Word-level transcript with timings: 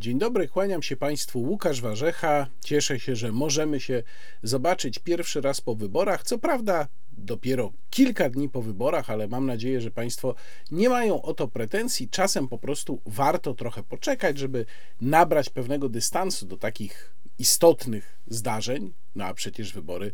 Dzień 0.00 0.18
dobry, 0.18 0.48
kłaniam 0.48 0.82
się 0.82 0.96
Państwu 0.96 1.42
Łukasz 1.42 1.80
Warzecha. 1.80 2.46
Cieszę 2.64 3.00
się, 3.00 3.16
że 3.16 3.32
możemy 3.32 3.80
się 3.80 4.02
zobaczyć 4.42 4.98
pierwszy 4.98 5.40
raz 5.40 5.60
po 5.60 5.74
wyborach. 5.74 6.22
Co 6.22 6.38
prawda, 6.38 6.88
dopiero 7.12 7.72
kilka 7.90 8.30
dni 8.30 8.48
po 8.48 8.62
wyborach, 8.62 9.10
ale 9.10 9.28
mam 9.28 9.46
nadzieję, 9.46 9.80
że 9.80 9.90
Państwo 9.90 10.34
nie 10.70 10.88
mają 10.88 11.22
o 11.22 11.34
to 11.34 11.48
pretensji. 11.48 12.08
Czasem 12.08 12.48
po 12.48 12.58
prostu 12.58 13.00
warto 13.06 13.54
trochę 13.54 13.82
poczekać, 13.82 14.38
żeby 14.38 14.66
nabrać 15.00 15.50
pewnego 15.50 15.88
dystansu 15.88 16.46
do 16.46 16.56
takich 16.56 17.14
istotnych 17.38 18.18
zdarzeń. 18.26 18.92
No 19.14 19.24
a 19.24 19.34
przecież 19.34 19.72
wybory 19.72 20.12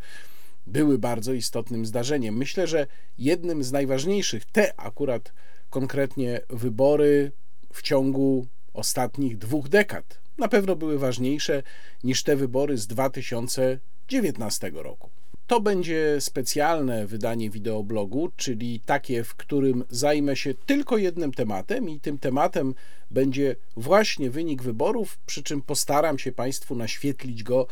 były 0.67 0.99
bardzo 0.99 1.33
istotnym 1.33 1.87
zdarzeniem. 1.87 2.37
Myślę, 2.37 2.67
że 2.67 2.87
jednym 3.19 3.65
z 3.65 3.73
najważniejszych, 3.73 4.45
te 4.45 4.81
akurat 4.81 5.33
konkretnie 5.71 6.41
wybory 6.51 7.33
w 7.73 7.83
ciągu 7.83 8.47
ostatnich 8.75 9.39
dwóch 9.39 9.69
dekad 9.69 10.25
na 10.39 10.49
pewno 10.49 10.77
były 10.77 10.99
ważniejsze 10.99 11.63
niż 12.05 12.23
te 12.23 12.37
wybory 12.37 12.79
z 12.79 12.87
2019 12.87 14.71
roku. 14.75 15.11
To 15.47 15.61
będzie 15.61 16.17
specjalne 16.21 17.07
wydanie 17.07 17.51
wideoblogu, 17.51 18.31
czyli 18.37 18.81
takie, 18.81 19.25
w 19.25 19.35
którym 19.35 19.85
zajmę 19.91 20.37
się 20.37 20.55
tylko 20.55 20.97
jednym 20.97 21.33
tematem, 21.33 21.89
i 21.89 22.01
tym 22.01 22.19
tematem 22.19 22.75
będzie 23.11 23.57
właśnie 23.77 24.31
wynik 24.31 24.63
wyborów, 24.63 25.19
przy 25.27 25.43
czym 25.43 25.63
postaram 25.63 26.19
się 26.19 26.33
Państwu 26.33 26.75
naświetlić 26.75 27.43
go 27.43 27.67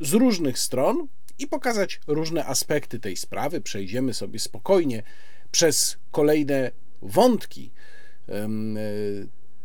z 0.00 0.12
różnych 0.12 0.58
stron 0.58 1.06
i 1.38 1.46
pokazać 1.46 2.00
różne 2.06 2.44
aspekty 2.44 3.00
tej 3.00 3.16
sprawy. 3.16 3.60
Przejdziemy 3.60 4.14
sobie 4.14 4.38
spokojnie 4.38 5.02
przez 5.50 5.96
kolejne 6.10 6.70
wątki 7.02 7.70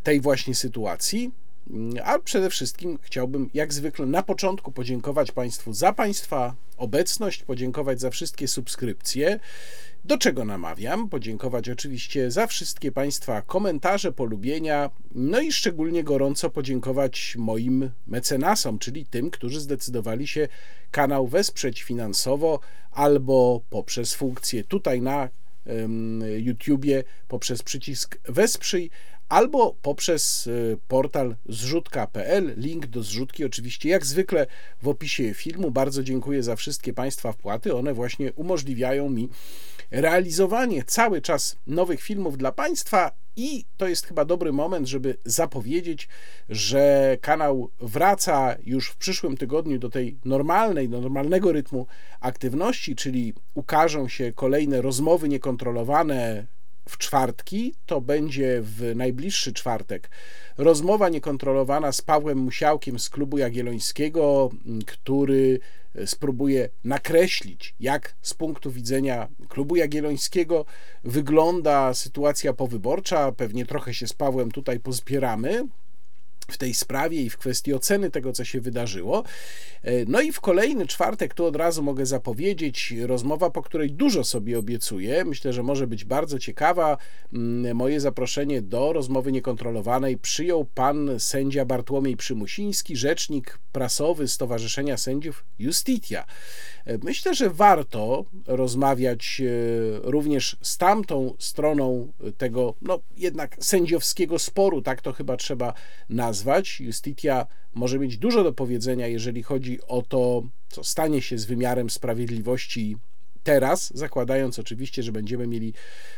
tej 0.04 0.22
właśnie 0.22 0.56
sytuacji. 0.56 1.32
A 2.04 2.20
przede 2.20 2.50
wszystkim 2.50 3.00
chciałbym, 3.02 3.50
jak 3.54 3.74
zwykle, 3.74 4.06
na 4.06 4.24
początku 4.24 4.72
podziękować 4.72 5.32
Państwu 5.32 5.74
za 5.74 5.94
Państwa 5.94 6.56
obecność, 6.78 7.44
podziękować 7.44 8.00
za 8.00 8.10
wszystkie 8.10 8.48
subskrypcje. 8.48 9.40
Do 10.06 10.18
czego 10.18 10.46
namawiam? 10.46 11.10
Podziękować 11.10 11.70
oczywiście 11.70 12.32
za 12.32 12.48
wszystkie 12.48 12.92
Państwa 12.92 13.42
komentarze, 13.42 14.12
polubienia, 14.12 14.90
no 15.12 15.42
i 15.42 15.52
szczególnie 15.52 16.04
gorąco 16.04 16.50
podziękować 16.50 17.36
moim 17.40 17.92
mecenasom, 18.08 18.80
czyli 18.80 19.06
tym, 19.06 19.30
którzy 19.30 19.60
zdecydowali 19.60 20.28
się 20.28 20.48
kanał 20.92 21.28
wesprzeć 21.28 21.84
finansowo 21.84 22.60
albo 22.92 23.62
poprzez 23.70 24.14
funkcję 24.14 24.64
tutaj 24.64 25.02
na 25.02 25.30
YouTubie, 26.38 27.04
poprzez 27.28 27.64
przycisk 27.64 28.18
Wesprzyj, 28.24 28.90
albo 29.32 29.76
poprzez 29.82 30.48
y, 30.48 30.78
portal 30.88 31.36
zrzutka.pl. 31.50 32.54
Link 32.58 32.88
do 32.88 33.04
zrzutki 33.04 33.46
oczywiście 33.46 33.90
jak 33.90 34.06
zwykle 34.06 34.48
w 34.82 34.88
opisie 34.88 35.34
filmu. 35.34 35.72
Bardzo 35.72 36.04
dziękuję 36.04 36.44
za 36.44 36.56
wszystkie 36.56 36.94
Państwa 36.94 37.32
wpłaty. 37.32 37.76
One 37.76 37.94
właśnie 37.94 38.34
umożliwiają 38.34 39.10
mi 39.10 39.30
realizowanie 39.92 40.84
cały 40.84 41.22
czas 41.22 41.56
nowych 41.68 42.02
filmów 42.02 42.38
dla 42.38 42.52
Państwa 42.52 43.12
i 43.36 43.66
to 43.78 43.88
jest 43.88 44.08
chyba 44.08 44.26
dobry 44.26 44.54
moment, 44.54 44.88
żeby 44.88 45.18
zapowiedzieć, 45.26 46.08
że 46.50 47.18
kanał 47.22 47.70
wraca 47.80 48.56
już 48.66 48.90
w 48.90 48.96
przyszłym 48.96 49.38
tygodniu 49.38 49.80
do 49.80 49.90
tej 49.90 50.18
normalnej, 50.26 50.90
do 50.90 51.02
normalnego 51.02 51.52
rytmu 51.52 51.88
aktywności, 52.20 52.96
czyli 52.96 53.34
ukażą 53.54 54.08
się 54.08 54.34
kolejne 54.34 54.82
rozmowy 54.82 55.30
niekontrolowane 55.30 56.48
w 56.92 56.98
czwartki, 56.98 57.74
to 57.86 58.02
będzie 58.02 58.62
w 58.62 58.96
najbliższy 58.96 59.54
czwartek 59.54 60.10
rozmowa 60.58 61.10
niekontrolowana 61.10 61.92
z 61.92 62.02
Pawłem 62.02 62.38
Musiałkiem 62.38 63.00
z 63.00 63.10
klubu 63.10 63.38
Jagiellońskiego, 63.38 64.50
który 64.86 65.60
spróbuje 66.06 66.70
nakreślić, 66.84 67.76
jak 67.80 68.16
z 68.22 68.34
punktu 68.34 68.72
widzenia 68.72 69.28
klubu 69.50 69.76
Jagiellońskiego 69.76 70.66
wygląda 71.04 71.94
sytuacja 71.94 72.54
powyborcza. 72.54 73.32
Pewnie 73.32 73.66
trochę 73.66 73.94
się 73.94 74.08
z 74.08 74.14
Pawłem 74.14 74.52
tutaj 74.52 74.80
pozbieramy 74.80 75.68
w 76.48 76.58
tej 76.58 76.74
sprawie 76.74 77.22
i 77.22 77.30
w 77.30 77.38
kwestii 77.38 77.74
oceny 77.74 78.12
tego, 78.12 78.34
co 78.34 78.46
się 78.46 78.62
wydarzyło. 78.62 79.24
E, 79.84 79.92
no 80.08 80.22
i 80.22 80.32
w 80.32 80.42
kolejny 80.42 80.88
czwartek, 80.88 81.34
tu 81.34 81.46
od 81.46 81.56
razu 81.56 81.84
mogę 81.84 82.06
zapowiedzieć, 82.06 82.94
rozmowa, 83.06 83.50
po 83.50 83.62
której 83.62 83.92
dużo 83.92 84.24
sobie 84.24 84.60
obiecuję. 84.60 85.26
Myślę, 85.26 85.54
że 85.54 85.64
może 85.64 85.88
być 85.88 86.06
bardzo 86.06 86.40
ciekawa. 86.40 86.98
Mm, 87.34 87.76
moje 87.76 88.00
zaproszenie 88.00 88.62
do 88.62 88.94
rozmowy 88.94 89.32
niekontrolowanej 89.32 90.18
przyjął 90.18 90.66
pan 90.66 91.20
sędzia 91.20 91.66
Bartłomiej 91.66 92.18
Przymusiński, 92.18 92.96
rzecznik 92.96 93.60
prasowy 93.72 94.28
Stowarzyszenia 94.28 94.98
Sędziów 94.98 95.46
Justitia. 95.60 96.26
E, 96.86 96.98
myślę, 97.04 97.36
że 97.36 97.50
warto 97.50 98.26
rozmawiać 98.48 99.42
e, 99.42 100.12
również 100.12 100.58
z 100.62 100.78
tamtą 100.78 101.34
stroną 101.40 102.12
tego, 102.38 102.74
no 102.82 103.00
jednak 103.18 103.58
sędziowskiego 103.60 104.40
sporu, 104.40 104.82
tak 104.82 105.02
to 105.02 105.14
chyba 105.14 105.38
trzeba 105.38 105.74
nazwać. 106.10 106.80
Justitia 106.82 107.48
może 107.74 108.00
mieć 108.00 108.18
dużo 108.18 108.44
do 108.44 108.54
powiedzenia, 108.54 109.08
jeżeli 109.08 109.44
chodzi 109.44 109.80
o 109.88 110.02
to, 110.02 110.44
co 110.70 110.84
stanie 110.84 111.22
się 111.22 111.38
z 111.38 111.46
wymiarem 111.46 111.90
sprawiedliwości 111.90 112.98
teraz, 113.44 113.92
zakładając 113.96 114.60
oczywiście, 114.60 115.04
że 115.04 115.12
będziemy 115.12 115.48
mieli 115.48 115.74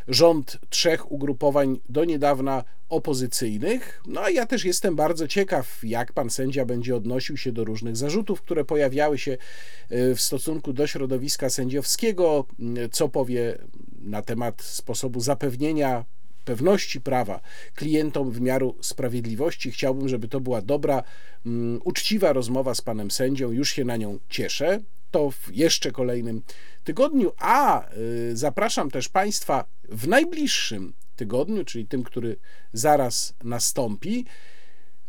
rząd 0.08 0.58
trzech 0.70 1.12
ugrupowań 1.12 1.80
do 1.90 2.06
niedawna 2.06 2.64
opozycyjnych. 2.90 4.02
No 4.08 4.22
a 4.22 4.30
ja 4.30 4.46
też 4.46 4.66
jestem 4.66 4.96
bardzo 4.96 5.28
ciekaw, 5.28 5.80
jak 5.84 6.14
pan 6.14 6.30
sędzia 6.30 6.66
będzie 6.66 6.96
odnosił 6.96 7.38
się 7.38 7.52
do 7.52 7.64
różnych 7.64 7.98
zarzutów, 7.98 8.42
które 8.42 8.66
pojawiały 8.66 9.18
się 9.18 9.32
e, 9.90 10.16
w 10.16 10.22
stosunku 10.22 10.74
do 10.74 10.88
środowiska 10.88 11.50
sędziowskiego, 11.50 12.46
co 12.92 13.10
powie 13.10 13.58
na 14.02 14.22
temat 14.22 14.62
sposobu 14.62 15.20
zapewnienia 15.20 16.06
pewności 16.46 17.02
prawa 17.02 17.42
klientom 17.76 18.32
wymiaru 18.32 18.76
sprawiedliwości. 18.82 19.72
Chciałbym, 19.72 20.10
żeby 20.10 20.28
to 20.28 20.40
była 20.40 20.62
dobra, 20.62 21.04
uczciwa 21.84 22.34
rozmowa 22.34 22.76
z 22.76 22.82
panem 22.82 23.12
sędzią. 23.12 23.52
Już 23.52 23.70
się 23.70 23.86
na 23.86 23.98
nią 23.98 24.20
cieszę. 24.30 24.80
To 25.14 25.32
w 25.32 25.50
jeszcze 25.52 25.92
kolejnym 25.92 26.42
tygodniu. 26.84 27.32
A 27.38 27.90
y, 27.98 28.38
zapraszam 28.38 28.92
też 28.92 29.10
Państwa 29.10 29.66
w 29.90 30.08
najbliższym 30.08 30.94
tygodniu, 31.16 31.66
czyli 31.66 31.88
tym, 31.88 32.04
który 32.04 32.38
zaraz 32.74 33.34
nastąpi, 33.44 34.26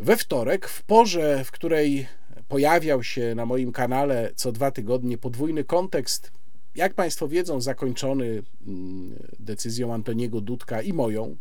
we 0.00 0.16
wtorek, 0.16 0.68
w 0.68 0.82
porze, 0.82 1.44
w 1.44 1.50
której 1.50 2.06
pojawiał 2.48 3.02
się 3.02 3.34
na 3.34 3.46
moim 3.46 3.72
kanale 3.72 4.32
co 4.36 4.52
dwa 4.52 4.70
tygodnie 4.70 5.18
podwójny 5.18 5.64
kontekst 5.64 6.32
jak 6.74 6.94
Państwo 6.94 7.28
wiedzą, 7.28 7.60
zakończony 7.60 8.42
mm, 8.66 9.14
decyzją 9.38 9.94
Antoniego 9.94 10.40
Dudka 10.40 10.82
i 10.82 10.92
moją. 10.92 11.36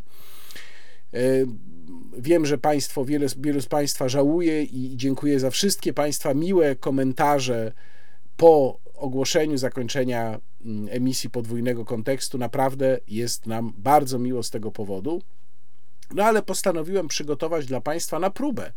E, 1.13 1.19
wiem, 2.17 2.45
że 2.45 2.57
Państwo, 2.57 3.05
wiele, 3.05 3.27
wielu 3.37 3.61
z 3.61 3.65
Państwa 3.67 4.09
żałuje 4.09 4.63
i 4.63 4.97
dziękuję 4.97 5.39
za 5.39 5.49
wszystkie 5.49 5.93
Państwa 5.93 6.33
miłe 6.33 6.75
komentarze 6.75 7.71
po 8.37 8.79
ogłoszeniu 8.95 9.57
zakończenia 9.57 10.39
mm, 10.65 10.87
emisji 10.91 11.29
podwójnego 11.29 11.85
kontekstu. 11.85 12.37
Naprawdę 12.37 12.99
jest 13.07 13.47
nam 13.47 13.73
bardzo 13.77 14.19
miło 14.19 14.43
z 14.43 14.49
tego 14.49 14.71
powodu. 14.71 15.21
No 16.13 16.23
ale 16.23 16.41
postanowiłem 16.41 17.07
przygotować 17.07 17.65
dla 17.65 17.81
Państwa 17.81 18.19
na 18.19 18.29
próbę 18.29 18.73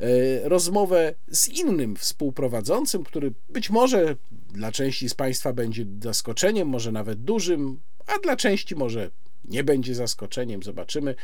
e, 0.00 0.48
rozmowę 0.48 1.14
z 1.28 1.48
innym 1.48 1.96
współprowadzącym, 1.96 3.04
który 3.04 3.32
być 3.48 3.70
może 3.70 4.16
dla 4.50 4.72
części 4.72 5.08
z 5.08 5.14
Państwa 5.14 5.52
będzie 5.52 5.86
zaskoczeniem, 6.02 6.68
może 6.68 6.92
nawet 6.92 7.22
dużym, 7.22 7.80
a 8.06 8.18
dla 8.18 8.36
części 8.36 8.76
może 8.76 9.10
nie 9.44 9.64
będzie 9.64 9.94
zaskoczeniem. 9.94 10.62
Zobaczymy. 10.62 11.14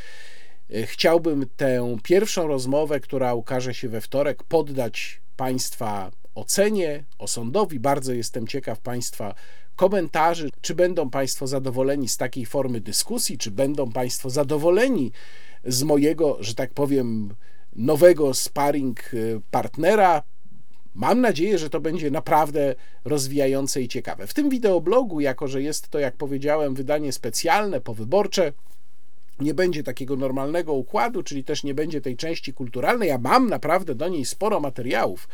E, 0.75 0.87
chciałbym 0.87 1.47
tę 1.57 1.97
pierwszą 2.03 2.47
rozmowę, 2.47 3.01
która 3.01 3.35
ukaże 3.35 3.75
się 3.75 3.89
we 3.89 4.01
wtorek, 4.01 4.43
poddać 4.43 5.21
Państwa 5.37 6.11
ocenie, 6.37 7.05
osądowi. 7.19 7.81
Bardzo 7.81 8.13
jestem 8.13 8.47
ciekaw 8.47 8.81
Państwa 8.81 9.35
komentarzy, 9.77 10.51
czy 10.61 10.75
będą 10.75 11.11
Państwo 11.11 11.47
zadowoleni 11.47 12.09
z 12.09 12.17
takiej 12.17 12.47
formy 12.47 12.81
dyskusji, 12.81 13.39
czy 13.39 13.51
będą 13.51 13.93
Państwo 13.93 14.31
zadowoleni 14.31 15.13
z 15.65 15.83
mojego, 15.83 16.37
że 16.41 16.55
tak 16.55 16.71
powiem, 16.71 17.35
nowego 17.77 18.35
sparring 18.35 19.01
e, 19.01 19.17
partnera. 19.51 20.23
Mam 20.95 21.21
nadzieję, 21.21 21.59
że 21.59 21.71
to 21.71 21.81
będzie 21.81 22.11
naprawdę 22.11 22.75
rozwijające 23.05 23.83
i 23.83 23.89
ciekawe. 23.89 24.27
W 24.27 24.35
tym 24.35 24.51
wideoblogu, 24.51 25.21
jako 25.21 25.49
że 25.49 25.63
jest 25.63 25.89
to, 25.89 25.99
jak 25.99 26.17
powiedziałem, 26.17 26.75
wydanie 26.75 27.13
specjalne, 27.13 27.81
powyborcze, 27.81 28.53
nie 29.41 29.55
będzie 29.55 29.83
takiego 29.83 30.17
normalnego 30.17 30.73
układu, 30.73 31.23
czyli 31.23 31.45
też 31.45 31.65
nie 31.65 31.75
będzie 31.75 32.01
tej 32.01 32.17
części 32.17 32.53
kulturalnej. 32.53 33.09
Ja 33.09 33.19
mam 33.19 33.49
naprawdę 33.49 33.95
do 33.95 34.09
niej 34.09 34.25
sporo 34.25 34.61
materiałów. 34.61 35.29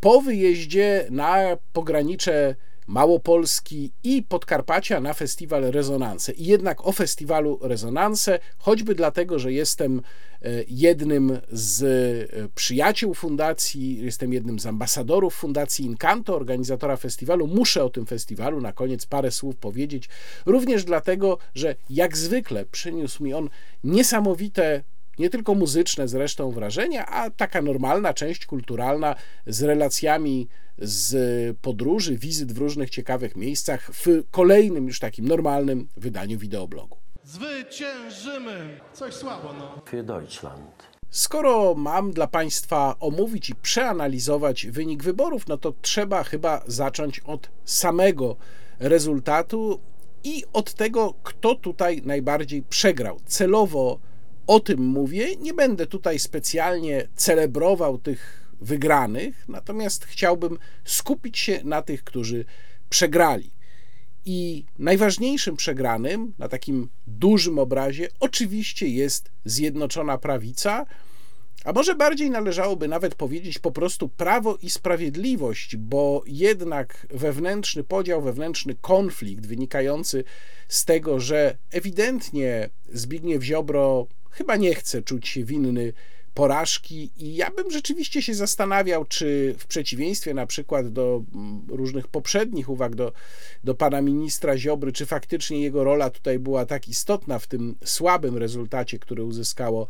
Po 0.00 0.20
wyjeździe 0.20 1.06
na 1.10 1.56
pogranicze 1.72 2.54
Małopolski 2.86 3.92
i 4.04 4.22
Podkarpacia 4.22 5.00
na 5.00 5.14
festiwal 5.14 5.62
Rezonanse. 5.62 6.32
I 6.32 6.44
jednak 6.44 6.86
o 6.86 6.92
festiwalu 6.92 7.58
Rezonanse, 7.62 8.38
choćby 8.58 8.94
dlatego, 8.94 9.38
że 9.38 9.52
jestem 9.52 10.02
e, 10.42 10.50
jednym 10.68 11.38
z 11.52 11.82
e, 11.82 12.48
przyjaciół 12.54 13.14
fundacji, 13.14 14.04
jestem 14.04 14.32
jednym 14.32 14.58
z 14.58 14.66
ambasadorów 14.66 15.34
fundacji 15.34 15.84
Incanto, 15.84 16.36
organizatora 16.36 16.96
festiwalu, 16.96 17.46
muszę 17.46 17.84
o 17.84 17.90
tym 17.90 18.06
festiwalu 18.06 18.60
na 18.60 18.72
koniec 18.72 19.06
parę 19.06 19.30
słów 19.30 19.56
powiedzieć. 19.56 20.08
Również 20.46 20.84
dlatego, 20.84 21.38
że 21.54 21.76
jak 21.90 22.16
zwykle 22.16 22.64
przyniósł 22.64 23.24
mi 23.24 23.34
on 23.34 23.50
niesamowite 23.84 24.82
nie 25.18 25.30
tylko 25.30 25.54
muzyczne 25.54 26.08
zresztą 26.08 26.50
wrażenia, 26.50 27.06
a 27.06 27.30
taka 27.30 27.62
normalna 27.62 28.14
część 28.14 28.46
kulturalna 28.46 29.14
z 29.46 29.62
relacjami 29.62 30.48
z 30.78 31.58
podróży, 31.58 32.16
wizyt 32.16 32.52
w 32.52 32.58
różnych 32.58 32.90
ciekawych 32.90 33.36
miejscach 33.36 33.90
w 33.92 34.22
kolejnym 34.30 34.86
już 34.86 34.98
takim 34.98 35.28
normalnym 35.28 35.88
wydaniu 35.96 36.38
wideoblogu. 36.38 36.96
Zwyciężymy! 37.24 38.80
Coś 38.92 39.14
słabo, 39.14 39.52
no. 39.52 39.82
Für 39.90 40.04
Deutschland. 40.04 40.96
Skoro 41.10 41.74
mam 41.74 42.12
dla 42.12 42.26
Państwa 42.26 42.96
omówić 43.00 43.50
i 43.50 43.54
przeanalizować 43.54 44.66
wynik 44.66 45.02
wyborów, 45.02 45.48
no 45.48 45.56
to 45.56 45.72
trzeba 45.82 46.24
chyba 46.24 46.62
zacząć 46.66 47.20
od 47.20 47.50
samego 47.64 48.36
rezultatu 48.78 49.80
i 50.24 50.44
od 50.52 50.74
tego, 50.74 51.14
kto 51.22 51.54
tutaj 51.54 52.02
najbardziej 52.04 52.62
przegrał. 52.62 53.20
Celowo 53.26 53.98
o 54.46 54.60
tym 54.60 54.80
mówię. 54.80 55.36
Nie 55.36 55.54
będę 55.54 55.86
tutaj 55.86 56.18
specjalnie 56.18 57.08
celebrował 57.16 57.98
tych 57.98 58.46
wygranych, 58.60 59.44
natomiast 59.48 60.04
chciałbym 60.04 60.58
skupić 60.84 61.38
się 61.38 61.60
na 61.64 61.82
tych, 61.82 62.04
którzy 62.04 62.44
przegrali. 62.88 63.50
I 64.24 64.64
najważniejszym 64.78 65.56
przegranym 65.56 66.32
na 66.38 66.48
takim 66.48 66.88
dużym 67.06 67.58
obrazie 67.58 68.08
oczywiście 68.20 68.88
jest 68.88 69.30
Zjednoczona 69.44 70.18
Prawica, 70.18 70.86
a 71.64 71.72
może 71.72 71.94
bardziej 71.94 72.30
należałoby 72.30 72.88
nawet 72.88 73.14
powiedzieć 73.14 73.58
po 73.58 73.70
prostu 73.70 74.08
prawo 74.08 74.56
i 74.62 74.70
sprawiedliwość, 74.70 75.76
bo 75.76 76.22
jednak 76.26 77.06
wewnętrzny 77.10 77.84
podział, 77.84 78.22
wewnętrzny 78.22 78.74
konflikt 78.80 79.46
wynikający 79.46 80.24
z 80.68 80.84
tego, 80.84 81.20
że 81.20 81.56
ewidentnie 81.70 82.70
Zbigniew 82.92 83.42
Ziobro 83.42 84.06
chyba 84.36 84.56
nie 84.56 84.74
chce 84.74 85.02
czuć 85.02 85.28
się 85.28 85.44
winny 85.44 85.92
porażki 86.34 87.10
i 87.16 87.36
ja 87.36 87.50
bym 87.50 87.70
rzeczywiście 87.70 88.22
się 88.22 88.34
zastanawiał, 88.34 89.04
czy 89.04 89.54
w 89.58 89.66
przeciwieństwie 89.66 90.34
na 90.34 90.46
przykład 90.46 90.88
do 90.88 91.22
mm, 91.34 91.62
różnych 91.68 92.08
poprzednich 92.08 92.68
uwag 92.68 92.94
do, 92.94 93.12
do 93.64 93.74
pana 93.74 94.00
ministra 94.02 94.58
Ziobry, 94.58 94.92
czy 94.92 95.06
faktycznie 95.06 95.60
jego 95.60 95.84
rola 95.84 96.10
tutaj 96.10 96.38
była 96.38 96.66
tak 96.66 96.88
istotna 96.88 97.38
w 97.38 97.46
tym 97.46 97.74
słabym 97.84 98.36
rezultacie, 98.36 98.98
który 98.98 99.24
uzyskało 99.24 99.86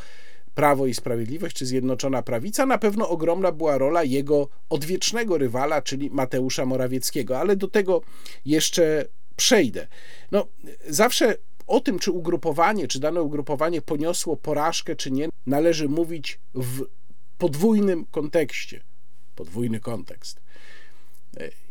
Prawo 0.54 0.86
i 0.86 0.94
Sprawiedliwość, 0.94 1.56
czy 1.56 1.66
Zjednoczona 1.66 2.22
Prawica. 2.22 2.66
Na 2.66 2.78
pewno 2.78 3.08
ogromna 3.08 3.52
była 3.52 3.78
rola 3.78 4.04
jego 4.04 4.48
odwiecznego 4.70 5.38
rywala, 5.38 5.82
czyli 5.82 6.10
Mateusza 6.10 6.66
Morawieckiego, 6.66 7.38
ale 7.38 7.56
do 7.56 7.68
tego 7.68 8.02
jeszcze 8.44 9.04
przejdę. 9.36 9.86
No, 10.32 10.46
zawsze 10.88 11.36
o 11.66 11.80
tym, 11.80 11.98
czy 11.98 12.10
ugrupowanie, 12.10 12.88
czy 12.88 13.00
dane 13.00 13.22
ugrupowanie 13.22 13.82
poniosło 13.82 14.36
porażkę, 14.36 14.96
czy 14.96 15.10
nie, 15.10 15.28
należy 15.46 15.88
mówić 15.88 16.40
w 16.54 16.84
podwójnym 17.38 18.06
kontekście. 18.10 18.82
Podwójny 19.34 19.80
kontekst. 19.80 20.40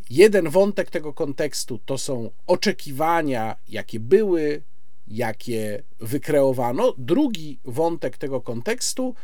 Jeden 0.09 0.49
wątek 0.49 0.89
tego 0.89 1.13
kontekstu 1.13 1.79
to 1.85 1.97
są 1.97 2.29
oczekiwania, 2.47 3.55
jakie 3.69 3.99
były, 3.99 4.61
jakie 5.07 5.83
wykreowano. 5.99 6.93
Drugi 6.97 7.59
wątek 7.65 8.17
tego 8.17 8.41
kontekstu 8.41 9.15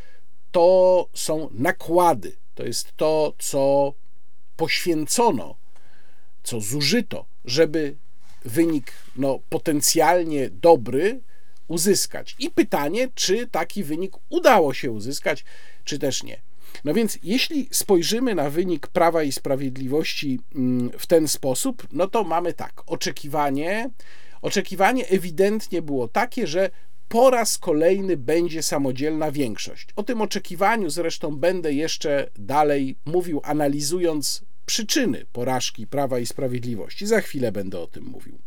to 0.52 1.08
są 1.14 1.50
nakłady. 1.52 2.36
To 2.56 2.64
jest 2.64 2.98
to, 2.98 3.34
co 3.40 3.94
poświęcono, 4.58 5.56
co 6.44 6.60
zużyto, 6.60 7.26
żeby 7.46 7.96
wynik 8.46 8.94
no, 9.16 9.40
potencjalnie 9.50 10.50
dobry 10.50 11.22
uzyskać. 11.68 12.36
I 12.40 12.50
pytanie, 12.50 13.08
czy 13.16 13.48
taki 13.48 13.84
wynik 13.84 14.14
udało 14.30 14.74
się 14.74 14.92
uzyskać, 14.92 15.46
czy 15.84 16.00
też 16.00 16.24
nie. 16.24 16.42
No 16.84 16.94
więc, 16.94 17.18
jeśli 17.24 17.68
spojrzymy 17.72 18.36
na 18.36 18.50
wynik 18.50 18.88
Prawa 18.88 19.24
i 19.24 19.32
Sprawiedliwości 19.32 20.40
mm, 20.56 20.92
w 20.98 21.08
ten 21.08 21.28
sposób, 21.28 21.88
no 21.92 22.08
to 22.08 22.24
mamy 22.24 22.54
tak: 22.54 22.84
oczekiwanie. 22.86 23.90
Oczekiwanie 24.42 25.08
ewidentnie 25.08 25.82
było 25.82 26.08
takie, 26.08 26.48
że 26.48 26.70
po 27.08 27.30
raz 27.30 27.58
kolejny 27.58 28.18
będzie 28.18 28.64
samodzielna 28.64 29.32
większość. 29.32 29.88
O 29.96 30.04
tym 30.04 30.22
oczekiwaniu 30.22 30.90
zresztą 30.90 31.36
będę 31.36 31.74
jeszcze 31.74 32.30
dalej 32.36 32.96
mówił, 33.06 33.42
analizując 33.44 34.44
przyczyny 34.66 35.26
porażki 35.34 35.88
Prawa 35.88 36.20
i 36.20 36.26
Sprawiedliwości. 36.26 37.08
Za 37.08 37.22
chwilę 37.22 37.52
będę 37.52 37.80
o 37.80 37.88
tym 37.88 38.04
mówił. 38.04 38.40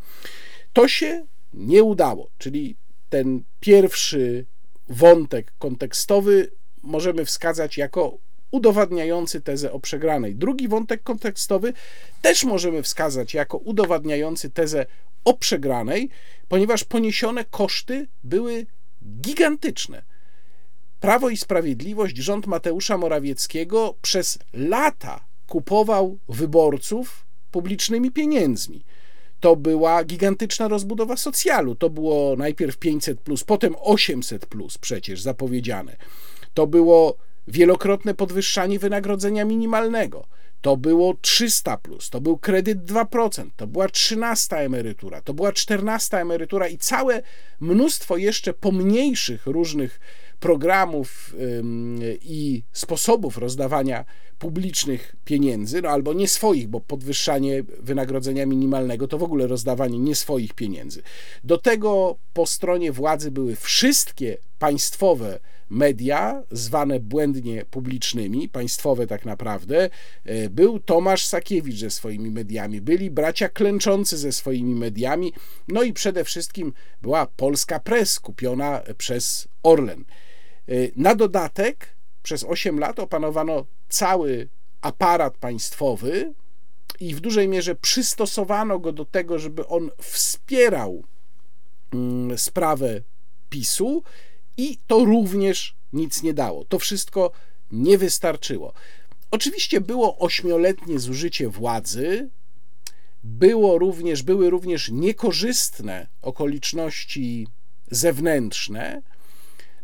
To 0.72 0.88
się 0.88 1.26
nie 1.54 1.82
udało, 1.82 2.30
czyli 2.38 2.76
ten 3.10 3.42
pierwszy 3.60 4.46
wątek 4.88 5.52
kontekstowy 5.58 6.50
możemy 6.82 7.24
wskazać 7.24 7.76
jako 7.76 8.18
udowadniający 8.50 9.40
tezę 9.40 9.72
o 9.72 9.80
przegranej. 9.80 10.34
Drugi 10.34 10.68
wątek 10.68 11.02
kontekstowy 11.02 11.72
też 12.22 12.44
możemy 12.44 12.82
wskazać 12.82 13.34
jako 13.34 13.58
udowadniający 13.58 14.50
tezę 14.50 14.86
o 15.24 15.34
przegranej, 15.34 16.10
ponieważ 16.48 16.84
poniesione 16.84 17.44
koszty 17.44 18.06
były 18.24 18.66
gigantyczne. 19.20 20.02
Prawo 21.00 21.28
i 21.28 21.36
Sprawiedliwość, 21.36 22.16
rząd 22.16 22.46
Mateusza 22.46 22.98
Morawieckiego 22.98 23.94
przez 24.02 24.38
lata 24.52 25.24
kupował 25.48 26.18
wyborców 26.28 27.26
publicznymi 27.50 28.10
pieniędzmi. 28.10 28.84
To 29.40 29.56
była 29.56 30.04
gigantyczna 30.04 30.68
rozbudowa 30.68 31.16
socjalu. 31.16 31.74
To 31.74 31.90
było 31.90 32.36
najpierw 32.36 32.76
500, 32.76 33.20
plus, 33.20 33.44
potem 33.44 33.74
800 33.80 34.46
plus 34.46 34.78
przecież 34.78 35.20
zapowiedziane. 35.20 35.96
To 36.54 36.66
było 36.66 37.16
wielokrotne 37.48 38.14
podwyższanie 38.14 38.78
wynagrodzenia 38.78 39.44
minimalnego. 39.44 40.26
To 40.60 40.76
było 40.76 41.14
300, 41.20 41.76
plus, 41.76 42.10
to 42.10 42.20
był 42.20 42.38
kredyt 42.38 42.78
2%, 42.78 43.50
to 43.56 43.66
była 43.66 43.88
13 43.88 44.56
emerytura, 44.56 45.20
to 45.20 45.34
była 45.34 45.52
14 45.52 46.16
emerytura 46.16 46.68
i 46.68 46.78
całe 46.78 47.22
mnóstwo 47.60 48.16
jeszcze 48.16 48.54
pomniejszych 48.54 49.46
różnych 49.46 50.00
programów 50.40 51.34
i 52.22 52.62
sposobów 52.72 53.38
rozdawania 53.38 54.04
publicznych 54.38 55.16
pieniędzy, 55.24 55.82
no 55.82 55.88
albo 55.88 56.12
nie 56.12 56.28
swoich, 56.28 56.68
bo 56.68 56.80
podwyższanie 56.80 57.62
wynagrodzenia 57.80 58.46
minimalnego 58.46 59.08
to 59.08 59.18
w 59.18 59.22
ogóle 59.22 59.46
rozdawanie 59.46 59.98
nie 59.98 60.14
swoich 60.14 60.54
pieniędzy. 60.54 61.02
Do 61.44 61.58
tego 61.58 62.16
po 62.32 62.46
stronie 62.46 62.92
władzy 62.92 63.30
były 63.30 63.56
wszystkie 63.56 64.36
państwowe 64.58 65.40
media, 65.70 66.42
zwane 66.50 67.00
błędnie 67.00 67.64
publicznymi, 67.64 68.48
państwowe 68.48 69.06
tak 69.06 69.24
naprawdę. 69.24 69.90
E, 70.24 70.50
był 70.50 70.80
Tomasz 70.80 71.26
Sakiewicz 71.26 71.76
ze 71.76 71.90
swoimi 71.90 72.30
mediami, 72.30 72.80
byli 72.80 73.10
bracia 73.10 73.48
klęczący 73.48 74.16
ze 74.16 74.32
swoimi 74.32 74.74
mediami, 74.74 75.32
no 75.68 75.82
i 75.82 75.92
przede 75.92 76.24
wszystkim 76.24 76.72
była 77.02 77.26
Polska 77.26 77.80
Press 77.80 78.20
kupiona 78.20 78.82
przez 78.98 79.48
Orlen. 79.62 80.04
E, 80.68 80.72
na 80.96 81.14
dodatek 81.14 81.94
przez 82.22 82.44
8 82.44 82.78
lat 82.78 82.98
opanowano 82.98 83.66
cały 83.88 84.48
aparat 84.80 85.38
państwowy 85.38 86.34
i 87.00 87.14
w 87.14 87.20
dużej 87.20 87.48
mierze 87.48 87.74
przystosowano 87.74 88.78
go 88.78 88.92
do 88.92 89.04
tego, 89.04 89.38
żeby 89.38 89.66
on 89.66 89.90
wspierał 89.98 91.04
mm, 91.92 92.38
sprawę 92.38 93.00
PiSu 93.50 94.02
i 94.56 94.78
to 94.86 95.04
również 95.04 95.76
nic 95.92 96.22
nie 96.22 96.34
dało. 96.34 96.64
To 96.64 96.78
wszystko 96.78 97.30
nie 97.72 97.98
wystarczyło. 97.98 98.72
Oczywiście 99.30 99.80
było 99.80 100.18
ośmioletnie 100.18 100.98
zużycie 100.98 101.48
władzy, 101.48 102.30
było 103.24 103.78
również, 103.78 104.22
były 104.22 104.50
również 104.50 104.90
niekorzystne 104.90 106.06
okoliczności 106.22 107.46
zewnętrzne, 107.90 109.02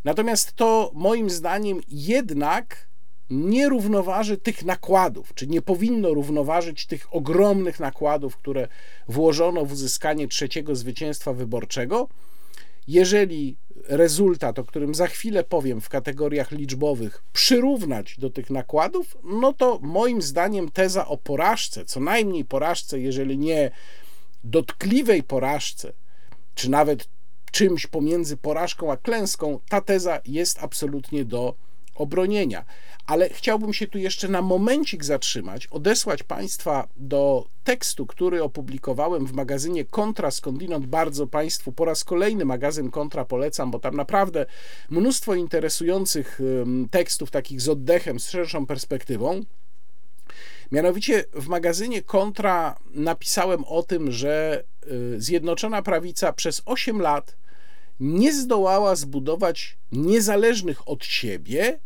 natomiast 0.05 0.53
to 0.53 0.91
moim 0.95 1.31
zdaniem 1.31 1.81
jednak 1.89 2.91
nie 3.31 3.69
równoważy 3.69 4.39
tych 4.39 4.65
nakładów, 4.65 5.35
czy 5.35 5.47
nie 5.47 5.62
powinno 5.62 6.15
równoważyć 6.15 6.87
tych 6.87 7.15
ogromnych 7.15 7.81
nakładów, 7.81 8.37
które 8.37 8.69
włożono 9.09 9.65
w 9.65 9.73
uzyskanie 9.73 10.29
trzeciego 10.29 10.77
zwycięstwa 10.77 11.33
wyborczego. 11.33 12.09
Jeżeli 12.90 13.56
rezultat, 13.88 14.59
o 14.59 14.64
którym 14.64 14.94
za 14.94 15.06
chwilę 15.06 15.44
powiem 15.44 15.80
w 15.80 15.88
kategoriach 15.88 16.50
liczbowych, 16.50 17.23
przyrównać 17.32 18.18
do 18.18 18.30
tych 18.30 18.50
nakładów, 18.50 19.16
no 19.25 19.52
to 19.52 19.78
moim 19.82 20.23
zdaniem 20.23 20.70
teza 20.70 21.06
o 21.06 21.16
porażce, 21.16 21.85
co 21.85 22.00
najmniej 22.00 22.44
porażce, 22.44 23.00
jeżeli 23.00 23.38
nie 23.38 23.70
dotkliwej 24.44 25.23
porażce, 25.23 25.92
czy 26.54 26.70
nawet 26.70 27.09
czymś 27.52 27.87
pomiędzy 27.87 28.37
porażką 28.37 28.92
a 28.92 28.97
klęską, 28.97 29.59
ta 29.68 29.80
teza 29.80 30.20
jest 30.26 30.59
absolutnie 30.62 31.25
do 31.25 31.54
obronienia. 32.00 32.64
Ale 33.07 33.28
chciałbym 33.28 33.73
się 33.73 33.87
tu 33.87 33.99
jeszcze 33.99 34.28
na 34.28 34.42
momencik 34.42 35.04
zatrzymać, 35.04 35.66
odesłać 35.66 36.23
Państwa 36.23 36.88
do 36.97 37.47
tekstu, 37.64 38.07
który 38.07 38.42
opublikowałem 38.42 39.26
w 39.26 39.33
magazynie 39.33 39.85
Kontra, 39.85 40.30
skądinąd 40.30 40.87
bardzo 40.87 41.26
Państwu 41.26 41.73
po 41.73 41.85
raz 41.85 42.04
kolejny 42.04 42.45
magazyn 42.45 42.90
Kontra 42.90 43.25
polecam, 43.25 43.71
bo 43.71 43.78
tam 43.78 43.97
naprawdę 43.97 44.47
mnóstwo 44.90 45.35
interesujących 45.35 46.40
tekstów, 46.90 47.30
takich 47.30 47.61
z 47.61 47.69
oddechem, 47.69 48.21
z 48.21 48.30
szerszą 48.30 48.66
perspektywą. 48.66 49.40
Mianowicie 50.73 51.25
w 51.33 51.49
magazynie 51.49 52.02
Kontra 52.02 52.76
napisałem 52.90 53.64
o 53.64 53.83
tym, 53.83 54.12
że 54.12 54.64
y, 54.87 55.21
Zjednoczona 55.21 55.83
Prawica 55.83 56.33
przez 56.33 56.62
8 56.64 57.00
lat 57.00 57.37
nie 58.00 58.35
zdołała 58.35 58.97
zbudować 58.97 59.78
niezależnych 59.92 60.88
od 60.88 61.04
siebie 61.04 61.80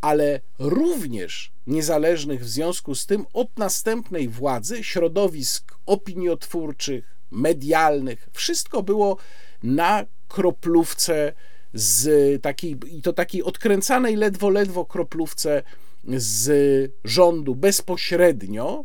ale 0.00 0.40
również 0.58 1.52
niezależnych 1.66 2.44
w 2.44 2.48
związku 2.48 2.94
z 2.94 3.06
tym 3.06 3.26
od 3.32 3.58
następnej 3.58 4.28
władzy 4.28 4.84
środowisk 4.84 5.74
opiniotwórczych, 5.86 7.18
medialnych. 7.30 8.28
Wszystko 8.32 8.82
było 8.82 9.16
na 9.62 10.04
kroplówce 10.28 11.32
z 11.74 12.42
takiej, 12.42 12.76
i 12.90 13.02
to 13.02 13.12
takiej 13.12 13.42
odkręcanej 13.42 14.16
ledwo, 14.16 14.50
ledwo 14.50 14.84
kroplówce 14.84 15.62
z 16.04 16.92
rządu 17.04 17.54
bezpośrednio. 17.54 18.84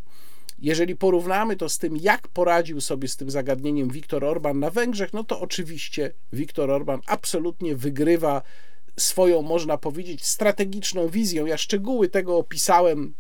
Jeżeli 0.60 0.96
porównamy 0.96 1.56
to 1.56 1.70
z 1.70 1.78
tym, 1.78 1.98
jak 1.98 2.28
poradził 2.28 2.82
sobie 2.82 3.08
z 3.08 3.18
tym 3.18 3.32
zagadnieniem 3.32 3.90
Viktor 3.90 4.26
Orban 4.26 4.60
na 4.60 4.70
Węgrzech, 4.70 5.14
no 5.14 5.24
to 5.24 5.40
oczywiście 5.40 6.14
Viktor 6.34 6.72
Orban 6.72 7.02
absolutnie 7.08 7.76
wygrywa 7.76 8.42
swoją, 8.98 9.42
można 9.42 9.78
powiedzieć, 9.78 10.26
strategiczną 10.26 11.08
wizją. 11.08 11.46
Ja 11.46 11.58
szczegóły 11.58 12.10
tego 12.10 12.38
opisałem 12.38 13.14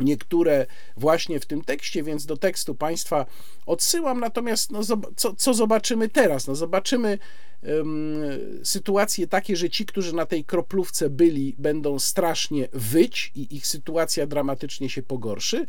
niektóre 0.00 0.66
właśnie 0.96 1.40
w 1.40 1.46
tym 1.46 1.64
tekście, 1.64 2.02
więc 2.02 2.26
do 2.26 2.36
tekstu 2.36 2.74
Państwa 2.74 3.26
odsyłam. 3.66 4.20
Natomiast 4.20 4.70
no, 4.70 4.80
co, 5.16 5.34
co 5.34 5.54
zobaczymy 5.54 6.08
teraz? 6.08 6.46
No, 6.46 6.54
zobaczymy 6.54 7.18
um, 7.62 8.22
sytuacje 8.64 9.26
takie, 9.26 9.56
że 9.56 9.70
ci, 9.70 9.86
którzy 9.86 10.14
na 10.14 10.26
tej 10.26 10.44
kroplówce 10.44 11.10
byli, 11.10 11.54
będą 11.58 11.98
strasznie 11.98 12.68
wyć 12.72 13.32
i 13.34 13.56
ich 13.56 13.66
sytuacja 13.66 14.26
dramatycznie 14.26 14.88
się 14.88 15.02
pogorszy. 15.02 15.66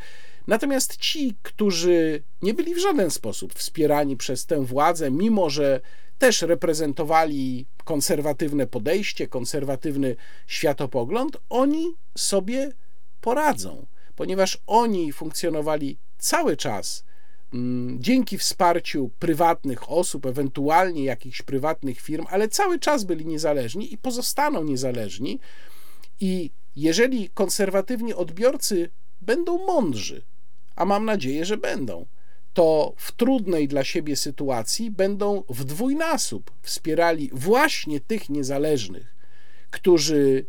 Natomiast 0.47 0.97
ci, 0.97 1.35
którzy 1.41 2.23
nie 2.41 2.53
byli 2.53 2.75
w 2.75 2.81
żaden 2.81 3.11
sposób 3.11 3.53
wspierani 3.53 4.17
przez 4.17 4.45
tę 4.45 4.65
władzę, 4.65 5.11
mimo 5.11 5.49
że 5.49 5.81
też 6.17 6.41
reprezentowali 6.41 7.65
konserwatywne 7.83 8.67
podejście, 8.67 9.27
konserwatywny 9.27 10.15
światopogląd, 10.47 11.37
oni 11.49 11.93
sobie 12.17 12.71
poradzą, 13.21 13.85
ponieważ 14.15 14.57
oni 14.67 15.13
funkcjonowali 15.13 15.97
cały 16.17 16.57
czas 16.57 17.03
mm, 17.53 18.03
dzięki 18.03 18.37
wsparciu 18.37 19.09
prywatnych 19.19 19.91
osób, 19.91 20.25
ewentualnie 20.25 21.03
jakichś 21.03 21.41
prywatnych 21.41 22.01
firm, 22.01 22.25
ale 22.29 22.47
cały 22.47 22.79
czas 22.79 23.03
byli 23.03 23.25
niezależni 23.25 23.93
i 23.93 23.97
pozostaną 23.97 24.63
niezależni. 24.63 25.39
I 26.19 26.51
jeżeli 26.75 27.29
konserwatywni 27.29 28.13
odbiorcy 28.13 28.89
będą 29.21 29.65
mądrzy, 29.65 30.21
a 30.75 30.85
mam 30.85 31.05
nadzieję, 31.05 31.45
że 31.45 31.57
będą, 31.57 32.05
to 32.53 32.93
w 32.97 33.11
trudnej 33.11 33.67
dla 33.67 33.83
siebie 33.83 34.15
sytuacji 34.15 34.91
będą 34.91 35.43
w 35.49 35.63
dwójnasób 35.63 36.51
wspierali 36.61 37.29
właśnie 37.33 37.99
tych 37.99 38.29
niezależnych, 38.29 39.15
którzy 39.71 40.45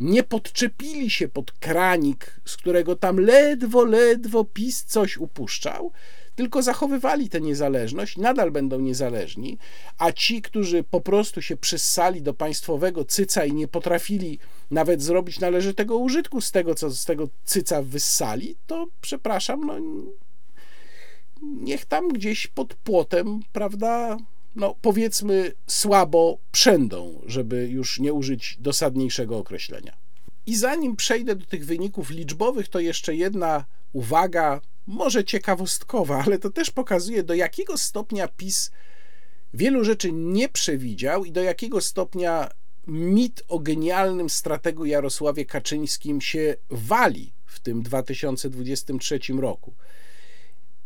nie 0.00 0.22
podczepili 0.22 1.10
się 1.10 1.28
pod 1.28 1.52
kranik, 1.52 2.40
z 2.44 2.56
którego 2.56 2.96
tam 2.96 3.20
ledwo, 3.20 3.84
ledwo 3.84 4.44
PiS 4.44 4.84
coś 4.84 5.16
upuszczał, 5.16 5.92
tylko 6.34 6.62
zachowywali 6.62 7.28
tę 7.28 7.40
niezależność, 7.40 8.16
nadal 8.16 8.50
będą 8.50 8.80
niezależni, 8.80 9.58
a 9.98 10.12
ci, 10.12 10.42
którzy 10.42 10.82
po 10.82 11.00
prostu 11.00 11.42
się 11.42 11.56
przyssali 11.56 12.22
do 12.22 12.34
państwowego 12.34 13.04
cyca 13.04 13.44
i 13.44 13.52
nie 13.52 13.68
potrafili 13.68 14.38
nawet 14.70 15.02
zrobić 15.02 15.40
należytego 15.40 15.96
użytku 15.96 16.40
z 16.40 16.50
tego, 16.50 16.74
co 16.74 16.90
z 16.90 17.04
tego 17.04 17.28
cyca 17.44 17.82
wyssali, 17.82 18.56
to 18.66 18.86
przepraszam, 19.00 19.66
no 19.66 19.74
niech 21.42 21.84
tam 21.84 22.08
gdzieś 22.08 22.46
pod 22.46 22.74
płotem, 22.74 23.40
prawda, 23.52 24.16
no 24.56 24.74
powiedzmy 24.82 25.52
słabo 25.66 26.38
przędą, 26.52 27.20
żeby 27.26 27.68
już 27.68 28.00
nie 28.00 28.12
użyć 28.12 28.56
dosadniejszego 28.60 29.38
określenia. 29.38 29.96
I 30.46 30.56
zanim 30.56 30.96
przejdę 30.96 31.36
do 31.36 31.46
tych 31.46 31.66
wyników 31.66 32.10
liczbowych, 32.10 32.68
to 32.68 32.80
jeszcze 32.80 33.14
jedna 33.14 33.64
uwaga, 33.92 34.60
może 34.86 35.24
ciekawostkowa, 35.24 36.22
ale 36.26 36.38
to 36.38 36.50
też 36.50 36.70
pokazuje, 36.70 37.22
do 37.22 37.34
jakiego 37.34 37.78
stopnia 37.78 38.28
PiS 38.28 38.70
wielu 39.54 39.84
rzeczy 39.84 40.12
nie 40.12 40.48
przewidział 40.48 41.24
i 41.24 41.32
do 41.32 41.42
jakiego 41.42 41.80
stopnia 41.80 42.50
mit 42.86 43.42
o 43.48 43.58
genialnym 43.58 44.30
strategu 44.30 44.84
Jarosławie 44.84 45.44
Kaczyńskim 45.44 46.20
się 46.20 46.56
wali 46.70 47.32
w 47.46 47.60
tym 47.60 47.82
2023 47.82 49.20
roku. 49.40 49.74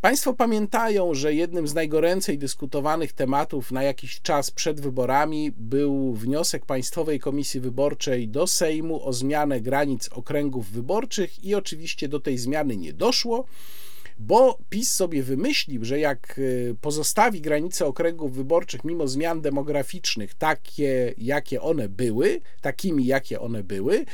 Państwo 0.02 0.35
pamiętają, 0.35 1.14
że 1.14 1.35
jednym 1.35 1.68
z 1.68 1.75
najgoręcej 1.75 2.38
dyskutowanych 2.38 3.12
tematów 3.12 3.73
na 3.73 3.82
jakiś 3.82 4.21
czas 4.21 4.50
przed 4.50 4.80
wyborami 4.80 5.52
był 5.56 6.14
wniosek 6.14 6.66
Państwowej 6.66 7.21
Komisji 7.21 7.61
Wyborczej 7.61 8.28
do 8.28 8.47
Sejmu 8.47 9.06
o 9.06 9.12
zmianę 9.12 9.61
granic 9.61 10.09
okręgów 10.12 10.71
wyborczych 10.71 11.44
i 11.44 11.54
oczywiście 11.54 12.09
do 12.09 12.21
tej 12.21 12.38
zmiany 12.38 12.76
nie 12.76 12.92
doszło 12.92 13.44
bo 14.18 14.59
PiS 14.71 14.92
sobie 14.92 15.23
wymyślił, 15.23 15.85
że 15.85 15.99
jak 15.99 16.38
y, 16.38 16.76
pozostawi 16.80 17.40
granice 17.40 17.87
okręgów 17.87 18.35
wyborczych 18.35 18.85
mimo 18.85 19.09
zmian 19.09 19.40
demograficznych 19.40 20.35
takie, 20.35 21.14
jakie 21.18 21.62
one 21.62 21.88
były, 21.88 22.40
takimi, 22.61 23.06
jakie 23.06 23.40
one 23.40 23.62
były, 23.62 24.04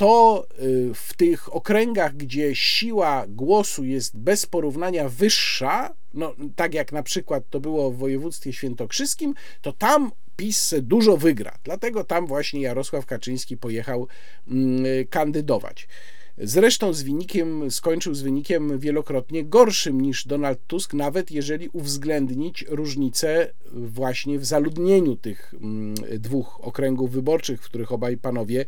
to 0.00 0.46
y, 0.62 0.94
w 0.94 1.14
tych 1.16 1.54
okręgach, 1.54 2.16
gdzie 2.16 2.54
siła 2.54 3.24
głosu 3.28 3.84
jest 3.84 4.18
bez 4.18 4.46
porównania 4.46 5.08
wyższa, 5.08 5.94
no, 6.14 6.34
tak 6.56 6.74
jak 6.74 6.92
na 6.92 7.02
przykład 7.02 7.44
to 7.50 7.60
było 7.60 7.90
w 7.90 7.96
województwie 7.96 8.52
świętokrzyskim, 8.52 9.34
to 9.62 9.72
tam 9.72 10.10
PiS 10.36 10.74
dużo 10.82 11.16
wygra. 11.16 11.58
Dlatego 11.64 12.04
tam 12.04 12.26
właśnie 12.26 12.60
Jarosław 12.60 13.06
Kaczyński 13.06 13.56
pojechał 13.56 14.08
mm, 14.48 14.84
kandydować. 15.10 15.88
Zresztą 16.38 16.92
z 16.92 17.02
wynikiem, 17.02 17.70
skończył 17.70 18.14
z 18.14 18.22
wynikiem 18.22 18.78
wielokrotnie 18.78 19.44
gorszym 19.44 20.00
niż 20.00 20.26
Donald 20.26 20.58
Tusk, 20.66 20.94
nawet 20.94 21.30
jeżeli 21.30 21.68
uwzględnić 21.68 22.64
różnice 22.68 23.52
właśnie 23.72 24.38
w 24.38 24.44
zaludnieniu 24.44 25.16
tych 25.16 25.54
mm, 25.54 25.94
dwóch 26.18 26.60
okręgów 26.60 27.10
wyborczych, 27.10 27.62
w 27.62 27.64
których 27.64 27.92
obaj 27.92 28.16
panowie 28.16 28.66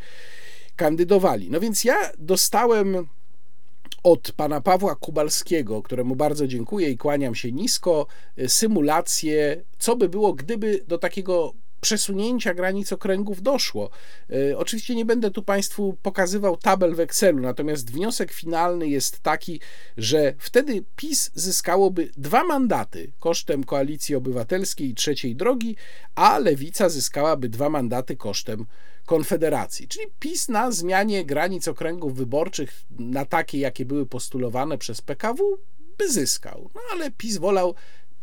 kandydowali. 0.76 1.50
No 1.50 1.60
więc 1.60 1.84
ja 1.84 1.96
dostałem 2.18 3.08
od 4.02 4.32
pana 4.32 4.60
Pawła 4.60 4.94
Kubalskiego, 4.94 5.82
któremu 5.82 6.16
bardzo 6.16 6.46
dziękuję 6.46 6.90
i 6.90 6.96
kłaniam 6.96 7.34
się 7.34 7.52
nisko, 7.52 8.06
symulację, 8.46 9.62
co 9.78 9.96
by 9.96 10.08
było, 10.08 10.32
gdyby 10.32 10.84
do 10.88 10.98
takiego 10.98 11.54
przesunięcia 11.82 12.54
granic 12.54 12.92
okręgów 12.92 13.42
doszło. 13.42 13.90
E, 14.30 14.58
oczywiście 14.58 14.94
nie 14.94 15.04
będę 15.04 15.30
tu 15.30 15.42
Państwu 15.42 15.96
pokazywał 16.02 16.56
tabel 16.56 16.94
w 16.94 17.00
Excelu, 17.00 17.40
natomiast 17.40 17.92
wniosek 17.92 18.32
finalny 18.32 18.88
jest 18.88 19.20
taki, 19.20 19.60
że 19.96 20.34
wtedy 20.38 20.84
PiS 20.96 21.30
zyskałoby 21.34 22.10
dwa 22.16 22.44
mandaty 22.44 23.12
kosztem 23.20 23.64
koalicji 23.64 24.14
obywatelskiej 24.14 24.88
i 24.88 24.94
trzeciej 24.94 25.36
drogi, 25.36 25.76
a 26.14 26.38
lewica 26.38 26.88
zyskałaby 26.88 27.48
dwa 27.48 27.70
mandaty 27.70 28.16
kosztem 28.16 28.66
Konfederacji. 29.06 29.88
Czyli 29.88 30.06
PiS 30.20 30.48
na 30.48 30.70
zmianie 30.70 31.24
granic 31.24 31.68
okręgów 31.68 32.14
wyborczych 32.14 32.82
na 32.90 33.24
takie, 33.24 33.58
jakie 33.58 33.84
były 33.84 34.06
postulowane 34.06 34.78
przez 34.78 35.02
PKW, 35.02 35.58
by 35.98 36.12
zyskał. 36.12 36.70
No 36.74 36.80
ale 36.92 37.10
PiS 37.10 37.36
wolał 37.36 37.74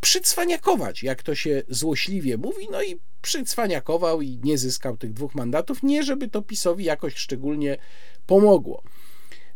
przycwaniakować, 0.01 1.03
jak 1.03 1.23
to 1.23 1.35
się 1.35 1.63
złośliwie 1.69 2.37
mówi, 2.37 2.67
no 2.71 2.83
i 2.83 2.99
przycwaniakował 3.21 4.21
i 4.21 4.39
nie 4.43 4.57
zyskał 4.57 4.97
tych 4.97 5.13
dwóch 5.13 5.35
mandatów, 5.35 5.83
nie 5.83 6.03
żeby 6.03 6.27
to 6.27 6.41
PiSowi 6.41 6.85
jakoś 6.85 7.15
szczególnie 7.15 7.77
pomogło. 8.25 8.83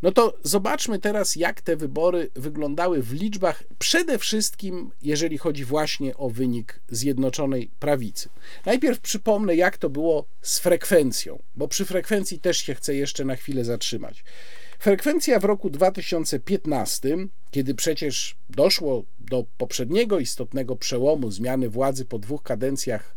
No 0.03 0.11
to 0.11 0.33
zobaczmy 0.43 0.99
teraz, 0.99 1.35
jak 1.35 1.61
te 1.61 1.75
wybory 1.75 2.29
wyglądały 2.35 3.01
w 3.03 3.13
liczbach, 3.13 3.63
przede 3.79 4.17
wszystkim 4.17 4.91
jeżeli 5.01 5.37
chodzi 5.37 5.65
właśnie 5.65 6.17
o 6.17 6.29
wynik 6.29 6.79
Zjednoczonej 6.89 7.71
Prawicy. 7.79 8.29
Najpierw 8.65 8.99
przypomnę, 8.99 9.55
jak 9.55 9.77
to 9.77 9.89
było 9.89 10.25
z 10.41 10.59
frekwencją, 10.59 11.41
bo 11.55 11.67
przy 11.67 11.85
frekwencji 11.85 12.39
też 12.39 12.57
się 12.57 12.75
chcę 12.75 12.95
jeszcze 12.95 13.25
na 13.25 13.35
chwilę 13.35 13.65
zatrzymać. 13.65 14.23
Frekwencja 14.79 15.39
w 15.39 15.43
roku 15.43 15.69
2015, 15.69 17.17
kiedy 17.51 17.75
przecież 17.75 18.35
doszło 18.49 19.03
do 19.19 19.45
poprzedniego 19.57 20.19
istotnego 20.19 20.75
przełomu 20.75 21.31
zmiany 21.31 21.69
władzy 21.69 22.05
po 22.05 22.19
dwóch 22.19 22.43
kadencjach 22.43 23.15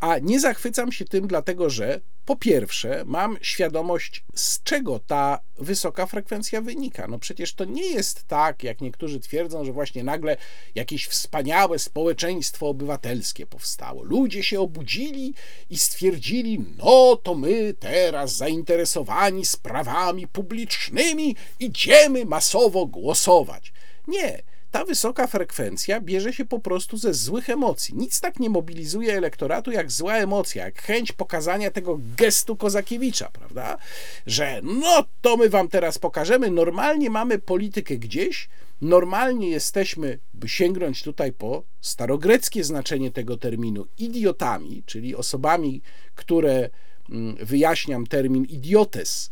A 0.00 0.18
nie 0.18 0.40
zachwycam 0.40 0.92
się 0.92 1.04
tym, 1.04 1.26
dlatego 1.26 1.70
że 1.70 2.00
po 2.24 2.36
pierwsze 2.36 3.02
mam 3.06 3.38
świadomość, 3.40 4.24
z 4.34 4.62
czego 4.62 4.98
ta 4.98 5.38
wysoka 5.58 6.06
frekwencja 6.06 6.60
wynika. 6.60 7.06
No 7.08 7.18
przecież 7.18 7.54
to 7.54 7.64
nie 7.64 7.86
jest 7.86 8.24
tak, 8.24 8.64
jak 8.64 8.80
niektórzy 8.80 9.20
twierdzą, 9.20 9.64
że 9.64 9.72
właśnie 9.72 10.04
nagle 10.04 10.36
jakieś 10.74 11.06
wspaniałe 11.06 11.78
społeczeństwo 11.78 12.68
obywatelskie 12.68 13.46
powstało. 13.46 14.02
Ludzie 14.02 14.42
się 14.42 14.60
obudzili 14.60 15.34
i 15.70 15.78
stwierdzili, 15.78 16.64
no 16.78 17.16
to 17.16 17.34
my 17.34 17.74
teraz 17.80 18.36
zainteresowani 18.36 19.44
sprawami 19.44 20.26
publicznymi 20.26 21.36
idziemy 21.60 22.24
masowo 22.24 22.86
głosować. 22.86 23.72
Nie 24.08 24.42
ta 24.76 24.84
wysoka 24.84 25.26
frekwencja 25.26 26.00
bierze 26.00 26.32
się 26.32 26.44
po 26.44 26.58
prostu 26.58 26.96
ze 26.96 27.14
złych 27.14 27.50
emocji. 27.50 27.94
Nic 27.94 28.20
tak 28.20 28.40
nie 28.40 28.50
mobilizuje 28.50 29.16
elektoratu 29.16 29.70
jak 29.70 29.90
zła 29.90 30.16
emocja, 30.16 30.64
jak 30.64 30.82
chęć 30.82 31.12
pokazania 31.12 31.70
tego 31.70 32.00
gestu 32.16 32.56
Kozakiewicza, 32.56 33.30
prawda? 33.30 33.78
Że 34.26 34.60
no 34.62 35.04
to 35.20 35.36
my 35.36 35.48
wam 35.48 35.68
teraz 35.68 35.98
pokażemy. 35.98 36.50
Normalnie 36.50 37.10
mamy 37.10 37.38
politykę 37.38 37.96
gdzieś, 37.96 38.48
normalnie 38.80 39.50
jesteśmy, 39.50 40.18
by 40.34 40.48
sięgnąć 40.48 41.02
tutaj 41.02 41.32
po 41.32 41.62
starogreckie 41.80 42.64
znaczenie 42.64 43.10
tego 43.10 43.36
terminu, 43.36 43.86
idiotami, 43.98 44.82
czyli 44.86 45.14
osobami, 45.14 45.82
które 46.14 46.70
mm, 47.10 47.36
wyjaśniam 47.36 48.06
termin 48.06 48.44
idiotes, 48.44 49.30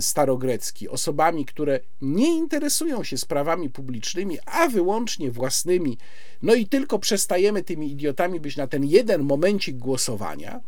starogrecki, 0.00 0.88
osobami, 0.88 1.44
które 1.44 1.80
nie 2.00 2.36
interesują 2.36 3.04
się 3.04 3.18
sprawami 3.18 3.70
publicznymi, 3.70 4.38
a 4.46 4.68
wyłącznie 4.68 5.30
własnymi, 5.30 5.98
no 6.42 6.54
i 6.54 6.66
tylko 6.66 6.98
przestajemy 6.98 7.62
tymi 7.62 7.92
idiotami 7.92 8.40
być 8.40 8.56
na 8.56 8.66
ten 8.66 8.84
jeden 8.84 9.22
momencik 9.22 9.76
głosowania, 9.76 10.60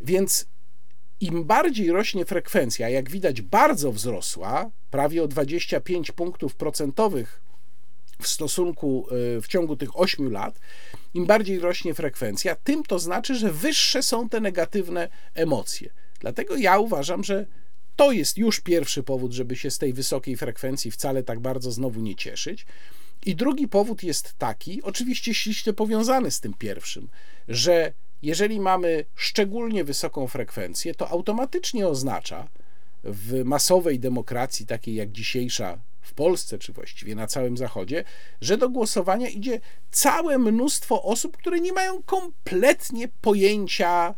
więc 0.00 0.46
im 1.20 1.44
bardziej 1.44 1.92
rośnie 1.92 2.24
frekwencja, 2.24 2.88
jak 2.88 3.10
widać 3.10 3.42
bardzo 3.42 3.92
wzrosła, 3.92 4.70
prawie 4.90 5.22
o 5.22 5.28
25 5.28 6.12
punktów 6.12 6.54
procentowych 6.54 7.40
w 8.22 8.28
stosunku 8.28 9.06
y, 9.36 9.40
w 9.42 9.48
ciągu 9.48 9.76
tych 9.76 10.00
8 10.00 10.32
lat, 10.32 10.60
im 11.14 11.26
bardziej 11.26 11.58
rośnie 11.58 11.94
frekwencja, 11.94 12.56
tym 12.56 12.82
to 12.82 12.98
znaczy, 12.98 13.34
że 13.34 13.52
wyższe 13.52 14.02
są 14.02 14.28
te 14.28 14.40
negatywne 14.40 15.08
emocje. 15.34 15.90
Dlatego 16.20 16.56
ja 16.56 16.78
uważam, 16.78 17.24
że 17.24 17.46
to 17.98 18.12
jest 18.12 18.38
już 18.38 18.60
pierwszy 18.60 19.02
powód, 19.02 19.32
żeby 19.32 19.56
się 19.56 19.70
z 19.70 19.78
tej 19.78 19.92
wysokiej 19.92 20.36
frekwencji 20.36 20.90
wcale 20.90 21.22
tak 21.22 21.40
bardzo 21.40 21.72
znowu 21.72 22.00
nie 22.00 22.14
cieszyć. 22.14 22.66
I 23.26 23.34
drugi 23.36 23.68
powód 23.68 24.02
jest 24.02 24.34
taki, 24.38 24.82
oczywiście 24.82 25.34
ściśle 25.34 25.72
powiązany 25.72 26.30
z 26.30 26.40
tym 26.40 26.54
pierwszym, 26.54 27.08
że 27.48 27.92
jeżeli 28.22 28.60
mamy 28.60 29.04
szczególnie 29.14 29.84
wysoką 29.84 30.26
frekwencję, 30.26 30.94
to 30.94 31.08
automatycznie 31.08 31.88
oznacza 31.88 32.48
w 33.04 33.44
masowej 33.44 34.00
demokracji, 34.00 34.66
takiej 34.66 34.94
jak 34.94 35.12
dzisiejsza 35.12 35.78
w 36.00 36.14
Polsce, 36.14 36.58
czy 36.58 36.72
właściwie 36.72 37.14
na 37.14 37.26
całym 37.26 37.56
Zachodzie, 37.56 38.04
że 38.40 38.58
do 38.58 38.70
głosowania 38.70 39.28
idzie 39.28 39.60
całe 39.90 40.38
mnóstwo 40.38 41.02
osób, 41.02 41.36
które 41.36 41.60
nie 41.60 41.72
mają 41.72 42.02
kompletnie 42.02 43.08
pojęcia 43.20 44.14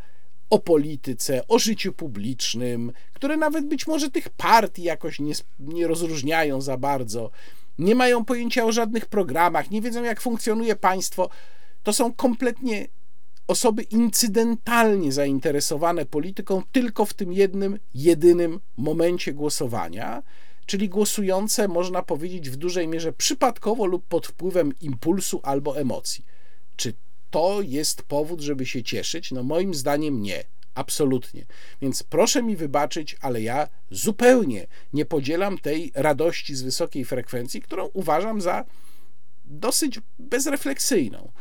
o 0.51 0.59
polityce, 0.59 1.49
o 1.49 1.59
życiu 1.59 1.93
publicznym, 1.93 2.93
które 3.13 3.37
nawet 3.37 3.67
być 3.67 3.87
może 3.87 4.11
tych 4.11 4.29
partii 4.29 4.83
jakoś 4.83 5.21
nie, 5.21 5.35
nie 5.59 5.87
rozróżniają 5.87 6.61
za 6.61 6.77
bardzo, 6.77 7.31
nie 7.79 7.95
mają 7.95 8.25
pojęcia 8.25 8.65
o 8.65 8.73
żadnych 8.73 9.07
programach, 9.07 9.71
nie 9.71 9.81
wiedzą 9.81 10.05
jak 10.05 10.21
funkcjonuje 10.21 10.77
państwo. 10.77 11.29
To 11.83 11.93
są 11.93 12.13
kompletnie 12.13 12.87
osoby 13.47 13.83
incydentalnie 13.83 15.13
zainteresowane 15.13 16.07
polityką 16.07 16.63
tylko 16.73 17.05
w 17.05 17.15
tym 17.15 17.33
jednym, 17.33 17.79
jedynym 17.95 18.61
momencie 18.77 19.33
głosowania, 19.33 20.23
czyli 20.67 20.89
głosujące, 20.89 21.69
można 21.69 22.03
powiedzieć, 22.03 22.51
w 22.51 22.57
dużej 22.57 22.89
mierze 22.89 23.13
przypadkowo 23.13 23.87
lub 23.87 24.07
pod 24.07 24.27
wpływem 24.27 24.73
impulsu 24.81 25.41
albo 25.43 25.79
emocji. 25.79 26.25
Czy 26.77 26.93
to 27.31 27.63
jest 27.63 28.03
powód, 28.03 28.41
żeby 28.41 28.67
się 28.67 28.83
cieszyć? 28.83 29.33
No 29.33 29.43
moim 29.43 29.75
zdaniem 29.75 30.23
nie. 30.23 30.45
Absolutnie. 30.75 31.47
Więc 31.83 32.03
proszę 32.03 32.43
mi 32.43 32.57
wybaczyć, 32.57 33.17
ale 33.21 33.43
ja 33.43 33.69
zupełnie 33.91 34.67
nie 34.93 35.05
podzielam 35.05 35.59
tej 35.59 35.93
radości 35.95 36.55
z 36.55 36.63
wysokiej 36.63 37.05
frekwencji, 37.05 37.63
którą 37.63 37.91
uważam 37.93 38.41
za 38.41 38.65
dosyć 39.45 40.01
bezrefleksyjną. 40.19 41.33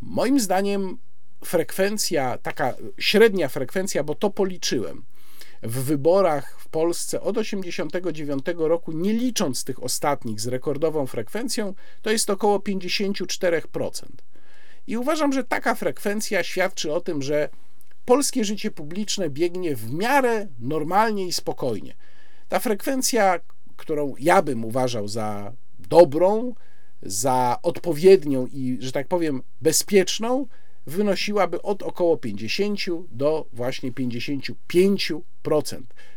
Moim 0.00 0.40
zdaniem 0.40 0.98
frekwencja, 1.44 2.38
taka 2.38 2.74
średnia 2.98 3.48
frekwencja, 3.48 4.04
bo 4.04 4.14
to 4.14 4.30
policzyłem, 4.30 5.02
w 5.62 5.84
wyborach 5.84 6.60
w 6.60 6.68
Polsce 6.68 7.20
od 7.20 7.36
1989 7.36 8.44
roku, 8.58 8.92
nie 8.92 9.12
licząc 9.12 9.64
tych 9.64 9.82
ostatnich 9.82 10.40
z 10.40 10.46
rekordową 10.46 11.06
frekwencją, 11.06 11.74
to 12.02 12.10
jest 12.10 12.30
około 12.30 12.58
54%. 12.58 14.02
I 14.88 14.96
uważam, 14.96 15.32
że 15.32 15.44
taka 15.44 15.74
frekwencja 15.74 16.42
świadczy 16.42 16.92
o 16.92 17.00
tym, 17.00 17.22
że 17.22 17.48
polskie 18.04 18.44
życie 18.44 18.70
publiczne 18.70 19.30
biegnie 19.30 19.76
w 19.76 19.92
miarę 19.92 20.46
normalnie 20.58 21.26
i 21.26 21.32
spokojnie. 21.32 21.94
Ta 22.48 22.58
frekwencja, 22.58 23.40
którą 23.76 24.14
ja 24.18 24.42
bym 24.42 24.64
uważał 24.64 25.08
za 25.08 25.52
dobrą, 25.78 26.54
za 27.02 27.58
odpowiednią 27.62 28.46
i, 28.46 28.78
że 28.80 28.92
tak 28.92 29.08
powiem, 29.08 29.42
bezpieczną, 29.60 30.46
wynosiłaby 30.86 31.62
od 31.62 31.82
około 31.82 32.16
50 32.16 32.80
do 33.10 33.46
właśnie 33.52 33.92
55%. 33.92 35.20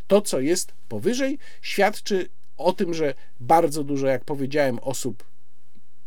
To, 0.07 0.21
co 0.21 0.39
jest 0.39 0.73
powyżej, 0.88 1.38
świadczy 1.62 2.29
o 2.57 2.73
tym, 2.73 2.93
że 2.93 3.13
bardzo 3.39 3.84
dużo, 3.84 4.07
jak 4.07 4.25
powiedziałem, 4.25 4.79
osób 4.79 5.31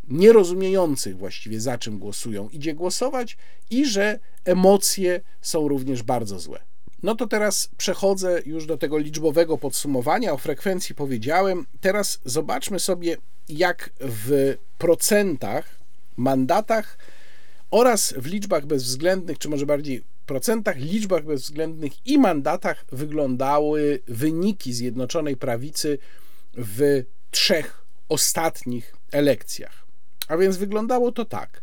nierozumiejących 0.09 1.17
właściwie 1.17 1.61
za 1.61 1.79
czym 1.79 1.99
głosują, 1.99 2.49
idzie 2.49 2.75
głosować 2.75 3.37
i 3.71 3.87
że 3.87 4.19
emocje 4.45 5.21
są 5.40 5.69
również 5.69 6.03
bardzo 6.03 6.38
złe. 6.38 6.61
No 7.03 7.14
to 7.14 7.27
teraz 7.27 7.69
przechodzę 7.77 8.43
już 8.47 8.67
do 8.67 8.79
tego 8.79 8.99
liczbowego 8.99 9.59
podsumowania. 9.59 10.33
O 10.33 10.38
frekwencji 10.38 10.95
powiedziałem. 10.95 11.67
Teraz 11.81 12.21
zobaczmy 12.25 12.81
sobie, 12.81 13.17
jak 13.49 13.90
w 14.01 14.57
procentach, 14.79 15.79
mandatach 16.17 16.99
oraz 17.71 18.14
w 18.17 18.27
liczbach 18.27 18.67
bezwzględnych, 18.67 19.38
czy 19.38 19.49
może 19.49 19.67
bardziej 19.67 20.03
procentach, 20.27 20.77
liczbach 20.77 21.25
bezwzględnych 21.25 22.07
i 22.07 22.19
mandatach 22.19 22.85
wyglądały 22.93 24.03
wyniki 24.09 24.73
Zjednoczonej 24.73 25.37
Prawicy 25.37 25.99
w 26.55 27.05
trzech 27.31 27.85
ostatnich 28.09 28.97
elekcjach. 29.12 29.84
A 30.29 30.37
więc 30.37 30.57
wyglądało 30.57 31.13
to 31.13 31.25
tak. 31.25 31.63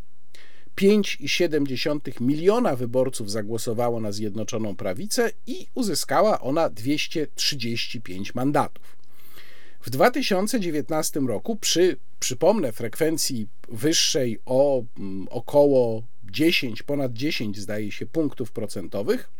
5,7 0.76 2.20
miliona 2.20 2.76
wyborców 2.76 3.30
zagłosowało 3.30 4.00
na 4.00 4.12
Zjednoczoną 4.12 4.76
Prawicę 4.76 5.30
i 5.46 5.66
uzyskała 5.74 6.40
ona 6.40 6.70
235 6.70 8.34
mandatów. 8.34 8.96
W 9.80 9.90
2019 9.90 11.20
roku 11.20 11.56
przy, 11.56 11.96
przypomnę, 12.20 12.72
frekwencji 12.72 13.48
wyższej 13.68 14.38
o 14.46 14.82
mm, 14.98 15.26
około 15.30 16.02
10, 16.32 16.82
ponad 16.82 17.12
10 17.12 17.58
zdaje 17.58 17.92
się 17.92 18.06
punktów 18.06 18.52
procentowych, 18.52 19.30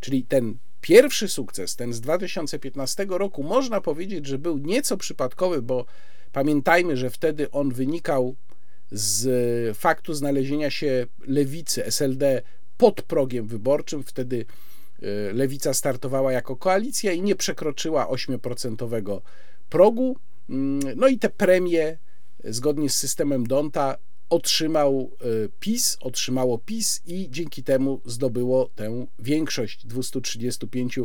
Czyli 0.00 0.24
ten 0.24 0.56
pierwszy 0.80 1.28
sukces, 1.28 1.76
ten 1.76 1.92
z 1.92 2.00
2015 2.00 3.06
roku, 3.08 3.42
można 3.42 3.80
powiedzieć, 3.80 4.26
że 4.26 4.38
był 4.38 4.58
nieco 4.58 4.96
przypadkowy, 4.96 5.62
bo 5.62 5.86
pamiętajmy, 6.32 6.96
że 6.96 7.10
wtedy 7.10 7.50
on 7.50 7.70
wynikał 7.70 8.36
z 8.90 9.76
faktu 9.76 10.14
znalezienia 10.14 10.70
się 10.70 11.06
lewicy 11.26 11.84
SLD 11.84 12.42
pod 12.84 13.02
progiem 13.02 13.46
wyborczym. 13.46 14.02
Wtedy 14.02 14.46
e, 15.02 15.32
lewica 15.32 15.74
startowała 15.74 16.32
jako 16.32 16.56
koalicja 16.56 17.12
i 17.12 17.22
nie 17.22 17.36
przekroczyła 17.36 18.06
8% 18.06 19.20
progu. 19.68 20.16
Mm, 20.50 20.80
no 20.96 21.08
i 21.08 21.18
te 21.18 21.30
premie 21.30 21.98
zgodnie 22.44 22.90
z 22.90 22.96
systemem 22.96 23.46
Donta 23.46 23.96
otrzymał 24.30 25.10
e, 25.20 25.24
PiS, 25.60 25.96
otrzymało 26.00 26.58
PiS 26.58 27.02
i 27.06 27.28
dzięki 27.30 27.62
temu 27.62 28.00
zdobyło 28.04 28.70
tę 28.74 29.06
większość 29.18 29.86
235 29.86 30.98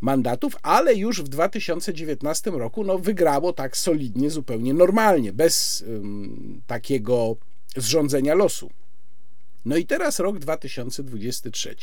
mandatów, 0.00 0.56
ale 0.62 0.94
już 0.94 1.22
w 1.22 1.28
2019 1.28 2.50
roku 2.50 2.84
no, 2.84 2.98
wygrało 2.98 3.52
tak 3.52 3.76
solidnie, 3.76 4.30
zupełnie 4.30 4.74
normalnie, 4.74 5.32
bez 5.32 5.84
um, 5.88 6.60
takiego 6.66 7.36
zrządzenia 7.76 8.34
losu. 8.34 8.70
No 9.64 9.76
i 9.76 9.86
teraz 9.86 10.18
rok 10.18 10.38
2023. 10.38 11.76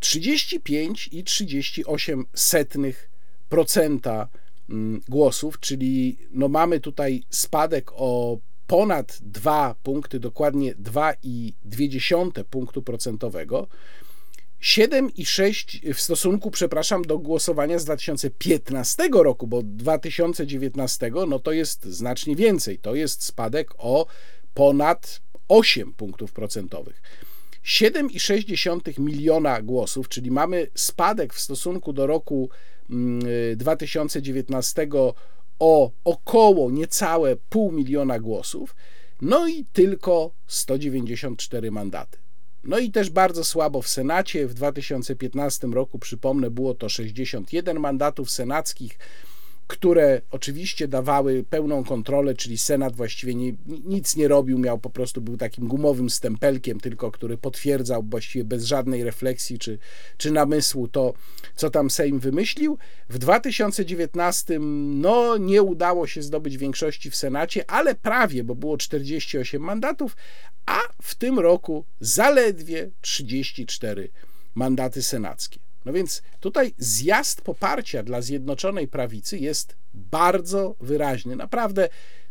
35,38 0.00 2.24
setnych 2.34 3.10
procenta 3.48 4.28
Mm, 4.70 5.00
głosów, 5.08 5.60
czyli 5.60 6.18
no 6.30 6.48
mamy 6.48 6.80
tutaj 6.80 7.22
spadek 7.30 7.90
o 7.94 8.38
ponad 8.66 9.18
2 9.22 9.74
punkty, 9.82 10.20
dokładnie 10.20 10.74
2,2 10.74 12.44
punktu 12.44 12.82
procentowego. 12.82 13.68
7,6 14.62 15.94
w 15.94 16.00
stosunku, 16.00 16.50
przepraszam, 16.50 17.02
do 17.02 17.18
głosowania 17.18 17.78
z 17.78 17.84
2015 17.84 19.08
roku, 19.12 19.46
bo 19.46 19.62
2019 19.62 21.10
no 21.28 21.38
to 21.38 21.52
jest 21.52 21.84
znacznie 21.84 22.36
więcej. 22.36 22.78
To 22.78 22.94
jest 22.94 23.24
spadek 23.24 23.70
o 23.78 24.06
ponad 24.54 25.20
8 25.48 25.92
punktów 25.92 26.32
procentowych. 26.32 27.02
7,6 27.64 29.00
miliona 29.00 29.62
głosów, 29.62 30.08
czyli 30.08 30.30
mamy 30.30 30.66
spadek 30.74 31.34
w 31.34 31.40
stosunku 31.40 31.92
do 31.92 32.06
roku 32.06 32.50
2019 33.56 34.82
mm, 34.82 35.12
o 35.58 35.90
około 36.04 36.70
niecałe 36.70 37.36
pół 37.48 37.72
miliona 37.72 38.20
głosów, 38.20 38.76
no 39.20 39.48
i 39.48 39.64
tylko 39.72 40.30
194 40.46 41.70
mandaty. 41.70 42.18
No 42.64 42.78
i 42.78 42.90
też 42.90 43.10
bardzo 43.10 43.44
słabo 43.44 43.82
w 43.82 43.88
Senacie. 43.88 44.46
W 44.46 44.54
2015 44.54 45.66
roku, 45.66 45.98
przypomnę, 45.98 46.50
było 46.50 46.74
to 46.74 46.88
61 46.88 47.80
mandatów 47.80 48.30
senackich 48.30 48.98
które 49.68 50.20
oczywiście 50.30 50.88
dawały 50.88 51.44
pełną 51.50 51.84
kontrolę, 51.84 52.34
czyli 52.34 52.58
Senat 52.58 52.96
właściwie 52.96 53.34
nie, 53.34 53.52
nic 53.84 54.16
nie 54.16 54.28
robił, 54.28 54.58
miał 54.58 54.78
po 54.78 54.90
prostu 54.90 55.20
był 55.20 55.36
takim 55.36 55.68
gumowym 55.68 56.10
stempelkiem, 56.10 56.80
tylko 56.80 57.10
który 57.10 57.38
potwierdzał 57.38 58.02
właściwie 58.02 58.44
bez 58.44 58.64
żadnej 58.64 59.04
refleksji 59.04 59.58
czy, 59.58 59.78
czy 60.16 60.30
namysłu 60.30 60.88
to, 60.88 61.14
co 61.54 61.70
tam 61.70 61.90
Sejm 61.90 62.18
wymyślił. 62.18 62.78
W 63.08 63.18
2019 63.18 64.58
no, 64.60 65.36
nie 65.36 65.62
udało 65.62 66.06
się 66.06 66.22
zdobyć 66.22 66.56
większości 66.56 67.10
w 67.10 67.16
Senacie, 67.16 67.70
ale 67.70 67.94
prawie, 67.94 68.44
bo 68.44 68.54
było 68.54 68.76
48 68.76 69.62
mandatów, 69.62 70.16
a 70.66 70.80
w 71.02 71.14
tym 71.14 71.38
roku 71.38 71.84
zaledwie 72.00 72.90
34 73.00 74.08
mandaty 74.54 75.02
senackie. 75.02 75.67
No 75.84 75.92
więc 75.92 76.22
tutaj 76.40 76.74
zjazd 76.78 77.42
poparcia 77.42 78.02
dla 78.02 78.22
Zjednoczonej 78.22 78.88
Prawicy 78.88 79.38
jest 79.38 79.76
bardzo 79.94 80.74
wyraźny. 80.80 81.36
Naprawdę 81.36 81.88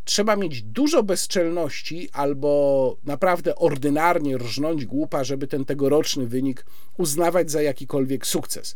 trzeba 0.08 0.36
mieć 0.36 0.62
dużo 0.62 1.04
bezczelności 1.04 2.10
albo 2.14 2.98
naprawdę 3.04 3.56
ordynarnie 3.56 4.38
rżnąć 4.38 4.86
głupa, 4.86 5.24
żeby 5.24 5.48
ten 5.48 5.66
tegoroczny 5.66 6.28
wynik 6.28 6.66
uznawać 6.98 7.52
za 7.52 7.62
jakikolwiek 7.62 8.28
sukces. 8.28 8.76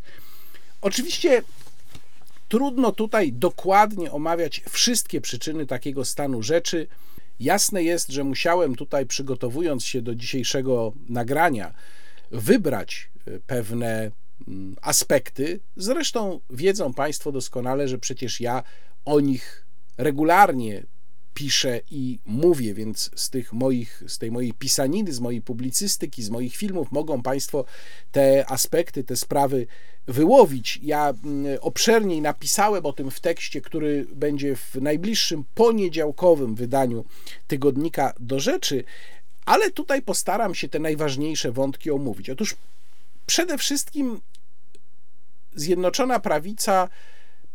Oczywiście 0.82 1.44
trudno 2.48 2.92
tutaj 2.92 3.34
dokładnie 3.34 4.12
omawiać 4.12 4.62
wszystkie 4.70 5.22
przyczyny 5.22 5.66
takiego 5.66 6.06
stanu 6.06 6.44
rzeczy. 6.44 6.88
Jasne 7.40 7.84
jest, 7.84 8.10
że 8.10 8.24
musiałem 8.24 8.76
tutaj, 8.76 9.06
przygotowując 9.06 9.86
się 9.86 10.02
do 10.02 10.16
dzisiejszego 10.16 10.94
nagrania, 11.10 11.74
wybrać 12.32 13.10
e, 13.28 13.40
pewne 13.40 14.12
aspekty. 14.82 15.60
Zresztą 15.76 16.40
wiedzą 16.50 16.94
Państwo 16.94 17.32
doskonale, 17.32 17.88
że 17.88 17.98
przecież 17.98 18.42
ja 18.42 18.64
o 19.06 19.20
nich 19.20 19.66
regularnie 19.98 20.84
piszę 21.34 21.82
i 21.92 22.20
mówię, 22.26 22.74
więc 22.74 23.12
z 23.16 23.30
tych 23.30 23.54
moich, 23.54 24.04
z 24.08 24.18
tej 24.18 24.32
mojej 24.32 24.54
pisaniny, 24.54 25.14
z 25.14 25.20
mojej 25.20 25.42
publicystyki, 25.42 26.24
z 26.24 26.30
moich 26.30 26.56
filmów 26.56 26.92
mogą 26.92 27.22
Państwo 27.22 27.66
te 28.12 28.46
aspekty, 28.50 29.04
te 29.04 29.16
sprawy 29.16 29.68
wyłowić. 30.08 30.80
Ja 30.84 31.10
mm, 31.10 31.58
obszerniej 31.62 32.22
napisałem 32.22 32.86
o 32.86 32.94
tym 32.94 33.12
w 33.12 33.20
tekście, 33.20 33.62
który 33.62 34.08
będzie 34.16 34.56
w 34.56 34.76
najbliższym 34.82 35.44
poniedziałkowym 35.56 36.56
wydaniu 36.56 37.06
tygodnika 37.48 38.14
do 38.20 38.40
rzeczy, 38.40 38.84
ale 39.46 39.72
tutaj 39.72 40.02
postaram 40.02 40.56
się 40.56 40.70
te 40.70 40.80
najważniejsze 40.80 41.52
wątki 41.52 41.92
omówić. 41.92 42.30
Otóż 42.30 42.56
przede 43.26 43.58
wszystkim 43.58 44.22
Zjednoczona 45.56 46.20
Prawica 46.20 46.90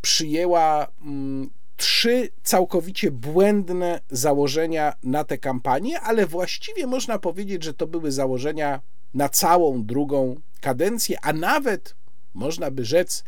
przyjęła 0.01 0.87
mm, 1.01 1.49
trzy 1.77 2.29
całkowicie 2.43 3.11
błędne 3.11 3.99
założenia 4.09 4.93
na 5.03 5.23
tę 5.23 5.37
kampanię, 5.37 6.01
ale 6.01 6.27
właściwie 6.27 6.87
można 6.87 7.19
powiedzieć, 7.19 7.63
że 7.63 7.73
to 7.73 7.87
były 7.87 8.11
założenia 8.11 8.81
na 9.13 9.29
całą 9.29 9.85
drugą 9.85 10.35
kadencję, 10.61 11.17
a 11.21 11.33
nawet 11.33 11.95
można 12.33 12.71
by 12.71 12.85
rzec 12.85 13.23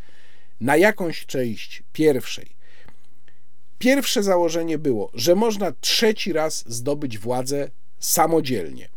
na 0.62 0.78
jakąś 0.78 1.26
część 1.26 1.84
pierwszej. 1.94 2.60
Pierwsze 3.80 4.24
założenie 4.24 4.78
było, 4.78 5.12
że 5.14 5.36
można 5.36 5.72
trzeci 5.72 6.34
raz 6.34 6.64
zdobyć 6.68 7.18
władzę 7.18 7.70
samodzielnie 8.00 8.90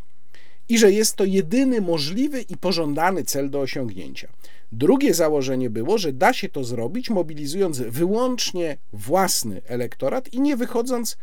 i 0.68 0.78
że 0.78 0.92
jest 0.92 1.16
to 1.16 1.24
jedyny 1.24 1.80
możliwy 1.80 2.40
i 2.40 2.56
pożądany 2.56 3.24
cel 3.24 3.50
do 3.50 3.60
osiągnięcia. 3.60 4.28
Drugie 4.72 5.14
założenie 5.14 5.70
było, 5.70 5.98
że 5.98 6.12
da 6.12 6.32
się 6.32 6.48
to 6.48 6.64
zrobić, 6.64 7.10
mobilizując 7.10 7.78
wyłącznie 7.78 8.76
własny 8.92 9.62
elektorat 9.66 10.32
i 10.32 10.40
nie 10.40 10.56
wychodząc 10.56 11.16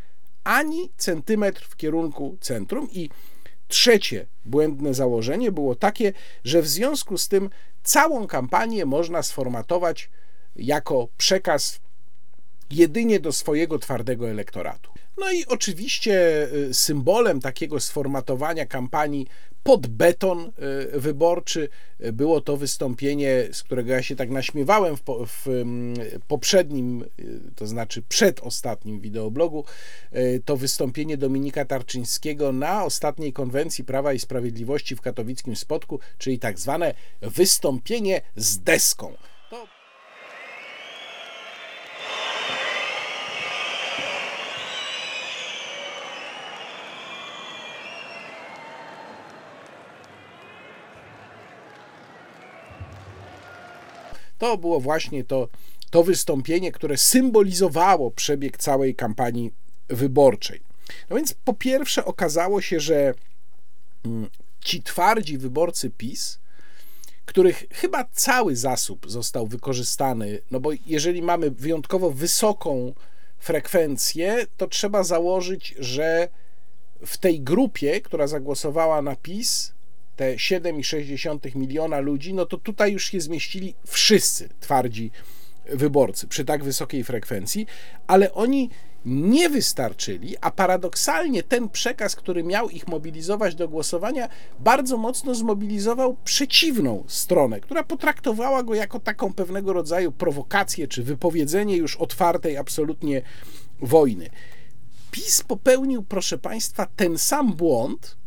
ani 0.43 0.89
centymetr 0.97 1.65
w 1.65 1.75
kierunku 1.75 2.37
centrum. 2.41 2.87
I 2.91 3.09
trzecie 3.67 4.25
błędne 4.45 4.93
założenie 4.93 5.51
było 5.51 5.75
takie, 5.75 6.13
że 6.43 6.61
w 6.61 6.67
związku 6.67 7.17
z 7.17 7.27
tym 7.27 7.49
całą 7.83 8.27
kampanię 8.27 8.85
można 8.85 9.23
sformatować 9.23 10.09
jako 10.55 11.07
przekaz 11.17 11.79
jedynie 12.71 13.19
do 13.19 13.31
swojego 13.31 13.79
twardego 13.79 14.29
elektoratu. 14.29 14.91
No 15.19 15.31
i 15.31 15.45
oczywiście 15.45 16.43
y, 16.53 16.73
symbolem 16.73 17.39
takiego 17.41 17.79
sformatowania 17.79 18.65
kampanii 18.65 19.27
pod 19.63 19.87
beton 19.87 20.51
y, 20.93 20.99
wyborczy. 20.99 21.69
Było 22.13 22.41
to 22.41 22.57
wystąpienie, 22.57 23.47
z 23.51 23.63
którego 23.63 23.91
ja 23.91 24.03
się 24.03 24.15
tak 24.15 24.29
naśmiewałem 24.29 24.97
w, 24.97 25.01
w 25.27 25.47
mm, 25.47 25.95
poprzednim, 26.27 27.05
y, 27.19 27.39
to 27.55 27.67
znaczy 27.67 28.01
przedostatnim 28.01 29.01
wideoblogu. 29.01 29.65
Y, 30.15 30.41
to 30.45 30.57
wystąpienie 30.57 31.17
Dominika 31.17 31.65
Tarczyńskiego 31.65 32.51
na 32.51 32.83
ostatniej 32.83 33.33
konwencji 33.33 33.83
Prawa 33.83 34.13
i 34.13 34.19
Sprawiedliwości 34.19 34.95
w 34.95 35.01
katowickim 35.01 35.55
Spodku, 35.55 35.99
czyli 36.17 36.39
tak 36.39 36.59
zwane 36.59 36.93
wystąpienie 37.21 38.21
z 38.35 38.59
deską. 38.59 39.13
To 54.39 54.57
było 54.57 54.79
właśnie 54.79 55.23
to, 55.23 55.47
to 55.89 56.03
wystąpienie, 56.03 56.71
które 56.71 56.97
symbolizowało 56.97 58.11
przebieg 58.11 58.57
całej 58.57 58.95
kampanii 58.95 59.51
wyborczej. 59.87 60.61
No 61.09 61.15
więc 61.15 61.33
po 61.33 61.53
pierwsze 61.53 62.05
okazało 62.05 62.61
się, 62.61 62.79
że 62.79 63.13
mm, 64.05 64.29
ci 64.61 64.83
twardzi 64.83 65.37
wyborcy 65.37 65.89
PiS, 65.89 66.39
których 67.25 67.65
chyba 67.71 68.05
cały 68.13 68.55
zasób 68.55 69.11
został 69.11 69.47
wykorzystany, 69.47 70.41
no 70.51 70.59
bo 70.59 70.71
jeżeli 70.85 71.21
mamy 71.21 71.51
wyjątkowo 71.51 72.11
wysoką 72.11 72.93
frekwencję, 73.39 74.45
to 74.57 74.67
trzeba 74.67 75.03
założyć, 75.03 75.75
że 75.79 76.27
w 77.05 77.17
tej 77.17 77.41
grupie, 77.41 78.01
która 78.01 78.27
zagłosowała 78.27 79.01
na 79.01 79.15
PiS, 79.15 79.73
te 80.19 80.35
7,6 80.35 81.55
miliona 81.55 81.99
ludzi, 81.99 82.33
no 82.33 82.45
to 82.45 82.57
tutaj 82.57 82.93
już 82.93 83.11
się 83.11 83.21
zmieścili 83.21 83.75
wszyscy 83.87 84.49
twardzi 84.59 85.11
wyborcy 85.65 86.27
przy 86.27 86.45
tak 86.45 86.63
wysokiej 86.63 87.03
frekwencji, 87.03 87.65
ale 88.07 88.33
oni 88.33 88.69
nie 89.05 89.49
wystarczyli, 89.49 90.35
a 90.41 90.51
paradoksalnie 90.51 91.43
ten 91.43 91.69
przekaz, 91.69 92.15
który 92.15 92.43
miał 92.43 92.69
ich 92.69 92.87
mobilizować 92.87 93.55
do 93.55 93.69
głosowania, 93.69 94.29
bardzo 94.59 94.97
mocno 94.97 95.35
zmobilizował 95.35 96.17
przeciwną 96.23 97.03
stronę, 97.07 97.59
która 97.59 97.83
potraktowała 97.83 98.63
go 98.63 98.73
jako 98.73 98.99
taką 98.99 99.33
pewnego 99.33 99.73
rodzaju 99.73 100.11
prowokację 100.11 100.87
czy 100.87 101.03
wypowiedzenie 101.03 101.77
już 101.77 101.95
otwartej 101.95 102.57
absolutnie 102.57 103.21
wojny. 103.81 104.29
PiS 105.11 105.43
popełnił, 105.43 106.03
proszę 106.03 106.37
Państwa, 106.37 106.87
ten 106.95 107.17
sam 107.17 107.53
błąd, 107.53 108.19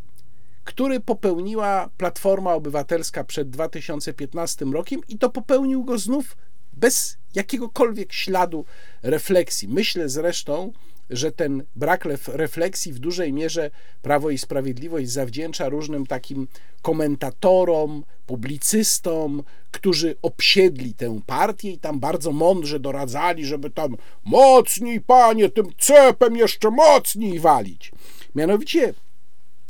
który 0.64 1.00
popełniła 1.00 1.90
Platforma 1.96 2.54
Obywatelska 2.54 3.24
przed 3.24 3.50
2015 3.50 4.64
rokiem 4.64 5.00
i 5.08 5.18
to 5.18 5.30
popełnił 5.30 5.84
go 5.84 5.98
znów 5.98 6.36
bez 6.72 7.16
jakiegokolwiek 7.34 8.12
śladu 8.12 8.64
refleksji. 9.02 9.68
Myślę 9.68 10.08
zresztą, 10.08 10.72
że 11.10 11.32
ten 11.32 11.64
brak 11.76 12.08
refleksji 12.28 12.92
w 12.92 12.98
dużej 12.98 13.32
mierze 13.32 13.70
Prawo 14.02 14.30
i 14.30 14.38
Sprawiedliwość 14.38 15.10
zawdzięcza 15.10 15.68
różnym 15.68 16.06
takim 16.06 16.48
komentatorom, 16.82 18.04
publicystom, 18.26 19.42
którzy 19.70 20.16
obsiedli 20.22 20.94
tę 20.94 21.20
partię 21.26 21.70
i 21.70 21.78
tam 21.78 22.00
bardzo 22.00 22.32
mądrze 22.32 22.80
doradzali, 22.80 23.46
żeby 23.46 23.70
tam 23.70 23.96
mocniej, 24.24 25.00
panie, 25.00 25.48
tym 25.48 25.66
cepem 25.78 26.36
jeszcze 26.36 26.70
mocniej 26.70 27.40
walić. 27.40 27.92
Mianowicie 28.34 28.94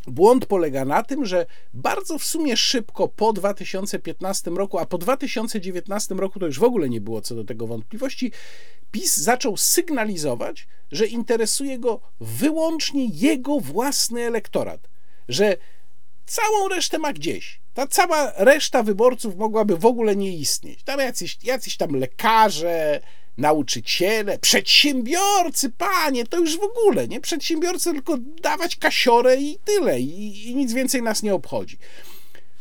Błąd 0.06 0.46
polega 0.46 0.84
na 0.84 1.02
tym, 1.02 1.26
że 1.26 1.46
bardzo 1.74 2.18
w 2.18 2.24
sumie 2.24 2.56
szybko 2.56 3.08
po 3.08 3.32
2015 3.32 4.50
roku, 4.50 4.78
a 4.78 4.86
po 4.86 4.98
2019 4.98 6.14
roku 6.14 6.40
to 6.40 6.46
już 6.46 6.58
w 6.58 6.64
ogóle 6.64 6.88
nie 6.88 7.00
było 7.00 7.20
co 7.20 7.34
do 7.34 7.44
tego 7.44 7.66
wątpliwości, 7.66 8.32
PiS 8.90 9.16
zaczął 9.16 9.56
sygnalizować, 9.56 10.66
że 10.92 11.06
interesuje 11.06 11.78
go 11.78 12.00
wyłącznie 12.20 13.06
jego 13.12 13.60
własny 13.60 14.22
elektorat, 14.22 14.88
że 15.28 15.56
całą 16.26 16.68
resztę 16.68 16.98
ma 16.98 17.12
gdzieś. 17.12 17.60
Ta 17.74 17.86
cała 17.86 18.32
reszta 18.36 18.82
wyborców 18.82 19.36
mogłaby 19.36 19.76
w 19.76 19.86
ogóle 19.86 20.16
nie 20.16 20.36
istnieć. 20.36 20.82
Tam 20.82 21.00
jacyś, 21.00 21.38
jacyś 21.42 21.76
tam 21.76 21.90
lekarze, 21.90 23.00
nauczyciele, 23.38 24.38
przedsiębiorcy, 24.38 25.70
panie, 25.70 26.26
to 26.26 26.38
już 26.38 26.58
w 26.58 26.62
ogóle, 26.62 27.08
nie? 27.08 27.20
Przedsiębiorcy 27.20 27.92
tylko 27.92 28.18
dawać 28.42 28.76
kasiorę 28.76 29.36
i 29.36 29.58
tyle, 29.64 30.00
i, 30.00 30.48
i 30.50 30.54
nic 30.56 30.72
więcej 30.72 31.02
nas 31.02 31.22
nie 31.22 31.34
obchodzi. 31.34 31.78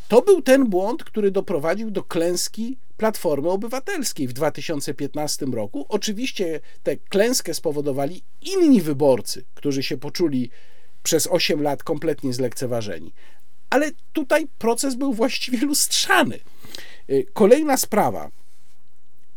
To 0.08 0.22
był 0.22 0.42
ten 0.42 0.70
błąd, 0.70 1.04
który 1.04 1.32
doprowadził 1.32 1.92
do 1.92 2.04
klęski 2.04 2.78
Platformy 2.98 3.50
Obywatelskiej 3.50 4.28
w 4.28 4.34
2015 4.34 5.46
roku. 5.46 5.86
Oczywiście 5.90 6.60
tę 6.84 6.98
klęskę 6.98 7.54
spowodowali 7.54 8.24
inni 8.42 8.82
wyborcy, 8.82 9.44
którzy 9.56 9.84
się 9.84 9.98
poczuli 9.98 10.50
przez 11.04 11.28
8 11.28 11.62
lat 11.62 11.84
kompletnie 11.84 12.34
zlekceważeni. 12.34 13.14
Ale 13.70 13.92
tutaj 14.14 14.48
proces 14.58 14.96
był 14.96 15.14
właściwie 15.14 15.58
lustrzany. 15.58 16.40
Y, 17.10 17.26
kolejna 17.34 17.78
sprawa, 17.78 18.32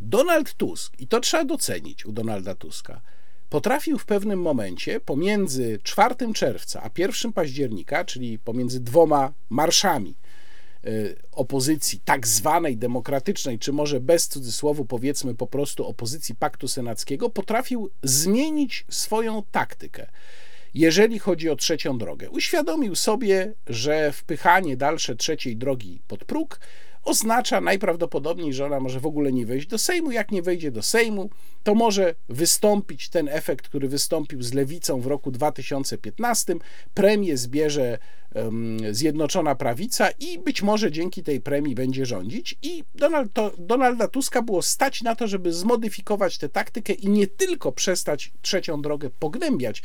Donald 0.04 0.54
Tusk, 0.54 1.00
i 1.00 1.06
to 1.06 1.20
trzeba 1.20 1.44
docenić 1.44 2.06
u 2.06 2.12
Donalda 2.12 2.54
Tuska, 2.54 3.00
potrafił 3.48 3.98
w 3.98 4.04
pewnym 4.04 4.42
momencie 4.42 5.00
pomiędzy 5.00 5.78
4 5.82 6.14
czerwca 6.34 6.82
a 6.82 6.90
1 6.98 7.32
października, 7.32 8.04
czyli 8.04 8.38
pomiędzy 8.38 8.80
dwoma 8.80 9.32
marszami 9.50 10.14
y, 10.86 11.16
opozycji 11.32 12.00
tak 12.04 12.26
zwanej 12.26 12.76
demokratycznej, 12.76 13.58
czy 13.58 13.72
może 13.72 14.00
bez 14.00 14.28
cudzysłowu 14.28 14.84
powiedzmy 14.84 15.34
po 15.34 15.46
prostu 15.46 15.86
opozycji 15.86 16.34
Paktu 16.34 16.68
Senackiego, 16.68 17.30
potrafił 17.30 17.90
zmienić 18.02 18.84
swoją 18.88 19.42
taktykę. 19.50 20.06
Jeżeli 20.74 21.18
chodzi 21.18 21.50
o 21.50 21.56
trzecią 21.56 21.98
drogę, 21.98 22.30
uświadomił 22.30 22.94
sobie, 22.94 23.52
że 23.66 24.12
wpychanie 24.12 24.76
dalsze 24.76 25.16
trzeciej 25.16 25.56
drogi 25.56 26.00
pod 26.08 26.24
próg 26.24 26.60
oznacza 27.04 27.60
najprawdopodobniej, 27.60 28.52
że 28.52 28.66
ona 28.66 28.80
może 28.80 29.00
w 29.00 29.06
ogóle 29.06 29.32
nie 29.32 29.46
wejść 29.46 29.66
do 29.66 29.78
Sejmu. 29.78 30.10
Jak 30.10 30.30
nie 30.30 30.42
wejdzie 30.42 30.70
do 30.70 30.82
Sejmu, 30.82 31.30
to 31.62 31.74
może 31.74 32.14
wystąpić 32.28 33.08
ten 33.08 33.28
efekt, 33.28 33.68
który 33.68 33.88
wystąpił 33.88 34.42
z 34.42 34.52
lewicą 34.52 35.00
w 35.00 35.06
roku 35.06 35.30
2015. 35.30 36.54
Premię 36.94 37.36
zbierze 37.36 37.98
Zjednoczona 38.90 39.54
Prawica 39.54 40.10
i 40.10 40.38
być 40.38 40.62
może 40.62 40.92
dzięki 40.92 41.22
tej 41.22 41.40
premii 41.40 41.74
będzie 41.74 42.06
rządzić. 42.06 42.58
I 42.62 42.84
Donald, 42.94 43.32
to, 43.32 43.52
Donalda 43.58 44.08
Tuska 44.08 44.42
było 44.42 44.62
stać 44.62 45.02
na 45.02 45.14
to, 45.14 45.28
żeby 45.28 45.52
zmodyfikować 45.52 46.38
tę 46.38 46.48
taktykę 46.48 46.92
i 46.92 47.08
nie 47.08 47.26
tylko 47.26 47.72
przestać 47.72 48.32
trzecią 48.42 48.82
drogę 48.82 49.10
pognębiać, 49.18 49.82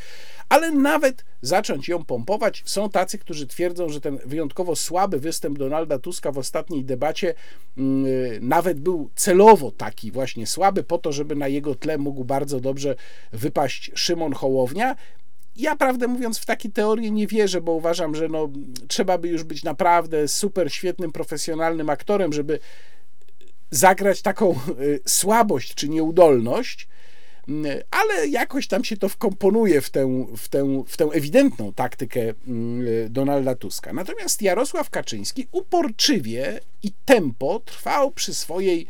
ale 0.49 0.71
nawet 0.71 1.25
zacząć 1.41 1.87
ją 1.87 2.05
pompować. 2.05 2.63
Są 2.65 2.89
tacy, 2.89 3.17
którzy 3.17 3.47
twierdzą, 3.47 3.89
że 3.89 4.01
ten 4.01 4.19
wyjątkowo 4.25 4.75
słaby 4.75 5.19
występ 5.19 5.57
Donalda 5.57 5.99
Tuska 5.99 6.31
w 6.31 6.37
ostatniej 6.37 6.85
debacie 6.85 7.33
mm, 7.77 8.05
nawet 8.41 8.79
był 8.79 9.09
celowo 9.15 9.71
taki 9.71 10.11
właśnie 10.11 10.47
słaby, 10.47 10.83
po 10.83 10.97
to, 10.97 11.11
żeby 11.11 11.35
na 11.35 11.47
jego 11.47 11.75
tle 11.75 11.97
mógł 11.97 12.23
bardzo 12.23 12.59
dobrze 12.59 12.95
wypaść 13.31 13.91
Szymon 13.95 14.33
Hołownia. 14.33 14.95
Ja 15.59 15.75
prawdę 15.75 16.07
mówiąc 16.07 16.39
w 16.39 16.45
takie 16.45 16.69
teorie 16.69 17.11
nie 17.11 17.27
wierzę, 17.27 17.61
bo 17.61 17.71
uważam, 17.71 18.15
że 18.15 18.27
no, 18.27 18.49
trzeba 18.87 19.17
by 19.17 19.27
już 19.27 19.43
być 19.43 19.63
naprawdę 19.63 20.27
super 20.27 20.73
świetnym, 20.73 21.11
profesjonalnym 21.11 21.89
aktorem, 21.89 22.33
żeby 22.33 22.59
zagrać 23.71 24.21
taką 24.21 24.55
y, 24.79 24.99
słabość 25.05 25.75
czy 25.75 25.89
nieudolność, 25.89 26.87
ale 27.91 28.27
jakoś 28.27 28.67
tam 28.67 28.83
się 28.83 28.97
to 28.97 29.09
wkomponuje 29.09 29.81
w 29.81 29.89
tę, 29.89 30.27
w 30.37 30.49
tę, 30.49 30.83
w 30.87 30.97
tę 30.97 31.05
ewidentną 31.05 31.73
taktykę 31.73 32.33
Donalda 33.09 33.55
Tuska. 33.55 33.93
Natomiast 33.93 34.41
Jarosław 34.41 34.89
Kaczyński 34.89 35.47
uporczywie 35.51 36.59
i 36.83 36.91
tempo 37.05 37.59
trwał 37.65 38.11
przy 38.11 38.33
swojej 38.33 38.87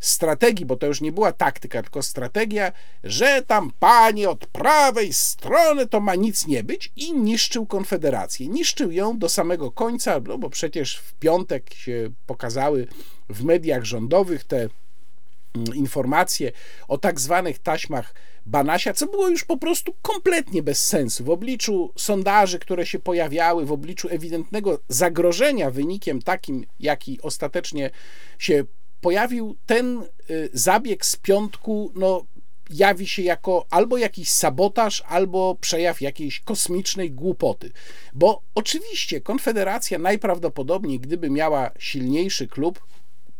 strategii, 0.00 0.66
bo 0.66 0.76
to 0.76 0.86
już 0.86 1.00
nie 1.00 1.12
była 1.12 1.32
taktyka, 1.32 1.82
tylko 1.82 2.02
strategia, 2.02 2.72
że 3.04 3.42
tam 3.42 3.72
panie 3.78 4.30
od 4.30 4.46
prawej 4.46 5.12
strony 5.12 5.86
to 5.86 6.00
ma 6.00 6.14
nic 6.14 6.46
nie 6.46 6.64
być 6.64 6.92
i 6.96 7.12
niszczył 7.12 7.66
Konfederację. 7.66 8.48
Niszczył 8.48 8.92
ją 8.92 9.18
do 9.18 9.28
samego 9.28 9.70
końca, 9.70 10.20
no 10.26 10.38
bo 10.38 10.50
przecież 10.50 10.96
w 10.96 11.14
piątek 11.14 11.74
się 11.74 12.10
pokazały 12.26 12.86
w 13.28 13.44
mediach 13.44 13.84
rządowych 13.84 14.44
te 14.44 14.56
mm, 14.56 15.74
informacje 15.74 16.52
o 16.88 16.98
tak 16.98 17.20
zwanych 17.20 17.58
taśmach 17.58 18.14
Banasia, 18.46 18.92
co 18.92 19.06
było 19.06 19.28
już 19.28 19.44
po 19.44 19.56
prostu 19.56 19.94
kompletnie 20.02 20.62
bez 20.62 20.86
sensu. 20.86 21.24
W 21.24 21.30
obliczu 21.30 21.92
sondaży, 21.96 22.58
które 22.58 22.86
się 22.86 22.98
pojawiały, 22.98 23.66
w 23.66 23.72
obliczu 23.72 24.08
ewidentnego 24.10 24.80
zagrożenia 24.88 25.70
wynikiem 25.70 26.22
takim, 26.22 26.66
jaki 26.80 27.22
ostatecznie 27.22 27.90
się 28.38 28.64
pojawił 29.00 29.56
ten 29.66 30.02
y, 30.30 30.50
zabieg 30.52 31.06
z 31.06 31.16
piątku, 31.16 31.92
no 31.94 32.24
jawi 32.70 33.06
się 33.06 33.22
jako 33.22 33.66
albo 33.70 33.98
jakiś 33.98 34.30
sabotaż, 34.30 35.02
albo 35.06 35.56
przejaw 35.60 36.00
jakiejś 36.00 36.40
kosmicznej 36.40 37.10
głupoty. 37.10 37.70
Bo 38.14 38.42
oczywiście 38.54 39.20
Konfederacja 39.20 39.98
najprawdopodobniej, 39.98 41.00
gdyby 41.00 41.30
miała 41.30 41.70
silniejszy 41.78 42.48
klub, 42.48 42.80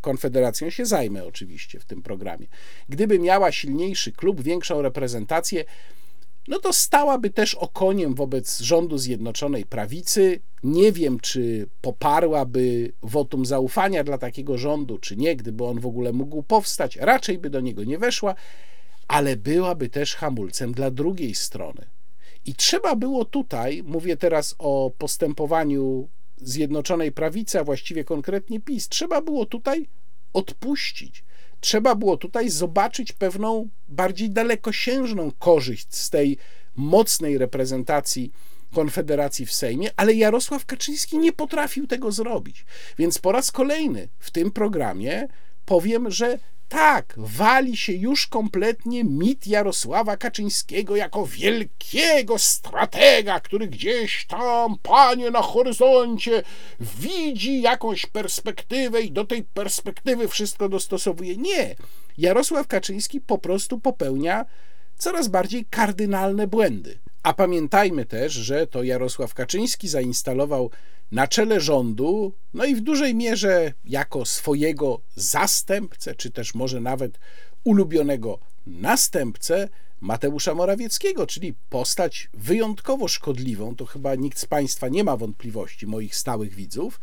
Konfederacją 0.00 0.70
się 0.70 0.86
zajmę 0.86 1.24
oczywiście 1.24 1.80
w 1.80 1.84
tym 1.84 2.02
programie, 2.02 2.46
gdyby 2.88 3.18
miała 3.18 3.52
silniejszy 3.52 4.12
klub, 4.12 4.42
większą 4.42 4.82
reprezentację, 4.82 5.64
no 6.50 6.58
to 6.58 6.72
stałaby 6.72 7.30
też 7.30 7.54
okoniem 7.54 8.14
wobec 8.14 8.60
rządu 8.60 8.98
Zjednoczonej 8.98 9.64
Prawicy. 9.64 10.40
Nie 10.62 10.92
wiem, 10.92 11.20
czy 11.20 11.68
poparłaby 11.80 12.92
wotum 13.02 13.46
zaufania 13.46 14.04
dla 14.04 14.18
takiego 14.18 14.58
rządu, 14.58 14.98
czy 14.98 15.16
nie, 15.16 15.36
gdyby 15.36 15.64
on 15.64 15.80
w 15.80 15.86
ogóle 15.86 16.12
mógł 16.12 16.42
powstać. 16.42 16.96
Raczej 16.96 17.38
by 17.38 17.50
do 17.50 17.60
niego 17.60 17.84
nie 17.84 17.98
weszła, 17.98 18.34
ale 19.08 19.36
byłaby 19.36 19.88
też 19.88 20.14
hamulcem 20.14 20.72
dla 20.72 20.90
drugiej 20.90 21.34
strony. 21.34 21.86
I 22.46 22.54
trzeba 22.54 22.96
było 22.96 23.24
tutaj, 23.24 23.82
mówię 23.86 24.16
teraz 24.16 24.54
o 24.58 24.92
postępowaniu 24.98 26.08
Zjednoczonej 26.36 27.12
Prawicy, 27.12 27.60
a 27.60 27.64
właściwie 27.64 28.04
konkretnie 28.04 28.60
PiS, 28.60 28.88
trzeba 28.88 29.22
było 29.22 29.46
tutaj 29.46 29.88
odpuścić 30.32 31.24
trzeba 31.60 31.94
było 31.94 32.16
tutaj 32.16 32.50
zobaczyć 32.50 33.12
pewną 33.12 33.68
bardziej 33.88 34.30
dalekosiężną 34.30 35.32
korzyść 35.38 35.94
z 35.94 36.10
tej 36.10 36.38
mocnej 36.76 37.38
reprezentacji 37.38 38.32
Konfederacji 38.74 39.46
w 39.46 39.52
Sejmie, 39.52 39.90
ale 39.96 40.14
Jarosław 40.14 40.66
Kaczyński 40.66 41.18
nie 41.18 41.32
potrafił 41.32 41.86
tego 41.86 42.12
zrobić. 42.12 42.64
Więc 42.98 43.18
po 43.18 43.32
raz 43.32 43.52
kolejny 43.52 44.08
w 44.18 44.30
tym 44.30 44.50
programie 44.50 45.28
powiem, 45.64 46.10
że 46.10 46.38
tak, 46.70 47.14
wali 47.16 47.76
się 47.76 47.92
już 47.92 48.26
kompletnie 48.26 49.04
mit 49.04 49.46
Jarosława 49.46 50.16
Kaczyńskiego 50.16 50.96
jako 50.96 51.26
wielkiego 51.26 52.38
stratega, 52.38 53.40
który 53.40 53.66
gdzieś 53.66 54.26
tam, 54.26 54.76
panie, 54.83 55.30
na 55.30 55.42
horyzoncie 55.42 56.42
widzi 56.80 57.61
jakąś 57.61 58.06
perspektywę 58.06 59.00
i 59.00 59.11
do 59.11 59.24
tej 59.24 59.42
perspektywy 59.42 60.28
wszystko 60.28 60.68
dostosowuje. 60.68 61.37
Nie. 61.37 61.74
Jarosław 62.18 62.66
Kaczyński 62.66 63.20
po 63.20 63.38
prostu 63.38 63.78
popełnia 63.78 64.44
coraz 64.98 65.28
bardziej 65.28 65.64
kardynalne 65.64 66.46
błędy. 66.46 66.98
A 67.22 67.33
pamiętajmy 67.33 68.06
też, 68.06 68.33
że 68.33 68.66
to 68.66 68.83
Jarosław 68.83 69.35
Kaczyński 69.35 69.88
zainstalował 69.88 70.70
na 71.12 71.28
czele 71.28 71.60
rządu, 71.60 72.32
no 72.54 72.64
i 72.64 72.74
w 72.74 72.80
dużej 72.80 73.14
mierze 73.14 73.72
jako 73.84 74.24
swojego 74.24 75.00
zastępcę, 75.14 76.14
czy 76.14 76.30
też 76.30 76.54
może 76.54 76.80
nawet 76.80 77.18
ulubionego 77.64 78.38
następcę 78.66 79.68
Mateusza 80.00 80.54
Morawieckiego, 80.54 81.26
czyli 81.26 81.54
postać 81.68 82.30
wyjątkowo 82.34 83.08
szkodliwą, 83.08 83.76
to 83.76 83.86
chyba 83.86 84.14
nikt 84.14 84.38
z 84.38 84.46
Państwa 84.46 84.88
nie 84.88 85.04
ma 85.04 85.16
wątpliwości, 85.16 85.86
moich 85.86 86.16
stałych 86.16 86.54
widzów, 86.54 87.00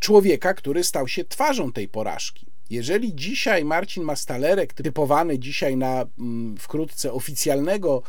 człowieka, 0.00 0.54
który 0.54 0.84
stał 0.84 1.08
się 1.08 1.24
twarzą 1.24 1.72
tej 1.72 1.88
porażki. 1.88 2.46
Jeżeli 2.70 3.14
dzisiaj 3.14 3.64
Marcin 3.64 4.02
Mastalerek, 4.02 4.74
typowany 4.74 5.38
dzisiaj 5.38 5.76
na 5.76 6.06
mm, 6.18 6.56
wkrótce 6.56 7.12
oficjalnego 7.12 8.02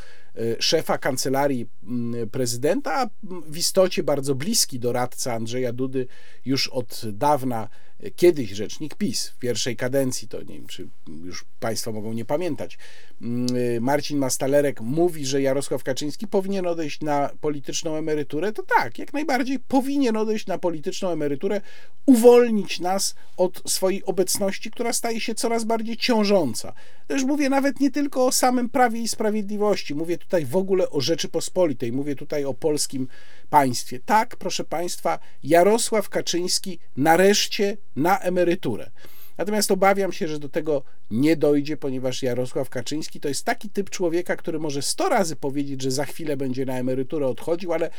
szefa 0.60 0.98
kancelarii 0.98 1.68
mm, 1.84 2.30
prezydenta, 2.30 3.02
a 3.02 3.10
w 3.48 3.58
istocie 3.58 4.04
bardzo 4.04 4.36
bliski 4.36 4.80
doradca 4.80 5.34
Andrzeja 5.34 5.74
Dudy 5.74 6.08
już 6.46 6.68
od 6.68 7.02
dawna 7.14 7.70
kiedyś 8.16 8.50
rzecznik 8.50 8.96
PiS 8.96 9.28
w 9.28 9.38
pierwszej 9.40 9.76
kadencji, 9.76 10.28
to 10.28 10.42
nie 10.42 10.56
wiem, 10.56 10.68
czy 10.68 10.88
już 11.24 11.46
Państwo 11.60 11.92
mogą 11.92 12.14
nie 12.14 12.26
pamiętać, 12.26 12.78
mm, 13.22 13.48
Marcin 13.84 14.18
Mastalerek 14.18 14.82
mówi, 14.82 15.26
że 15.26 15.42
Jarosław 15.42 15.84
Kaczyński 15.84 16.28
powinien 16.28 16.68
odejść 16.68 17.02
na 17.02 17.30
polityczną 17.42 17.96
emeryturę, 17.96 18.54
to 18.54 18.64
tak, 18.78 19.00
jak 19.00 19.14
najbardziej 19.14 19.60
powinien 19.60 20.18
odejść 20.18 20.48
na 20.48 20.58
polityczną 20.58 21.10
emeryturę, 21.10 21.62
uwolnić 22.06 22.80
nas 22.80 23.16
od 23.38 23.62
swojej 23.72 24.06
obecności, 24.06 24.72
która 24.72 24.94
staje 24.94 25.20
się 25.20 25.36
coraz 25.36 25.64
bardziej 25.64 25.98
ciążąca. 25.98 26.74
Też 27.08 27.24
mówię 27.24 27.50
nawet 27.50 27.80
nie 27.80 27.92
tylko 27.92 28.26
o 28.26 28.32
samym 28.32 28.70
prawie 28.70 29.02
i 29.02 29.08
sprawiedliwości, 29.08 29.96
mówię 29.96 30.18
tutaj 30.18 30.46
w 30.46 30.56
ogóle 30.56 30.90
o 30.90 31.02
Rzeczypospolitej, 31.02 31.92
mówię 31.92 32.16
tutaj 32.16 32.46
o 32.46 32.54
polskim 32.54 33.08
państwie. 33.46 34.00
Tak, 34.06 34.36
proszę 34.36 34.64
Państwa, 34.64 35.20
Jarosław 35.44 36.10
Kaczyński 36.10 36.80
nareszcie 36.98 37.78
na 37.96 38.20
emeryturę. 38.20 38.92
Natomiast 39.38 39.72
obawiam 39.72 40.12
się, 40.12 40.28
że 40.28 40.40
do 40.40 40.50
tego 40.50 40.84
nie 41.12 41.36
dojdzie, 41.36 41.78
ponieważ 41.78 42.24
Jarosław 42.24 42.70
Kaczyński 42.70 43.20
to 43.20 43.28
jest 43.28 43.46
taki 43.46 43.70
typ 43.70 43.90
człowieka, 43.90 44.36
który 44.36 44.60
może 44.60 44.82
100 44.82 45.10
razy 45.10 45.36
powiedzieć, 45.36 45.82
że 45.82 45.92
za 45.92 46.06
chwilę 46.06 46.38
będzie 46.38 46.66
na 46.66 46.78
emeryturę 46.78 47.28
odchodził, 47.28 47.74
ale 47.74 47.90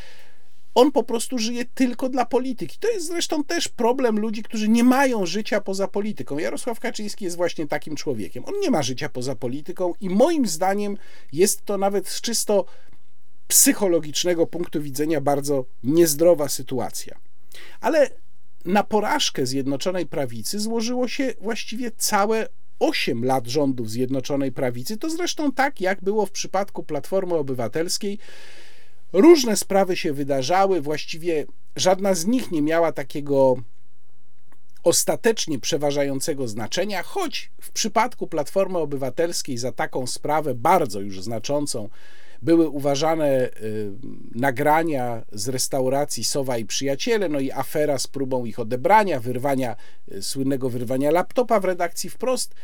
on 0.75 0.93
po 0.93 1.03
prostu 1.03 1.39
żyje 1.39 1.65
tylko 1.75 2.09
dla 2.09 2.27
polityki. 2.27 2.79
To 2.79 2.91
jest 2.91 3.07
zresztą 3.07 3.45
też 3.45 3.69
problem 3.69 4.19
ludzi, 4.19 4.43
którzy 4.43 4.69
nie 4.69 4.85
mają 4.85 5.27
życia 5.27 5.61
poza 5.61 5.89
polityką. 5.89 6.39
Jarosław 6.39 6.81
Kaczyński 6.81 7.25
jest 7.25 7.37
właśnie 7.37 7.67
takim 7.67 7.97
człowiekiem. 7.97 8.45
On 8.45 8.55
nie 8.61 8.71
ma 8.71 8.83
życia 8.83 9.09
poza 9.09 9.35
polityką 9.35 9.95
i 10.01 10.11
moim 10.11 10.47
zdaniem 10.47 10.97
jest 11.33 11.65
to 11.65 11.79
nawet 11.79 12.21
czysto 12.21 12.65
psychologicznego 13.49 14.47
punktu 14.47 14.83
widzenia 14.83 15.21
bardzo 15.21 15.65
niezdrowa 15.85 16.49
sytuacja. 16.49 17.19
Ale 17.81 18.11
na 18.65 18.85
porażkę 18.85 19.47
Zjednoczonej 19.47 20.07
Prawicy 20.07 20.61
złożyło 20.61 21.09
się 21.09 21.35
właściwie 21.41 21.91
całe 21.91 22.49
8 22.79 23.25
lat 23.25 23.47
rządów 23.47 23.91
Zjednoczonej 23.91 24.53
Prawicy. 24.53 24.97
To 24.97 25.11
zresztą 25.11 25.53
tak, 25.53 25.81
jak 25.81 26.05
było 26.05 26.27
w 26.27 26.31
przypadku 26.31 26.83
Platformy 26.83 27.35
Obywatelskiej. 27.35 28.19
Różne 29.13 29.57
sprawy 29.57 29.97
się 29.97 30.13
wydarzały, 30.13 30.81
właściwie 30.81 31.47
żadna 31.77 32.15
z 32.15 32.27
nich 32.27 32.51
nie 32.51 32.63
miała 32.63 32.93
takiego 32.93 33.57
ostatecznie 34.83 35.59
przeważającego 35.59 36.49
znaczenia, 36.49 37.03
choć 37.03 37.51
w 37.61 37.71
przypadku 37.71 38.27
Platformy 38.27 38.79
Obywatelskiej 38.79 39.59
za 39.59 39.73
taką 39.73 40.07
sprawę 40.07 40.55
bardzo 40.55 41.01
już 41.01 41.23
znaczącą 41.23 41.89
były 42.43 42.69
uważane 42.69 43.49
y, 43.49 43.93
nagrania 44.35 45.23
z 45.33 45.49
restauracji 45.49 46.25
Sowa 46.25 46.59
i 46.59 46.65
Przyjaciele, 46.65 47.29
no 47.29 47.41
i 47.41 47.51
afera 47.51 47.99
z 47.99 48.07
próbą 48.07 48.45
ich 48.45 48.59
odebrania, 48.59 49.21
wyrwania, 49.21 49.77
y, 50.13 50.23
słynnego 50.23 50.71
wyrwania 50.71 51.11
laptopa 51.11 51.61
w 51.61 51.65
redakcji 51.65 52.11
wprost. 52.11 52.55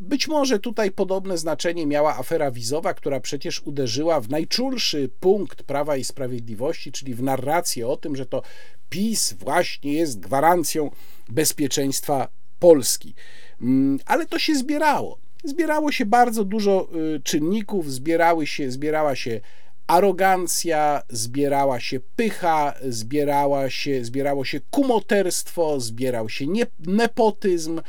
Być 0.00 0.28
może 0.28 0.58
tutaj 0.58 0.90
podobne 0.90 1.38
znaczenie 1.38 1.86
miała 1.86 2.18
afera 2.18 2.50
wizowa, 2.50 2.94
która 2.94 3.20
przecież 3.20 3.60
uderzyła 3.60 4.20
w 4.20 4.30
najczulszy 4.30 5.10
punkt 5.20 5.62
Prawa 5.62 5.96
i 5.96 6.04
Sprawiedliwości, 6.04 6.92
czyli 6.92 7.14
w 7.14 7.22
narrację 7.22 7.88
o 7.88 7.96
tym, 7.96 8.16
że 8.16 8.26
to 8.26 8.42
PiS 8.90 9.32
właśnie 9.32 9.92
jest 9.92 10.20
gwarancją 10.20 10.90
bezpieczeństwa 11.28 12.28
Polski. 12.58 13.14
Mm, 13.60 13.98
ale 14.06 14.26
to 14.26 14.38
się 14.38 14.54
zbierało. 14.54 15.18
Zbierało 15.44 15.92
się 15.92 16.06
bardzo 16.06 16.44
dużo 16.44 16.88
y, 17.16 17.20
czynników, 17.20 17.92
zbierały 17.92 18.46
się, 18.46 18.70
zbierała 18.70 19.14
się 19.16 19.40
arogancja, 19.86 21.02
zbierała 21.08 21.80
się 21.80 22.00
pycha, 22.16 22.74
zbierała 22.88 23.70
się, 23.70 24.04
zbierało 24.04 24.44
się 24.44 24.60
kumoterstwo, 24.70 25.80
zbierał 25.80 26.28
się 26.28 26.44
nepotyzm, 26.78 27.80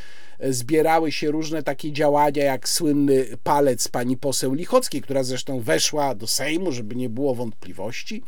zbierały 0.49 1.11
się 1.11 1.31
różne 1.31 1.63
takie 1.63 1.91
działania, 1.91 2.43
jak 2.43 2.69
słynny 2.69 3.25
palec 3.43 3.87
pani 3.87 4.17
poseł 4.17 4.53
Lichockiej, 4.53 5.01
która 5.01 5.23
zresztą 5.23 5.59
weszła 5.59 6.15
do 6.15 6.27
Sejmu, 6.27 6.71
żeby 6.71 6.95
nie 6.95 7.09
było 7.09 7.35
wątpliwości. 7.35 8.23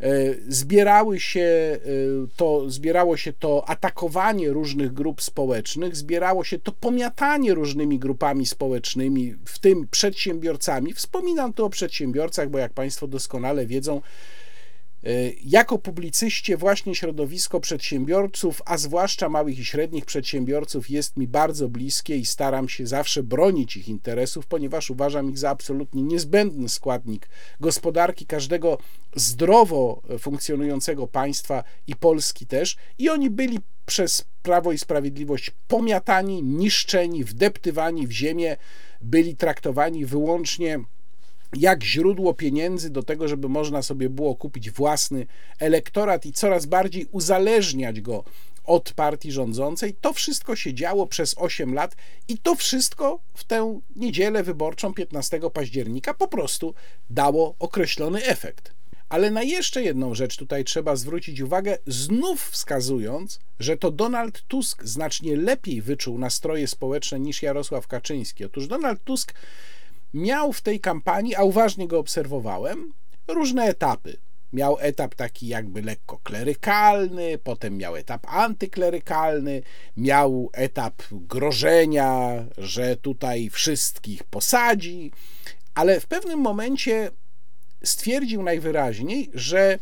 E, 0.00 0.34
zbierały 0.48 1.20
się 1.20 1.40
e, 1.40 1.78
to, 2.36 2.70
zbierało 2.70 3.16
się 3.16 3.32
to 3.32 3.68
atakowanie 3.68 4.50
różnych 4.50 4.92
grup 4.92 5.22
społecznych, 5.22 5.96
zbierało 5.96 6.44
się 6.44 6.58
to 6.58 6.72
pomiatanie 6.72 7.54
różnymi 7.54 7.98
grupami 7.98 8.46
społecznymi, 8.46 9.34
w 9.44 9.58
tym 9.58 9.88
przedsiębiorcami. 9.90 10.92
Wspominam 10.92 11.52
tu 11.52 11.64
o 11.64 11.70
przedsiębiorcach, 11.70 12.50
bo 12.50 12.58
jak 12.58 12.72
Państwo 12.72 13.06
doskonale 13.06 13.66
wiedzą, 13.66 14.00
jako 15.44 15.78
publicyście 15.78 16.56
właśnie 16.56 16.94
środowisko 16.94 17.60
przedsiębiorców, 17.60 18.62
a 18.64 18.78
zwłaszcza 18.78 19.28
małych 19.28 19.58
i 19.58 19.64
średnich 19.64 20.04
przedsiębiorców 20.04 20.90
jest 20.90 21.16
mi 21.16 21.28
bardzo 21.28 21.68
bliskie 21.68 22.16
i 22.16 22.26
staram 22.26 22.68
się 22.68 22.86
zawsze 22.86 23.22
bronić 23.22 23.76
ich 23.76 23.88
interesów, 23.88 24.46
ponieważ 24.46 24.90
uważam 24.90 25.30
ich 25.30 25.38
za 25.38 25.50
absolutnie 25.50 26.02
niezbędny 26.02 26.68
składnik 26.68 27.28
gospodarki 27.60 28.26
każdego 28.26 28.78
zdrowo 29.16 30.02
funkcjonującego 30.18 31.06
państwa 31.06 31.64
i 31.86 31.96
Polski 31.96 32.46
też. 32.46 32.76
I 32.98 33.08
oni 33.08 33.30
byli 33.30 33.58
przez 33.86 34.24
Prawo 34.42 34.72
i 34.72 34.78
Sprawiedliwość 34.78 35.50
pomiatani, 35.68 36.42
niszczeni, 36.42 37.24
wdeptywani 37.24 38.06
w 38.06 38.12
ziemię, 38.12 38.56
byli 39.00 39.36
traktowani 39.36 40.06
wyłącznie 40.06 40.80
jak 41.56 41.84
źródło 41.84 42.34
pieniędzy 42.34 42.90
do 42.90 43.02
tego, 43.02 43.28
żeby 43.28 43.48
można 43.48 43.82
sobie 43.82 44.10
było 44.10 44.34
kupić 44.34 44.70
własny 44.70 45.26
elektorat 45.60 46.26
i 46.26 46.32
coraz 46.32 46.66
bardziej 46.66 47.06
uzależniać 47.12 48.00
go 48.00 48.24
od 48.64 48.92
partii 48.92 49.32
rządzącej. 49.32 49.94
To 50.00 50.12
wszystko 50.12 50.56
się 50.56 50.74
działo 50.74 51.06
przez 51.06 51.34
8 51.38 51.74
lat 51.74 51.96
i 52.28 52.38
to 52.38 52.54
wszystko 52.54 53.20
w 53.34 53.44
tę 53.44 53.80
niedzielę 53.96 54.42
wyborczą 54.42 54.94
15 54.94 55.40
października 55.54 56.14
po 56.14 56.28
prostu 56.28 56.74
dało 57.10 57.54
określony 57.58 58.24
efekt. 58.24 58.76
Ale 59.08 59.30
na 59.30 59.42
jeszcze 59.42 59.82
jedną 59.82 60.14
rzecz 60.14 60.36
tutaj 60.36 60.64
trzeba 60.64 60.96
zwrócić 60.96 61.40
uwagę, 61.40 61.78
znów 61.86 62.50
wskazując, 62.50 63.40
że 63.60 63.76
to 63.76 63.90
Donald 63.90 64.42
Tusk 64.48 64.84
znacznie 64.84 65.36
lepiej 65.36 65.82
wyczuł 65.82 66.18
nastroje 66.18 66.68
społeczne 66.68 67.20
niż 67.20 67.42
Jarosław 67.42 67.86
Kaczyński. 67.86 68.44
Otóż 68.44 68.66
Donald 68.66 69.04
Tusk 69.04 69.34
miał 70.16 70.52
w 70.52 70.60
tej 70.60 70.80
kampanii, 70.80 71.34
a 71.34 71.42
uważnie 71.42 71.88
go 71.88 71.98
obserwowałem, 71.98 72.92
różne 73.28 73.64
etapy. 73.64 74.16
Miał 74.52 74.76
etap 74.80 75.14
taki 75.14 75.48
jakby 75.48 75.82
lekko 75.82 76.18
klerykalny, 76.18 77.38
potem 77.38 77.76
miał 77.76 77.96
etap 77.96 78.26
antyklerykalny, 78.28 79.62
miał 79.96 80.50
etap 80.52 81.02
grożenia, 81.10 82.44
że 82.58 82.96
tutaj 82.96 83.50
wszystkich 83.50 84.24
posadzi, 84.24 85.12
ale 85.74 86.00
w 86.00 86.06
pewnym 86.06 86.40
momencie 86.40 87.10
stwierdził 87.84 88.42
najwyraźniej, 88.42 89.30
że 89.34 89.78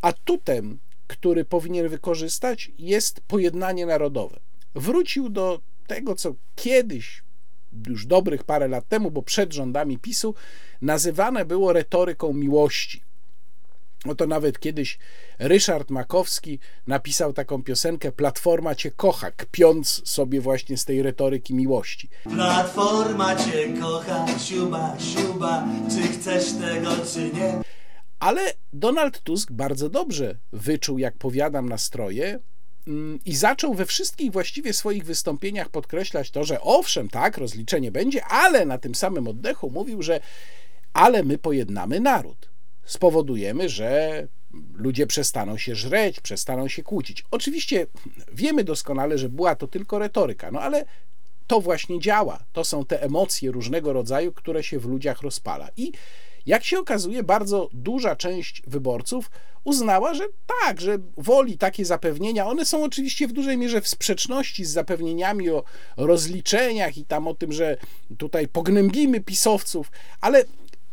atutem, 0.00 0.78
który 1.06 1.44
powinien 1.44 1.88
wykorzystać, 1.88 2.70
jest 2.78 3.20
pojednanie 3.20 3.86
narodowe. 3.86 4.40
Wrócił 4.74 5.28
do 5.28 5.60
tego, 5.86 6.14
co 6.14 6.34
kiedyś, 6.56 7.22
już 7.88 8.06
dobrych 8.06 8.44
parę 8.44 8.68
lat 8.68 8.88
temu, 8.88 9.10
bo 9.10 9.22
przed 9.22 9.52
rządami 9.52 9.98
PiSu, 9.98 10.34
nazywane 10.82 11.44
było 11.44 11.72
retoryką 11.72 12.32
miłości. 12.32 13.02
Oto 14.08 14.26
nawet 14.26 14.60
kiedyś 14.60 14.98
Ryszard 15.38 15.90
Makowski 15.90 16.58
napisał 16.86 17.32
taką 17.32 17.62
piosenkę 17.62 18.12
Platforma 18.12 18.74
cię 18.74 18.90
kocha, 18.90 19.30
kpiąc 19.30 20.02
sobie 20.04 20.40
właśnie 20.40 20.76
z 20.76 20.84
tej 20.84 21.02
retoryki 21.02 21.54
miłości. 21.54 22.08
Platforma 22.24 23.36
cię 23.36 23.68
kocha, 23.80 24.38
siuba, 24.38 24.96
siuba, 24.98 25.68
czy 25.90 26.08
chcesz 26.08 26.52
tego, 26.52 26.90
czy 27.12 27.20
nie? 27.20 27.62
Ale 28.20 28.52
Donald 28.72 29.22
Tusk 29.22 29.52
bardzo 29.52 29.88
dobrze 29.88 30.38
wyczuł, 30.52 30.98
jak 30.98 31.16
powiadam, 31.16 31.68
nastroje 31.68 32.38
i 33.24 33.36
zaczął 33.36 33.74
we 33.74 33.86
wszystkich 33.86 34.32
właściwie 34.32 34.72
swoich 34.72 35.04
wystąpieniach 35.04 35.68
podkreślać 35.68 36.30
to, 36.30 36.44
że 36.44 36.60
owszem, 36.60 37.08
tak, 37.08 37.38
rozliczenie 37.38 37.92
będzie, 37.92 38.24
ale 38.24 38.66
na 38.66 38.78
tym 38.78 38.94
samym 38.94 39.28
oddechu 39.28 39.70
mówił, 39.70 40.02
że 40.02 40.20
ale 40.92 41.22
my 41.22 41.38
pojednamy 41.38 42.00
naród 42.00 42.52
spowodujemy, 42.84 43.68
że 43.68 44.26
ludzie 44.74 45.06
przestaną 45.06 45.58
się 45.58 45.74
żreć, 45.74 46.20
przestaną 46.20 46.68
się 46.68 46.82
kłócić. 46.82 47.24
Oczywiście 47.30 47.86
wiemy 48.32 48.64
doskonale, 48.64 49.18
że 49.18 49.28
była 49.28 49.54
to 49.54 49.68
tylko 49.68 49.98
retoryka, 49.98 50.50
no 50.50 50.60
ale 50.60 50.84
to 51.46 51.60
właśnie 51.60 52.00
działa. 52.00 52.44
To 52.52 52.64
są 52.64 52.84
te 52.84 53.02
emocje 53.02 53.50
różnego 53.50 53.92
rodzaju, 53.92 54.32
które 54.32 54.62
się 54.62 54.78
w 54.78 54.84
ludziach 54.84 55.22
rozpala. 55.22 55.68
I 55.76 55.92
jak 56.46 56.64
się 56.64 56.78
okazuje, 56.78 57.22
bardzo 57.22 57.68
duża 57.72 58.16
część 58.16 58.62
wyborców 58.66 59.30
uznała, 59.64 60.14
że 60.14 60.24
tak, 60.62 60.80
że 60.80 60.98
woli 61.16 61.58
takie 61.58 61.84
zapewnienia. 61.84 62.46
One 62.46 62.64
są 62.64 62.84
oczywiście 62.84 63.28
w 63.28 63.32
dużej 63.32 63.58
mierze 63.58 63.80
w 63.80 63.88
sprzeczności 63.88 64.64
z 64.64 64.70
zapewnieniami 64.70 65.50
o 65.50 65.64
rozliczeniach 65.96 66.98
i 66.98 67.04
tam 67.04 67.28
o 67.28 67.34
tym, 67.34 67.52
że 67.52 67.76
tutaj 68.18 68.48
pognębimy 68.48 69.20
pisowców, 69.20 69.90
ale 70.20 70.44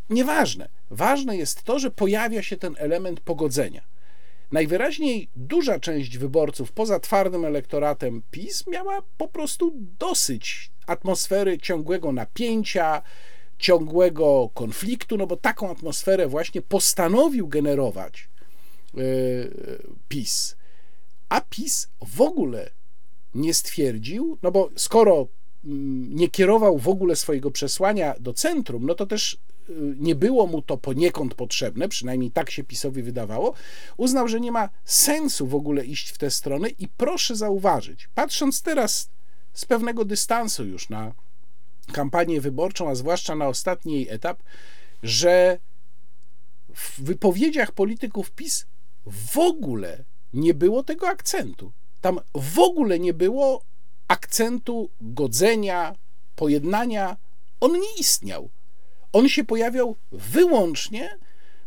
Nieważne. 0.10 0.70
Ważne 0.92 1.38
jest 1.38 1.64
to, 1.64 1.80
że 1.80 1.92
pojawia 1.92 2.44
się 2.44 2.58
ten 2.58 2.76
element 2.78 3.20
pogodzenia. 3.20 3.82
Najwyraźniej 4.52 5.30
duża 5.36 5.80
część 5.80 6.18
wyborców 6.18 6.72
poza 6.72 7.00
twardym 7.00 7.46
elektoratem 7.46 8.22
PiS 8.32 8.68
miała 8.68 9.02
po 9.18 9.28
prostu 9.28 9.72
dosyć 10.00 10.72
atmosfery 10.88 11.58
ciągłego 11.58 12.12
napięcia, 12.12 13.02
ciągłego 13.60 14.50
konfliktu, 14.54 15.18
no 15.18 15.28
bo 15.28 15.38
taką 15.38 15.72
atmosferę 15.72 16.28
właśnie 16.28 16.62
postanowił 16.62 17.48
generować 17.48 18.30
yy, 18.94 19.04
PiS. 20.08 20.56
A 21.30 21.42
PiS 21.42 21.90
w 22.02 22.22
ogóle 22.22 22.70
nie 23.36 23.54
stwierdził, 23.54 24.38
no 24.44 24.52
bo 24.52 24.70
skoro 24.76 25.28
mm, 25.66 26.16
nie 26.16 26.30
kierował 26.30 26.78
w 26.78 26.88
ogóle 26.88 27.16
swojego 27.16 27.52
przesłania 27.52 28.16
do 28.20 28.34
centrum, 28.34 28.86
no 28.86 28.96
to 28.96 29.06
też 29.06 29.38
nie 30.00 30.16
było 30.16 30.48
mu 30.48 30.62
to 30.62 30.78
poniekąd 30.78 31.36
potrzebne, 31.36 31.90
przynajmniej 31.90 32.32
tak 32.32 32.52
się 32.52 32.64
PiSowi 32.64 33.04
wydawało, 33.04 33.54
uznał, 33.98 34.28
że 34.28 34.40
nie 34.40 34.52
ma 34.52 34.70
sensu 34.86 35.48
w 35.48 35.56
ogóle 35.56 35.86
iść 35.86 36.10
w 36.10 36.18
tę 36.18 36.32
stronę 36.32 36.70
i 36.70 36.88
proszę 36.88 37.36
zauważyć, 37.36 38.10
patrząc 38.16 38.62
teraz 38.62 39.10
z 39.54 39.66
pewnego 39.66 40.06
dystansu 40.06 40.66
już 40.66 40.90
na 40.90 41.14
kampanię 41.90 42.42
wyborczą, 42.42 42.90
a 42.90 42.96
zwłaszcza 42.96 43.36
na 43.36 43.48
ostatni 43.48 43.94
jej 43.94 44.10
etap, 44.10 44.44
że 45.04 45.58
w 46.74 47.02
wypowiedziach 47.02 47.72
polityków 47.72 48.32
PiS 48.32 48.66
w 49.06 49.38
ogóle 49.38 50.04
nie 50.34 50.54
było 50.54 50.84
tego 50.84 51.08
akcentu. 51.08 51.72
Tam 52.02 52.20
w 52.36 52.60
ogóle 52.60 53.00
nie 53.00 53.14
było 53.14 53.64
akcentu 54.08 54.90
godzenia, 55.02 55.96
pojednania. 56.36 57.18
On 57.60 57.74
nie 57.74 57.96
istniał 58.00 58.50
on 59.14 59.30
się 59.30 59.44
pojawiał 59.44 59.96
wyłącznie 60.12 61.18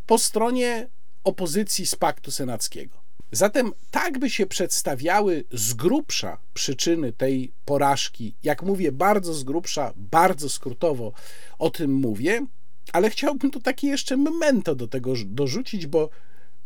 po 0.07 0.17
stronie 0.17 0.87
opozycji 1.23 1.85
z 1.85 1.95
paktu 1.95 2.31
senackiego. 2.31 3.02
Zatem 3.33 3.71
tak 3.91 4.19
by 4.19 4.29
się 4.29 4.45
przedstawiały 4.45 5.43
z 5.51 5.73
grubsza 5.73 6.37
przyczyny 6.53 7.13
tej 7.13 7.51
porażki. 7.65 8.35
Jak 8.43 8.63
mówię, 8.63 8.91
bardzo 8.91 9.33
z 9.33 9.43
grubsza, 9.43 9.93
bardzo 9.95 10.49
skrótowo 10.49 11.13
o 11.59 11.69
tym 11.69 11.93
mówię, 11.93 12.45
ale 12.91 13.09
chciałbym 13.09 13.51
tu 13.51 13.59
takie 13.59 13.87
jeszcze 13.87 14.17
memento 14.17 14.75
do 14.75 14.87
tego 14.87 15.13
dorzucić, 15.25 15.87
bo 15.87 16.09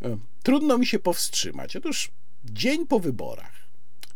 e, 0.02 0.18
trudno 0.42 0.78
mi 0.78 0.86
się 0.86 0.98
powstrzymać. 0.98 1.76
Otóż 1.76 2.10
dzień 2.44 2.86
po 2.86 3.00
wyborach, 3.00 3.52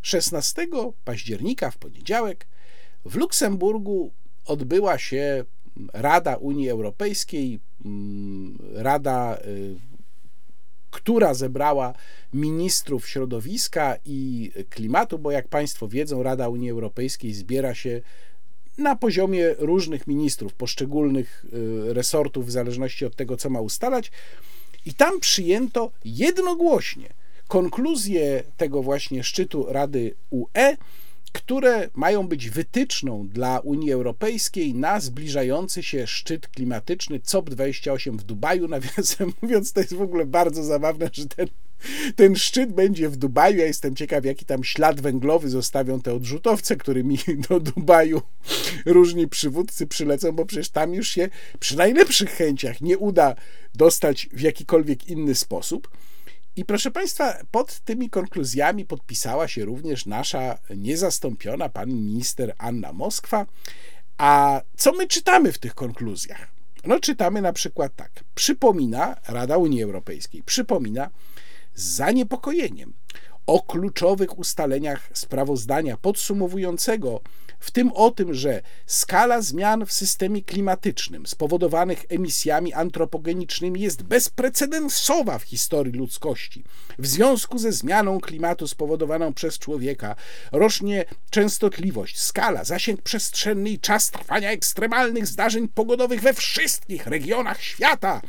16 0.03 0.67
października 1.05 1.71
w 1.71 1.77
poniedziałek, 1.77 2.47
w 3.05 3.15
Luksemburgu 3.15 4.13
odbyła 4.45 4.99
się 4.99 5.45
Rada 5.93 6.37
Unii 6.37 6.71
Europejskiej, 6.71 7.61
mm, 7.85 8.59
Rada, 8.75 9.39
y, 9.47 9.77
która 10.93 11.35
zebrała 11.35 11.95
ministrów 12.35 13.09
środowiska 13.09 13.97
i 14.05 14.51
klimatu, 14.71 15.19
bo 15.19 15.31
jak 15.31 15.49
Państwo 15.49 15.89
wiedzą, 15.89 16.23
Rada 16.23 16.49
Unii 16.49 16.71
Europejskiej 16.71 17.35
zbiera 17.35 17.75
się 17.75 18.01
na 18.79 18.97
poziomie 18.97 19.55
różnych 19.59 20.07
ministrów, 20.07 20.55
poszczególnych 20.55 21.45
y, 21.89 21.95
resortów, 21.95 22.47
w 22.47 22.51
zależności 22.51 23.05
od 23.05 23.17
tego, 23.17 23.37
co 23.37 23.51
ma 23.51 23.61
ustalać. 23.61 24.11
I 24.87 24.95
tam 24.95 25.21
przyjęto 25.21 25.93
jednogłośnie 26.05 27.09
konkluzję 27.49 28.43
tego 28.57 28.83
właśnie 28.83 29.25
szczytu 29.25 29.67
Rady 29.69 30.15
UE, 30.31 30.77
które 31.33 31.91
mają 31.95 32.29
być 32.29 32.51
wytyczną 32.51 33.29
dla 33.29 33.59
Unii 33.59 33.93
Europejskiej 33.93 34.75
na 34.75 35.01
zbliżający 35.01 35.83
się 35.83 36.07
szczyt 36.07 36.49
klimatyczny 36.49 37.19
COP28 37.19 38.17
w 38.17 38.23
Dubaju. 38.23 38.69
Nawiasem 38.73 39.33
mówiąc, 39.43 39.73
to 39.73 39.81
jest 39.81 39.95
w 39.95 40.03
ogóle 40.03 40.27
bardzo 40.27 40.65
zabawne, 40.65 41.11
że 41.13 41.27
ten, 41.27 41.47
ten 42.17 42.37
szczyt 42.37 42.73
będzie 42.73 43.09
w 43.09 43.17
Dubaju. 43.17 43.59
Ja 43.59 43.67
jestem 43.67 43.97
ciekaw, 43.97 44.25
jaki 44.25 44.45
tam 44.45 44.65
ślad 44.65 45.01
węglowy 45.01 45.51
zostawią 45.51 46.01
te 46.01 46.15
odrzutowce, 46.15 46.77
którymi 46.77 47.19
do 47.49 47.61
Dubaju 47.61 48.23
różni 48.87 49.29
przywódcy 49.29 49.87
przylecą, 49.87 50.33
bo 50.33 50.47
przecież 50.47 50.71
tam 50.71 50.95
już 50.95 51.09
się 51.09 51.29
przy 51.61 51.77
najlepszych 51.77 52.31
chęciach 52.31 52.81
nie 52.81 52.99
uda 52.99 53.35
dostać 53.75 54.29
w 54.33 54.41
jakikolwiek 54.41 55.09
inny 55.09 55.35
sposób. 55.35 55.89
I 56.57 56.65
proszę 56.65 56.91
Państwa, 56.91 57.39
pod 57.51 57.81
tymi 57.81 58.11
konkluzjami 58.11 58.85
podpisała 58.85 59.49
się 59.49 59.65
również 59.65 60.07
nasza 60.07 60.59
niezastąpiona 60.77 61.69
pani 61.69 61.95
minister 61.95 62.55
Anna 62.59 62.93
Moskwa. 62.93 63.47
A 64.19 64.61
co 64.77 64.93
my 64.93 65.07
czytamy 65.07 65.53
w 65.53 65.59
tych 65.59 65.75
konkluzjach? 65.75 66.49
No, 66.85 67.01
czytamy 67.01 67.43
na 67.43 67.53
przykład 67.53 67.97
tak. 67.97 68.25
Przypomina 68.35 69.17
Rada 69.29 69.57
Unii 69.57 69.83
Europejskiej, 69.83 70.43
przypomina 70.43 71.11
z 71.75 71.85
zaniepokojeniem 71.85 72.93
o 73.53 73.61
kluczowych 73.61 74.39
ustaleniach 74.39 75.11
sprawozdania 75.13 75.97
podsumowującego 75.97 77.21
w 77.61 77.71
tym 77.71 77.93
o 77.93 78.11
tym, 78.11 78.35
że 78.35 78.63
skala 78.87 79.43
zmian 79.43 79.87
w 79.87 79.93
systemie 79.93 80.43
klimatycznym 80.43 81.27
spowodowanych 81.27 82.05
emisjami 82.09 82.73
antropogenicznymi 82.73 83.81
jest 83.81 84.03
bezprecedensowa 84.03 85.39
w 85.39 85.43
historii 85.43 85.93
ludzkości. 85.93 86.65
W 86.99 87.07
związku 87.07 87.59
ze 87.59 87.73
zmianą 87.73 88.21
klimatu 88.21 88.69
spowodowaną 88.69 89.35
przez 89.35 89.59
człowieka 89.59 90.17
rośnie 90.53 91.05
częstotliwość, 91.31 92.21
skala, 92.21 92.65
zasięg 92.65 93.03
przestrzenny 93.03 93.71
i 93.71 93.79
czas 93.79 94.11
trwania 94.11 94.51
ekstremalnych 94.51 95.27
zdarzeń 95.27 95.69
pogodowych 95.69 96.21
we 96.21 96.35
wszystkich 96.35 97.07
regionach 97.07 97.63
świata. 97.63 98.21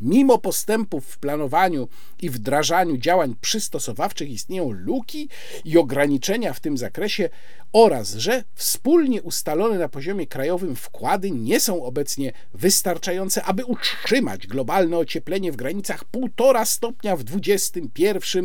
Mimo 0.00 0.38
postępów 0.38 1.06
w 1.06 1.18
planowaniu 1.18 1.88
i 2.22 2.30
wdrażaniu 2.30 2.96
działań 2.96 3.34
przystosowawczych 3.40 4.30
istnieją 4.30 4.70
luki 4.70 5.28
i 5.64 5.78
ograniczenia 5.78 6.52
w 6.52 6.60
tym 6.60 6.78
zakresie 6.78 7.28
oraz, 7.72 8.14
że 8.14 8.44
wspólnie 8.54 9.22
ustalone 9.22 9.78
na 9.78 9.88
poziomie 9.88 10.26
krajowym 10.26 10.76
wkłady 10.76 11.30
nie 11.30 11.60
są 11.60 11.84
obecnie 11.84 12.32
wystarczające, 12.54 13.44
aby 13.44 13.64
utrzymać 13.64 14.46
globalne 14.46 14.98
ocieplenie 14.98 15.52
w 15.52 15.56
granicach 15.56 16.04
1,5 16.12 16.64
stopnia 16.64 17.16
w 17.16 17.24
XXI 17.36 18.38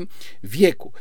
wieku. 0.43 0.91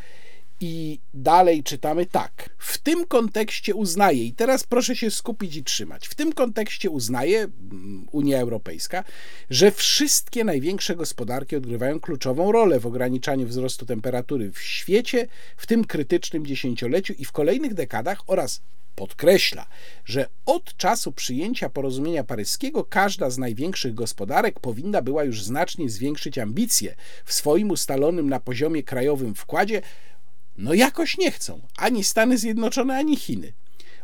I 0.61 1.01
dalej 1.15 1.63
czytamy 1.63 2.07
tak. 2.07 2.51
W 2.59 2.79
tym 2.79 3.07
kontekście 3.07 3.75
uznaje, 3.75 4.25
i 4.25 4.33
teraz 4.33 4.65
proszę 4.65 4.97
się 4.97 5.11
skupić 5.11 5.57
i 5.57 5.65
trzymać, 5.65 6.09
w 6.09 6.15
tym 6.15 6.33
kontekście 6.33 6.91
uznaje 6.91 7.39
mm, 7.39 8.07
Unia 8.13 8.39
Europejska, 8.39 9.05
że 9.51 9.71
wszystkie 9.71 10.45
największe 10.45 10.97
gospodarki 10.97 11.57
odgrywają 11.57 12.01
kluczową 12.01 12.53
rolę 12.53 12.81
w 12.81 12.87
ograniczaniu 12.87 13.47
wzrostu 13.47 13.87
temperatury 13.87 14.53
w 14.53 14.61
świecie 14.61 15.27
w 15.57 15.67
tym 15.67 15.85
krytycznym 15.85 16.47
dziesięcioleciu 16.47 17.13
i 17.13 17.25
w 17.25 17.33
kolejnych 17.33 17.75
dekadach 17.75 18.23
oraz 18.27 18.61
podkreśla, 18.95 19.67
że 20.05 20.27
od 20.47 20.77
czasu 20.77 21.13
przyjęcia 21.13 21.69
porozumienia 21.69 22.25
paryskiego 22.25 22.85
każda 22.85 23.31
z 23.31 23.39
największych 23.39 23.95
gospodarek 23.95 24.61
powinna 24.61 25.03
była 25.03 25.25
już 25.25 25.45
znacznie 25.45 25.91
zwiększyć 25.91 26.39
ambicje 26.39 26.95
w 27.25 27.33
swoim 27.33 27.71
ustalonym 27.71 28.29
na 28.29 28.41
poziomie 28.41 28.83
krajowym 28.83 29.35
wkładzie 29.35 29.83
no 30.61 30.75
jakoś 30.75 31.19
nie 31.19 31.31
chcą. 31.31 31.61
Ani 31.77 32.05
Stany 32.05 32.39
Zjednoczone, 32.39 32.97
ani 32.97 33.17
Chiny 33.17 33.53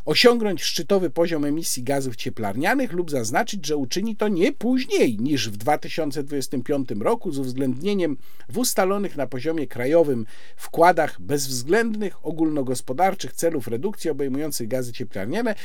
osiągnąć 0.07 0.63
szczytowy 0.63 1.09
poziom 1.09 1.45
emisji 1.45 1.83
gazów 1.83 2.15
cieplarnianych 2.15 2.93
lub 2.93 3.11
zaznaczyć, 3.11 3.65
że 3.65 3.77
uczyni 3.77 4.15
to 4.15 4.27
nie 4.27 4.51
później 4.51 5.17
niż 5.17 5.49
w 5.49 5.57
2025 5.57 6.89
roku 6.99 7.31
z 7.31 7.39
uwzględnieniem 7.39 8.17
w 8.49 8.57
ustalonych 8.57 9.17
na 9.17 9.27
poziomie 9.27 9.67
krajowym 9.67 10.25
wkładach 10.57 11.21
bezwzględnych 11.21 12.25
ogólnogospodarczych 12.25 13.33
celów 13.33 13.67
redukcji 13.67 14.09
obejmujących 14.09 14.67
gazy 14.67 14.93
cieplarniane. 14.93 15.55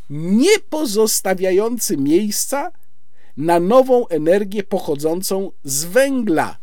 nie 0.09 0.59
pozostawiający 0.69 1.97
miejsca 1.97 2.71
na 3.37 3.59
nową 3.59 4.07
energię 4.07 4.63
pochodzącą 4.63 5.51
z 5.63 5.85
węgla. 5.85 6.57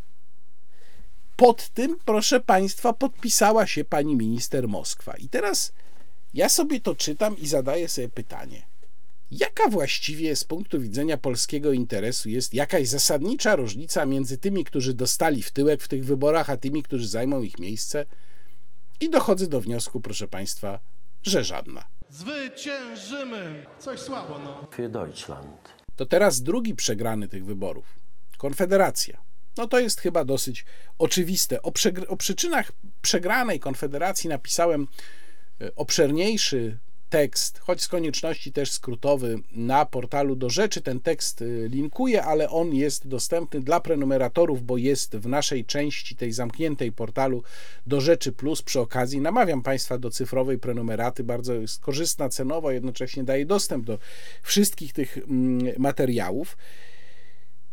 Pod 1.35 1.69
tym, 1.69 1.97
proszę 2.05 2.39
Państwa, 2.39 2.93
podpisała 2.93 3.67
się 3.67 3.85
pani 3.85 4.15
minister 4.15 4.67
Moskwa. 4.67 5.17
I 5.17 5.29
teraz 5.29 5.71
ja 6.33 6.49
sobie 6.49 6.79
to 6.79 6.95
czytam 6.95 7.37
i 7.37 7.47
zadaję 7.47 7.89
sobie 7.89 8.09
pytanie. 8.09 8.65
Jaka 9.31 9.69
właściwie 9.69 10.35
z 10.35 10.43
punktu 10.43 10.81
widzenia 10.81 11.17
polskiego 11.17 11.71
interesu 11.71 12.29
jest 12.29 12.53
jakaś 12.53 12.87
zasadnicza 12.87 13.55
różnica 13.55 14.05
między 14.05 14.37
tymi, 14.37 14.65
którzy 14.65 14.93
dostali 14.93 15.43
w 15.43 15.51
tyłek 15.51 15.83
w 15.83 15.87
tych 15.87 16.05
wyborach, 16.05 16.49
a 16.49 16.57
tymi, 16.57 16.83
którzy 16.83 17.07
zajmą 17.07 17.41
ich 17.41 17.59
miejsce? 17.59 18.05
I 19.01 19.09
dochodzę 19.09 19.47
do 19.47 19.61
wniosku, 19.61 20.01
proszę 20.01 20.27
Państwa, 20.27 20.79
że 21.23 21.43
żadna. 21.43 21.94
Zwyciężymy! 22.15 23.65
Coś 23.79 23.99
słabo, 23.99 24.39
no. 24.39 24.67
Für 24.77 24.89
Deutschland. 24.89 25.75
To 25.95 26.05
teraz 26.05 26.41
drugi 26.41 26.75
przegrany 26.75 27.27
tych 27.27 27.45
wyborów 27.45 27.85
Konfederacja. 28.37 29.17
No 29.57 29.67
to 29.67 29.79
jest 29.79 30.01
chyba 30.01 30.25
dosyć 30.25 30.65
oczywiste. 30.97 31.61
O, 31.61 31.71
o 32.07 32.17
przyczynach 32.17 32.71
przegranej 33.01 33.59
Konfederacji 33.59 34.29
napisałem 34.29 34.87
e, 35.61 35.75
obszerniejszy 35.75 36.77
tekst, 37.09 37.59
choć 37.59 37.81
z 37.81 37.87
konieczności 37.87 38.51
też 38.51 38.71
skrótowy, 38.71 39.39
na 39.51 39.85
portalu 39.85 40.35
do 40.35 40.49
rzeczy. 40.49 40.81
Ten 40.81 40.99
tekst 40.99 41.41
y, 41.41 41.67
linkuję, 41.71 42.23
ale 42.23 42.49
on 42.49 42.73
jest 42.73 43.07
dostępny 43.07 43.61
dla 43.61 43.79
prenumeratorów, 43.79 44.63
bo 44.63 44.77
jest 44.77 45.15
w 45.15 45.27
naszej 45.27 45.65
części 45.65 46.15
tej 46.15 46.31
zamkniętej 46.31 46.91
portalu 46.91 47.43
do 47.87 48.01
rzeczy 48.01 48.31
plus. 48.31 48.61
Przy 48.61 48.79
okazji 48.79 49.21
namawiam 49.21 49.61
Państwa 49.61 49.97
do 49.97 50.09
cyfrowej 50.09 50.59
prenumeraty, 50.59 51.23
bardzo 51.23 51.53
jest 51.53 51.81
korzystna 51.81 52.29
cenowo, 52.29 52.71
jednocześnie 52.71 53.23
daje 53.23 53.45
dostęp 53.45 53.85
do 53.85 53.97
wszystkich 54.41 54.93
tych 54.93 55.17
mm, 55.17 55.73
materiałów. 55.77 56.57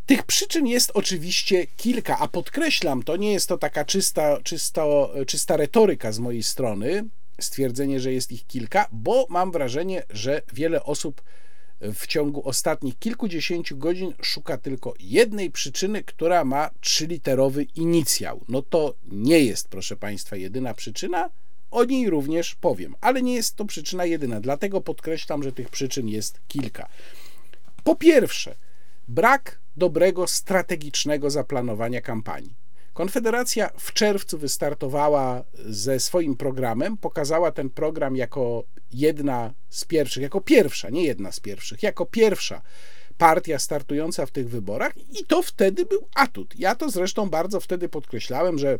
Tych 0.06 0.22
przyczyn 0.22 0.66
jest 0.66 0.90
oczywiście 0.94 1.66
kilka, 1.66 2.18
a 2.18 2.28
podkreślam, 2.28 3.02
to 3.02 3.16
nie 3.16 3.32
jest 3.32 3.48
to 3.48 3.58
taka 3.58 3.84
czysta, 3.84 4.38
czysto, 4.42 5.14
czysta 5.26 5.56
retoryka 5.56 6.12
z 6.12 6.18
mojej 6.18 6.42
strony 6.42 7.04
stwierdzenie, 7.40 8.00
że 8.00 8.12
jest 8.12 8.32
ich 8.32 8.46
kilka, 8.46 8.88
bo 8.92 9.26
mam 9.30 9.52
wrażenie, 9.52 10.02
że 10.10 10.42
wiele 10.52 10.84
osób 10.84 11.22
w 11.82 12.06
ciągu 12.06 12.48
ostatnich 12.48 12.98
kilkudziesięciu 12.98 13.76
godzin 13.76 14.14
szuka 14.22 14.58
tylko 14.58 14.94
jednej 15.00 15.50
przyczyny, 15.50 16.02
która 16.02 16.44
ma 16.44 16.70
trzyliterowy 16.80 17.62
inicjał. 17.62 18.44
No 18.48 18.62
to 18.62 18.94
nie 19.12 19.40
jest, 19.40 19.68
proszę 19.68 19.96
Państwa, 19.96 20.36
jedyna 20.36 20.74
przyczyna. 20.74 21.30
O 21.70 21.84
niej 21.84 22.10
również 22.10 22.54
powiem, 22.54 22.94
ale 23.00 23.22
nie 23.22 23.34
jest 23.34 23.56
to 23.56 23.64
przyczyna 23.64 24.04
jedyna, 24.04 24.40
dlatego 24.40 24.80
podkreślam, 24.80 25.42
że 25.42 25.52
tych 25.52 25.68
przyczyn 25.68 26.08
jest 26.08 26.40
kilka. 26.48 26.88
Po 27.84 27.96
pierwsze, 27.96 28.54
brak 29.08 29.58
dobrego 29.76 30.26
strategicznego 30.26 31.30
zaplanowania 31.30 32.00
kampanii. 32.00 32.54
Konfederacja 32.94 33.70
w 33.78 33.92
czerwcu 33.92 34.38
wystartowała 34.38 35.44
ze 35.54 36.00
swoim 36.00 36.36
programem, 36.36 36.96
pokazała 36.96 37.52
ten 37.52 37.70
program 37.70 38.16
jako 38.16 38.64
jedna 38.92 39.54
z 39.68 39.84
pierwszych, 39.84 40.22
jako 40.22 40.40
pierwsza, 40.40 40.90
nie 40.90 41.04
jedna 41.04 41.32
z 41.32 41.40
pierwszych, 41.40 41.82
jako 41.82 42.06
pierwsza 42.06 42.62
partia 43.18 43.58
startująca 43.58 44.26
w 44.26 44.30
tych 44.30 44.48
wyborach 44.48 44.92
i 44.96 45.24
to 45.26 45.42
wtedy 45.42 45.86
był 45.86 46.08
atut. 46.14 46.54
Ja 46.58 46.74
to 46.74 46.90
zresztą 46.90 47.30
bardzo 47.30 47.60
wtedy 47.60 47.88
podkreślałem, 47.88 48.58
że 48.58 48.78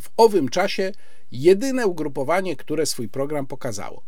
w 0.00 0.10
owym 0.16 0.48
czasie 0.48 0.92
jedyne 1.32 1.86
ugrupowanie, 1.86 2.56
które 2.56 2.86
swój 2.86 3.08
program 3.08 3.46
pokazało. 3.46 4.02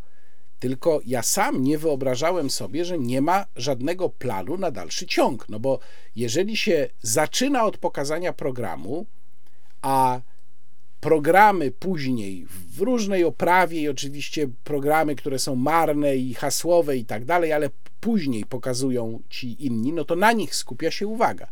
Tylko 0.62 1.00
ja 1.06 1.22
sam 1.22 1.62
nie 1.62 1.78
wyobrażałem 1.78 2.50
sobie, 2.50 2.84
że 2.84 2.98
nie 2.98 3.20
ma 3.20 3.46
żadnego 3.56 4.08
planu 4.08 4.56
na 4.56 4.70
dalszy 4.70 5.06
ciąg. 5.06 5.48
No 5.48 5.60
bo 5.60 5.78
jeżeli 6.16 6.56
się 6.56 6.88
zaczyna 7.00 7.64
od 7.64 7.78
pokazania 7.78 8.32
programu, 8.32 9.06
a 9.82 10.20
programy 11.00 11.70
później 11.70 12.46
w 12.46 12.80
różnej 12.80 13.24
oprawie 13.24 13.80
i 13.80 13.88
oczywiście 13.88 14.48
programy, 14.64 15.16
które 15.16 15.38
są 15.38 15.54
marne 15.54 16.16
i 16.16 16.34
hasłowe 16.34 16.96
i 16.96 17.04
tak 17.04 17.24
dalej, 17.24 17.52
ale 17.52 17.70
później 18.00 18.44
pokazują 18.44 19.22
ci 19.30 19.66
inni, 19.66 19.92
no 19.92 20.04
to 20.04 20.16
na 20.16 20.32
nich 20.32 20.54
skupia 20.54 20.90
się 20.90 21.06
uwaga. 21.06 21.46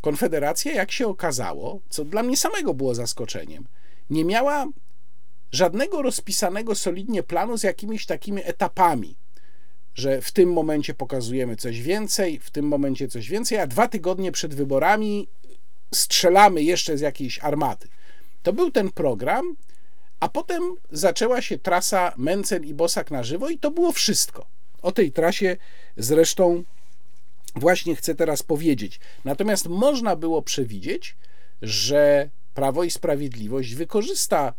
Konfederacja, 0.00 0.72
jak 0.72 0.92
się 0.92 1.06
okazało, 1.06 1.80
co 1.88 2.04
dla 2.04 2.22
mnie 2.22 2.36
samego 2.36 2.74
było 2.74 2.94
zaskoczeniem, 2.94 3.64
nie 4.10 4.24
miała 4.24 4.66
żadnego 5.56 6.02
rozpisanego 6.02 6.74
solidnie 6.74 7.22
planu 7.22 7.58
z 7.58 7.62
jakimiś 7.62 8.06
takimi 8.06 8.42
etapami, 8.44 9.16
że 9.94 10.20
w 10.20 10.32
tym 10.32 10.52
momencie 10.52 10.94
pokazujemy 10.94 11.56
coś 11.56 11.82
więcej, 11.82 12.38
w 12.38 12.50
tym 12.50 12.68
momencie 12.68 13.08
coś 13.08 13.28
więcej, 13.28 13.58
a 13.58 13.66
dwa 13.66 13.88
tygodnie 13.88 14.32
przed 14.32 14.54
wyborami 14.54 15.28
strzelamy 15.94 16.62
jeszcze 16.62 16.98
z 16.98 17.00
jakiejś 17.00 17.38
armaty. 17.38 17.88
To 18.42 18.52
był 18.52 18.70
ten 18.70 18.90
program, 18.90 19.56
a 20.20 20.28
potem 20.28 20.62
zaczęła 20.90 21.42
się 21.42 21.58
trasa 21.58 22.12
Mencen 22.16 22.64
i 22.64 22.74
Bosak 22.74 23.10
na 23.10 23.22
żywo 23.22 23.48
i 23.48 23.58
to 23.58 23.70
było 23.70 23.92
wszystko. 23.92 24.46
O 24.82 24.92
tej 24.92 25.12
trasie 25.12 25.56
zresztą 25.96 26.64
właśnie 27.54 27.96
chcę 27.96 28.14
teraz 28.14 28.42
powiedzieć. 28.42 29.00
Natomiast 29.24 29.66
można 29.68 30.16
było 30.16 30.42
przewidzieć, 30.42 31.16
że 31.62 32.30
Prawo 32.54 32.84
i 32.84 32.90
Sprawiedliwość 32.90 33.74
wykorzysta 33.74 34.54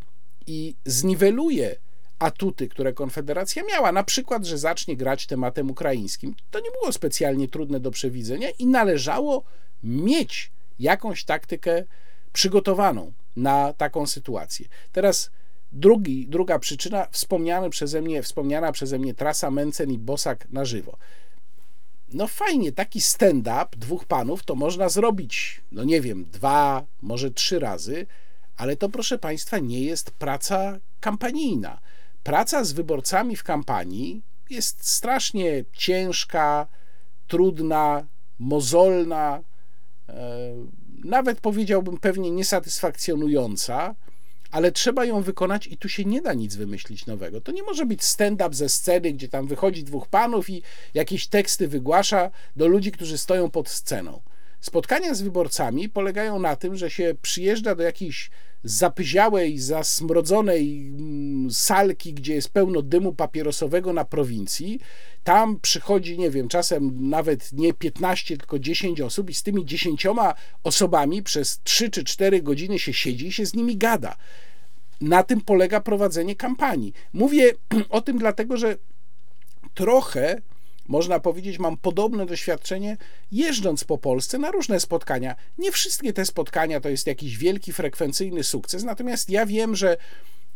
i 0.47 0.75
zniweluje 0.85 1.75
atuty, 2.19 2.67
które 2.67 2.93
Konfederacja 2.93 3.63
miała, 3.63 3.91
na 3.91 4.03
przykład, 4.03 4.45
że 4.45 4.57
zacznie 4.57 4.97
grać 4.97 5.27
tematem 5.27 5.71
ukraińskim. 5.71 6.35
To 6.51 6.59
nie 6.59 6.71
było 6.71 6.91
specjalnie 6.91 7.47
trudne 7.47 7.79
do 7.79 7.91
przewidzenia 7.91 8.49
i 8.59 8.65
należało 8.65 9.43
mieć 9.83 10.51
jakąś 10.79 11.23
taktykę 11.23 11.83
przygotowaną 12.33 13.11
na 13.35 13.73
taką 13.73 14.07
sytuację. 14.07 14.65
Teraz 14.91 15.31
drugi, 15.71 16.27
druga 16.27 16.59
przyczyna, 16.59 17.07
wspomniana 17.11 17.69
przeze 17.69 18.01
mnie, 18.01 18.23
wspomniana 18.23 18.71
przeze 18.71 18.99
mnie 18.99 19.13
trasa 19.13 19.51
Mencen 19.51 19.91
i 19.91 19.97
Bosak 19.97 20.47
na 20.49 20.65
żywo. 20.65 20.97
No 22.13 22.27
fajnie, 22.27 22.71
taki 22.71 23.01
stand-up 23.01 23.65
dwóch 23.77 24.05
panów 24.05 24.43
to 24.43 24.55
można 24.55 24.89
zrobić, 24.89 25.61
no 25.71 25.83
nie 25.83 26.01
wiem, 26.01 26.25
dwa, 26.25 26.83
może 27.01 27.31
trzy 27.31 27.59
razy, 27.59 28.05
ale 28.57 28.75
to 28.75 28.89
proszę 28.89 29.17
Państwa 29.17 29.59
nie 29.59 29.81
jest 29.81 30.11
praca 30.11 30.79
kampanijna. 30.99 31.79
Praca 32.23 32.63
z 32.63 32.71
wyborcami 32.71 33.35
w 33.35 33.43
kampanii 33.43 34.21
jest 34.49 34.89
strasznie 34.89 35.65
ciężka, 35.73 36.67
trudna, 37.27 38.07
mozolna, 38.39 39.41
e, 40.09 40.13
nawet 41.03 41.41
powiedziałbym 41.41 41.97
pewnie 41.97 42.31
niesatysfakcjonująca, 42.31 43.95
ale 44.51 44.71
trzeba 44.71 45.05
ją 45.05 45.21
wykonać 45.21 45.67
i 45.67 45.77
tu 45.77 45.89
się 45.89 46.05
nie 46.05 46.21
da 46.21 46.33
nic 46.33 46.55
wymyślić 46.55 47.05
nowego. 47.05 47.41
To 47.41 47.51
nie 47.51 47.63
może 47.63 47.85
być 47.85 48.03
stand-up 48.03 48.55
ze 48.55 48.69
sceny, 48.69 49.13
gdzie 49.13 49.29
tam 49.29 49.47
wychodzi 49.47 49.83
dwóch 49.83 50.07
panów 50.07 50.49
i 50.49 50.61
jakieś 50.93 51.27
teksty 51.27 51.67
wygłasza 51.67 52.31
do 52.55 52.67
ludzi, 52.67 52.91
którzy 52.91 53.17
stoją 53.17 53.51
pod 53.51 53.69
sceną. 53.69 54.21
Spotkania 54.59 55.13
z 55.13 55.21
wyborcami 55.21 55.89
polegają 55.89 56.39
na 56.39 56.55
tym, 56.55 56.75
że 56.75 56.89
się 56.89 57.15
przyjeżdża 57.21 57.75
do 57.75 57.83
jakiejś 57.83 58.29
zapyziałej, 58.63 59.59
zasmrodzonej 59.59 60.87
mm, 60.87 61.51
salki, 61.51 62.13
gdzie 62.13 62.33
jest 62.33 62.49
pełno 62.49 62.81
dymu 62.81 63.13
papierosowego 63.13 63.93
na 63.93 64.05
prowincji. 64.05 64.79
Tam 65.23 65.59
przychodzi, 65.59 66.17
nie 66.17 66.29
wiem, 66.29 66.47
czasem 66.47 67.09
nawet 67.09 67.53
nie 67.53 67.73
15, 67.73 68.37
tylko 68.37 68.59
10 68.59 69.01
osób, 69.01 69.29
i 69.29 69.33
z 69.33 69.43
tymi 69.43 69.65
10 69.65 70.05
osobami 70.63 71.23
przez 71.23 71.59
3 71.63 71.89
czy 71.89 72.03
4 72.03 72.41
godziny 72.41 72.79
się 72.79 72.93
siedzi 72.93 73.27
i 73.27 73.31
się 73.31 73.45
z 73.45 73.53
nimi 73.53 73.77
gada. 73.77 74.15
Na 75.01 75.23
tym 75.23 75.41
polega 75.41 75.81
prowadzenie 75.81 76.35
kampanii. 76.35 76.93
Mówię 77.13 77.51
o 77.89 78.01
tym 78.01 78.17
dlatego, 78.17 78.57
że 78.57 78.77
trochę 79.73 80.41
można 80.87 81.19
powiedzieć, 81.19 81.59
mam 81.59 81.77
podobne 81.77 82.25
doświadczenie 82.25 82.97
jeżdżąc 83.31 83.83
po 83.83 83.97
Polsce 83.97 84.37
na 84.37 84.51
różne 84.51 84.79
spotkania. 84.79 85.35
Nie 85.57 85.71
wszystkie 85.71 86.13
te 86.13 86.25
spotkania 86.25 86.79
to 86.79 86.89
jest 86.89 87.07
jakiś 87.07 87.37
wielki, 87.37 87.73
frekwencyjny 87.73 88.43
sukces, 88.43 88.83
natomiast 88.83 89.29
ja 89.29 89.45
wiem, 89.45 89.75
że 89.75 89.97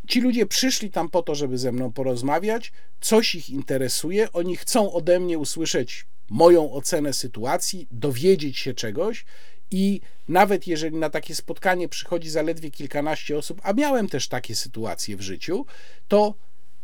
Ci 0.07 0.21
ludzie 0.21 0.45
przyszli 0.45 0.91
tam 0.91 1.09
po 1.09 1.21
to, 1.21 1.35
żeby 1.35 1.57
ze 1.57 1.71
mną 1.71 1.91
porozmawiać, 1.91 2.71
coś 3.01 3.35
ich 3.35 3.49
interesuje, 3.49 4.31
oni 4.31 4.55
chcą 4.55 4.93
ode 4.93 5.19
mnie 5.19 5.37
usłyszeć 5.37 6.05
moją 6.29 6.71
ocenę 6.71 7.13
sytuacji, 7.13 7.87
dowiedzieć 7.91 8.59
się 8.59 8.73
czegoś 8.73 9.25
i 9.71 10.01
nawet 10.27 10.67
jeżeli 10.67 10.95
na 10.95 11.09
takie 11.09 11.35
spotkanie 11.35 11.89
przychodzi 11.89 12.29
zaledwie 12.29 12.71
kilkanaście 12.71 13.37
osób, 13.37 13.61
a 13.63 13.73
miałem 13.73 14.09
też 14.09 14.27
takie 14.27 14.55
sytuacje 14.55 15.17
w 15.17 15.21
życiu, 15.21 15.65
to 16.07 16.33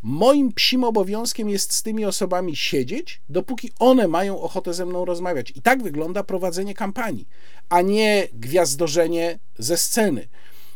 Moim 0.02 0.52
psim 0.52 0.84
obowiązkiem 0.84 1.48
jest 1.48 1.72
z 1.72 1.82
tymi 1.82 2.04
osobami 2.04 2.56
siedzieć, 2.56 3.20
dopóki 3.28 3.70
one 3.78 4.08
mają 4.08 4.40
ochotę 4.40 4.74
ze 4.74 4.86
mną 4.86 5.04
rozmawiać. 5.04 5.52
I 5.56 5.62
tak 5.62 5.82
wygląda 5.82 6.24
prowadzenie 6.24 6.74
kampanii, 6.74 7.28
a 7.68 7.82
nie 7.82 8.28
gwiazdorzenie 8.32 9.38
ze 9.58 9.76
sceny. 9.76 10.28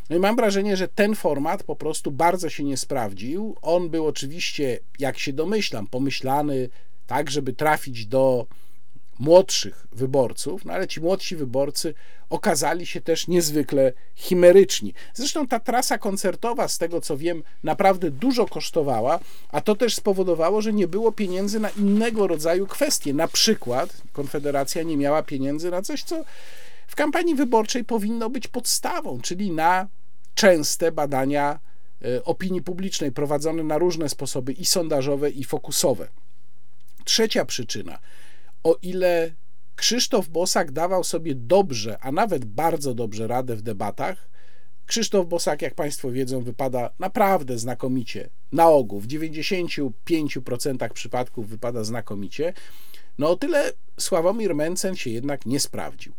No 0.09 0.15
i 0.15 0.19
mam 0.19 0.35
wrażenie, 0.35 0.77
że 0.77 0.87
ten 0.87 1.15
format 1.15 1.63
po 1.63 1.75
prostu 1.75 2.11
bardzo 2.11 2.49
się 2.49 2.63
nie 2.63 2.77
sprawdził. 2.77 3.55
On 3.61 3.89
był 3.89 4.07
oczywiście, 4.07 4.79
jak 4.99 5.19
się 5.19 5.33
domyślam, 5.33 5.87
pomyślany 5.87 6.69
tak, 7.07 7.31
żeby 7.31 7.53
trafić 7.53 8.05
do 8.05 8.47
młodszych 9.19 9.87
wyborców, 9.91 10.65
no 10.65 10.73
ale 10.73 10.87
ci 10.87 11.01
młodsi 11.01 11.35
wyborcy 11.35 11.93
okazali 12.29 12.85
się 12.85 13.01
też 13.01 13.27
niezwykle 13.27 13.93
chimeryczni. 14.15 14.93
Zresztą 15.13 15.47
ta 15.47 15.59
trasa 15.59 15.97
koncertowa, 15.97 16.67
z 16.67 16.77
tego 16.77 17.01
co 17.01 17.17
wiem, 17.17 17.43
naprawdę 17.63 18.11
dużo 18.11 18.45
kosztowała, 18.45 19.19
a 19.49 19.61
to 19.61 19.75
też 19.75 19.95
spowodowało, 19.95 20.61
że 20.61 20.73
nie 20.73 20.87
było 20.87 21.11
pieniędzy 21.11 21.59
na 21.59 21.69
innego 21.69 22.27
rodzaju 22.27 22.67
kwestie. 22.67 23.13
Na 23.13 23.27
przykład 23.27 24.01
Konfederacja 24.13 24.83
nie 24.83 24.97
miała 24.97 25.23
pieniędzy 25.23 25.71
na 25.71 25.81
coś, 25.81 26.03
co 26.03 26.23
w 26.87 26.95
kampanii 26.95 27.35
wyborczej 27.35 27.83
powinno 27.83 28.29
być 28.29 28.47
podstawą, 28.47 29.21
czyli 29.21 29.51
na 29.51 29.87
częste 30.35 30.91
badania 30.91 31.59
e, 32.05 32.23
opinii 32.23 32.61
publicznej 32.61 33.11
prowadzone 33.11 33.63
na 33.63 33.77
różne 33.77 34.09
sposoby 34.09 34.51
i 34.51 34.65
sondażowe, 34.65 35.29
i 35.29 35.43
fokusowe. 35.43 36.07
Trzecia 37.05 37.45
przyczyna 37.45 37.99
o 38.63 38.77
ile 38.81 39.31
Krzysztof 39.75 40.29
Bosak 40.29 40.71
dawał 40.71 41.03
sobie 41.03 41.35
dobrze, 41.35 41.97
a 42.01 42.11
nawet 42.11 42.45
bardzo 42.45 42.93
dobrze 42.93 43.27
radę 43.27 43.55
w 43.55 43.61
debatach, 43.61 44.29
Krzysztof 44.85 45.27
Bosak, 45.27 45.61
jak 45.61 45.75
Państwo 45.75 46.11
wiedzą, 46.11 46.41
wypada 46.41 46.89
naprawdę 46.99 47.57
znakomicie. 47.57 48.29
Na 48.51 48.69
ogół, 48.69 48.99
w 48.99 49.07
95% 49.07 50.89
przypadków 50.93 51.49
wypada 51.49 51.83
znakomicie. 51.83 52.53
No 53.17 53.29
o 53.29 53.35
tyle 53.35 53.71
Sławomir 53.99 54.55
Mencen 54.55 54.95
się 54.95 55.09
jednak 55.09 55.45
nie 55.45 55.59
sprawdził. 55.59 56.13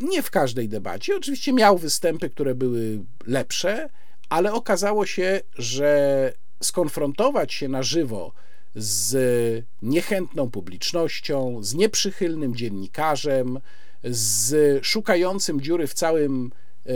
Nie 0.00 0.22
w 0.22 0.30
każdej 0.30 0.68
debacie. 0.68 1.16
Oczywiście 1.16 1.52
miał 1.52 1.78
występy, 1.78 2.30
które 2.30 2.54
były 2.54 3.00
lepsze, 3.26 3.88
ale 4.28 4.52
okazało 4.52 5.06
się, 5.06 5.40
że 5.58 6.32
skonfrontować 6.62 7.54
się 7.54 7.68
na 7.68 7.82
żywo 7.82 8.32
z 8.74 9.64
niechętną 9.82 10.50
publicznością, 10.50 11.62
z 11.62 11.74
nieprzychylnym 11.74 12.56
dziennikarzem, 12.56 13.58
z 14.04 14.84
szukającym 14.86 15.60
dziury 15.60 15.86
w 15.86 15.94
całym 15.94 16.52
e, 16.86 16.90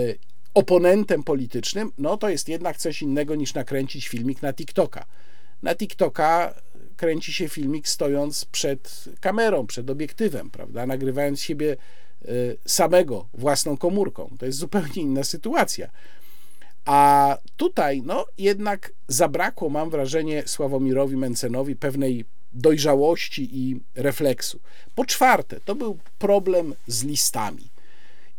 oponentem 0.54 1.22
politycznym, 1.22 1.92
no 1.98 2.16
to 2.16 2.28
jest 2.28 2.48
jednak 2.48 2.76
coś 2.76 3.02
innego 3.02 3.34
niż 3.34 3.54
nakręcić 3.54 4.08
filmik 4.08 4.42
na 4.42 4.52
TikToka. 4.52 5.06
Na 5.62 5.74
TikToka 5.74 6.54
kręci 6.96 7.32
się 7.32 7.48
filmik 7.48 7.88
stojąc 7.88 8.44
przed 8.44 9.04
kamerą, 9.20 9.66
przed 9.66 9.90
obiektywem, 9.90 10.50
prawda, 10.50 10.86
nagrywając 10.86 11.40
siebie 11.40 11.76
e, 12.22 12.26
samego 12.66 13.28
własną 13.34 13.76
komórką. 13.76 14.36
To 14.38 14.46
jest 14.46 14.58
zupełnie 14.58 15.02
inna 15.02 15.24
sytuacja. 15.24 15.90
A 16.84 17.38
tutaj, 17.56 18.02
no, 18.04 18.26
jednak 18.38 18.92
zabrakło, 19.08 19.68
mam 19.68 19.90
wrażenie, 19.90 20.42
Sławomirowi 20.46 21.16
Mencenowi 21.16 21.76
pewnej 21.76 22.24
dojrzałości 22.52 23.48
i 23.52 23.80
refleksu. 23.94 24.60
Po 24.94 25.04
czwarte, 25.04 25.60
to 25.60 25.74
był 25.74 25.98
problem 26.18 26.74
z 26.86 27.04
listami. 27.04 27.70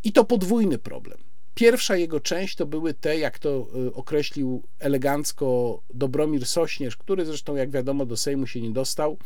I 0.04 0.12
to 0.12 0.26
podwójny 0.26 0.78
problem. 0.78 1.18
Pierwsza 1.56 1.96
jego 1.96 2.20
część 2.20 2.56
to 2.56 2.66
były 2.66 2.94
te, 2.94 3.18
jak 3.18 3.40
to 3.40 3.68
y, 3.88 3.94
określił 3.94 4.64
elegancko 4.80 5.80
Dobromir 5.94 6.46
Sośnierz, 6.46 6.98
który 6.98 7.26
zresztą, 7.26 7.56
jak 7.56 7.70
wiadomo, 7.70 8.06
do 8.06 8.18
Sejmu 8.18 8.48
się 8.48 8.62
nie 8.62 8.72
dostał, 8.72 9.18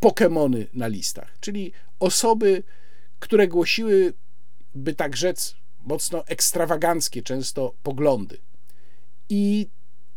Pokemony 0.00 0.66
na 0.74 0.86
listach, 0.86 1.36
czyli 1.40 1.72
osoby, 2.00 2.62
które 3.18 3.48
głosiły, 3.48 4.12
by 4.74 4.94
tak 4.94 5.16
rzec, 5.16 5.54
mocno 5.84 6.26
ekstrawaganckie 6.26 7.22
często 7.22 7.74
poglądy. 7.82 8.38
I 9.28 9.68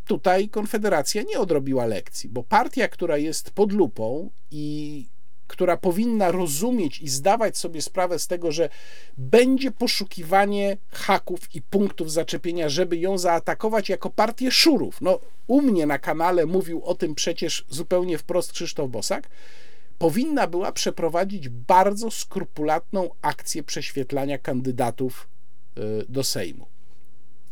tutaj 0.05 0.49
Konfederacja 0.49 1.23
nie 1.23 1.39
odrobiła 1.39 1.85
lekcji, 1.85 2.29
bo 2.29 2.43
partia, 2.43 2.87
która 2.87 3.17
jest 3.17 3.51
pod 3.51 3.71
lupą 3.71 4.29
i 4.51 5.05
która 5.47 5.77
powinna 5.77 6.31
rozumieć 6.31 6.99
i 7.01 7.09
zdawać 7.09 7.57
sobie 7.57 7.81
sprawę 7.81 8.19
z 8.19 8.27
tego, 8.27 8.51
że 8.51 8.69
będzie 9.17 9.71
poszukiwanie 9.71 10.77
haków 10.91 11.55
i 11.55 11.61
punktów 11.61 12.11
zaczepienia, 12.11 12.69
żeby 12.69 12.97
ją 12.97 13.17
zaatakować 13.17 13.89
jako 13.89 14.09
partię 14.09 14.51
szurów. 14.51 15.01
No, 15.01 15.19
u 15.47 15.61
mnie 15.61 15.85
na 15.85 15.99
kanale 15.99 16.45
mówił 16.45 16.83
o 16.83 16.95
tym 16.95 17.15
przecież 17.15 17.65
zupełnie 17.69 18.17
wprost 18.17 18.51
Krzysztof 18.51 18.89
Bosak. 18.89 19.29
Powinna 19.97 20.47
była 20.47 20.71
przeprowadzić 20.71 21.49
bardzo 21.49 22.11
skrupulatną 22.11 23.09
akcję 23.21 23.63
prześwietlania 23.63 24.37
kandydatów 24.37 25.27
do 26.09 26.23
Sejmu. 26.23 26.67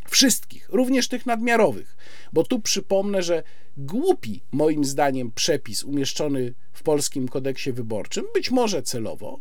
Wszystkich, 0.09 0.69
również 0.69 1.07
tych 1.07 1.26
nadmiarowych, 1.26 1.97
bo 2.34 2.43
tu 2.43 2.59
przypomnę, 2.59 3.24
że 3.24 3.43
głupi 3.78 4.41
moim 4.51 4.86
zdaniem 4.86 5.32
przepis 5.32 5.84
umieszczony 5.84 6.53
w 6.74 6.84
polskim 6.84 7.28
kodeksie 7.28 7.71
wyborczym, 7.71 8.26
być 8.34 8.51
może 8.51 8.84
celowo, 8.84 9.39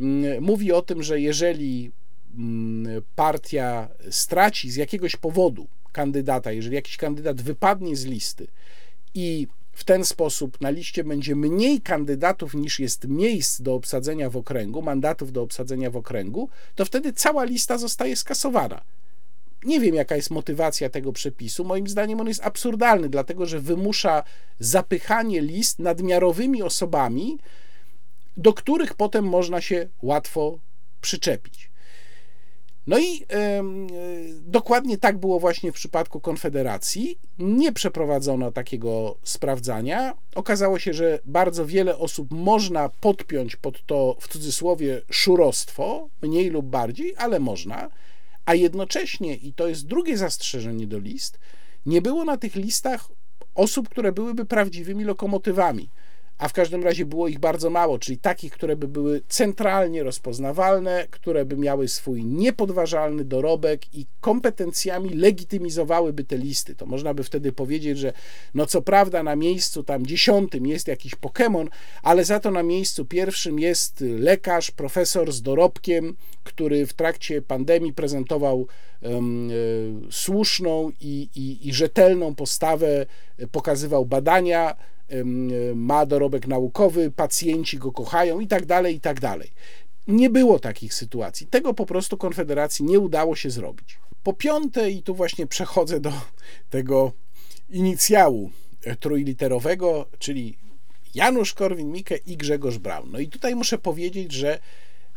mm, 0.00 0.42
mówi 0.42 0.72
o 0.72 0.82
tym, 0.82 1.02
że 1.02 1.20
jeżeli 1.20 1.92
mm, 2.34 3.02
partia 3.16 3.88
straci 4.10 4.70
z 4.70 4.76
jakiegoś 4.76 5.16
powodu 5.16 5.66
kandydata, 5.92 6.52
jeżeli 6.52 6.74
jakiś 6.74 6.96
kandydat 6.96 7.42
wypadnie 7.42 7.96
z 7.96 8.04
listy 8.04 8.46
i 9.14 9.46
w 9.72 9.84
ten 9.84 10.04
sposób 10.04 10.60
na 10.60 10.70
liście 10.70 11.04
będzie 11.04 11.36
mniej 11.36 11.80
kandydatów 11.80 12.54
niż 12.54 12.80
jest 12.80 13.08
miejsc 13.08 13.60
do 13.60 13.74
obsadzenia 13.74 14.30
w 14.30 14.36
okręgu, 14.36 14.82
mandatów 14.82 15.32
do 15.32 15.42
obsadzenia 15.42 15.90
w 15.90 15.96
okręgu, 15.96 16.48
to 16.74 16.84
wtedy 16.84 17.12
cała 17.12 17.44
lista 17.44 17.78
zostaje 17.78 18.16
skasowana. 18.16 18.80
Nie 19.64 19.80
wiem, 19.80 19.94
jaka 19.94 20.16
jest 20.16 20.30
motywacja 20.30 20.90
tego 20.90 21.12
przepisu. 21.12 21.64
Moim 21.64 21.88
zdaniem 21.88 22.20
on 22.20 22.28
jest 22.28 22.44
absurdalny, 22.44 23.08
dlatego 23.08 23.46
że 23.46 23.60
wymusza 23.60 24.22
zapychanie 24.58 25.40
list 25.40 25.78
nadmiarowymi 25.78 26.62
osobami, 26.62 27.38
do 28.36 28.52
których 28.52 28.94
potem 28.94 29.24
można 29.24 29.60
się 29.60 29.88
łatwo 30.02 30.58
przyczepić. 31.00 31.71
No 32.86 32.98
i 32.98 33.24
e, 33.32 33.62
dokładnie 34.40 34.98
tak 34.98 35.18
było 35.18 35.40
właśnie 35.40 35.72
w 35.72 35.74
przypadku 35.74 36.20
Konfederacji. 36.20 37.18
Nie 37.38 37.72
przeprowadzono 37.72 38.52
takiego 38.52 39.16
sprawdzania. 39.22 40.14
Okazało 40.34 40.78
się, 40.78 40.94
że 40.94 41.18
bardzo 41.24 41.66
wiele 41.66 41.98
osób 41.98 42.28
można 42.30 42.88
podpiąć 42.88 43.56
pod 43.56 43.86
to 43.86 44.16
w 44.20 44.28
cudzysłowie 44.28 45.02
szurostwo, 45.10 46.08
mniej 46.22 46.50
lub 46.50 46.66
bardziej, 46.66 47.14
ale 47.16 47.40
można. 47.40 47.90
A 48.44 48.54
jednocześnie, 48.54 49.36
i 49.36 49.52
to 49.52 49.68
jest 49.68 49.86
drugie 49.86 50.16
zastrzeżenie 50.16 50.86
do 50.86 50.98
list, 50.98 51.38
nie 51.86 52.02
było 52.02 52.24
na 52.24 52.36
tych 52.36 52.54
listach 52.54 53.08
osób, 53.54 53.88
które 53.88 54.12
byłyby 54.12 54.44
prawdziwymi 54.44 55.04
lokomotywami 55.04 55.90
a 56.38 56.48
w 56.48 56.52
każdym 56.52 56.84
razie 56.84 57.06
było 57.06 57.28
ich 57.28 57.38
bardzo 57.38 57.70
mało, 57.70 57.98
czyli 57.98 58.18
takich, 58.18 58.52
które 58.52 58.76
by 58.76 58.88
były 58.88 59.20
centralnie 59.28 60.02
rozpoznawalne, 60.02 61.06
które 61.10 61.44
by 61.44 61.56
miały 61.56 61.88
swój 61.88 62.24
niepodważalny 62.24 63.24
dorobek 63.24 63.94
i 63.94 64.06
kompetencjami 64.20 65.10
legitymizowałyby 65.10 66.24
te 66.24 66.38
listy. 66.38 66.74
To 66.74 66.86
można 66.86 67.14
by 67.14 67.24
wtedy 67.24 67.52
powiedzieć, 67.52 67.98
że 67.98 68.12
no 68.54 68.66
co 68.66 68.82
prawda 68.82 69.22
na 69.22 69.36
miejscu 69.36 69.82
tam 69.82 70.06
dziesiątym 70.06 70.66
jest 70.66 70.88
jakiś 70.88 71.16
Pokémon, 71.16 71.66
ale 72.02 72.24
za 72.24 72.40
to 72.40 72.50
na 72.50 72.62
miejscu 72.62 73.04
pierwszym 73.04 73.58
jest 73.58 74.00
lekarz, 74.00 74.70
profesor 74.70 75.32
z 75.32 75.42
dorobkiem, 75.42 76.16
który 76.44 76.86
w 76.86 76.92
trakcie 76.92 77.42
pandemii 77.42 77.92
prezentował 77.92 78.66
um, 79.02 79.50
słuszną 80.10 80.92
i, 81.00 81.28
i, 81.34 81.68
i 81.68 81.74
rzetelną 81.74 82.34
postawę, 82.34 83.06
pokazywał 83.52 84.06
badania, 84.06 84.76
ma 85.74 86.06
dorobek 86.06 86.46
naukowy, 86.46 87.10
pacjenci 87.10 87.78
go 87.78 87.92
kochają 87.92 88.40
i 88.40 88.46
tak 88.46 88.66
dalej, 88.66 88.96
i 88.96 89.00
tak 89.00 89.20
dalej. 89.20 89.50
Nie 90.06 90.30
było 90.30 90.58
takich 90.58 90.94
sytuacji. 90.94 91.46
Tego 91.46 91.74
po 91.74 91.86
prostu 91.86 92.16
Konfederacji 92.16 92.84
nie 92.84 92.98
udało 92.98 93.36
się 93.36 93.50
zrobić. 93.50 93.98
Po 94.22 94.32
piąte, 94.32 94.90
i 94.90 95.02
tu 95.02 95.14
właśnie 95.14 95.46
przechodzę 95.46 96.00
do 96.00 96.12
tego 96.70 97.12
inicjału 97.70 98.50
trójliterowego, 99.00 100.06
czyli 100.18 100.58
Janusz 101.14 101.54
Korwin-Mikke 101.54 102.18
i 102.26 102.36
Grzegorz 102.36 102.78
Braun. 102.78 103.10
No 103.10 103.18
i 103.18 103.28
tutaj 103.28 103.54
muszę 103.54 103.78
powiedzieć, 103.78 104.32
że 104.32 104.58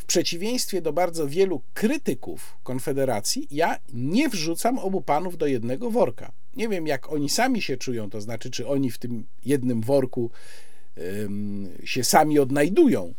w 0.05 0.07
przeciwieństwie 0.07 0.81
do 0.81 0.93
bardzo 0.93 1.27
wielu 1.27 1.61
krytyków 1.73 2.57
Konfederacji, 2.63 3.47
ja 3.51 3.79
nie 3.93 4.29
wrzucam 4.29 4.79
obu 4.79 5.01
panów 5.01 5.37
do 5.37 5.47
jednego 5.47 5.91
worka. 5.91 6.31
Nie 6.55 6.69
wiem, 6.69 6.87
jak 6.87 7.11
oni 7.11 7.29
sami 7.29 7.61
się 7.61 7.77
czują, 7.77 8.09
to 8.09 8.21
znaczy, 8.21 8.51
czy 8.51 8.67
oni 8.67 8.91
w 8.91 8.97
tym 8.97 9.25
jednym 9.45 9.81
worku 9.81 10.31
się 11.83 12.03
sami 12.03 12.39
odnajdują. 12.39 13.13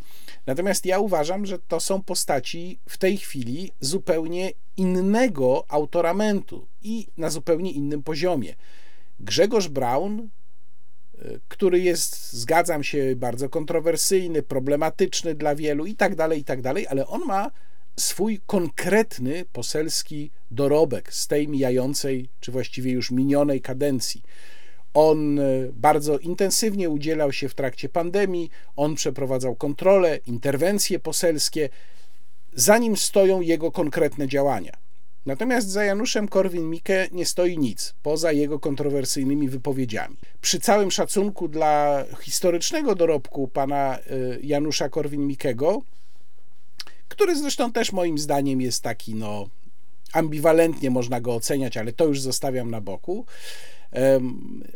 Natomiast 0.46 0.86
ja 0.86 0.98
uważam, 0.98 1.46
że 1.46 1.58
to 1.58 1.80
są 1.80 2.02
postaci 2.02 2.78
w 2.88 2.98
tej 2.98 3.18
chwili 3.18 3.72
zupełnie 3.80 4.52
innego 4.76 5.64
autoramentu 5.68 6.66
i 6.82 7.06
na 7.16 7.30
zupełnie 7.30 7.70
innym 7.72 8.02
poziomie. 8.02 8.54
Grzegorz 9.20 9.68
Braun, 9.68 10.28
który 11.48 11.80
jest, 11.80 12.32
zgadzam 12.32 12.84
się, 12.84 13.16
bardzo 13.16 13.48
kontrowersyjny, 13.48 14.42
problematyczny 14.42 15.34
dla 15.34 15.54
wielu 15.54 15.86
i 15.86 15.94
tak 15.94 16.14
dalej, 16.14 16.40
i 16.40 16.44
tak 16.44 16.62
dalej, 16.62 16.86
ale 16.88 17.06
on 17.06 17.20
ma 17.26 17.50
swój 17.96 18.40
konkretny 18.46 19.44
poselski 19.52 20.30
dorobek 20.50 21.12
z 21.12 21.26
tej 21.26 21.48
mijającej, 21.48 22.28
czy 22.40 22.52
właściwie 22.52 22.92
już 22.92 23.10
minionej 23.10 23.60
kadencji. 23.60 24.22
On 24.94 25.38
e, 25.38 25.42
bardzo 25.72 26.18
intensywnie 26.18 26.90
udzielał 26.90 27.32
się 27.32 27.48
w 27.48 27.54
trakcie 27.54 27.88
pandemii, 27.88 28.50
on 28.76 28.94
przeprowadzał 28.94 29.56
kontrole, 29.56 30.18
interwencje 30.26 30.98
poselskie, 30.98 31.68
za 32.54 32.78
nim 32.78 32.96
stoją 32.96 33.40
jego 33.40 33.72
konkretne 33.72 34.28
działania. 34.28 34.85
Natomiast 35.26 35.68
za 35.68 35.84
Januszem 35.84 36.28
Korwin-Mikke 36.28 37.08
nie 37.12 37.26
stoi 37.26 37.58
nic, 37.58 37.94
poza 38.02 38.32
jego 38.32 38.58
kontrowersyjnymi 38.58 39.48
wypowiedziami. 39.48 40.16
Przy 40.40 40.60
całym 40.60 40.90
szacunku 40.90 41.48
dla 41.48 42.04
historycznego 42.20 42.94
dorobku 42.94 43.48
pana 43.48 43.98
e, 43.98 44.00
Janusza 44.42 44.88
Korwin-Mikkego, 44.88 45.80
który 47.08 47.36
zresztą 47.36 47.72
też 47.72 47.92
moim 47.92 48.18
zdaniem 48.18 48.60
jest 48.60 48.82
taki, 48.82 49.14
no, 49.14 49.48
ambiwalentnie 50.12 50.90
można 50.90 51.20
go 51.20 51.34
oceniać, 51.34 51.76
ale 51.76 51.92
to 51.92 52.06
już 52.06 52.20
zostawiam 52.20 52.70
na 52.70 52.80
boku. 52.80 53.26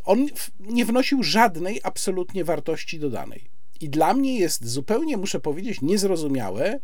On 0.05 0.27
nie 0.61 0.85
wnosił 0.85 1.23
żadnej 1.23 1.81
absolutnie 1.83 2.45
wartości 2.45 2.99
dodanej. 2.99 3.45
I 3.81 3.89
dla 3.89 4.15
mnie 4.15 4.39
jest 4.39 4.69
zupełnie, 4.69 5.17
muszę 5.17 5.41
powiedzieć, 5.41 5.81
niezrozumiałe, 5.81 6.81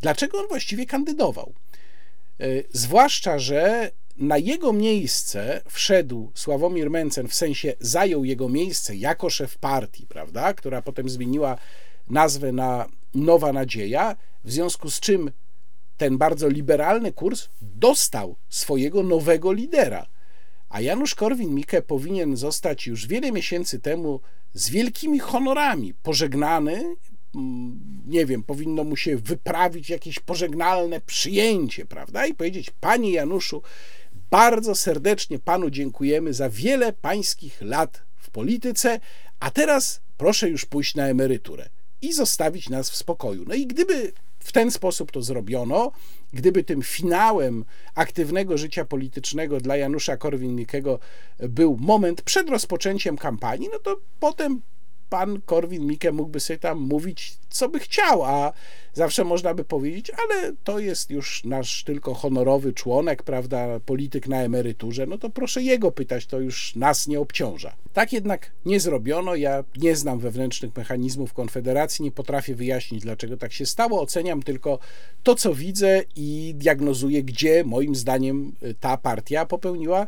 dlaczego 0.00 0.38
on 0.38 0.48
właściwie 0.48 0.86
kandydował. 0.86 1.52
E, 2.40 2.44
zwłaszcza, 2.72 3.38
że 3.38 3.90
na 4.16 4.38
jego 4.38 4.72
miejsce 4.72 5.62
wszedł 5.68 6.30
Sławomir 6.34 6.90
Mencen, 6.90 7.28
w 7.28 7.34
sensie 7.34 7.74
zajął 7.80 8.24
jego 8.24 8.48
miejsce 8.48 8.96
jako 8.96 9.30
szef 9.30 9.58
partii, 9.58 10.06
prawda, 10.06 10.54
która 10.54 10.82
potem 10.82 11.08
zmieniła 11.08 11.58
nazwę 12.10 12.52
na 12.52 12.86
Nowa 13.14 13.52
Nadzieja, 13.52 14.16
w 14.44 14.52
związku 14.52 14.90
z 14.90 15.00
czym 15.00 15.30
ten 15.96 16.18
bardzo 16.18 16.48
liberalny 16.48 17.12
kurs 17.12 17.48
dostał 17.62 18.36
swojego 18.48 19.02
nowego 19.02 19.52
lidera. 19.52 20.06
A 20.68 20.80
Janusz 20.80 21.14
Korwin-Mikke 21.14 21.82
powinien 21.82 22.36
zostać 22.36 22.86
już 22.86 23.06
wiele 23.06 23.32
miesięcy 23.32 23.80
temu 23.80 24.20
z 24.54 24.70
wielkimi 24.70 25.18
honorami 25.18 25.94
pożegnany. 25.94 26.96
Mm, 27.36 27.80
nie 28.06 28.26
wiem, 28.26 28.42
powinno 28.42 28.84
mu 28.84 28.96
się 28.96 29.16
wyprawić 29.16 29.90
jakieś 29.90 30.18
pożegnalne 30.18 31.00
przyjęcie, 31.00 31.86
prawda? 31.86 32.26
I 32.26 32.34
powiedzieć: 32.34 32.70
Panie 32.80 33.12
Januszu, 33.12 33.62
bardzo 34.30 34.74
serdecznie 34.74 35.38
panu 35.38 35.70
dziękujemy 35.70 36.34
za 36.34 36.50
wiele 36.50 36.92
pańskich 36.92 37.62
lat 37.62 38.02
w 38.16 38.30
polityce, 38.30 39.00
a 39.40 39.50
teraz 39.50 40.00
proszę 40.16 40.48
już 40.48 40.64
pójść 40.64 40.94
na 40.94 41.06
emeryturę 41.06 41.68
i 42.02 42.12
zostawić 42.12 42.68
nas 42.68 42.90
w 42.90 42.96
spokoju. 42.96 43.44
No 43.46 43.54
i 43.54 43.66
gdyby 43.66 44.12
w 44.38 44.52
ten 44.52 44.70
sposób 44.70 45.12
to 45.12 45.22
zrobiono, 45.22 45.92
gdyby 46.32 46.64
tym 46.64 46.82
finałem 46.82 47.64
aktywnego 47.94 48.58
życia 48.58 48.84
politycznego 48.84 49.60
dla 49.60 49.76
Janusza 49.76 50.16
Korwin-Mikkego 50.16 50.98
był 51.38 51.76
moment 51.80 52.22
przed 52.22 52.48
rozpoczęciem 52.48 53.16
kampanii, 53.16 53.68
no 53.72 53.78
to 53.78 54.00
potem 54.20 54.62
pan 55.10 55.40
Korwin-Mikke 55.46 56.12
mógłby 56.12 56.40
sobie 56.40 56.58
tam 56.58 56.78
mówić, 56.78 57.34
co 57.48 57.68
by 57.68 57.78
chciał, 57.78 58.24
a 58.24 58.52
zawsze 58.92 59.24
można 59.24 59.54
by 59.54 59.64
powiedzieć, 59.64 60.10
ale 60.10 60.52
to 60.64 60.78
jest 60.78 61.10
już 61.10 61.44
nasz 61.44 61.84
tylko 61.84 62.14
honorowy 62.14 62.72
członek, 62.72 63.22
prawda, 63.22 63.80
polityk 63.80 64.28
na 64.28 64.42
emeryturze, 64.42 65.06
no 65.06 65.18
to 65.18 65.30
proszę 65.30 65.62
jego 65.62 65.92
pytać, 65.92 66.26
to 66.26 66.40
już 66.40 66.74
nas 66.74 67.06
nie 67.06 67.20
obciąża. 67.20 67.76
Tak 67.92 68.12
jednak 68.12 68.52
nie 68.64 68.80
zrobiono. 68.80 69.34
Ja 69.34 69.64
nie 69.76 69.96
znam 69.96 70.18
wewnętrznych 70.18 70.76
mechanizmów 70.76 71.32
Konfederacji, 71.32 72.04
nie 72.04 72.12
potrafię 72.12 72.54
wyjaśnić, 72.54 73.02
dlaczego 73.02 73.36
tak 73.36 73.52
się 73.52 73.66
stało. 73.66 74.00
Oceniam 74.00 74.42
tylko 74.42 74.78
to, 75.22 75.34
co 75.34 75.54
widzę 75.54 76.02
i 76.16 76.52
diagnozuję, 76.56 77.22
gdzie 77.22 77.64
moim 77.64 77.94
zdaniem 77.94 78.52
ta 78.80 78.96
partia 78.96 79.46
popełniła 79.46 80.06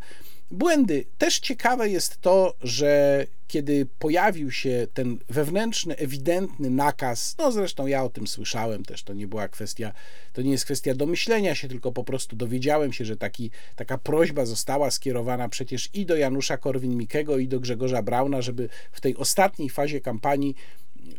błędy. 0.51 1.05
Też 1.19 1.39
ciekawe 1.39 1.89
jest 1.89 2.21
to, 2.21 2.55
że 2.61 3.27
kiedy 3.49 3.87
pojawił 3.99 4.51
się 4.51 4.87
ten 4.95 5.19
wewnętrzny, 5.29 5.97
ewidentny 5.97 6.71
nakaz, 6.71 7.35
no 7.39 7.53
zresztą 7.53 7.87
ja 7.87 8.05
o 8.05 8.09
tym 8.09 8.27
słyszałem 8.27 8.85
też, 8.85 9.03
to 9.03 9.15
nie 9.15 9.27
była 9.27 9.49
kwestia, 9.49 9.93
to 10.33 10.43
nie 10.43 10.51
jest 10.51 10.65
kwestia 10.65 10.95
domyślenia 10.95 11.55
się, 11.55 11.69
tylko 11.69 11.93
po 11.93 12.05
prostu 12.05 12.37
dowiedziałem 12.37 12.93
się, 12.93 13.05
że 13.05 13.17
taki, 13.17 13.51
taka 13.77 13.99
prośba 13.99 14.47
została 14.47 14.91
skierowana 14.91 15.49
przecież 15.49 15.89
i 15.95 16.07
do 16.07 16.17
Janusza 16.17 16.57
Korwin-Mikkego, 16.57 17.39
i 17.39 17.49
do 17.49 17.61
Grzegorza 17.61 18.03
Brauna, 18.03 18.43
żeby 18.43 18.69
w 18.93 19.01
tej 19.01 19.17
ostatniej 19.17 19.71
fazie 19.71 20.01
kampanii 20.01 20.55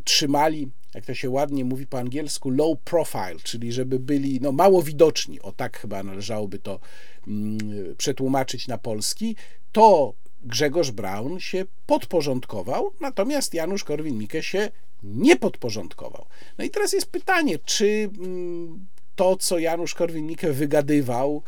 trzymali, 0.04 0.70
jak 0.94 1.06
to 1.06 1.14
się 1.14 1.30
ładnie 1.30 1.66
mówi 1.66 1.88
po 1.88 2.00
angielsku, 2.00 2.50
low 2.50 2.80
profile, 2.84 3.36
czyli 3.44 3.74
żeby 3.74 4.00
byli 4.00 4.42
no, 4.42 4.52
mało 4.52 4.84
widoczni, 4.84 5.42
o 5.42 5.52
tak 5.52 5.80
chyba 5.80 6.04
należałoby 6.04 6.60
to 6.60 6.80
mm, 7.28 7.58
przetłumaczyć 7.98 8.68
na 8.68 8.78
polski, 8.78 9.36
to 9.72 10.14
Grzegorz 10.44 10.92
Braun 10.92 11.40
się 11.40 11.66
podporządkował, 11.86 12.92
natomiast 13.02 13.54
Janusz 13.54 13.84
Korwin-Mikke 13.84 14.42
się 14.42 14.72
nie 15.04 15.36
podporządkował. 15.36 16.26
No 16.58 16.66
i 16.66 16.70
teraz 16.70 16.94
jest 16.94 17.12
pytanie, 17.12 17.60
czy 17.66 18.10
mm, 18.18 18.88
to, 19.16 19.36
co 19.38 19.60
Janusz 19.60 19.96
Korwin-Mikke 19.96 20.52
wygadywał, 20.52 21.44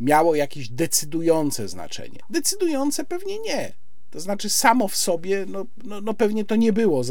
miało 0.00 0.34
jakieś 0.34 0.68
decydujące 0.68 1.68
znaczenie? 1.68 2.18
Decydujące 2.30 3.04
pewnie 3.04 3.38
nie. 3.38 3.72
To 4.10 4.20
znaczy, 4.20 4.50
samo 4.50 4.88
w 4.88 4.96
sobie, 4.96 5.46
no, 5.48 5.66
no, 5.84 6.00
no 6.00 6.14
pewnie 6.14 6.44
to 6.44 6.56
nie 6.56 6.72
było 6.72 7.02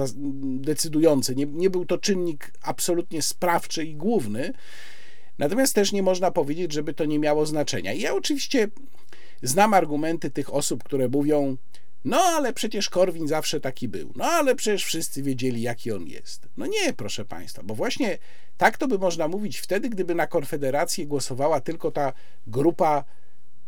decydujące, 0.43 1.35
nie, 1.35 1.45
nie 1.45 1.69
był 1.69 1.85
to 1.85 1.97
czynnik 1.97 2.51
absolutnie 2.61 3.21
sprawczy 3.21 3.85
i 3.85 3.95
główny, 3.95 4.53
Natomiast 5.37 5.75
też 5.75 5.91
nie 5.91 6.03
można 6.03 6.31
powiedzieć, 6.31 6.73
żeby 6.73 6.93
to 6.93 7.05
nie 7.05 7.19
miało 7.19 7.45
znaczenia. 7.45 7.93
I 7.93 8.01
ja 8.01 8.13
oczywiście 8.13 8.67
znam 9.41 9.73
argumenty 9.73 10.29
tych 10.29 10.53
osób, 10.53 10.83
które 10.83 11.09
mówią, 11.09 11.57
no 12.05 12.17
ale 12.17 12.53
przecież 12.53 12.89
Korwin 12.89 13.27
zawsze 13.27 13.59
taki 13.59 13.87
był. 13.87 14.13
No 14.15 14.25
ale 14.25 14.55
przecież 14.55 14.85
wszyscy 14.85 15.23
wiedzieli, 15.23 15.61
jaki 15.61 15.91
on 15.91 16.07
jest. 16.07 16.47
No 16.57 16.65
nie, 16.65 16.93
proszę 16.93 17.25
Państwa, 17.25 17.63
bo 17.63 17.75
właśnie 17.75 18.17
tak 18.57 18.77
to 18.77 18.87
by 18.87 18.97
można 18.97 19.27
mówić 19.27 19.57
wtedy, 19.57 19.89
gdyby 19.89 20.15
na 20.15 20.27
Konfederację 20.27 21.05
głosowała 21.05 21.61
tylko 21.61 21.91
ta 21.91 22.13
grupa 22.47 23.03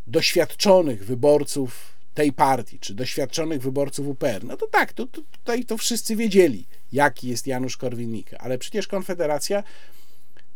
doświadczonych 0.06 1.04
wyborców 1.04 1.99
tej 2.20 2.32
partii, 2.32 2.78
czy 2.78 2.94
doświadczonych 2.94 3.62
wyborców 3.62 4.08
UPR. 4.08 4.44
No 4.44 4.56
to 4.56 4.66
tak, 4.66 4.92
to, 4.92 5.06
to, 5.06 5.20
tutaj 5.32 5.64
to 5.64 5.76
wszyscy 5.76 6.16
wiedzieli, 6.16 6.66
jaki 6.92 7.28
jest 7.28 7.46
Janusz 7.46 7.76
Korwin-Mikke, 7.76 8.36
ale 8.38 8.58
przecież 8.58 8.86
Konfederacja 8.86 9.62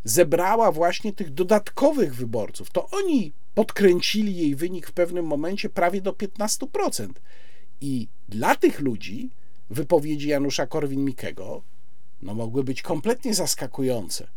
zebrała 0.03 0.71
właśnie 0.71 1.13
tych 1.13 1.33
dodatkowych 1.33 2.15
wyborców. 2.15 2.69
To 2.69 2.89
oni 2.89 3.33
podkręcili 3.55 4.37
jej 4.37 4.55
wynik 4.55 4.87
w 4.87 4.91
pewnym 4.91 5.25
momencie 5.25 5.69
prawie 5.69 6.01
do 6.01 6.11
15%. 6.11 7.09
I 7.81 8.07
dla 8.29 8.55
tych 8.55 8.79
ludzi 8.79 9.29
wypowiedzi 9.69 10.27
Janusza 10.27 10.65
Korwin-Mikkego 10.67 11.61
no, 12.21 12.33
mogły 12.33 12.63
być 12.63 12.81
kompletnie 12.81 13.33
zaskakujące. 13.33 14.27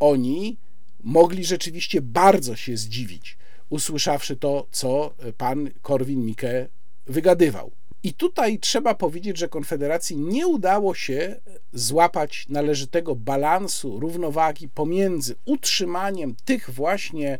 Oni 0.00 0.56
mogli 1.04 1.44
rzeczywiście 1.44 2.02
bardzo 2.02 2.56
się 2.56 2.76
zdziwić, 2.76 3.38
usłyszawszy 3.68 4.36
to, 4.36 4.66
co 4.70 5.14
pan 5.38 5.70
Korwin-Mikke 5.82 6.66
wygadywał. 7.08 7.70
I 8.02 8.14
tutaj 8.14 8.58
trzeba 8.58 8.94
powiedzieć, 8.94 9.38
że 9.38 9.48
Konfederacji 9.48 10.16
nie 10.16 10.46
udało 10.46 10.94
się 10.94 11.40
złapać 11.72 12.46
należytego 12.48 13.14
balansu, 13.14 14.00
równowagi 14.00 14.68
pomiędzy 14.68 15.34
utrzymaniem 15.44 16.34
tych 16.44 16.70
właśnie 16.70 17.38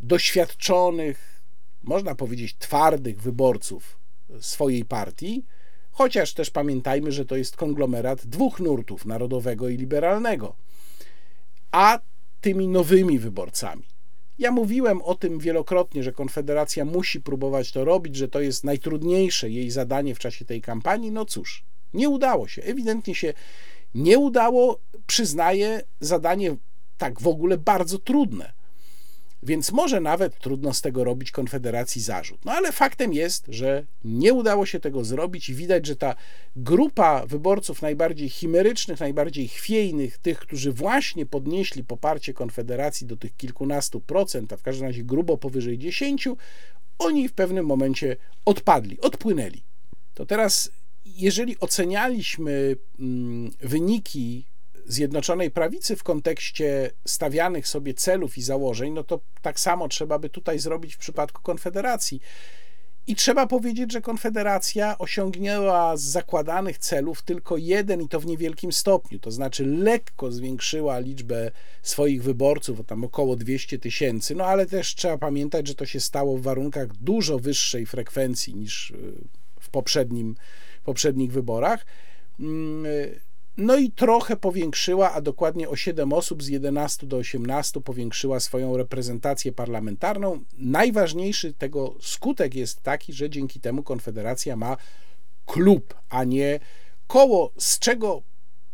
doświadczonych, 0.00 1.42
można 1.82 2.14
powiedzieć 2.14 2.56
twardych 2.58 3.22
wyborców 3.22 3.98
swojej 4.40 4.84
partii, 4.84 5.44
chociaż 5.92 6.34
też 6.34 6.50
pamiętajmy, 6.50 7.12
że 7.12 7.24
to 7.24 7.36
jest 7.36 7.56
konglomerat 7.56 8.26
dwóch 8.26 8.60
nurtów, 8.60 9.06
narodowego 9.06 9.68
i 9.68 9.76
liberalnego, 9.76 10.56
a 11.72 11.98
tymi 12.40 12.68
nowymi 12.68 13.18
wyborcami. 13.18 13.82
Ja 14.38 14.50
mówiłem 14.50 15.02
o 15.02 15.14
tym 15.14 15.38
wielokrotnie, 15.38 16.02
że 16.02 16.12
Konfederacja 16.12 16.84
musi 16.84 17.20
próbować 17.20 17.72
to 17.72 17.84
robić, 17.84 18.16
że 18.16 18.28
to 18.28 18.40
jest 18.40 18.64
najtrudniejsze 18.64 19.50
jej 19.50 19.70
zadanie 19.70 20.14
w 20.14 20.18
czasie 20.18 20.44
tej 20.44 20.60
kampanii. 20.60 21.10
No 21.10 21.24
cóż, 21.24 21.64
nie 21.94 22.08
udało 22.08 22.48
się. 22.48 22.62
Ewidentnie 22.62 23.14
się 23.14 23.32
nie 23.94 24.18
udało. 24.18 24.80
Przyznaję, 25.06 25.82
zadanie 26.00 26.56
tak 26.98 27.20
w 27.20 27.26
ogóle 27.26 27.58
bardzo 27.58 27.98
trudne. 27.98 28.52
Więc 29.42 29.72
może 29.72 30.00
nawet 30.00 30.38
trudno 30.38 30.74
z 30.74 30.80
tego 30.80 31.04
robić 31.04 31.30
Konfederacji 31.30 32.02
zarzut. 32.02 32.44
No 32.44 32.52
ale 32.52 32.72
faktem 32.72 33.12
jest, 33.12 33.44
że 33.48 33.86
nie 34.04 34.34
udało 34.34 34.66
się 34.66 34.80
tego 34.80 35.04
zrobić 35.04 35.48
i 35.48 35.54
widać, 35.54 35.86
że 35.86 35.96
ta 35.96 36.14
grupa 36.56 37.26
wyborców 37.26 37.82
najbardziej 37.82 38.28
chimerycznych, 38.28 39.00
najbardziej 39.00 39.48
chwiejnych, 39.48 40.18
tych, 40.18 40.38
którzy 40.38 40.72
właśnie 40.72 41.26
podnieśli 41.26 41.84
poparcie 41.84 42.34
Konfederacji 42.34 43.06
do 43.06 43.16
tych 43.16 43.36
kilkunastu 43.36 44.00
procent, 44.00 44.52
a 44.52 44.56
w 44.56 44.62
każdym 44.62 44.86
razie 44.86 45.04
grubo 45.04 45.38
powyżej 45.38 45.78
dziesięciu, 45.78 46.36
oni 46.98 47.28
w 47.28 47.32
pewnym 47.32 47.66
momencie 47.66 48.16
odpadli, 48.44 49.00
odpłynęli. 49.00 49.62
To 50.14 50.26
teraz, 50.26 50.70
jeżeli 51.04 51.60
ocenialiśmy 51.60 52.76
mm, 52.98 53.50
wyniki 53.60 54.44
Zjednoczonej 54.88 55.50
Prawicy 55.50 55.96
w 55.96 56.02
kontekście 56.02 56.90
stawianych 57.04 57.68
sobie 57.68 57.94
celów 57.94 58.38
i 58.38 58.42
założeń, 58.42 58.92
no 58.92 59.04
to 59.04 59.20
tak 59.42 59.60
samo 59.60 59.88
trzeba 59.88 60.18
by 60.18 60.28
tutaj 60.28 60.58
zrobić 60.58 60.94
w 60.94 60.98
przypadku 60.98 61.42
Konfederacji. 61.42 62.20
I 63.08 63.14
trzeba 63.14 63.46
powiedzieć, 63.46 63.92
że 63.92 64.00
Konfederacja 64.00 64.98
osiągnęła 64.98 65.96
z 65.96 66.02
zakładanych 66.02 66.78
celów 66.78 67.22
tylko 67.22 67.56
jeden 67.56 68.02
i 68.02 68.08
to 68.08 68.20
w 68.20 68.26
niewielkim 68.26 68.72
stopniu, 68.72 69.18
to 69.18 69.30
znaczy 69.30 69.66
lekko 69.66 70.32
zwiększyła 70.32 70.98
liczbę 70.98 71.50
swoich 71.82 72.22
wyborców, 72.22 72.80
o 72.80 72.84
tam 72.84 73.04
około 73.04 73.36
200 73.36 73.78
tysięcy, 73.78 74.34
no 74.34 74.44
ale 74.44 74.66
też 74.66 74.94
trzeba 74.94 75.18
pamiętać, 75.18 75.68
że 75.68 75.74
to 75.74 75.86
się 75.86 76.00
stało 76.00 76.36
w 76.38 76.42
warunkach 76.42 76.96
dużo 76.96 77.38
wyższej 77.38 77.86
frekwencji 77.86 78.54
niż 78.54 78.90
y, 78.90 78.94
w 79.60 79.70
poprzednim, 79.70 80.34
poprzednich 80.84 81.32
wyborach. 81.32 81.86
No 83.56 83.76
i 83.76 83.90
trochę 83.90 84.36
powiększyła, 84.36 85.12
a 85.12 85.20
dokładnie 85.20 85.68
o 85.68 85.76
7 85.76 86.12
osób 86.12 86.42
z 86.42 86.48
11 86.48 87.06
do 87.06 87.16
18 87.16 87.80
powiększyła 87.80 88.40
swoją 88.40 88.76
reprezentację 88.76 89.52
parlamentarną. 89.52 90.40
Najważniejszy 90.58 91.52
tego 91.52 91.94
skutek 92.00 92.54
jest 92.54 92.82
taki, 92.82 93.12
że 93.12 93.30
dzięki 93.30 93.60
temu 93.60 93.82
Konfederacja 93.82 94.56
ma 94.56 94.76
klub, 95.46 95.94
a 96.08 96.24
nie 96.24 96.60
koło, 97.06 97.52
z 97.58 97.78
czego 97.78 98.22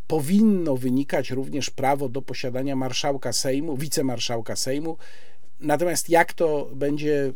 powinno 0.07 0.77
wynikać 0.77 1.31
również 1.31 1.69
prawo 1.69 2.09
do 2.09 2.21
posiadania 2.21 2.75
marszałka 2.75 3.33
Sejmu, 3.33 3.77
wicemarszałka 3.77 4.55
Sejmu. 4.55 4.97
Natomiast 5.59 6.09
jak 6.09 6.33
to 6.33 6.69
będzie 6.75 7.33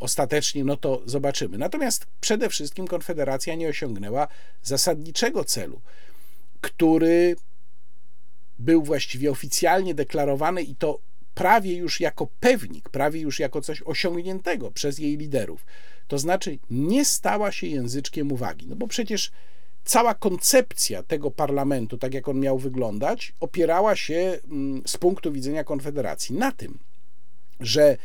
ostatecznie, 0.00 0.64
no 0.64 0.76
to 0.76 1.02
zobaczymy. 1.06 1.58
Natomiast 1.58 2.06
przede 2.20 2.48
wszystkim 2.48 2.86
Konfederacja 2.86 3.54
nie 3.54 3.68
osiągnęła 3.68 4.28
zasadniczego 4.62 5.44
celu 5.44 5.80
który 6.60 7.36
był 8.58 8.82
właściwie 8.82 9.30
oficjalnie 9.30 9.94
deklarowany 9.94 10.62
i 10.62 10.74
to 10.74 10.98
prawie 11.34 11.76
już 11.76 12.00
jako 12.00 12.28
pewnik, 12.40 12.88
prawie 12.88 13.20
już 13.20 13.38
jako 13.38 13.60
coś 13.60 13.82
osiągniętego 13.82 14.70
przez 14.70 14.98
jej 14.98 15.16
liderów. 15.16 15.66
To 16.08 16.18
znaczy 16.18 16.58
nie 16.70 17.04
stała 17.04 17.52
się 17.52 17.66
języczkiem 17.66 18.32
uwagi. 18.32 18.66
No 18.66 18.76
bo 18.76 18.86
przecież 18.86 19.30
cała 19.84 20.14
koncepcja 20.14 21.02
tego 21.02 21.30
parlamentu, 21.30 21.98
tak 21.98 22.14
jak 22.14 22.28
on 22.28 22.40
miał 22.40 22.58
wyglądać, 22.58 23.32
opierała 23.40 23.96
się 23.96 24.38
mm, 24.50 24.82
z 24.86 24.96
punktu 24.96 25.32
widzenia 25.32 25.64
Konfederacji 25.64 26.36
na 26.36 26.52
tym, 26.52 26.78
że 27.60 27.96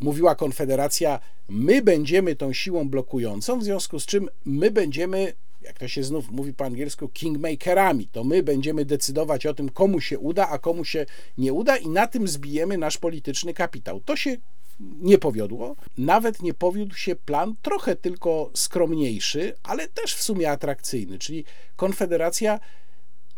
mówiła 0.00 0.34
Konfederacja, 0.34 1.20
my 1.48 1.82
będziemy 1.82 2.36
tą 2.36 2.52
siłą 2.52 2.88
blokującą, 2.88 3.58
w 3.58 3.64
związku 3.64 4.00
z 4.00 4.06
czym 4.06 4.28
my 4.44 4.70
będziemy 4.70 5.32
jak 5.62 5.78
to 5.78 5.88
się 5.88 6.04
znów 6.04 6.30
mówi 6.30 6.54
po 6.54 6.64
angielsku, 6.64 7.08
kingmakerami. 7.08 8.08
To 8.08 8.24
my 8.24 8.42
będziemy 8.42 8.84
decydować 8.84 9.46
o 9.46 9.54
tym, 9.54 9.68
komu 9.68 10.00
się 10.00 10.18
uda, 10.18 10.48
a 10.48 10.58
komu 10.58 10.84
się 10.84 11.06
nie 11.38 11.52
uda, 11.52 11.76
i 11.76 11.88
na 11.88 12.06
tym 12.06 12.28
zbijemy 12.28 12.78
nasz 12.78 12.98
polityczny 12.98 13.54
kapitał. 13.54 14.00
To 14.00 14.16
się 14.16 14.36
nie 14.80 15.18
powiodło. 15.18 15.76
Nawet 15.98 16.42
nie 16.42 16.54
powiódł 16.54 16.94
się 16.94 17.16
plan 17.16 17.54
trochę 17.62 17.96
tylko 17.96 18.50
skromniejszy, 18.54 19.54
ale 19.62 19.88
też 19.88 20.14
w 20.14 20.22
sumie 20.22 20.50
atrakcyjny, 20.50 21.18
czyli 21.18 21.44
Konfederacja 21.76 22.60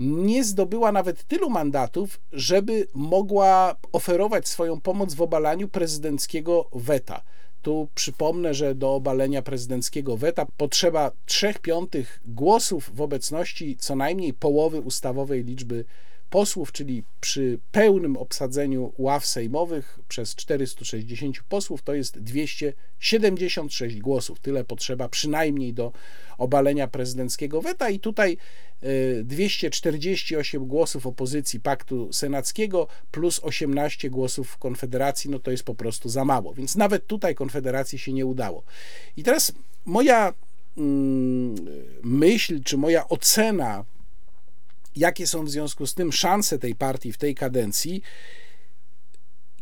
nie 0.00 0.44
zdobyła 0.44 0.92
nawet 0.92 1.24
tylu 1.24 1.50
mandatów, 1.50 2.20
żeby 2.32 2.88
mogła 2.94 3.76
oferować 3.92 4.48
swoją 4.48 4.80
pomoc 4.80 5.14
w 5.14 5.22
obalaniu 5.22 5.68
prezydenckiego 5.68 6.68
weta. 6.72 7.22
Tu 7.62 7.88
przypomnę, 7.94 8.54
że 8.54 8.74
do 8.74 8.94
obalenia 8.94 9.42
prezydenckiego 9.42 10.16
weta 10.16 10.46
potrzeba 10.56 11.10
3 11.26 11.54
piątych 11.62 12.20
głosów 12.26 12.90
w 12.94 13.00
obecności 13.00 13.76
co 13.76 13.96
najmniej 13.96 14.34
połowy 14.34 14.80
ustawowej 14.80 15.44
liczby 15.44 15.84
posłów, 16.32 16.72
czyli 16.72 17.04
przy 17.20 17.58
pełnym 17.72 18.16
obsadzeniu 18.16 18.92
ław 18.98 19.26
sejmowych 19.26 19.98
przez 20.08 20.34
460 20.34 21.42
posłów 21.48 21.82
to 21.82 21.94
jest 21.94 22.18
276 22.18 24.00
głosów. 24.00 24.40
Tyle 24.40 24.64
potrzeba 24.64 25.08
przynajmniej 25.08 25.74
do 25.74 25.92
obalenia 26.38 26.88
prezydenckiego 26.88 27.62
weta 27.62 27.90
i 27.90 28.00
tutaj 28.00 28.36
248 29.22 30.62
y, 30.62 30.66
głosów 30.66 31.06
opozycji 31.06 31.60
paktu 31.60 32.12
senackiego 32.12 32.88
plus 33.10 33.40
18 33.42 34.10
głosów 34.10 34.58
Konfederacji, 34.58 35.30
no 35.30 35.38
to 35.38 35.50
jest 35.50 35.64
po 35.64 35.74
prostu 35.74 36.08
za 36.08 36.24
mało. 36.24 36.54
Więc 36.54 36.76
nawet 36.76 37.06
tutaj 37.06 37.34
Konfederacji 37.34 37.98
się 37.98 38.12
nie 38.12 38.26
udało. 38.26 38.62
I 39.16 39.22
teraz 39.22 39.52
moja 39.84 40.34
mm, 40.76 41.54
myśl, 42.02 42.62
czy 42.64 42.76
moja 42.76 43.08
ocena 43.08 43.84
jakie 44.96 45.26
są 45.26 45.44
w 45.44 45.50
związku 45.50 45.86
z 45.86 45.94
tym 45.94 46.12
szanse 46.12 46.58
tej 46.58 46.74
partii 46.74 47.12
w 47.12 47.18
tej 47.18 47.34
kadencji, 47.34 48.02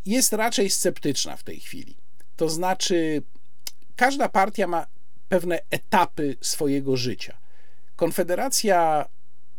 jest 0.07 0.33
raczej 0.33 0.71
sceptyczna 0.71 1.37
w 1.37 1.43
tej 1.43 1.61
chwili. 1.61 1.97
To 2.37 2.49
znaczy, 2.49 3.23
każda 3.97 4.29
partia 4.29 4.67
ma 4.67 4.87
pewne 5.29 5.59
etapy 5.71 6.37
swojego 6.41 6.97
życia. 6.97 7.39
Konfederacja 7.97 9.09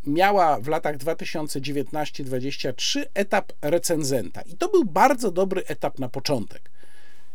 miała 0.07 0.59
w 0.59 0.67
latach 0.67 0.97
2019-2023 0.97 3.05
etap 3.13 3.53
recenzenta 3.61 4.41
i 4.41 4.57
to 4.57 4.69
był 4.69 4.85
bardzo 4.85 5.31
dobry 5.31 5.65
etap 5.65 5.99
na 5.99 6.09
początek. 6.09 6.71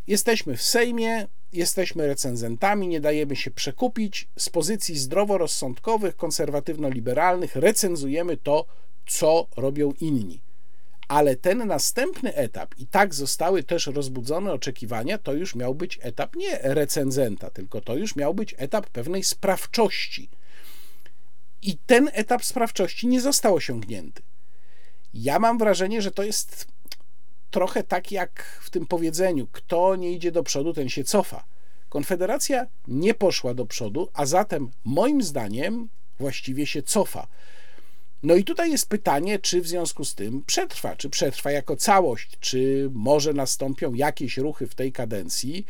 Jesteśmy 0.06 0.56
w 0.56 0.62
Sejmie, 0.62 1.26
jesteśmy 1.52 2.06
recenzentami, 2.06 2.88
nie 2.88 3.00
dajemy 3.00 3.36
się 3.36 3.50
przekupić. 3.50 4.28
Z 4.38 4.48
pozycji 4.48 4.98
zdroworozsądkowych, 4.98 6.16
konserwatywno-liberalnych 6.16 7.56
recenzujemy 7.56 8.36
to, 8.36 8.66
co 9.06 9.46
robią 9.56 9.92
inni. 10.00 10.40
Ale 11.08 11.36
ten 11.36 11.66
następny 11.66 12.34
etap, 12.34 12.74
i 12.78 12.86
tak 12.86 13.14
zostały 13.14 13.62
też 13.62 13.86
rozbudzone 13.86 14.52
oczekiwania, 14.52 15.18
to 15.18 15.32
już 15.32 15.54
miał 15.54 15.74
być 15.74 15.98
etap 16.02 16.36
nie 16.36 16.58
recenzenta, 16.62 17.50
tylko 17.50 17.80
to 17.80 17.96
już 17.96 18.16
miał 18.16 18.34
być 18.34 18.54
etap 18.58 18.86
pewnej 18.86 19.24
sprawczości. 19.24 20.28
I 21.62 21.78
ten 21.86 22.10
etap 22.12 22.44
sprawczości 22.44 23.06
nie 23.06 23.20
został 23.20 23.54
osiągnięty. 23.54 24.22
Ja 25.14 25.38
mam 25.38 25.58
wrażenie, 25.58 26.02
że 26.02 26.10
to 26.10 26.22
jest 26.22 26.66
trochę 27.50 27.82
tak 27.82 28.12
jak 28.12 28.60
w 28.62 28.70
tym 28.70 28.86
powiedzeniu: 28.86 29.46
kto 29.52 29.96
nie 29.96 30.12
idzie 30.12 30.32
do 30.32 30.42
przodu, 30.42 30.72
ten 30.72 30.88
się 30.88 31.04
cofa. 31.04 31.44
Konfederacja 31.88 32.66
nie 32.88 33.14
poszła 33.14 33.54
do 33.54 33.66
przodu, 33.66 34.08
a 34.14 34.26
zatem 34.26 34.70
moim 34.84 35.22
zdaniem 35.22 35.88
właściwie 36.18 36.66
się 36.66 36.82
cofa. 36.82 37.26
No 38.22 38.34
i 38.34 38.44
tutaj 38.44 38.70
jest 38.70 38.88
pytanie, 38.88 39.38
czy 39.38 39.60
w 39.60 39.68
związku 39.68 40.04
z 40.04 40.14
tym 40.14 40.42
przetrwa, 40.46 40.96
czy 40.96 41.10
przetrwa 41.10 41.50
jako 41.50 41.76
całość, 41.76 42.36
czy 42.40 42.90
może 42.92 43.32
nastąpią 43.32 43.94
jakieś 43.94 44.36
ruchy 44.36 44.66
w 44.66 44.74
tej 44.74 44.92
kadencji, 44.92 45.66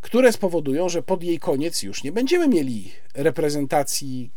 które 0.00 0.32
spowodują, 0.32 0.88
że 0.88 1.02
pod 1.02 1.22
jej 1.22 1.38
koniec 1.38 1.82
już 1.82 2.04
nie 2.04 2.12
będziemy 2.12 2.48
mieli 2.48 2.92
reprezentacji 3.14 4.30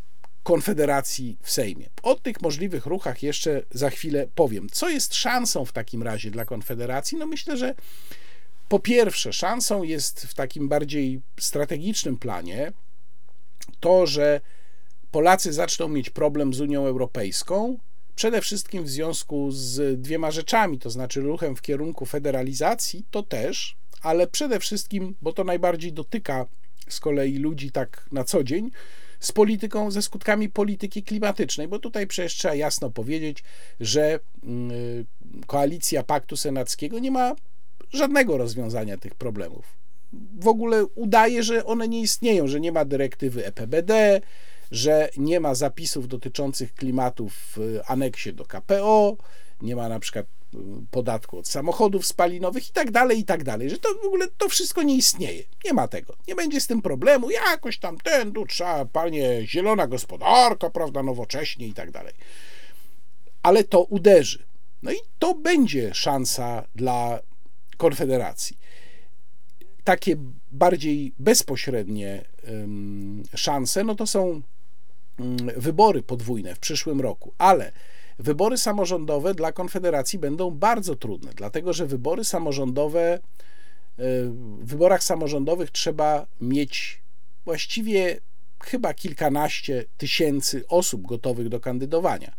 Konfederacji 0.43 1.37
w 1.41 1.51
Sejmie. 1.51 1.89
O 2.03 2.15
tych 2.15 2.41
możliwych 2.41 2.85
ruchach 2.85 3.23
jeszcze 3.23 3.61
za 3.71 3.89
chwilę 3.89 4.27
powiem. 4.35 4.67
Co 4.71 4.89
jest 4.89 5.15
szansą 5.15 5.65
w 5.65 5.71
takim 5.71 6.03
razie 6.03 6.31
dla 6.31 6.45
Konfederacji? 6.45 7.17
No 7.17 7.27
myślę, 7.27 7.57
że 7.57 7.75
po 8.69 8.79
pierwsze, 8.79 9.33
szansą 9.33 9.83
jest 9.83 10.21
w 10.21 10.33
takim 10.33 10.69
bardziej 10.69 11.21
strategicznym 11.39 12.17
planie 12.17 12.71
to, 13.79 14.07
że 14.07 14.41
Polacy 15.11 15.53
zaczną 15.53 15.87
mieć 15.87 16.09
problem 16.09 16.53
z 16.53 16.61
Unią 16.61 16.85
Europejską, 16.85 17.77
przede 18.15 18.41
wszystkim 18.41 18.83
w 18.83 18.89
związku 18.89 19.51
z 19.51 20.01
dwiema 20.01 20.31
rzeczami, 20.31 20.79
to 20.79 20.89
znaczy 20.89 21.21
ruchem 21.21 21.55
w 21.55 21.61
kierunku 21.61 22.05
federalizacji, 22.05 23.05
to 23.11 23.23
też, 23.23 23.75
ale 24.01 24.27
przede 24.27 24.59
wszystkim, 24.59 25.15
bo 25.21 25.33
to 25.33 25.43
najbardziej 25.43 25.93
dotyka 25.93 26.45
z 26.89 26.99
kolei 26.99 27.37
ludzi 27.37 27.71
tak 27.71 28.05
na 28.11 28.23
co 28.23 28.43
dzień, 28.43 28.71
z 29.24 29.32
polityką, 29.32 29.91
ze 29.91 30.01
skutkami 30.01 30.49
polityki 30.49 31.03
klimatycznej, 31.03 31.67
bo 31.67 31.80
tutaj 31.80 32.07
przecież 32.07 32.36
trzeba 32.36 32.55
jasno 32.55 32.89
powiedzieć, 32.89 33.43
że 33.80 34.19
mm, 34.43 35.05
koalicja 35.47 36.03
Paktu 36.03 36.38
Senackiego 36.38 36.99
nie 36.99 37.11
ma 37.11 37.36
żadnego 37.93 38.38
rozwiązania 38.38 38.97
tych 38.97 39.15
problemów. 39.15 39.65
W 40.39 40.47
ogóle 40.47 40.86
udaje, 40.86 41.43
że 41.43 41.65
one 41.65 41.88
nie 41.88 42.01
istnieją, 42.01 42.47
że 42.47 42.59
nie 42.59 42.71
ma 42.71 42.86
dyrektywy 42.86 43.45
EPBD, 43.45 44.21
że 44.71 45.09
nie 45.17 45.39
ma 45.39 45.55
zapisów 45.55 46.07
dotyczących 46.07 46.74
klimatu 46.74 47.30
w 47.30 47.57
aneksie 47.88 48.34
do 48.34 48.45
KPO, 48.45 49.17
nie 49.61 49.76
ma 49.76 49.89
na 49.89 49.99
przykład 49.99 50.26
podatku 50.91 51.37
od 51.37 51.47
samochodów 51.47 52.05
spalinowych 52.05 52.69
i 52.69 52.71
tak 52.71 52.91
dalej, 52.91 53.19
i 53.19 53.25
tak 53.25 53.43
dalej, 53.43 53.69
że 53.69 53.77
to 53.77 53.89
w 54.03 54.05
ogóle 54.05 54.27
to 54.37 54.49
wszystko 54.49 54.83
nie 54.83 54.95
istnieje. 54.95 55.43
Nie 55.65 55.73
ma 55.73 55.87
tego. 55.87 56.15
Nie 56.27 56.35
będzie 56.35 56.61
z 56.61 56.67
tym 56.67 56.81
problemu. 56.81 57.31
Jakoś 57.31 57.77
tam 57.77 57.97
ten, 57.97 58.31
tu 58.33 58.45
trzeba, 58.45 58.85
panie, 58.85 59.47
zielona 59.47 59.87
gospodarka, 59.87 60.69
prawda, 60.69 61.03
nowocześnie 61.03 61.67
i 61.67 61.73
tak 61.73 61.91
dalej. 61.91 62.13
Ale 63.43 63.63
to 63.63 63.83
uderzy. 63.83 64.43
No 64.83 64.91
i 64.91 64.97
to 65.19 65.35
będzie 65.35 65.93
szansa 65.93 66.63
dla 66.75 67.19
Konfederacji. 67.77 68.57
Takie 69.83 70.15
bardziej 70.51 71.13
bezpośrednie 71.19 72.25
szanse, 73.35 73.83
no 73.83 73.95
to 73.95 74.07
są 74.07 74.41
mm, 75.19 75.37
wybory 75.57 76.03
podwójne 76.03 76.55
w 76.55 76.59
przyszłym 76.59 77.01
roku, 77.01 77.33
ale 77.37 77.71
wybory 78.20 78.57
samorządowe 78.57 79.34
dla 79.34 79.51
Konfederacji 79.51 80.20
będą 80.20 80.51
bardzo 80.51 80.95
trudne, 80.95 81.32
dlatego 81.36 81.74
że 81.74 81.86
wybory 81.86 82.24
samorządowe, 82.24 83.01
e, 83.09 83.20
w 84.59 84.66
wyborach 84.66 85.03
samorządowych 85.03 85.72
trzeba 85.72 86.26
mieć 86.41 87.01
właściwie 87.45 88.18
chyba 88.64 88.93
kilkanaście 88.93 89.86
tysięcy 89.97 90.68
osób 90.68 91.07
gotowych 91.07 91.49
do 91.49 91.59
kandydowania 91.59 92.34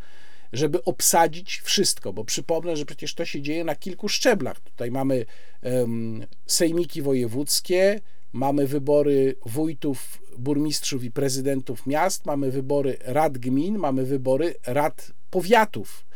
żeby 0.54 0.84
obsadzić 0.84 1.60
wszystko, 1.60 2.12
bo 2.12 2.24
przypomnę, 2.24 2.76
że 2.76 2.84
przecież 2.84 3.14
to 3.14 3.24
się 3.24 3.42
dzieje 3.42 3.64
na 3.64 3.76
kilku 3.76 4.08
szczeblach. 4.08 4.60
Tutaj 4.60 4.90
mamy 4.90 5.26
um, 5.62 6.26
sejmiki 6.46 7.02
wojewódzkie, 7.02 8.00
mamy 8.32 8.66
wybory 8.66 9.36
wójtów, 9.46 10.22
burmistrzów 10.38 11.04
i 11.04 11.10
prezydentów 11.10 11.86
miast, 11.86 12.26
mamy 12.26 12.50
wybory 12.50 12.96
rad 13.04 13.38
gmin, 13.38 13.78
mamy 13.78 14.04
wybory 14.04 14.54
rad 14.66 15.12
powiatów. 15.34 16.06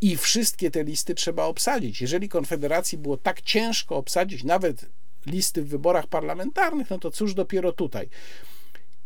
I 0.00 0.16
wszystkie 0.16 0.70
te 0.70 0.84
listy 0.84 1.14
trzeba 1.14 1.44
obsadzić. 1.44 2.00
Jeżeli 2.00 2.28
Konfederacji 2.28 2.98
było 2.98 3.16
tak 3.16 3.42
ciężko 3.42 3.96
obsadzić 3.96 4.44
nawet 4.44 4.86
listy 5.26 5.62
w 5.62 5.68
wyborach 5.68 6.06
parlamentarnych, 6.06 6.90
no 6.90 6.98
to 6.98 7.10
cóż 7.10 7.34
dopiero 7.34 7.72
tutaj. 7.72 8.08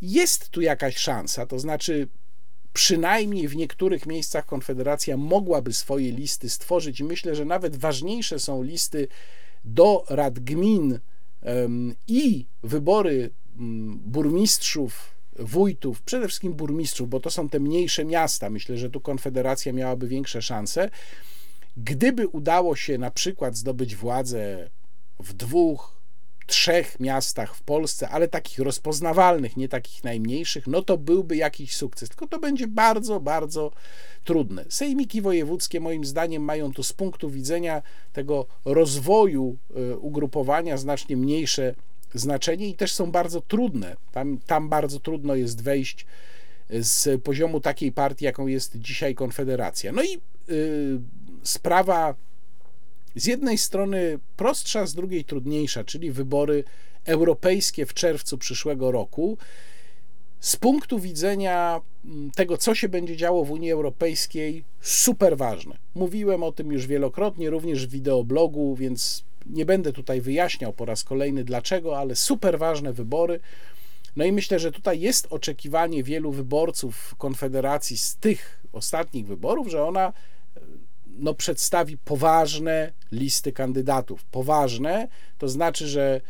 Jest 0.03 0.49
tu 0.49 0.61
jakaś 0.61 0.97
szansa, 0.97 1.47
to 1.47 1.59
znaczy 1.59 2.09
przynajmniej 2.73 3.49
w 3.49 3.57
niektórych 3.57 4.07
miejscach 4.07 4.47
Konfederacja 4.47 5.17
mogłaby 5.17 5.73
swoje 5.73 6.13
listy 6.13 6.51
stworzyć 6.51 7.03
myślę, 7.03 7.35
że 7.35 7.45
nawet 7.45 7.77
ważniejsze 7.77 8.39
są 8.39 8.63
listy 8.63 9.09
do 9.65 10.05
rad 10.09 10.39
gmin 10.39 10.99
i 12.09 12.47
wybory 12.63 13.31
mm, 13.59 13.99
burmistrzów, 13.99 15.18
wójtów, 15.39 16.03
przede 16.03 16.29
wszystkim 16.29 16.53
burmistrzów, 16.53 17.09
bo 17.09 17.21
to 17.21 17.31
są 17.31 17.49
te 17.49 17.61
mniejsze 17.61 18.05
miasta. 18.05 18.51
Myślę, 18.51 18.79
że 18.79 18.91
tu 18.91 19.01
Konfederacja 19.01 19.73
miałaby 19.73 20.09
większe 20.09 20.43
szanse. 20.43 20.91
Gdyby 21.77 22.29
udało 22.29 22.77
się 22.77 22.99
na 22.99 23.11
przykład 23.11 23.57
zdobyć 23.57 23.97
władzę 23.97 24.71
w 25.21 25.33
dwóch, 25.33 25.99
trzech 26.49 27.01
miastach 27.01 27.55
w 27.55 27.63
Polsce, 27.63 28.09
ale 28.09 28.29
takich 28.29 28.59
rozpoznawalnych, 28.59 29.57
nie 29.57 29.69
takich 29.69 30.05
najmniejszych, 30.05 30.67
no 30.67 30.83
to 30.83 30.99
byłby 30.99 31.37
jakiś 31.37 31.77
sukces. 31.77 32.09
Tylko 32.09 32.27
to 32.27 32.39
będzie 32.39 32.67
bardzo, 32.67 33.21
bardzo 33.21 33.71
trudne. 34.25 34.65
Sejmiki 34.69 35.23
wojewódzkie, 35.23 35.81
moim 35.81 36.05
zdaniem, 36.05 36.43
mają 36.43 36.73
tu 36.73 36.83
z 36.83 36.93
punktu 36.93 37.31
widzenia 37.31 37.83
tego 38.13 38.47
rozwoju 38.65 39.57
e, 39.77 39.97
ugrupowania 39.97 40.77
znacznie 40.77 41.17
mniejsze 41.17 41.75
znaczenie 42.15 42.69
i 42.69 42.75
też 42.75 42.93
są 42.93 43.11
bardzo 43.11 43.41
trudne. 43.41 43.97
Tam, 44.13 44.39
tam 44.47 44.69
bardzo 44.69 45.01
trudno 45.01 45.35
jest 45.35 45.63
wejść 45.63 46.07
z 46.71 47.23
poziomu 47.23 47.61
takiej 47.61 47.93
partii, 47.93 48.25
jaką 48.25 48.47
jest 48.47 48.77
dzisiaj 48.77 49.15
Konfederacja. 49.15 49.93
No 49.93 50.03
i 50.03 50.11
yy, 50.49 51.01
sprawa 51.43 52.15
z 53.17 53.27
jednej 53.27 53.59
strony 53.59 54.19
prostsza, 54.37 54.87
z 54.87 54.95
drugiej 54.95 55.25
trudniejsza, 55.25 55.85
czyli 55.85 56.13
wybory 56.13 56.65
europejskie 57.05 57.87
w 57.87 57.95
czerwcu 57.95 58.39
przyszłego 58.39 58.93
roku. 58.93 59.39
Z 60.41 60.57
punktu 60.57 60.99
widzenia 60.99 61.81
mm, 62.05 62.31
tego, 62.31 62.59
co 62.59 62.75
się 62.75 62.89
będzie 62.89 63.17
działo 63.17 63.45
w 63.45 63.51
Unii 63.51 63.73
Europejskiej, 63.73 64.65
super 64.81 65.37
ważne. 65.37 65.79
Mówiłem 65.95 66.43
o 66.43 66.53
tym 66.53 66.73
już 66.73 66.87
wielokrotnie, 66.87 67.51
również 67.51 67.87
w 67.87 67.91
wideoblogu, 67.91 68.77
więc 68.77 69.25
nie 69.49 69.67
będę 69.67 69.93
tutaj 69.93 70.21
wyjaśniał 70.21 70.73
po 70.73 70.85
raz 70.85 71.05
kolejny 71.05 71.45
dlaczego, 71.45 71.99
ale 71.99 72.17
super 72.17 72.59
ważne 72.59 72.93
wybory. 72.93 73.41
No 74.17 74.25
i 74.25 74.33
myślę, 74.33 74.59
że 74.59 74.73
tutaj 74.73 75.01
jest 75.01 75.27
oczekiwanie 75.31 76.03
wielu 76.03 76.33
wyborców 76.33 77.15
Konfederacji 77.19 77.99
z 77.99 78.17
tych 78.17 78.65
ostatnich 78.73 79.27
wyborów, 79.27 79.69
że 79.69 79.85
ona 79.85 80.13
no, 81.07 81.35
przedstawi 81.35 81.99
poważne 81.99 82.93
listy 83.13 83.53
kandydatów. 83.53 84.25
Poważne 84.25 85.09
to 85.39 85.49
znaczy, 85.49 85.89
że 85.89 86.21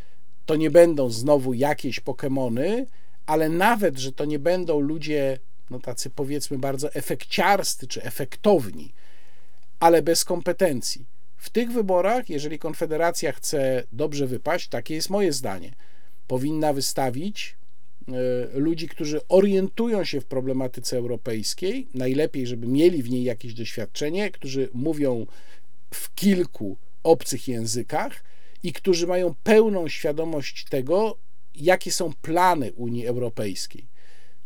to 0.46 0.56
nie 0.56 0.70
będą 0.70 1.10
znowu 1.10 1.54
jakieś 1.54 2.00
Pokémony, 2.00 2.86
ale 3.26 3.48
nawet, 3.48 3.98
że 3.98 4.12
to 4.12 4.24
nie 4.24 4.38
będą 4.38 4.80
ludzie, 4.80 5.38
no 5.70 5.80
tacy 5.80 6.10
powiedzmy 6.10 6.58
bardzo 6.58 6.94
efekciarscy 6.94 7.86
czy 7.86 8.02
efektowni, 8.02 8.92
ale 9.80 10.02
bez 10.02 10.24
kompetencji. 10.24 11.17
W 11.38 11.50
tych 11.50 11.72
wyborach, 11.72 12.30
jeżeli 12.30 12.58
Konfederacja 12.58 13.32
chce 13.32 13.84
dobrze 13.92 14.26
wypaść, 14.26 14.68
takie 14.68 14.94
jest 14.94 15.10
moje 15.10 15.32
zdanie, 15.32 15.72
powinna 16.26 16.72
wystawić 16.72 17.58
E, 18.12 18.58
ludzi, 18.58 18.88
którzy 18.88 19.20
orientują 19.28 20.04
się 20.04 20.20
w 20.20 20.26
problematyce 20.26 20.96
europejskiej, 20.96 21.88
najlepiej, 21.94 22.46
żeby 22.46 22.66
mieli 22.66 23.02
w 23.02 23.10
niej 23.10 23.24
jakieś 23.24 23.54
doświadczenie, 23.54 24.30
którzy 24.30 24.68
mówią 24.74 25.26
w 25.94 26.14
kilku 26.14 26.76
obcych 27.02 27.48
językach 27.48 28.24
i 28.62 28.72
którzy 28.72 29.06
mają 29.06 29.34
pełną 29.42 29.88
świadomość 29.88 30.64
tego, 30.70 31.18
jakie 31.54 31.92
są 31.92 32.12
plany 32.22 32.72
Unii 32.72 33.06
Europejskiej. 33.06 33.86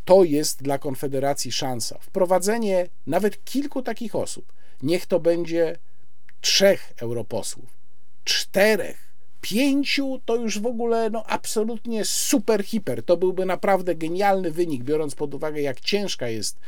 To 0.05 0.23
jest 0.23 0.63
dla 0.63 0.77
Konfederacji 0.77 1.51
szansa. 1.51 1.97
Wprowadzenie 2.01 2.87
nawet 3.07 3.45
kilku 3.45 3.81
takich 3.81 4.15
osób, 4.15 4.53
niech 4.81 5.05
to 5.05 5.19
będzie 5.19 5.77
trzech 6.43 6.93
europosłów, 7.01 7.69
czterech, 8.23 9.13
pięciu 9.41 10.21
to 10.25 10.35
już 10.35 10.59
w 10.59 10.65
ogóle 10.65 11.09
no, 11.09 11.23
absolutnie 11.25 12.05
super 12.05 12.63
hiper. 12.63 13.03
To 13.03 13.17
byłby 13.17 13.45
naprawdę 13.45 13.95
genialny 13.95 14.51
wynik, 14.51 14.83
biorąc 14.83 15.15
pod 15.15 15.33
uwagę, 15.33 15.61
jak 15.61 15.79
ciężka 15.79 16.27
jest 16.27 16.59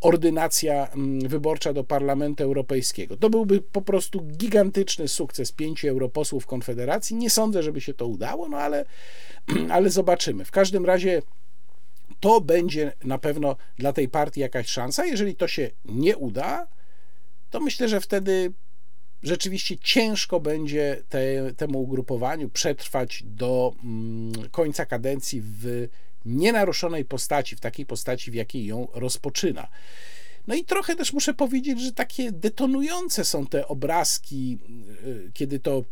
ordynacja 0.00 0.86
mm, 0.86 1.28
wyborcza 1.28 1.72
do 1.72 1.84
Parlamentu 1.84 2.44
Europejskiego. 2.44 3.16
To 3.16 3.30
byłby 3.30 3.60
po 3.60 3.82
prostu 3.82 4.20
gigantyczny 4.20 5.08
sukces 5.08 5.52
pięciu 5.52 5.88
europosłów 5.88 6.46
Konfederacji. 6.46 7.16
Nie 7.16 7.30
sądzę, 7.30 7.62
żeby 7.62 7.80
się 7.80 7.94
to 7.94 8.06
udało, 8.06 8.48
no 8.48 8.56
ale, 8.56 8.84
ale 9.76 9.90
zobaczymy. 9.90 10.44
W 10.44 10.50
każdym 10.50 10.86
razie 10.86 11.22
to 12.20 12.40
będzie 12.40 12.92
na 13.04 13.18
pewno 13.18 13.56
dla 13.78 13.92
tej 13.92 14.08
partii 14.08 14.40
jakaś 14.40 14.68
szansa. 14.68 15.06
Jeżeli 15.06 15.36
to 15.36 15.48
się 15.48 15.70
nie 15.84 16.16
uda, 16.16 16.66
to 17.50 17.60
myślę, 17.60 17.88
że 17.88 18.00
wtedy 18.00 18.52
rzeczywiście 19.22 19.78
ciężko 19.78 20.40
będzie 20.40 21.02
te, 21.08 21.54
temu 21.54 21.82
ugrupowaniu 21.82 22.48
przetrwać 22.48 23.22
do 23.26 23.74
mm, 23.84 24.32
końca 24.50 24.86
kadencji 24.86 25.42
w 25.44 25.88
nienaruszonej 26.24 27.04
postaci, 27.04 27.56
w 27.56 27.60
takiej 27.60 27.86
postaci, 27.86 28.30
w 28.30 28.34
jakiej 28.34 28.66
ją 28.66 28.88
rozpoczyna. 28.94 29.68
No 30.46 30.54
i 30.54 30.64
trochę 30.64 30.96
też 30.96 31.12
muszę 31.12 31.34
powiedzieć, 31.34 31.80
że 31.80 31.92
takie 31.92 32.32
detonujące 32.32 33.24
są 33.24 33.46
te 33.46 33.68
obrazki, 33.68 34.58
y, 35.04 35.30
kiedy 35.34 35.58
to 35.58 35.84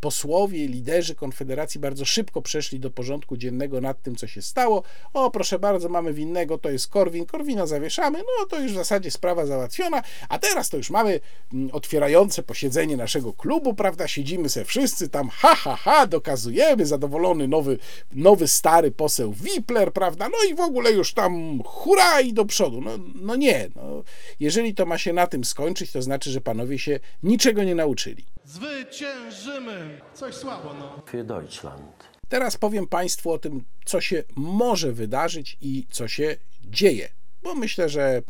posłowie, 0.00 0.66
liderzy 0.66 1.14
Konfederacji 1.14 1.80
bardzo 1.80 2.04
szybko 2.04 2.42
przeszli 2.42 2.80
do 2.80 2.90
porządku 2.90 3.36
dziennego 3.36 3.80
nad 3.80 4.02
tym, 4.02 4.16
co 4.16 4.26
się 4.26 4.42
stało. 4.42 4.82
O, 5.14 5.30
proszę 5.30 5.58
bardzo, 5.58 5.88
mamy 5.88 6.12
winnego, 6.12 6.58
to 6.58 6.70
jest 6.70 6.88
Korwin, 6.88 7.26
Korwina 7.26 7.66
zawieszamy, 7.66 8.18
no 8.18 8.46
to 8.46 8.60
już 8.60 8.72
w 8.72 8.74
zasadzie 8.74 9.10
sprawa 9.10 9.46
załatwiona, 9.46 10.02
a 10.28 10.38
teraz 10.38 10.68
to 10.68 10.76
już 10.76 10.90
mamy 10.90 11.20
mm, 11.52 11.70
otwierające 11.72 12.42
posiedzenie 12.42 12.96
naszego 12.96 13.32
klubu, 13.32 13.74
prawda, 13.74 14.08
siedzimy 14.08 14.48
se 14.48 14.64
wszyscy 14.64 15.08
tam, 15.08 15.28
ha, 15.28 15.54
ha, 15.54 15.76
ha, 15.76 16.06
dokazujemy, 16.06 16.86
zadowolony 16.86 17.48
nowy, 17.48 17.78
nowy 18.12 18.48
stary 18.48 18.90
poseł 18.90 19.32
Wipler, 19.32 19.92
prawda, 19.92 20.28
no 20.28 20.50
i 20.50 20.54
w 20.54 20.60
ogóle 20.60 20.92
już 20.92 21.12
tam 21.12 21.62
hura 21.64 22.20
i 22.20 22.32
do 22.32 22.44
przodu. 22.44 22.80
No, 22.80 22.90
no 23.14 23.36
nie, 23.36 23.68
no, 23.76 24.02
jeżeli 24.40 24.74
to 24.74 24.86
ma 24.86 24.98
się 24.98 25.12
na 25.12 25.26
tym 25.26 25.44
skończyć, 25.44 25.92
to 25.92 26.02
znaczy, 26.02 26.30
że 26.30 26.40
panowie 26.40 26.78
się 26.78 27.00
niczego 27.22 27.64
nie 27.64 27.74
nauczyli. 27.74 28.24
Zwyciężymy. 28.50 30.00
Coś 30.14 30.34
słabo, 30.34 30.74
no. 30.74 31.02
Für 31.12 31.24
Deutschland. 31.24 32.10
Teraz 32.28 32.56
powiem 32.56 32.86
Państwu 32.86 33.32
o 33.32 33.38
tym, 33.38 33.64
co 33.84 34.00
się 34.00 34.22
może 34.36 34.92
wydarzyć 34.92 35.56
i 35.60 35.86
co 35.90 36.08
się 36.08 36.36
dzieje, 36.64 37.08
bo 37.42 37.54
myślę, 37.54 37.88
że 37.88 38.22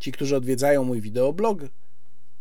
ci, 0.00 0.12
którzy 0.12 0.36
odwiedzają 0.36 0.84
mój 0.84 1.00
wideoblog, 1.00 1.58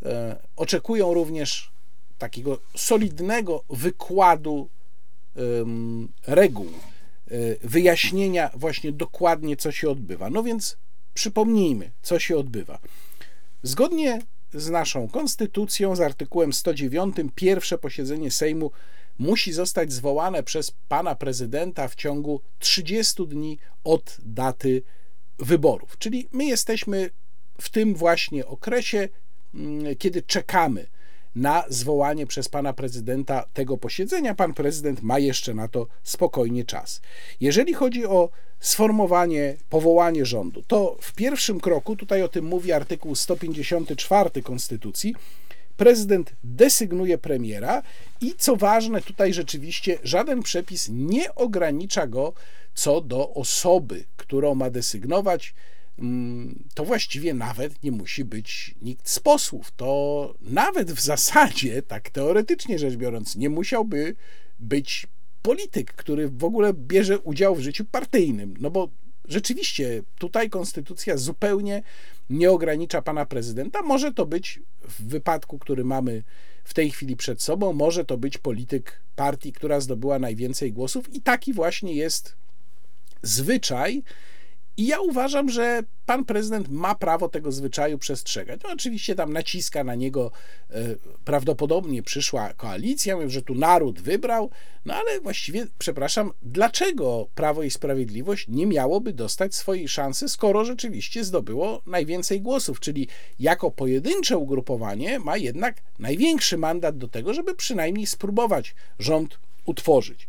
e, 0.05 0.36
oczekują 0.55 1.14
również 1.14 1.72
takiego 2.18 2.59
solidnego 2.76 3.64
wykładu 3.70 4.70
reguł, 6.28 6.68
e, 6.68 7.38
wyjaśnienia 7.64 8.49
właśnie 8.55 8.91
dokładnie, 8.91 9.57
co 9.57 9.72
się 9.72 9.89
odbywa. 9.89 10.30
No 10.30 10.43
więc 10.43 10.78
przypomnijmy, 11.14 11.91
co 12.01 12.20
się 12.20 12.38
odbywa. 12.38 12.80
Zgodnie 13.64 14.22
z 14.54 14.70
naszą 14.70 15.08
konstytucją, 15.08 15.95
z 15.95 16.02
artykułem 16.02 16.54
109, 16.54 17.16
pierwsze 17.36 17.78
posiedzenie 17.78 18.32
Sejmu 18.32 18.72
musi 19.20 19.54
zostać 19.54 19.93
zwołane 19.93 20.43
przez 20.43 20.72
pana 20.88 21.16
prezydenta 21.16 21.88
w 21.88 21.95
ciągu 21.95 22.41
30 22.60 23.28
dni 23.28 23.58
od 23.84 24.18
daty 24.20 24.84
wyborów. 25.39 25.97
Czyli 25.97 26.28
my 26.32 26.45
jesteśmy 26.45 27.10
w 27.62 27.70
tym 27.70 27.95
właśnie 27.95 28.45
okresie, 28.45 29.10
mm, 29.54 29.95
kiedy 29.95 30.22
czekamy 30.22 30.88
na 31.36 31.64
zwołanie 31.70 32.28
przez 32.28 32.50
pana 32.50 32.74
prezydenta 32.74 33.46
tego 33.54 33.78
posiedzenia. 33.78 34.36
Pan 34.36 34.54
prezydent 34.54 35.02
ma 35.02 35.20
jeszcze 35.20 35.54
na 35.54 35.68
to 35.68 35.88
spokojnie 36.04 36.66
czas. 36.66 37.02
Jeżeli 37.40 37.74
chodzi 37.74 38.06
o 38.06 38.30
sformowanie, 38.60 39.56
powołanie 39.70 40.26
rządu, 40.26 40.64
to 40.68 40.98
w 41.02 41.14
pierwszym 41.14 41.60
kroku, 41.60 41.96
tutaj 41.96 42.24
o 42.24 42.28
tym 42.28 42.46
mówi 42.46 42.72
artykuł 42.72 43.16
154 43.16 44.42
Konstytucji, 44.44 45.16
prezydent 45.78 46.34
desygnuje 46.44 47.18
premiera 47.18 47.84
i 48.22 48.34
co 48.38 48.56
ważne, 48.56 49.02
tutaj 49.02 49.34
rzeczywiście 49.34 50.00
żaden 50.04 50.44
przepis 50.44 50.90
nie 50.92 51.36
ogranicza 51.36 52.08
go 52.08 52.34
co 52.74 53.02
do 53.02 53.34
osoby, 53.34 54.04
którą 54.18 54.56
ma 54.56 54.70
desygnować. 54.70 55.54
Mm, 56.02 56.64
to 56.74 56.86
właściwie 56.86 57.34
nawet 57.34 57.84
nie 57.84 57.91
musi 57.91 58.26
być 58.26 58.76
nikt 58.82 59.10
z 59.10 59.20
posłów. 59.20 59.72
To 59.72 60.34
nawet 60.41 60.91
w 60.91 61.02
zasadzie, 61.02 61.82
tak 61.82 62.10
teoretycznie 62.10 62.80
rzecz 62.80 62.95
biorąc, 62.95 63.36
nie 63.36 63.49
musiałby 63.49 64.16
być 64.60 65.08
polityk, 65.41 65.93
który 65.93 66.30
w 66.30 66.43
ogóle 66.43 66.74
bierze 66.74 67.20
udział 67.20 67.56
w 67.56 67.60
życiu 67.60 67.86
partyjnym. 67.86 68.54
No 68.60 68.72
bo 68.72 68.89
rzeczywiście 69.26 70.04
tutaj 70.20 70.49
konstytucja 70.49 71.18
zupełnie 71.18 71.84
nie 72.30 72.52
ogranicza 72.52 73.02
pana 73.02 73.26
prezydenta. 73.26 73.82
Może 73.82 74.14
to 74.14 74.26
być 74.26 74.60
w 74.82 75.04
wypadku, 75.08 75.60
który 75.60 75.84
mamy 75.84 76.24
w 76.64 76.74
tej 76.74 76.91
chwili 76.91 77.16
przed 77.16 77.41
sobą, 77.41 77.74
może 77.74 78.06
to 78.06 78.18
być 78.18 78.38
polityk 78.38 79.02
partii, 79.16 79.54
która 79.54 79.80
zdobyła 79.80 80.20
najwięcej 80.20 80.74
głosów, 80.74 81.14
i 81.14 81.22
taki 81.22 81.54
właśnie 81.54 81.93
jest 81.93 82.36
zwyczaj. 83.22 84.04
I 84.82 84.88
ja 84.88 85.00
uważam, 85.00 85.50
że 85.50 85.84
pan 86.06 86.26
prezydent 86.26 86.70
ma 86.70 86.96
prawo 86.96 87.30
tego 87.30 87.52
zwyczaju 87.52 87.98
przestrzegać. 87.98 88.60
No, 88.64 88.70
oczywiście 88.74 89.16
tam 89.16 89.34
naciska 89.34 89.84
na 89.84 89.96
niego 89.96 90.32
e, 90.70 90.74
prawdopodobnie 91.26 92.04
przyszła 92.04 92.54
koalicja, 92.54 93.16
mówią, 93.16 93.30
że 93.30 93.42
tu 93.42 93.56
naród 93.56 94.02
wybrał, 94.02 94.50
no 94.86 94.96
ale 94.96 95.20
właściwie, 95.20 95.68
przepraszam, 95.80 96.32
dlaczego 96.42 97.28
Prawo 97.36 97.64
i 97.64 97.72
Sprawiedliwość 97.72 98.46
nie 98.48 98.66
miałoby 98.66 99.14
dostać 99.14 99.56
swojej 99.56 99.88
szansy, 99.88 100.30
skoro 100.30 100.66
rzeczywiście 100.66 101.24
zdobyło 101.24 101.82
najwięcej 101.86 102.42
głosów, 102.42 102.80
czyli 102.80 103.08
jako 103.40 103.72
pojedyncze 103.72 104.38
ugrupowanie 104.38 105.20
ma 105.20 105.38
jednak 105.38 105.82
największy 106.00 106.58
mandat 106.58 106.98
do 106.98 107.08
tego, 107.08 107.34
żeby 107.34 107.56
przynajmniej 107.56 108.08
spróbować 108.08 108.76
rząd 109.00 109.40
utworzyć. 109.66 110.28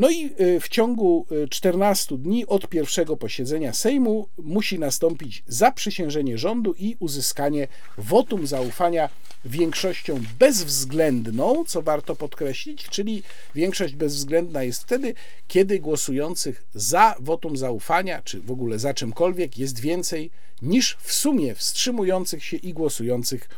No 0.00 0.10
i 0.10 0.30
y, 0.40 0.60
w 0.60 0.68
ciągu 0.68 1.26
14 1.50 2.14
y, 2.14 2.18
dni 2.18 2.46
od 2.46 2.68
pierwszego 2.68 3.16
posiedzenia 3.16 3.72
Sejmu 3.72 4.28
musi 4.38 4.78
nastąpić 4.78 5.42
zaprzysiężenie 5.46 6.38
rządu 6.38 6.74
i 6.78 6.96
uzyskanie 6.98 7.68
wotum 7.98 8.46
zaufania 8.46 9.08
większością 9.44 10.20
bezwzględną, 10.38 11.64
co 11.64 11.82
warto 11.82 12.16
podkreślić, 12.16 12.88
czyli 12.88 13.22
większość 13.54 13.94
bezwzględna 13.94 14.62
jest 14.62 14.82
wtedy, 14.82 15.14
kiedy 15.48 15.80
głosujących 15.80 16.64
za 16.74 17.14
wotum 17.20 17.56
zaufania, 17.56 18.22
czy 18.22 18.40
w 18.40 18.50
ogóle 18.50 18.78
za 18.78 18.94
czymkolwiek, 18.94 19.58
jest 19.58 19.80
więcej 19.80 20.30
niż 20.62 20.96
w 21.00 21.12
sumie 21.12 21.54
wstrzymujących 21.54 22.44
się 22.44 22.56
i 22.56 22.72
głosujących 22.72 23.48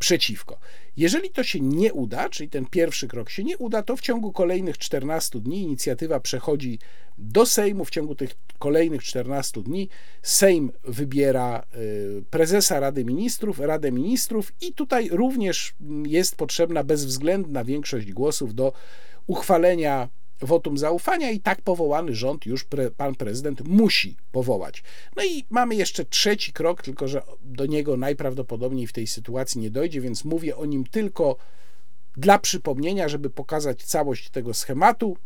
przeciwko. 0.00 0.58
Jeżeli 0.96 1.30
to 1.30 1.42
się 1.44 1.60
nie 1.60 1.92
uda, 1.92 2.28
czyli 2.28 2.48
ten 2.48 2.66
pierwszy 2.66 3.08
krok 3.08 3.30
się 3.30 3.44
nie 3.44 3.58
uda, 3.58 3.82
to 3.82 3.96
w 3.96 4.00
ciągu 4.00 4.32
kolejnych 4.32 4.78
14 4.78 5.40
dni 5.40 5.62
inicjatywa 5.62 6.20
przechodzi 6.20 6.78
do 7.18 7.46
Sejmu. 7.46 7.84
W 7.84 7.90
ciągu 7.90 8.14
tych 8.14 8.30
kolejnych 8.58 9.02
14 9.02 9.62
dni 9.62 9.88
Sejm 10.22 10.72
wybiera 10.84 11.66
y, 11.76 12.24
prezesa 12.30 12.80
Rady 12.80 13.04
Ministrów, 13.04 13.58
Radę 13.58 13.92
Ministrów 13.92 14.52
i 14.60 14.74
tutaj 14.74 15.08
również 15.08 15.74
jest 16.06 16.36
potrzebna 16.36 16.84
bezwzględna 16.84 17.64
większość 17.64 18.12
głosów 18.12 18.54
do 18.54 18.72
uchwalenia 19.26 20.08
wotum 20.42 20.78
zaufania 20.78 21.30
i 21.30 21.40
tak 21.40 21.62
powołany 21.62 22.14
rząd 22.14 22.46
już 22.46 22.64
pre, 22.64 22.90
pan 22.90 23.14
prezydent 23.14 23.68
musi 23.68 24.16
powołać. 24.32 24.82
No 25.16 25.24
i 25.24 25.44
mamy 25.50 25.74
jeszcze 25.74 26.04
trzeci 26.04 26.52
krok, 26.52 26.82
tylko 26.82 27.08
że 27.08 27.22
do 27.42 27.66
niego 27.66 27.96
najprawdopodobniej 27.96 28.86
w 28.86 28.92
tej 28.92 29.06
sytuacji 29.06 29.60
nie 29.60 29.70
dojdzie, 29.70 30.00
więc 30.00 30.24
mówię 30.24 30.56
o 30.56 30.66
nim 30.66 30.84
tylko 30.84 31.36
dla 32.16 32.38
przypomnienia, 32.38 33.08
żeby 33.08 33.30
pokazać 33.30 33.84
całość 33.84 34.30
tego 34.30 34.54
schematu. 34.54 35.16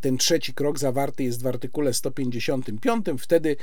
Ten 0.00 0.18
trzeci 0.18 0.54
krok 0.54 0.78
zawarty 0.78 1.24
jest 1.24 1.42
w 1.42 1.46
artykule 1.46 1.94
155. 1.94 3.06
Wtedy, 3.18 3.56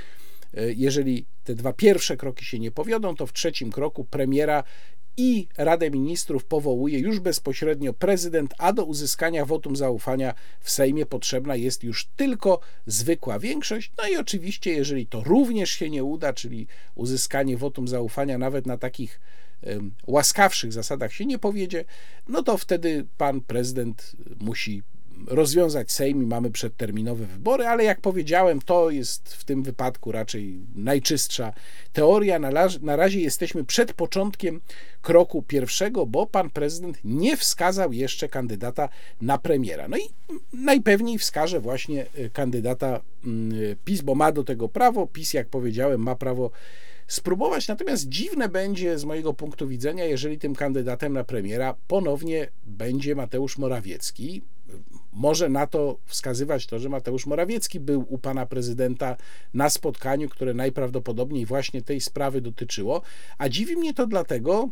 e, 0.53 0.73
jeżeli 0.73 1.25
te 1.43 1.55
dwa 1.55 1.73
pierwsze 1.73 2.17
kroki 2.17 2.45
się 2.45 2.59
nie 2.59 2.71
powiodą, 2.71 3.15
to 3.15 3.27
w 3.27 3.33
trzecim 3.33 3.71
kroku 3.71 4.03
premiera 4.03 4.63
i 5.17 5.47
Radę 5.57 5.91
Ministrów 5.91 6.45
powołuje 6.45 6.99
już 6.99 7.19
bezpośrednio 7.19 7.93
prezydent, 7.93 8.53
a 8.57 8.73
do 8.73 8.85
uzyskania 8.85 9.45
wotum 9.45 9.75
zaufania 9.75 10.33
w 10.59 10.71
Sejmie 10.71 11.05
potrzebna 11.05 11.55
jest 11.55 11.83
już 11.83 12.05
tylko 12.15 12.59
zwykła 12.85 13.39
większość. 13.39 13.91
No 13.97 14.07
i 14.07 14.17
oczywiście, 14.17 14.71
jeżeli 14.71 15.07
to 15.07 15.23
również 15.23 15.69
się 15.71 15.89
nie 15.89 16.03
uda, 16.03 16.33
czyli 16.33 16.67
uzyskanie 16.95 17.57
wotum 17.57 17.87
zaufania 17.87 18.37
nawet 18.37 18.65
na 18.65 18.77
takich 18.77 19.19
łaskawszych 20.07 20.73
zasadach 20.73 21.13
się 21.13 21.25
nie 21.25 21.39
powiedzie, 21.39 21.85
no 22.27 22.43
to 22.43 22.57
wtedy 22.57 23.07
pan 23.17 23.41
prezydent 23.41 24.15
musi 24.39 24.83
rozwiązać 25.27 25.91
Sejm 25.91 26.23
i 26.23 26.25
mamy 26.25 26.51
przedterminowe 26.51 27.25
wybory, 27.25 27.67
ale 27.67 27.83
jak 27.83 28.01
powiedziałem, 28.01 28.61
to 28.61 28.89
jest 28.89 29.33
w 29.33 29.43
tym 29.43 29.63
wypadku 29.63 30.11
raczej 30.11 30.59
najczystsza 30.75 31.53
teoria. 31.93 32.39
Na, 32.39 32.49
na 32.81 32.95
razie 32.95 33.19
jesteśmy 33.19 33.63
przed 33.63 33.93
początkiem 33.93 34.61
kroku 35.01 35.41
pierwszego, 35.41 36.05
bo 36.05 36.25
pan 36.25 36.49
prezydent 36.49 36.97
nie 37.03 37.37
wskazał 37.37 37.93
jeszcze 37.93 38.29
kandydata 38.29 38.89
na 39.21 39.37
premiera. 39.37 39.87
No 39.87 39.97
i 39.97 40.01
najpewniej 40.53 41.17
wskaże 41.17 41.59
właśnie 41.59 42.05
y, 42.17 42.29
kandydata 42.33 43.01
mm, 43.25 43.51
PiS, 43.85 44.01
bo 44.01 44.15
ma 44.15 44.31
do 44.31 44.43
tego 44.43 44.69
prawo. 44.69 45.07
PiS, 45.07 45.33
jak 45.33 45.47
powiedziałem, 45.47 46.01
ma 46.01 46.15
prawo 46.15 46.51
spróbować. 47.07 47.67
Natomiast 47.67 48.09
dziwne 48.09 48.49
będzie 48.49 48.99
z 48.99 49.05
mojego 49.05 49.33
punktu 49.33 49.67
widzenia, 49.67 50.05
jeżeli 50.05 50.37
tym 50.37 50.55
kandydatem 50.55 51.13
na 51.13 51.23
premiera 51.23 51.75
ponownie 51.87 52.47
będzie 52.65 53.15
Mateusz 53.15 53.57
Morawiecki. 53.57 54.41
Może 55.13 55.49
na 55.49 55.67
to 55.67 55.97
wskazywać 56.05 56.67
to, 56.67 56.79
że 56.79 56.89
Mateusz 56.89 57.25
Morawiecki 57.25 57.79
był 57.79 58.05
u 58.09 58.17
pana 58.17 58.45
prezydenta 58.45 59.17
na 59.53 59.69
spotkaniu, 59.69 60.29
które 60.29 60.53
najprawdopodobniej 60.53 61.45
właśnie 61.45 61.81
tej 61.81 62.01
sprawy 62.01 62.41
dotyczyło. 62.41 63.01
A 63.37 63.49
dziwi 63.49 63.75
mnie 63.75 63.93
to 63.93 64.07
dlatego, 64.07 64.69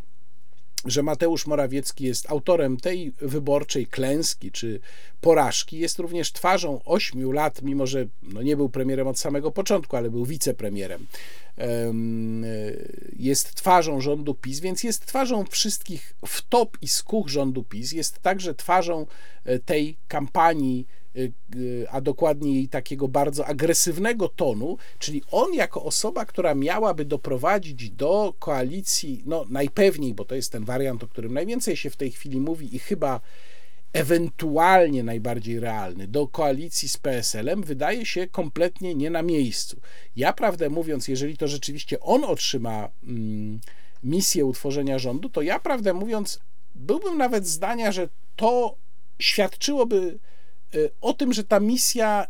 że 0.85 1.03
Mateusz 1.03 1.47
Morawiecki 1.47 2.03
jest 2.03 2.31
autorem 2.31 2.77
tej 2.77 3.11
wyborczej 3.21 3.87
klęski 3.87 4.51
czy 4.51 4.79
porażki, 5.21 5.79
jest 5.79 5.99
również 5.99 6.31
twarzą 6.31 6.81
ośmiu 6.85 7.31
lat, 7.31 7.61
mimo 7.61 7.87
że 7.87 8.05
no 8.23 8.41
nie 8.41 8.57
był 8.57 8.69
premierem 8.69 9.07
od 9.07 9.19
samego 9.19 9.51
początku, 9.51 9.97
ale 9.97 10.09
był 10.09 10.25
wicepremierem. 10.25 11.07
Jest 13.19 13.55
twarzą 13.55 14.01
rządu 14.01 14.33
PiS, 14.33 14.59
więc 14.59 14.83
jest 14.83 15.05
twarzą 15.05 15.45
wszystkich 15.45 16.13
wtop 16.25 16.77
i 16.81 16.87
skuch 16.87 17.29
rządu 17.29 17.63
PiS, 17.63 17.91
jest 17.91 18.19
także 18.19 18.55
twarzą 18.55 19.05
e, 19.45 19.59
tej 19.59 19.97
kampanii 20.07 20.87
a 21.91 22.01
dokładniej 22.01 22.67
takiego 22.67 23.07
bardzo 23.07 23.45
agresywnego 23.45 24.29
tonu, 24.29 24.77
czyli 24.99 25.21
on 25.31 25.53
jako 25.53 25.83
osoba, 25.83 26.25
która 26.25 26.55
miałaby 26.55 27.05
doprowadzić 27.05 27.89
do 27.89 28.33
koalicji, 28.39 29.23
no 29.25 29.45
najpewniej, 29.49 30.13
bo 30.13 30.25
to 30.25 30.35
jest 30.35 30.51
ten 30.51 30.65
wariant, 30.65 31.03
o 31.03 31.07
którym 31.07 31.33
najwięcej 31.33 31.77
się 31.77 31.89
w 31.89 31.95
tej 31.95 32.11
chwili 32.11 32.39
mówi 32.39 32.75
i 32.75 32.79
chyba 32.79 33.21
ewentualnie 33.93 35.03
najbardziej 35.03 35.59
realny, 35.59 36.07
do 36.07 36.27
koalicji 36.27 36.89
z 36.89 36.97
PSL-em, 36.97 37.63
wydaje 37.63 38.05
się 38.05 38.27
kompletnie 38.27 38.95
nie 38.95 39.09
na 39.09 39.21
miejscu. 39.21 39.79
Ja, 40.15 40.33
prawdę 40.33 40.69
mówiąc, 40.69 41.07
jeżeli 41.07 41.37
to 41.37 41.47
rzeczywiście 41.47 41.99
on 41.99 42.23
otrzyma 42.23 42.89
mm, 43.03 43.59
misję 44.03 44.45
utworzenia 44.45 44.99
rządu, 44.99 45.29
to 45.29 45.41
ja, 45.41 45.59
prawdę 45.59 45.93
mówiąc, 45.93 46.39
byłbym 46.75 47.17
nawet 47.17 47.47
zdania, 47.47 47.91
że 47.91 48.09
to 48.35 48.75
świadczyłoby 49.19 49.97
Y, 50.07 50.19
o 51.01 51.13
tym, 51.13 51.33
że 51.33 51.43
ta 51.43 51.59
misja 51.59 52.27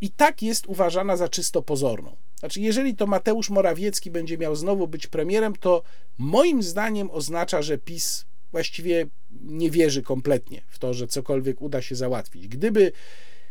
i 0.00 0.10
tak 0.10 0.42
jest 0.42 0.66
uważana 0.66 1.16
za 1.16 1.28
czysto 1.28 1.62
pozorną. 1.62 2.16
Znaczy, 2.38 2.60
jeżeli 2.60 2.94
to 2.94 3.06
Mateusz 3.06 3.50
Morawiecki 3.50 4.10
będzie 4.10 4.38
miał 4.38 4.56
znowu 4.56 4.88
być 4.88 5.06
premierem, 5.06 5.56
to 5.56 5.82
moim 6.18 6.62
zdaniem 6.62 7.10
oznacza, 7.10 7.62
że 7.62 7.78
PiS 7.78 8.24
właściwie 8.52 9.06
nie 9.42 9.70
wierzy 9.70 10.02
kompletnie 10.02 10.62
w 10.68 10.78
to, 10.78 10.94
że 10.94 11.06
cokolwiek 11.06 11.62
uda 11.62 11.82
się 11.82 11.94
załatwić. 11.94 12.48
Gdyby 12.48 12.92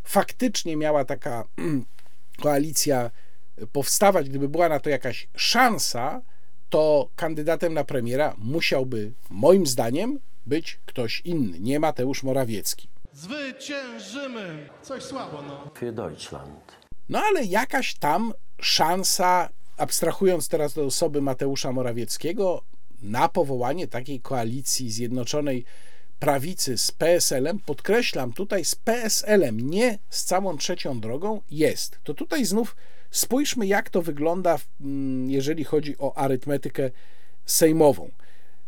faktycznie 0.04 0.78
miała 0.78 1.06
taka 1.06 1.48
koalicja 2.44 3.12
powstawać, 3.72 4.30
gdyby 4.30 4.50
była 4.50 4.70
na 4.70 4.80
to 4.80 4.90
jakaś 4.90 5.28
szansa, 5.36 6.22
to 6.70 7.10
kandydatem 7.16 7.74
na 7.74 7.84
premiera 7.84 8.36
musiałby, 8.38 9.14
moim 9.30 9.68
zdaniem, 9.68 10.20
być 10.46 10.80
ktoś 10.86 11.22
inny, 11.26 11.60
nie 11.60 11.80
Mateusz 11.80 12.24
Morawiecki. 12.24 12.95
Zwyciężymy! 13.16 14.70
Coś 14.82 15.04
słabo, 15.04 15.42
no. 15.42 15.72
Für 15.80 15.94
Deutschland. 15.94 16.72
No 17.10 17.20
ale 17.20 17.44
jakaś 17.44 17.94
tam 17.94 18.34
szansa, 18.62 19.50
abstrahując 19.78 20.48
teraz 20.50 20.74
do 20.74 20.86
osoby 20.86 21.22
Mateusza 21.22 21.72
Morawieckiego, 21.72 22.62
na 23.02 23.30
powołanie 23.30 23.88
takiej 23.88 24.20
koalicji 24.20 24.92
zjednoczonej 24.92 25.66
prawicy 26.20 26.78
z 26.78 26.92
PSL-em, 26.92 27.60
podkreślam 27.60 28.34
tutaj 28.34 28.66
z 28.66 28.76
PSL-em, 28.76 29.60
nie 29.70 29.98
z 30.10 30.24
całą 30.24 30.58
trzecią 30.58 31.00
drogą, 31.00 31.42
jest. 31.52 32.00
To 32.04 32.14
tutaj 32.14 32.46
znów 32.46 32.76
spójrzmy, 33.12 33.68
jak 33.68 33.90
to 33.90 34.02
wygląda, 34.02 34.58
mm, 34.82 35.30
jeżeli 35.30 35.64
chodzi 35.64 35.98
o 35.98 36.18
arytmetykę 36.18 36.90
sejmową. 37.46 38.12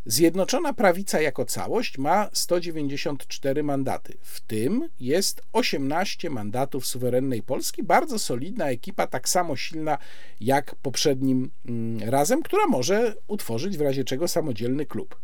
Zjednoczona 0.10 0.74
Prawica 0.74 1.22
jako 1.22 1.46
całość 1.46 1.98
ma 1.98 2.30
194 2.34 3.64
mandaty. 3.64 4.18
W 4.22 4.42
tym 4.42 4.90
jest 5.00 5.42
18 5.54 6.30
mandatów 6.30 6.88
suwerennej 6.88 7.44
Polski. 7.44 7.84
Bardzo 7.84 8.20
solidna 8.20 8.70
ekipa, 8.70 9.08
tak 9.08 9.30
samo 9.30 9.56
silna 9.56 9.98
jak 10.42 10.76
poprzednim 10.76 11.52
mm, 11.66 12.10
razem, 12.10 12.44
która 12.44 12.68
może 12.68 13.16
utworzyć 13.28 13.78
w 13.78 13.82
razie 13.82 14.04
czego 14.04 14.28
samodzielny 14.28 14.86
klub. 14.86 15.20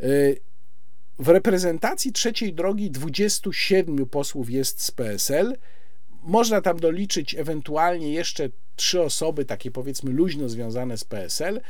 Y, 0.00 0.40
w 1.18 1.28
reprezentacji 1.28 2.12
trzeciej 2.12 2.54
drogi 2.54 2.90
27 2.90 4.06
posłów 4.06 4.50
jest 4.50 4.82
z 4.82 4.90
PSL. 4.90 5.56
Można 6.22 6.60
tam 6.60 6.80
doliczyć 6.80 7.34
ewentualnie 7.34 8.12
jeszcze 8.12 8.48
trzy 8.76 9.02
osoby, 9.02 9.44
takie 9.44 9.70
powiedzmy 9.70 10.10
luźno 10.10 10.48
związane 10.48 10.96
z 10.96 11.04
PSL. 11.04 11.60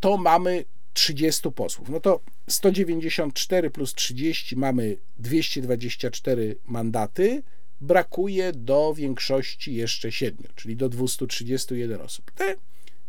To 0.00 0.16
mamy 0.16 0.64
30 0.92 1.52
posłów. 1.52 1.88
No 1.88 2.00
to 2.00 2.20
194 2.48 3.70
plus 3.70 3.94
30 3.94 4.56
mamy 4.56 4.96
224 5.18 6.56
mandaty. 6.64 7.42
Brakuje 7.80 8.52
do 8.52 8.94
większości 8.94 9.74
jeszcze 9.74 10.12
7, 10.12 10.46
czyli 10.54 10.76
do 10.76 10.88
231 10.88 12.00
osób. 12.00 12.30
Te 12.30 12.56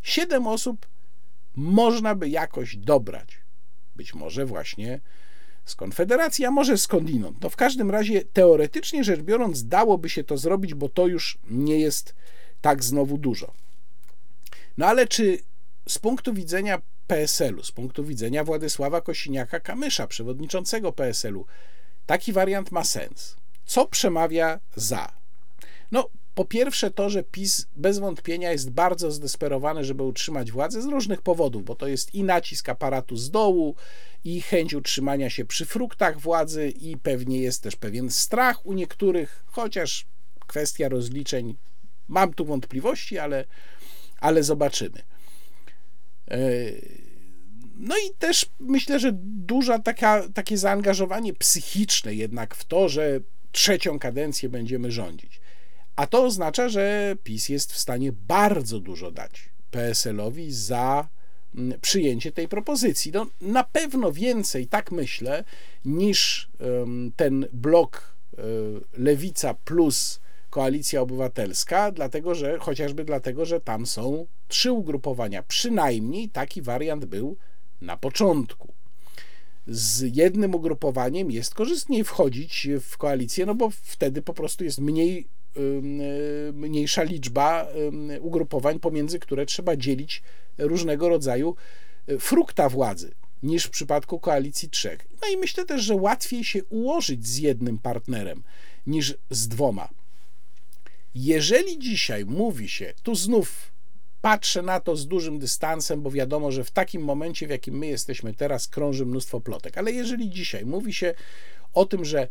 7 0.01 0.47
osób 0.47 0.87
można 1.55 2.15
by 2.15 2.29
jakoś 2.29 2.75
dobrać. 2.77 3.37
Być 3.95 4.13
może 4.13 4.45
właśnie 4.45 4.99
z 5.65 5.75
Konfederacji, 5.75 6.45
a 6.45 6.51
może 6.51 6.77
skądinąd. 6.77 7.41
No 7.41 7.49
w 7.49 7.55
każdym 7.55 7.91
razie 7.91 8.25
teoretycznie 8.25 9.03
rzecz 9.03 9.21
biorąc 9.21 9.67
dałoby 9.67 10.09
się 10.09 10.23
to 10.23 10.37
zrobić, 10.37 10.73
bo 10.73 10.89
to 10.89 11.07
już 11.07 11.37
nie 11.49 11.79
jest 11.79 12.15
tak 12.61 12.83
znowu 12.83 13.17
dużo. 13.17 13.53
No 14.77 14.85
ale 14.85 15.07
czy 15.07 15.39
z 15.87 15.99
punktu 15.99 16.33
widzenia 16.33 16.81
PSL-u, 17.09 17.63
z 17.63 17.71
punktu 17.71 18.03
widzenia 18.03 18.43
Władysława 18.43 18.99
Kosiniaka-Kamysza, 18.99 20.07
przewodniczącego 20.07 20.91
PSL-u, 20.91 21.45
taki 22.05 22.33
wariant 22.33 22.71
ma 22.71 22.83
sens. 22.83 23.35
Co 23.65 23.85
przemawia 23.85 24.59
za? 24.75 25.11
No, 25.91 26.09
po 26.35 26.45
pierwsze 26.45 26.91
to, 26.91 27.09
że 27.09 27.23
PiS 27.23 27.67
bez 27.75 27.99
wątpienia 27.99 28.51
jest 28.51 28.69
bardzo 28.69 29.11
zdesperowany, 29.11 29.83
żeby 29.83 30.03
utrzymać 30.03 30.51
władzę 30.51 30.81
z 30.81 30.85
różnych 30.85 31.21
powodów, 31.21 31.65
bo 31.65 31.75
to 31.75 31.87
jest 31.87 32.15
i 32.15 32.23
nacisk 32.23 32.69
aparatu 32.69 33.17
z 33.17 33.31
dołu, 33.31 33.75
i 34.23 34.41
chęć 34.41 34.73
utrzymania 34.73 35.29
się 35.29 35.45
przy 35.45 35.65
fruktach 35.65 36.19
władzy, 36.19 36.69
i 36.69 36.97
pewnie 36.97 37.39
jest 37.39 37.63
też 37.63 37.75
pewien 37.75 38.11
strach 38.11 38.65
u 38.65 38.73
niektórych, 38.73 39.43
chociaż 39.45 40.05
kwestia 40.47 40.89
rozliczeń, 40.89 41.55
mam 42.07 42.33
tu 42.33 42.45
wątpliwości, 42.45 43.19
ale, 43.19 43.45
ale 44.19 44.43
zobaczymy. 44.43 45.01
E, 46.31 46.37
no 47.75 47.95
i 47.97 48.15
też 48.19 48.45
myślę, 48.59 48.99
że 48.99 49.11
duża 49.23 49.79
taka, 49.79 50.29
takie 50.33 50.57
zaangażowanie 50.57 51.33
psychiczne 51.33 52.15
jednak 52.15 52.55
w 52.55 52.65
to, 52.65 52.89
że 52.89 53.19
trzecią 53.51 53.99
kadencję 53.99 54.49
będziemy 54.49 54.91
rządzić. 54.91 55.41
A 55.95 56.07
to 56.07 56.23
oznacza, 56.23 56.69
że 56.69 57.15
PiS 57.23 57.49
jest 57.49 57.73
w 57.73 57.77
stanie 57.77 58.11
bardzo 58.11 58.79
dużo 58.79 59.11
dać 59.11 59.49
PSL-owi 59.71 60.51
za 60.51 61.07
mm, 61.55 61.79
przyjęcie 61.79 62.31
tej 62.31 62.47
propozycji. 62.47 63.11
No, 63.11 63.27
na 63.41 63.63
pewno 63.63 64.11
więcej, 64.11 64.67
tak 64.67 64.91
myślę, 64.91 65.43
niż 65.85 66.49
ten 67.15 67.47
blok 67.53 68.15
e, 68.37 68.41
Lewica 68.97 69.53
plus 69.53 70.19
Koalicja 70.49 71.01
Obywatelska, 71.01 71.91
dlatego 71.91 72.35
że 72.35 72.59
chociażby 72.59 73.03
dlatego, 73.03 73.45
że 73.45 73.61
tam 73.61 73.85
są 73.85 74.25
trzy 74.47 74.71
ugrupowania. 74.71 75.43
Przynajmniej 75.43 76.29
taki 76.29 76.61
wariant 76.61 77.05
był 77.05 77.37
na 77.81 77.97
początku. 77.97 78.73
Z 79.67 80.15
jednym 80.15 80.55
ugrupowaniem 80.55 81.31
jest 81.31 81.55
korzystniej 81.55 82.03
wchodzić 82.03 82.67
w 82.81 82.97
koalicję, 82.97 83.45
no 83.45 83.55
bo 83.55 83.69
wtedy 83.69 84.21
po 84.21 84.33
prostu 84.33 84.63
jest 84.63 84.79
mniej, 84.79 85.27
mniejsza 86.53 87.03
liczba 87.03 87.67
ugrupowań, 88.19 88.79
pomiędzy 88.79 89.19
które 89.19 89.45
trzeba 89.45 89.75
dzielić 89.77 90.23
różnego 90.59 91.09
rodzaju 91.09 91.55
e, 92.07 92.17
frukta 92.17 92.69
władzy 92.69 93.11
niż 93.43 93.65
w 93.65 93.69
przypadku 93.69 94.19
koalicji 94.19 94.69
trzech. 94.69 95.07
No 95.21 95.27
i 95.33 95.37
myślę 95.37 95.65
też, 95.65 95.81
że 95.81 95.95
łatwiej 95.95 96.43
się 96.43 96.63
ułożyć 96.63 97.27
z 97.27 97.37
jednym 97.37 97.77
partnerem 97.77 98.43
niż 98.87 99.17
z 99.29 99.47
dwoma. 99.47 99.89
Jeżeli 101.21 101.79
dzisiaj 101.79 102.25
mówi 102.25 102.69
się, 102.69 102.93
tu 103.03 103.15
znów 103.15 103.71
patrzę 104.21 104.61
na 104.61 104.79
to 104.79 104.95
z 104.95 105.07
dużym 105.07 105.39
dystansem, 105.39 106.01
bo 106.01 106.11
wiadomo, 106.11 106.51
że 106.51 106.63
w 106.63 106.71
takim 106.71 107.01
momencie, 107.01 107.47
w 107.47 107.49
jakim 107.49 107.77
my 107.77 107.87
jesteśmy 107.87 108.33
teraz, 108.33 108.67
krąży 108.67 109.05
mnóstwo 109.05 109.41
plotek, 109.41 109.77
ale 109.77 109.91
jeżeli 109.91 110.29
dzisiaj 110.29 110.65
mówi 110.65 110.93
się 110.93 111.13
o 111.73 111.85
tym, 111.85 112.05
że 112.05 112.27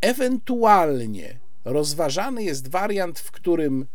Ewentualnie 0.00 1.38
rozważany 1.64 2.42
jest 2.42 2.68
wariant, 2.68 3.18
w 3.18 3.30
którym 3.30 3.86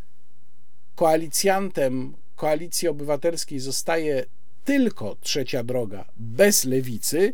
koalicjantem 0.94 2.14
koalicji 2.36 2.88
obywatelskiej 2.88 3.60
zostaje 3.60 4.24
tylko 4.64 5.16
trzecia 5.20 5.62
droga 5.62 6.04
bez 6.16 6.64
lewicy. 6.64 7.32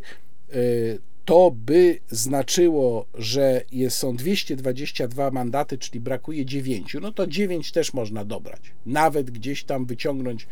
To 1.25 1.51
by 1.51 1.99
znaczyło, 2.09 3.05
że 3.13 3.61
jest, 3.71 3.97
są 3.97 4.15
222 4.15 5.31
mandaty, 5.31 5.77
czyli 5.77 5.99
brakuje 5.99 6.45
9. 6.45 6.95
No 7.01 7.11
to 7.11 7.27
9 7.27 7.71
też 7.71 7.93
można 7.93 8.25
dobrać, 8.25 8.61
nawet 8.85 9.31
gdzieś 9.31 9.63
tam 9.63 9.85
wyciągnąć 9.85 10.47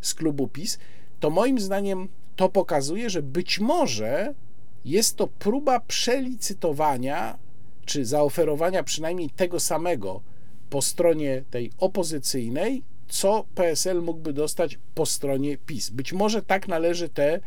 z 0.00 0.14
klubu 0.14 0.48
PiS. 0.48 0.78
To 1.20 1.30
moim 1.30 1.60
zdaniem 1.60 2.08
to 2.36 2.48
pokazuje, 2.48 3.10
że 3.10 3.22
być 3.22 3.58
może 3.58 4.34
jest 4.84 5.16
to 5.16 5.26
próba 5.26 5.80
przelicytowania 5.80 7.38
czy 7.84 8.04
zaoferowania 8.04 8.82
przynajmniej 8.82 9.30
tego 9.30 9.60
samego 9.60 10.20
po 10.70 10.82
stronie 10.82 11.44
tej 11.50 11.70
opozycyjnej, 11.78 12.82
co 13.08 13.44
PSL 13.54 14.02
mógłby 14.02 14.32
dostać 14.32 14.78
po 14.94 15.06
stronie 15.06 15.58
PiS. 15.58 15.90
Być 15.90 16.12
może 16.12 16.42
tak 16.42 16.68
należy 16.68 17.08
te 17.08 17.40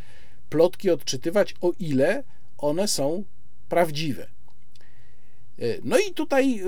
plotki 0.50 0.90
odczytywać, 0.90 1.56
o 1.62 1.72
ile 1.80 2.24
one 2.58 2.88
są 2.88 3.24
prawdziwe. 3.70 4.28
No 5.84 5.98
i 6.00 6.14
tutaj 6.14 6.62
y, 6.62 6.64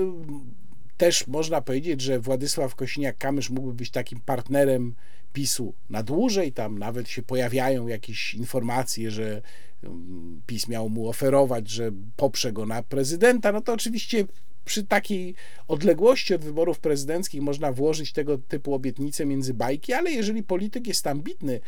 też 0.96 1.26
można 1.26 1.60
powiedzieć, 1.60 2.00
że 2.00 2.20
Władysław 2.20 2.76
Kosiniak-Kamysz 2.76 3.50
mógłby 3.50 3.74
być 3.74 3.90
takim 3.90 4.20
partnerem 4.20 4.94
PiSu 5.32 5.74
na 5.90 6.02
dłużej. 6.02 6.52
Tam 6.52 6.78
nawet 6.78 7.08
się 7.08 7.22
pojawiają 7.22 7.86
jakieś 7.86 8.34
informacje, 8.34 9.10
że 9.10 9.42
mm, 9.82 10.42
PiS 10.46 10.68
miał 10.68 10.88
mu 10.88 11.08
oferować, 11.08 11.70
że 11.70 11.90
poprze 12.16 12.52
go 12.52 12.66
na 12.66 12.82
prezydenta. 12.82 13.52
No 13.52 13.60
to 13.60 13.72
oczywiście 13.72 14.24
przy 14.64 14.84
takiej 14.84 15.34
odległości 15.68 16.34
od 16.34 16.44
wyborów 16.44 16.78
prezydenckich 16.78 17.42
można 17.42 17.72
włożyć 17.72 18.12
tego 18.12 18.38
typu 18.38 18.74
obietnice 18.74 19.26
między 19.26 19.54
bajki, 19.54 19.92
ale 19.92 20.10
jeżeli 20.10 20.42
polityk 20.42 20.86
jest 20.86 21.06
ambitny, 21.06 21.60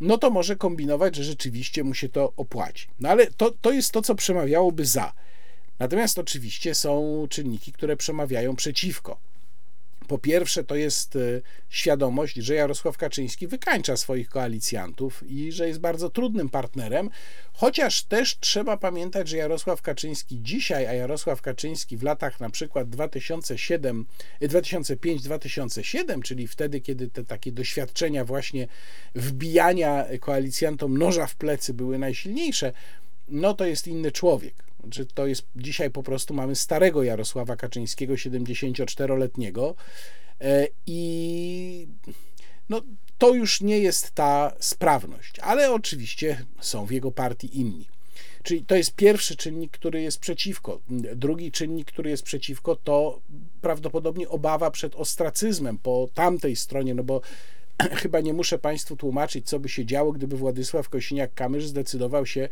no 0.00 0.18
to 0.18 0.30
może 0.30 0.56
kombinować, 0.56 1.16
że 1.16 1.24
rzeczywiście 1.24 1.84
mu 1.84 1.94
się 1.94 2.08
to 2.08 2.32
opłaci. 2.36 2.86
No 3.00 3.08
ale 3.08 3.26
to, 3.26 3.50
to 3.50 3.72
jest 3.72 3.92
to, 3.92 4.02
co 4.02 4.14
przemawiałoby 4.14 4.84
za. 4.84 5.12
Natomiast 5.78 6.18
oczywiście 6.18 6.74
są 6.74 7.26
czynniki, 7.30 7.72
które 7.72 7.96
przemawiają 7.96 8.56
przeciwko. 8.56 9.20
Po 10.08 10.18
pierwsze, 10.18 10.64
to 10.64 10.74
jest 10.76 11.16
e, 11.16 11.18
świadomość, 11.68 12.36
że 12.36 12.54
Jarosław 12.54 12.96
Kaczyński 12.96 13.46
wykańcza 13.46 13.96
swoich 13.96 14.28
koalicjantów 14.28 15.22
i 15.26 15.52
że 15.52 15.68
jest 15.68 15.80
bardzo 15.80 16.10
trudnym 16.10 16.48
partnerem, 16.48 17.10
chociaż 17.52 18.02
też 18.02 18.38
trzeba 18.38 18.76
pamiętać, 18.76 19.28
że 19.28 19.36
Jarosław 19.36 19.82
Kaczyński 19.82 20.42
dzisiaj, 20.42 20.86
a 20.86 20.92
Jarosław 20.92 21.42
Kaczyński 21.42 21.96
w 21.96 22.02
latach 22.02 22.40
na 22.40 22.50
przykład 22.50 22.88
2007, 22.88 24.06
2005-2007, 24.42 26.22
czyli 26.22 26.48
wtedy, 26.48 26.80
kiedy 26.80 27.10
te 27.10 27.24
takie 27.24 27.52
doświadczenia 27.52 28.24
właśnie 28.24 28.68
wbijania 29.14 30.06
koalicjantom 30.20 30.98
noża 30.98 31.26
w 31.26 31.34
plecy 31.34 31.74
były 31.74 31.98
najsilniejsze, 31.98 32.72
no 33.28 33.54
to 33.54 33.66
jest 33.66 33.86
inny 33.86 34.12
człowiek. 34.12 34.67
Znaczy, 34.88 35.06
to 35.14 35.26
jest 35.26 35.42
dzisiaj 35.56 35.90
po 35.90 36.02
prostu 36.02 36.34
mamy 36.34 36.56
starego 36.56 37.02
Jarosława 37.02 37.56
Kaczyńskiego, 37.56 38.14
74-letniego 38.14 39.74
e, 40.40 40.66
i 40.86 41.88
no, 42.68 42.82
to 43.18 43.34
już 43.34 43.60
nie 43.60 43.78
jest 43.78 44.10
ta 44.10 44.52
sprawność, 44.58 45.38
ale 45.40 45.72
oczywiście 45.72 46.44
są 46.60 46.86
w 46.86 46.90
jego 46.90 47.12
partii 47.12 47.60
inni. 47.60 47.88
Czyli 48.42 48.64
to 48.64 48.76
jest 48.76 48.94
pierwszy 48.94 49.36
czynnik, 49.36 49.72
który 49.72 50.02
jest 50.02 50.18
przeciwko. 50.18 50.80
Drugi 51.16 51.52
czynnik, 51.52 51.92
który 51.92 52.10
jest 52.10 52.22
przeciwko, 52.22 52.76
to 52.76 53.20
prawdopodobnie 53.60 54.28
obawa 54.28 54.70
przed 54.70 54.94
ostracyzmem 54.94 55.78
po 55.78 56.08
tamtej 56.14 56.56
stronie, 56.56 56.94
no 56.94 57.04
bo 57.04 57.20
chyba 58.02 58.20
nie 58.20 58.32
muszę 58.32 58.58
Państwu 58.58 58.96
tłumaczyć, 58.96 59.48
co 59.48 59.60
by 59.60 59.68
się 59.68 59.86
działo, 59.86 60.12
gdyby 60.12 60.36
Władysław 60.36 60.90
Kosiniak-Kamysz 60.90 61.60
zdecydował 61.60 62.26
się 62.26 62.48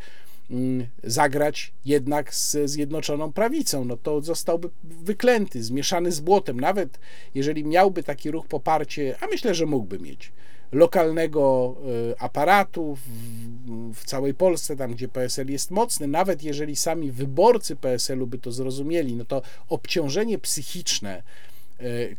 zagrać 1.03 1.73
jednak 1.85 2.33
z 2.33 2.57
Zjednoczoną 2.65 3.33
Prawicą. 3.33 3.85
No 3.85 3.97
to 3.97 4.21
zostałby 4.21 4.69
wyklęty, 4.83 5.63
zmieszany 5.63 6.11
z 6.11 6.19
błotem. 6.19 6.59
Nawet 6.59 6.99
jeżeli 7.35 7.65
miałby 7.65 8.03
taki 8.03 8.31
ruch 8.31 8.47
poparcie, 8.47 9.15
a 9.21 9.27
myślę, 9.27 9.55
że 9.55 9.65
mógłby 9.65 9.99
mieć, 9.99 10.31
lokalnego 10.71 11.75
e, 12.11 12.21
aparatu 12.21 12.95
w, 12.95 13.01
w, 13.93 14.05
całej 14.05 14.33
Polsce, 14.33 14.75
tam 14.75 14.93
gdzie 14.93 15.07
PSL 15.07 15.51
jest 15.51 15.71
mocny, 15.71 16.07
nawet 16.07 16.43
jeżeli 16.43 16.75
sami 16.75 17.11
wyborcy 17.11 17.75
PSL-u 17.75 18.27
by 18.27 18.37
to 18.37 18.51
zrozumieli, 18.51 19.15
no 19.15 19.25
to 19.25 19.41
obciążenie 19.69 20.37
psychiczne, 20.39 21.23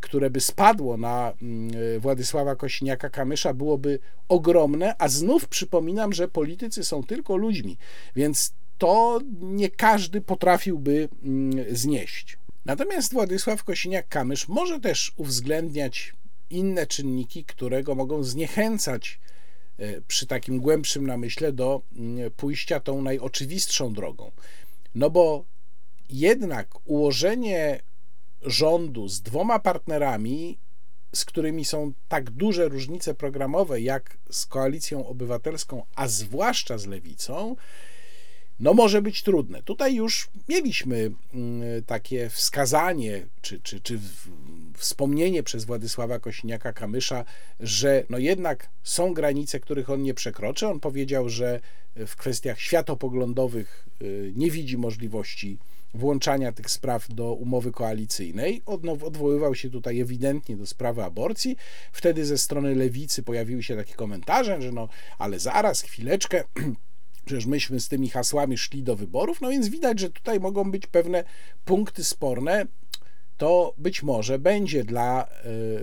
które 0.01 0.29
by 0.29 0.41
spadło 0.41 0.97
na 0.97 1.33
mm, 1.41 1.71
e, 1.95 1.99
Władysława 1.99 2.55
Kosiniaka-Kamysza 2.55 3.53
byłoby 3.53 3.99
ogromne, 4.29 4.95
a 4.97 5.07
znów 5.07 5.47
przypominam, 5.47 6.13
że 6.13 6.27
politycy 6.27 6.83
są 6.83 7.03
tylko 7.03 7.37
ludźmi, 7.37 7.77
więc 8.15 8.53
to 8.77 9.19
nie 9.41 9.69
każdy 9.69 10.21
potrafiłby 10.21 11.09
mm, 11.23 11.75
znieść. 11.75 12.37
Natomiast 12.65 13.13
Władysław 13.13 13.63
Kosiniak-Kamysz 13.63 14.49
może 14.49 14.79
też 14.79 15.13
uwzględniać 15.17 16.13
inne 16.49 16.87
czynniki, 16.87 17.45
które 17.45 17.83
go 17.83 17.95
mogą 17.95 18.23
zniechęcać 18.23 19.19
e, 19.77 20.01
przy 20.01 20.27
takim 20.27 20.59
głębszym 20.59 21.07
namyśle 21.07 21.53
do 21.53 21.81
mm, 21.95 22.31
pójścia 22.31 22.79
tą 22.79 23.01
najoczywistszą 23.01 23.93
drogą. 23.93 24.31
No 24.95 25.09
bo 25.09 25.45
jednak 26.09 26.67
ułożenie 26.85 27.79
rządu 28.41 29.07
z 29.07 29.21
dwoma 29.21 29.59
partnerami, 29.59 30.57
z 31.15 31.25
którymi 31.25 31.65
są 31.65 31.93
tak 32.07 32.29
duże 32.29 32.69
różnice 32.69 33.13
programowe 33.13 33.81
jak 33.81 34.17
z 34.29 34.45
koalicją 34.45 35.07
obywatelską, 35.07 35.83
a 35.95 36.07
zwłaszcza 36.07 36.77
z 36.77 36.85
lewicą, 36.85 37.55
no 38.59 38.73
może 38.73 39.01
być 39.01 39.23
trudne. 39.23 39.63
Tutaj 39.63 39.95
już 39.95 40.29
mieliśmy 40.49 41.11
mm, 41.33 41.83
takie 41.83 42.29
wskazanie, 42.29 43.27
czy, 43.41 43.59
czy, 43.59 43.81
czy 43.81 43.99
wspomnienie 44.77 45.43
przez 45.43 45.65
Władysława 45.65 46.17
Kosiniaka-Kamysza, 46.17 47.23
że 47.59 48.03
no 48.09 48.17
jednak 48.17 48.69
są 48.83 49.13
granice, 49.13 49.59
których 49.59 49.89
on 49.89 50.01
nie 50.03 50.13
przekroczy. 50.13 50.67
On 50.67 50.79
powiedział, 50.79 51.29
że 51.29 51.59
w 51.95 52.15
kwestiach 52.15 52.59
światopoglądowych 52.59 53.87
y, 54.01 54.33
nie 54.35 54.51
widzi 54.51 54.77
możliwości 54.77 55.57
włączania 55.93 56.51
tych 56.51 56.71
spraw 56.71 57.07
do 57.09 57.33
umowy 57.33 57.71
koalicyjnej. 57.71 58.61
Odwoływał 59.05 59.55
się 59.55 59.69
tutaj 59.69 59.99
ewidentnie 59.99 60.57
do 60.57 60.65
sprawy 60.65 61.03
aborcji. 61.03 61.55
Wtedy 61.91 62.25
ze 62.25 62.37
strony 62.37 62.75
lewicy 62.75 63.23
pojawiły 63.23 63.63
się 63.63 63.75
takie 63.75 63.93
komentarze, 63.93 64.61
że 64.61 64.71
no, 64.71 64.87
ale 65.17 65.39
zaraz, 65.39 65.81
chwileczkę. 65.81 66.43
Przecież 67.25 67.45
myśmy 67.45 67.79
z 67.79 67.87
tymi 67.87 68.09
hasłami 68.09 68.57
szli 68.57 68.83
do 68.83 68.95
wyborów, 68.95 69.41
no 69.41 69.49
więc 69.49 69.67
widać, 69.67 69.99
że 69.99 70.09
tutaj 70.09 70.39
mogą 70.39 70.71
być 70.71 70.87
pewne 70.87 71.23
punkty 71.65 72.03
sporne. 72.03 72.65
To 73.37 73.73
być 73.77 74.03
może 74.03 74.39
będzie 74.39 74.83
dla 74.83 75.27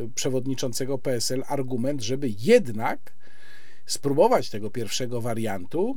y, 0.05 0.11
przewodniczącego 0.15 0.99
PSL 0.99 1.45
argument, 1.49 2.03
żeby 2.03 2.29
jednak 2.39 3.13
spróbować 3.87 4.51
tego 4.51 4.71
pierwszego 4.71 5.21
wariantu, 5.21 5.97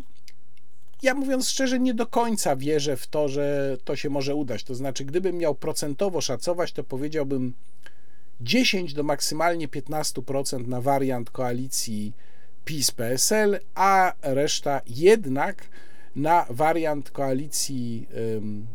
ja 1.01 1.13
mówiąc 1.13 1.49
szczerze, 1.49 1.79
nie 1.79 1.93
do 1.93 2.07
końca 2.07 2.55
wierzę 2.55 2.97
w 2.97 3.07
to, 3.07 3.27
że 3.27 3.77
to 3.83 3.95
się 3.95 4.09
może 4.09 4.35
udać. 4.35 4.63
To 4.63 4.75
znaczy, 4.75 5.05
gdybym 5.05 5.37
miał 5.37 5.55
procentowo 5.55 6.21
szacować, 6.21 6.71
to 6.71 6.83
powiedziałbym 6.83 7.53
10 8.41 8.93
do 8.93 9.03
maksymalnie 9.03 9.67
15% 9.67 10.67
na 10.67 10.81
wariant 10.81 11.29
koalicji 11.29 12.13
PiS-PSL, 12.65 13.59
a 13.75 14.13
reszta 14.21 14.81
jednak 14.87 15.69
na 16.15 16.45
wariant 16.49 17.11
koalicji 17.11 18.07
um, 18.35 18.67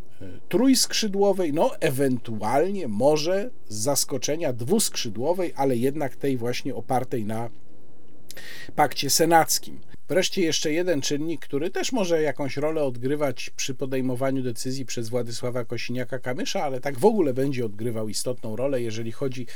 trójskrzydłowej, 0.48 1.52
no 1.52 1.80
ewentualnie 1.80 2.88
może 2.88 3.50
z 3.68 3.76
zaskoczenia 3.76 4.52
dwuskrzydłowej, 4.52 5.52
ale 5.56 5.76
jednak 5.76 6.16
tej 6.16 6.36
właśnie 6.36 6.74
opartej 6.74 7.24
na 7.24 7.50
pakcie 8.76 9.10
senackim. 9.10 9.80
Wreszcie 10.08 10.42
jeszcze 10.42 10.72
jeden 10.72 11.00
czynnik, 11.00 11.40
który 11.40 11.70
też 11.70 11.92
może 11.92 12.22
jakąś 12.22 12.56
rolę 12.56 12.82
odgrywać 12.82 13.50
przy 13.50 13.74
podejmowaniu 13.74 14.42
decyzji 14.42 14.84
przez 14.84 15.08
Władysława 15.08 15.62
Kosiniaka-Kamysza, 15.62 16.58
ale 16.58 16.80
tak 16.80 16.98
w 16.98 17.04
ogóle 17.04 17.34
będzie 17.34 17.64
odgrywał 17.64 18.08
istotną 18.08 18.56
rolę, 18.56 18.82
jeżeli 18.82 19.12
chodzi 19.12 19.46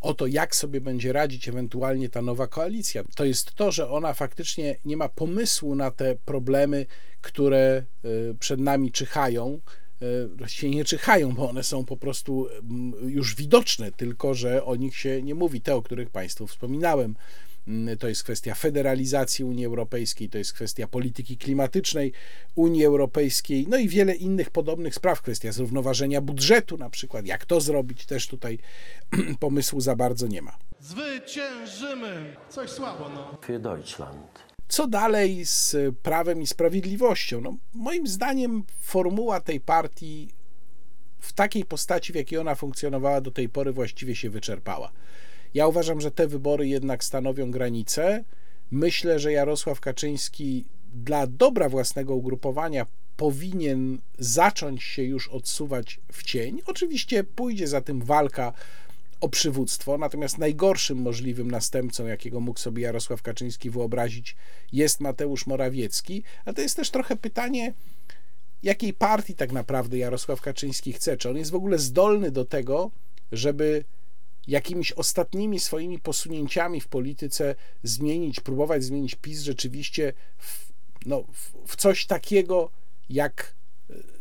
o 0.00 0.14
to, 0.14 0.26
jak 0.26 0.56
sobie 0.56 0.80
będzie 0.80 1.12
radzić 1.12 1.48
ewentualnie 1.48 2.08
ta 2.08 2.22
nowa 2.22 2.46
koalicja. 2.46 3.04
To 3.14 3.24
jest 3.24 3.54
to, 3.54 3.72
że 3.72 3.90
ona 3.90 4.14
faktycznie 4.14 4.76
nie 4.84 4.96
ma 4.96 5.08
pomysłu 5.08 5.74
na 5.74 5.90
te 5.90 6.16
problemy, 6.24 6.86
które 7.20 7.84
y, 8.04 8.34
przed 8.38 8.60
nami 8.60 8.92
czyhają. 8.92 9.60
Y, 10.02 10.28
właściwie 10.28 10.76
nie 10.76 10.84
czyhają, 10.84 11.32
bo 11.32 11.50
one 11.50 11.62
są 11.62 11.84
po 11.84 11.96
prostu 11.96 12.48
mm, 12.48 13.10
już 13.10 13.34
widoczne, 13.34 13.92
tylko 13.92 14.34
że 14.34 14.64
o 14.64 14.76
nich 14.76 14.96
się 14.96 15.22
nie 15.22 15.34
mówi, 15.34 15.60
te, 15.60 15.74
o 15.74 15.82
których 15.82 16.10
Państwu 16.10 16.46
wspominałem 16.46 17.14
to 17.98 18.08
jest 18.08 18.22
kwestia 18.22 18.54
federalizacji 18.54 19.44
Unii 19.44 19.66
Europejskiej, 19.66 20.28
to 20.28 20.38
jest 20.38 20.52
kwestia 20.52 20.86
polityki 20.86 21.36
klimatycznej 21.36 22.12
Unii 22.54 22.84
Europejskiej, 22.84 23.66
no 23.68 23.76
i 23.76 23.88
wiele 23.88 24.14
innych 24.14 24.50
podobnych 24.50 24.94
spraw, 24.94 25.22
kwestia 25.22 25.52
zrównoważenia 25.52 26.20
budżetu 26.20 26.76
na 26.76 26.90
przykład, 26.90 27.26
jak 27.26 27.44
to 27.44 27.60
zrobić, 27.60 28.06
też 28.06 28.26
tutaj 28.26 28.58
pomysłu 29.40 29.80
za 29.80 29.96
bardzo 29.96 30.26
nie 30.26 30.42
ma. 30.42 30.56
Zwyciężymy! 30.80 32.36
Coś 32.48 32.70
słabo, 32.70 33.08
no. 33.08 33.38
Für 33.46 33.60
Deutschland. 33.60 34.52
Co 34.68 34.86
dalej 34.86 35.46
z 35.46 35.76
prawem 36.02 36.42
i 36.42 36.46
sprawiedliwością? 36.46 37.40
No, 37.40 37.56
moim 37.74 38.06
zdaniem 38.06 38.64
formuła 38.80 39.40
tej 39.40 39.60
partii 39.60 40.28
w 41.18 41.32
takiej 41.32 41.64
postaci, 41.64 42.12
w 42.12 42.16
jakiej 42.16 42.38
ona 42.38 42.54
funkcjonowała 42.54 43.20
do 43.20 43.30
tej 43.30 43.48
pory, 43.48 43.72
właściwie 43.72 44.16
się 44.16 44.30
wyczerpała. 44.30 44.92
Ja 45.54 45.66
uważam, 45.66 46.00
że 46.00 46.10
te 46.10 46.28
wybory 46.28 46.68
jednak 46.68 47.04
stanowią 47.04 47.50
granicę. 47.50 48.24
Myślę, 48.70 49.18
że 49.18 49.32
Jarosław 49.32 49.80
Kaczyński 49.80 50.64
dla 50.94 51.26
dobra 51.26 51.68
własnego 51.68 52.14
ugrupowania 52.14 52.86
powinien 53.16 53.98
zacząć 54.18 54.82
się 54.82 55.02
już 55.02 55.28
odsuwać 55.28 56.00
w 56.12 56.22
cień. 56.22 56.62
Oczywiście 56.66 57.24
pójdzie 57.24 57.68
za 57.68 57.80
tym 57.80 58.02
walka 58.02 58.52
o 59.20 59.28
przywództwo, 59.28 59.98
natomiast 59.98 60.38
najgorszym 60.38 60.98
możliwym 60.98 61.50
następcą, 61.50 62.06
jakiego 62.06 62.40
mógł 62.40 62.60
sobie 62.60 62.82
Jarosław 62.82 63.22
Kaczyński 63.22 63.70
wyobrazić, 63.70 64.36
jest 64.72 65.00
Mateusz 65.00 65.46
Morawiecki. 65.46 66.22
A 66.44 66.52
to 66.52 66.62
jest 66.62 66.76
też 66.76 66.90
trochę 66.90 67.16
pytanie, 67.16 67.74
jakiej 68.62 68.92
partii 68.92 69.34
tak 69.34 69.52
naprawdę 69.52 69.98
Jarosław 69.98 70.40
Kaczyński 70.40 70.92
chce. 70.92 71.16
Czy 71.16 71.30
on 71.30 71.36
jest 71.36 71.50
w 71.50 71.54
ogóle 71.54 71.78
zdolny 71.78 72.30
do 72.30 72.44
tego, 72.44 72.90
żeby 73.32 73.84
jakimiś 74.46 74.92
ostatnimi 74.92 75.60
swoimi 75.60 75.98
posunięciami 75.98 76.80
w 76.80 76.88
polityce 76.88 77.54
zmienić, 77.82 78.40
próbować 78.40 78.84
zmienić 78.84 79.14
PiS 79.14 79.40
rzeczywiście 79.40 80.12
w, 80.38 80.72
no, 81.06 81.24
w, 81.66 81.76
coś 81.76 82.06
takiego, 82.06 82.70
jak 83.08 83.54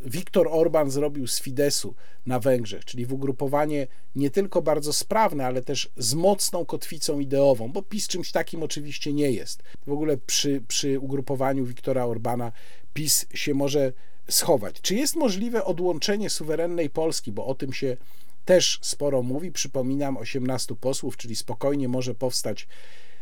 Viktor 0.06 0.48
Orban 0.52 0.92
zrobił 0.92 1.28
z 1.28 1.42
Fidesu 1.42 1.96
na 2.26 2.40
Węgrzech, 2.40 2.86
czyli 2.86 3.06
w 3.06 3.14
ugrupowanie 3.14 3.88
nie 4.16 4.30
tylko 4.30 4.62
bardzo 4.62 4.94
sprawne, 4.94 5.46
ale 5.46 5.62
też 5.62 5.90
z 5.98 6.14
mocną 6.14 6.66
kotwicą 6.66 7.20
ideową, 7.20 7.72
bo 7.72 7.82
PiS 7.82 8.08
czymś 8.08 8.32
takim 8.32 8.64
oczywiście 8.64 9.14
nie 9.14 9.32
jest. 9.32 9.64
W 9.88 9.92
ogóle 9.92 10.18
przy, 10.18 10.62
przy 10.68 11.00
ugrupowaniu 11.00 11.66
Viktora 11.66 12.06
Orbana 12.06 12.52
PiS 12.94 13.26
się 13.34 13.54
może 13.54 13.94
schować. 14.30 14.82
Czy 14.82 14.96
jest 14.96 15.16
możliwe 15.16 15.66
odłączenie 15.66 16.30
suwerennej 16.30 16.90
Polski, 16.90 17.32
bo 17.32 17.46
o 17.46 17.56
tym 17.56 17.74
się 17.74 17.98
też 18.46 18.80
sporo 18.82 19.22
mówi. 19.22 19.52
Przypominam, 19.52 20.18
18 20.18 20.76
posłów, 20.76 21.18
czyli 21.18 21.36
spokojnie 21.36 21.88
może 21.88 22.16
powstać 22.16 22.68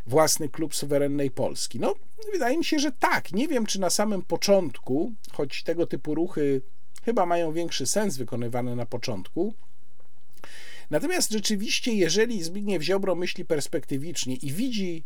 własny 0.05 0.49
klub 0.49 0.75
suwerennej 0.75 1.31
Polski. 1.31 1.79
No, 1.79 1.95
wydaje 2.31 2.57
mi 2.57 2.65
się, 2.65 2.79
że 2.79 2.91
tak. 2.91 3.31
Nie 3.31 3.47
wiem, 3.47 3.65
czy 3.65 3.79
na 3.79 3.89
samym 3.89 4.21
początku, 4.21 5.13
choć 5.31 5.63
tego 5.63 5.87
typu 5.87 6.15
ruchy 6.15 6.61
chyba 7.03 7.25
mają 7.25 7.53
większy 7.53 7.85
sens 7.85 8.17
wykonywane 8.17 8.75
na 8.75 8.85
początku. 8.85 9.53
Natomiast 10.89 11.31
rzeczywiście, 11.31 11.93
jeżeli 11.93 12.43
Zbigniew 12.43 12.83
Ziobro 12.83 13.15
myśli 13.15 13.45
perspektywicznie 13.45 14.35
i 14.35 14.51
widzi 14.51 15.03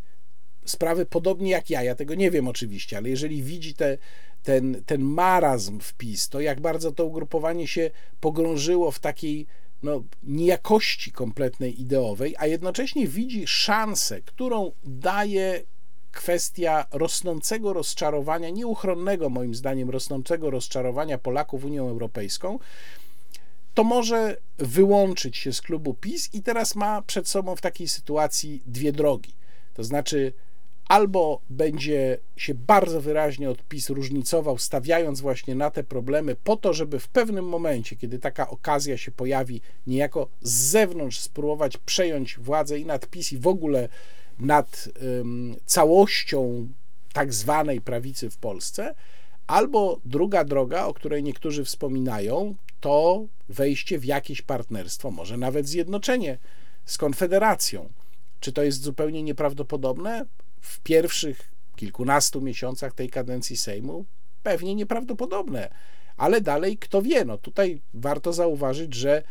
sprawy 0.66 1.06
podobnie 1.06 1.52
jak 1.52 1.70
ja, 1.70 1.84
ja 1.84 1.96
tego 1.96 2.16
nie 2.16 2.32
wiem 2.32 2.48
oczywiście, 2.48 2.98
ale 2.98 3.10
jeżeli 3.10 3.44
widzi 3.44 3.74
te, 3.74 3.98
ten, 4.44 4.84
ten 4.86 5.02
marazm 5.02 5.80
wpis, 5.80 6.30
to 6.30 6.42
jak 6.42 6.62
bardzo 6.62 6.92
to 6.92 7.06
ugrupowanie 7.06 7.68
się 7.68 7.92
pogrążyło 8.20 8.92
w 8.92 9.00
takiej 9.00 9.48
no, 9.84 10.04
niejakości 10.24 11.12
kompletnej 11.12 11.82
ideowej, 11.82 12.36
a 12.38 12.48
jednocześnie 12.48 13.08
widzi 13.08 13.48
szansę, 13.48 14.22
którą 14.22 14.72
daje 14.84 15.64
kwestia 16.12 16.86
rosnącego 16.92 17.74
rozczarowania, 17.74 18.50
nieuchronnego 18.50 19.30
moim 19.30 19.56
zdaniem 19.56 19.90
rosnącego 19.90 20.50
rozczarowania 20.50 21.18
Polaków 21.18 21.66
Unią 21.66 21.90
Europejską, 21.90 22.60
to 23.74 23.84
może 23.84 24.38
wyłączyć 24.58 25.38
się 25.38 25.54
z 25.54 25.62
klubu 25.62 25.94
PiS 25.94 26.30
i 26.34 26.44
teraz 26.44 26.76
ma 26.76 27.02
przed 27.02 27.28
sobą 27.28 27.56
w 27.56 27.62
takiej 27.62 27.88
sytuacji 27.88 28.62
dwie 28.66 28.92
drogi. 28.92 29.34
To 29.74 29.84
znaczy, 29.84 30.34
albo 30.94 31.42
będzie 31.50 32.18
się 32.36 32.54
bardzo 32.54 33.02
wyraźnie 33.02 33.50
od 33.50 33.64
PiS 33.64 33.90
różnicował, 33.90 34.58
stawiając 34.58 35.22
właśnie 35.22 35.56
na 35.56 35.72
te 35.72 35.84
problemy, 35.84 36.36
po 36.36 36.58
to, 36.58 36.74
żeby 36.74 37.00
w 37.00 37.08
pewnym 37.08 37.46
momencie, 37.46 37.96
kiedy 37.96 38.20
taka 38.20 38.50
okazja 38.50 38.98
się 38.98 39.12
pojawi, 39.12 39.62
niejako 39.88 40.28
z 40.42 40.52
zewnątrz 40.52 41.20
spróbować 41.20 41.78
przejąć 41.78 42.40
władzę 42.40 42.80
i 42.80 42.86
nad 42.86 43.08
PiS, 43.08 43.34
i 43.34 43.38
w 43.38 43.48
ogóle 43.48 43.90
nad 44.40 44.90
um, 45.18 45.56
całością 45.66 46.68
tak 47.14 47.34
zwanej 47.34 47.82
prawicy 47.82 48.30
w 48.30 48.38
Polsce, 48.38 48.96
albo 49.48 50.00
druga 50.06 50.44
droga, 50.44 50.86
o 50.86 50.94
której 50.94 51.24
niektórzy 51.24 51.66
wspominają, 51.66 52.56
to 52.80 53.26
wejście 53.50 54.00
w 54.00 54.06
jakieś 54.06 54.42
partnerstwo, 54.42 55.12
może 55.12 55.38
nawet 55.38 55.68
zjednoczenie 55.68 56.38
z 56.86 56.98
Konfederacją. 56.98 57.90
Czy 58.40 58.52
to 58.52 58.64
jest 58.64 58.82
zupełnie 58.82 59.24
nieprawdopodobne? 59.24 60.26
W 60.64 60.80
pierwszych 60.80 61.52
kilkunastu 61.76 62.42
miesiącach 62.42 62.94
tej 62.94 63.10
kadencji 63.10 63.58
Sejmu 63.58 64.06
pewnie 64.44 64.76
nieprawdopodobne, 64.76 65.70
ale 66.18 66.42
dalej 66.42 66.78
kto 66.78 67.02
wie. 67.02 67.26
No 67.26 67.38
tutaj 67.38 67.82
warto 67.94 68.34
zauważyć, 68.34 68.94
że 68.94 69.24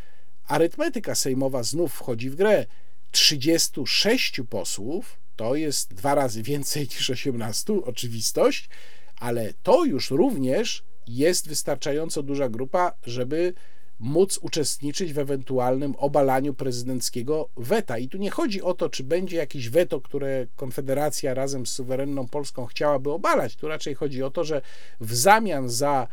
arytmetyka 0.47 1.15
sejmowa 1.15 1.63
znów 1.63 1.93
wchodzi 1.93 2.29
w 2.29 2.35
grę. 2.35 2.65
36 3.11 4.41
posłów 4.49 5.19
to 5.35 5.55
jest 5.55 5.93
dwa 5.93 6.15
razy 6.15 6.43
więcej 6.43 6.83
niż 6.83 7.09
18, 7.09 7.73
oczywistość, 7.73 8.69
ale 9.15 9.53
to 9.63 9.85
już 9.85 10.11
również 10.11 10.83
jest 11.07 11.47
wystarczająco 11.47 12.23
duża 12.23 12.49
grupa, 12.49 12.93
żeby 13.03 13.53
móc 13.99 14.39
uczestniczyć 14.41 15.13
w 15.13 15.19
ewentualnym 15.19 15.95
obalaniu 15.97 16.53
prezydenckiego 16.53 17.49
weta. 17.57 17.97
I 17.97 18.07
tu 18.07 18.17
nie 18.17 18.31
chodzi 18.31 18.61
o 18.61 18.73
to, 18.73 18.89
czy 18.89 19.03
będzie 19.03 19.37
jakieś 19.37 19.69
weto, 19.69 20.01
które 20.01 20.47
Konfederacja 20.55 21.33
razem 21.33 21.65
z 21.65 21.71
suwerenną 21.71 22.27
Polską 22.27 22.65
chciałaby 22.65 23.11
obalać. 23.11 23.55
Tu 23.55 23.67
raczej 23.67 23.95
chodzi 23.95 24.23
o 24.23 24.31
to, 24.31 24.43
że 24.43 24.61
w 24.99 25.15
zamian 25.15 25.69
za 25.69 26.07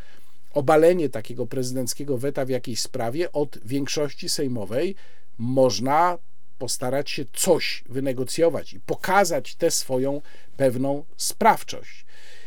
obalenie 0.54 1.08
takiego 1.08 1.46
prezydenckiego 1.46 2.18
weta 2.18 2.44
w 2.44 2.48
jakiejś 2.48 2.80
sprawie 2.80 3.32
od 3.32 3.58
większości 3.64 4.28
sejmowej 4.28 4.94
można 5.38 6.18
postarać 6.58 7.10
się 7.10 7.24
coś 7.32 7.84
wynegocjować 7.88 8.72
i 8.72 8.80
pokazać 8.80 9.54
tę 9.54 9.70
swoją 9.70 10.20
pewną 10.56 11.04
sprawczość. 11.16 12.04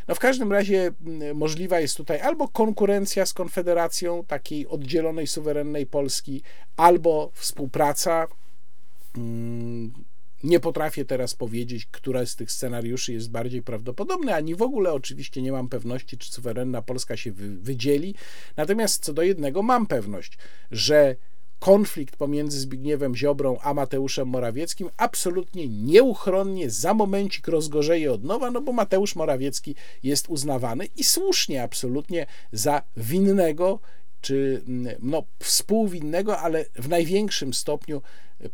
No 0.08 0.16
w 0.16 0.20
każdym 0.20 0.52
razie 0.52 0.92
możliwa 1.34 1.80
jest 1.80 1.98
tutaj 1.98 2.22
albo 2.22 2.48
konkurencja 2.48 3.26
z 3.26 3.34
Konfederacją 3.34 4.26
takiej 4.26 4.68
oddzielonej, 4.68 5.28
suwerennej 5.28 5.86
Polski, 5.86 6.42
albo 6.78 7.32
współpraca. 7.34 8.28
Mm, 9.18 9.94
nie 10.44 10.60
potrafię 10.60 11.06
teraz 11.06 11.36
powiedzieć, 11.36 11.88
która 11.92 12.26
z 12.26 12.36
tych 12.36 12.52
scenariuszy 12.52 13.14
jest 13.14 13.32
bardziej 13.32 13.62
prawdopodobna, 13.62 14.36
ani 14.36 14.56
w 14.56 14.62
ogóle 14.62 14.94
oczywiście 14.94 15.42
nie 15.42 15.52
mam 15.52 15.70
pewności, 15.70 16.18
czy 16.18 16.32
suwerenna 16.32 16.82
Polska 16.82 17.18
się 17.18 17.32
wydzieli. 17.62 18.16
Natomiast 18.58 19.04
co 19.04 19.14
do 19.14 19.22
jednego 19.22 19.62
mam 19.62 19.88
pewność, 19.88 20.38
że 20.72 21.16
konflikt 21.64 22.16
pomiędzy 22.16 22.60
Zbigniewem 22.60 23.16
Ziobrą 23.16 23.58
a 23.62 23.74
Mateuszem 23.74 24.28
Morawieckim 24.28 24.90
absolutnie 24.98 25.68
nieuchronnie 25.68 26.70
za 26.70 26.94
momencik 26.94 27.48
rozgorzeje 27.48 28.12
od 28.12 28.24
nowa, 28.24 28.52
no 28.52 28.62
bo 28.62 28.74
Mateusz 28.74 29.16
Morawiecki 29.16 29.76
jest 30.04 30.30
uznawany 30.30 30.86
i 30.86 31.04
słusznie 31.04 31.64
absolutnie 31.64 32.26
za 32.52 32.82
winnego 32.98 33.80
czy 34.22 34.62
mm, 34.68 34.96
no, 35.00 35.24
współwinnego, 35.40 36.40
ale 36.40 36.66
w 36.76 36.90
największym 36.90 37.54
stopniu 37.54 38.02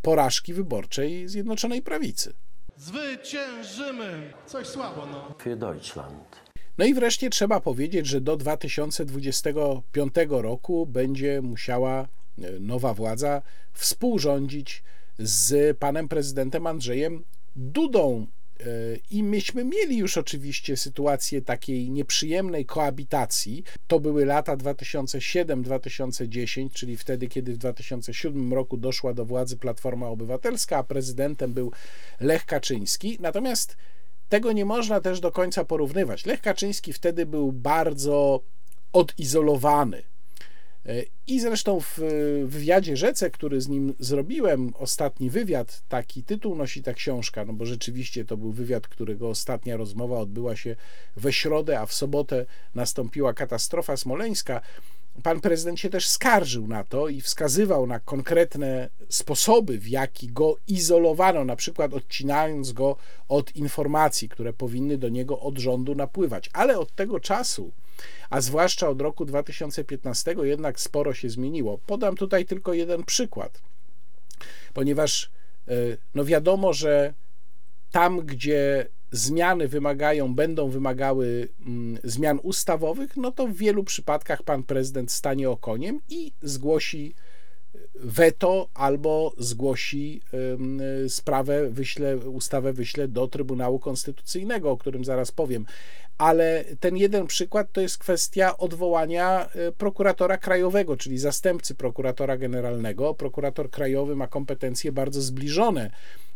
porażki 0.02 0.54
wyborczej 0.54 1.28
Zjednoczonej 1.28 1.82
Prawicy. 1.82 2.34
Zwyciężymy! 2.78 4.34
Coś 4.46 4.68
słabo, 4.68 5.06
no. 5.06 5.36
Für 5.44 5.58
Deutschland. 5.58 6.36
No 6.78 6.86
i 6.86 6.94
wreszcie 6.94 7.30
trzeba 7.30 7.60
powiedzieć, 7.60 8.08
że 8.08 8.22
do 8.22 8.38
2025 8.38 10.14
roku 10.30 10.86
będzie 10.86 11.42
musiała 11.42 12.08
nowa 12.60 12.94
władza 12.94 13.42
współrządzić 13.74 14.84
z 15.20 15.78
panem 15.78 16.08
prezydentem 16.08 16.68
Andrzejem 16.68 17.24
Dudą. 17.56 18.28
E, 18.60 18.64
I 19.12 19.24
myśmy 19.24 19.66
mieli 19.66 19.98
już 19.98 20.18
oczywiście 20.18 20.78
sytuację 20.78 21.42
takiej 21.42 21.92
nieprzyjemnej 21.92 22.66
koabitacji. 22.66 23.64
To 23.88 24.00
były 24.00 24.26
lata 24.26 24.58
2007-2010, 24.58 26.70
czyli 26.74 26.98
wtedy, 26.98 27.28
kiedy 27.28 27.54
w 27.54 27.58
2007 27.58 28.54
roku 28.54 28.78
doszła 28.78 29.14
do 29.14 29.26
władzy 29.26 29.58
Platforma 29.58 30.08
Obywatelska, 30.08 30.78
a 30.78 30.84
prezydentem 30.84 31.54
był 31.54 31.72
Lech 32.20 32.46
Kaczyński. 32.46 33.18
Natomiast 33.20 33.78
tego 34.30 34.52
nie 34.52 34.66
można 34.66 35.02
też 35.02 35.20
do 35.20 35.32
końca 35.32 35.66
porównywać. 35.66 36.26
Lech 36.26 36.42
Kaczyński 36.42 36.94
wtedy 36.94 37.26
był 37.26 37.52
bardzo 37.52 38.42
odizolowany 38.94 40.04
I 41.28 41.40
zresztą 41.40 41.80
w 41.80 42.00
wywiadzie 42.46 42.98
Rzece, 42.98 43.30
który 43.30 43.62
z 43.62 43.68
nim 43.68 43.94
zrobiłem, 44.00 44.74
ostatni 44.78 45.30
wywiad, 45.30 45.84
taki 45.90 46.24
tytuł 46.24 46.56
nosi 46.56 46.84
ta 46.84 46.94
książka, 46.94 47.46
no 47.46 47.54
bo 47.54 47.66
rzeczywiście 47.66 48.26
to 48.26 48.38
był 48.38 48.52
wywiad, 48.52 48.88
którego 48.88 49.30
ostatnia 49.30 49.78
rozmowa 49.78 50.20
odbyła 50.20 50.56
się 50.56 50.76
we 51.16 51.34
środę, 51.34 51.80
a 51.80 51.86
w 51.86 51.94
sobotę 51.94 52.46
nastąpiła 52.76 53.34
katastrofa 53.34 53.98
smoleńska 53.98 54.62
pan 55.24 55.42
prezydent 55.42 55.80
się 55.80 55.90
też 55.90 56.08
skarżył 56.08 56.68
na 56.68 56.84
to 56.84 57.10
i 57.10 57.22
wskazywał 57.22 57.88
na 57.88 58.00
konkretne 58.00 58.90
sposoby, 59.10 59.78
w 59.78 59.88
jaki 59.88 60.28
go 60.28 60.58
izolowano, 60.68 61.46
na 61.46 61.56
przykład 61.56 61.94
odcinając 61.94 62.72
go 62.72 62.96
od 63.30 63.56
informacji, 63.56 64.30
które 64.30 64.54
powinny 64.54 64.98
do 64.98 65.10
niego 65.10 65.40
od 65.40 65.58
rządu 65.58 65.96
napływać. 65.96 66.50
Ale 66.54 66.80
od 66.80 66.96
tego 66.96 67.20
czasu, 67.20 67.72
a 68.30 68.42
zwłaszcza 68.42 68.90
od 68.90 69.02
roku 69.02 69.26
2015, 69.26 70.36
jednak 70.44 70.80
sporo 70.80 71.14
się 71.14 71.30
zmieniło. 71.30 71.78
Podam 71.78 72.16
tutaj 72.16 72.46
tylko 72.46 72.74
jeden 72.74 73.04
przykład, 73.04 73.62
ponieważ 74.74 75.32
e, 75.68 75.74
no 76.16 76.26
wiadomo, 76.26 76.74
że 76.74 77.14
tam, 77.92 78.20
gdzie 78.26 78.88
zmiany 79.12 79.68
wymagają, 79.68 80.36
będą 80.36 80.70
wymagały 80.70 81.48
mm, 81.66 81.98
zmian 82.04 82.40
ustawowych, 82.44 83.18
no 83.18 83.32
to 83.32 83.48
w 83.48 83.56
wielu 83.56 83.84
przypadkach 83.84 84.44
pan 84.44 84.64
prezydent 84.64 85.12
stanie 85.12 85.50
okoniem 85.50 86.02
i 86.10 86.32
zgłosi 86.42 87.16
weto 88.04 88.70
albo 88.74 89.34
zgłosi 89.38 90.22
sprawę, 91.08 91.70
wyśle, 91.70 92.18
ustawę 92.18 92.74
wyśle 92.74 93.08
do 93.08 93.28
Trybunału 93.28 93.80
Konstytucyjnego, 93.80 94.72
o 94.72 94.78
którym 94.78 95.06
zaraz 95.06 95.32
powiem. 95.32 95.66
Ale 96.18 96.66
ten 96.80 96.98
jeden 96.98 97.28
przykład 97.28 97.72
to 97.72 97.82
jest 97.82 97.98
kwestia 97.98 98.58
odwołania 98.58 99.50
e, 99.50 99.72
prokuratora 99.72 100.38
krajowego, 100.38 100.98
czyli 100.98 101.18
zastępcy 101.18 101.76
prokuratora 101.76 102.38
generalnego. 102.38 103.14
Prokurator 103.14 103.70
krajowy 103.70 104.16
ma 104.16 104.28
kompetencje 104.28 104.92
bardzo 104.92 105.22
zbliżone 105.22 105.92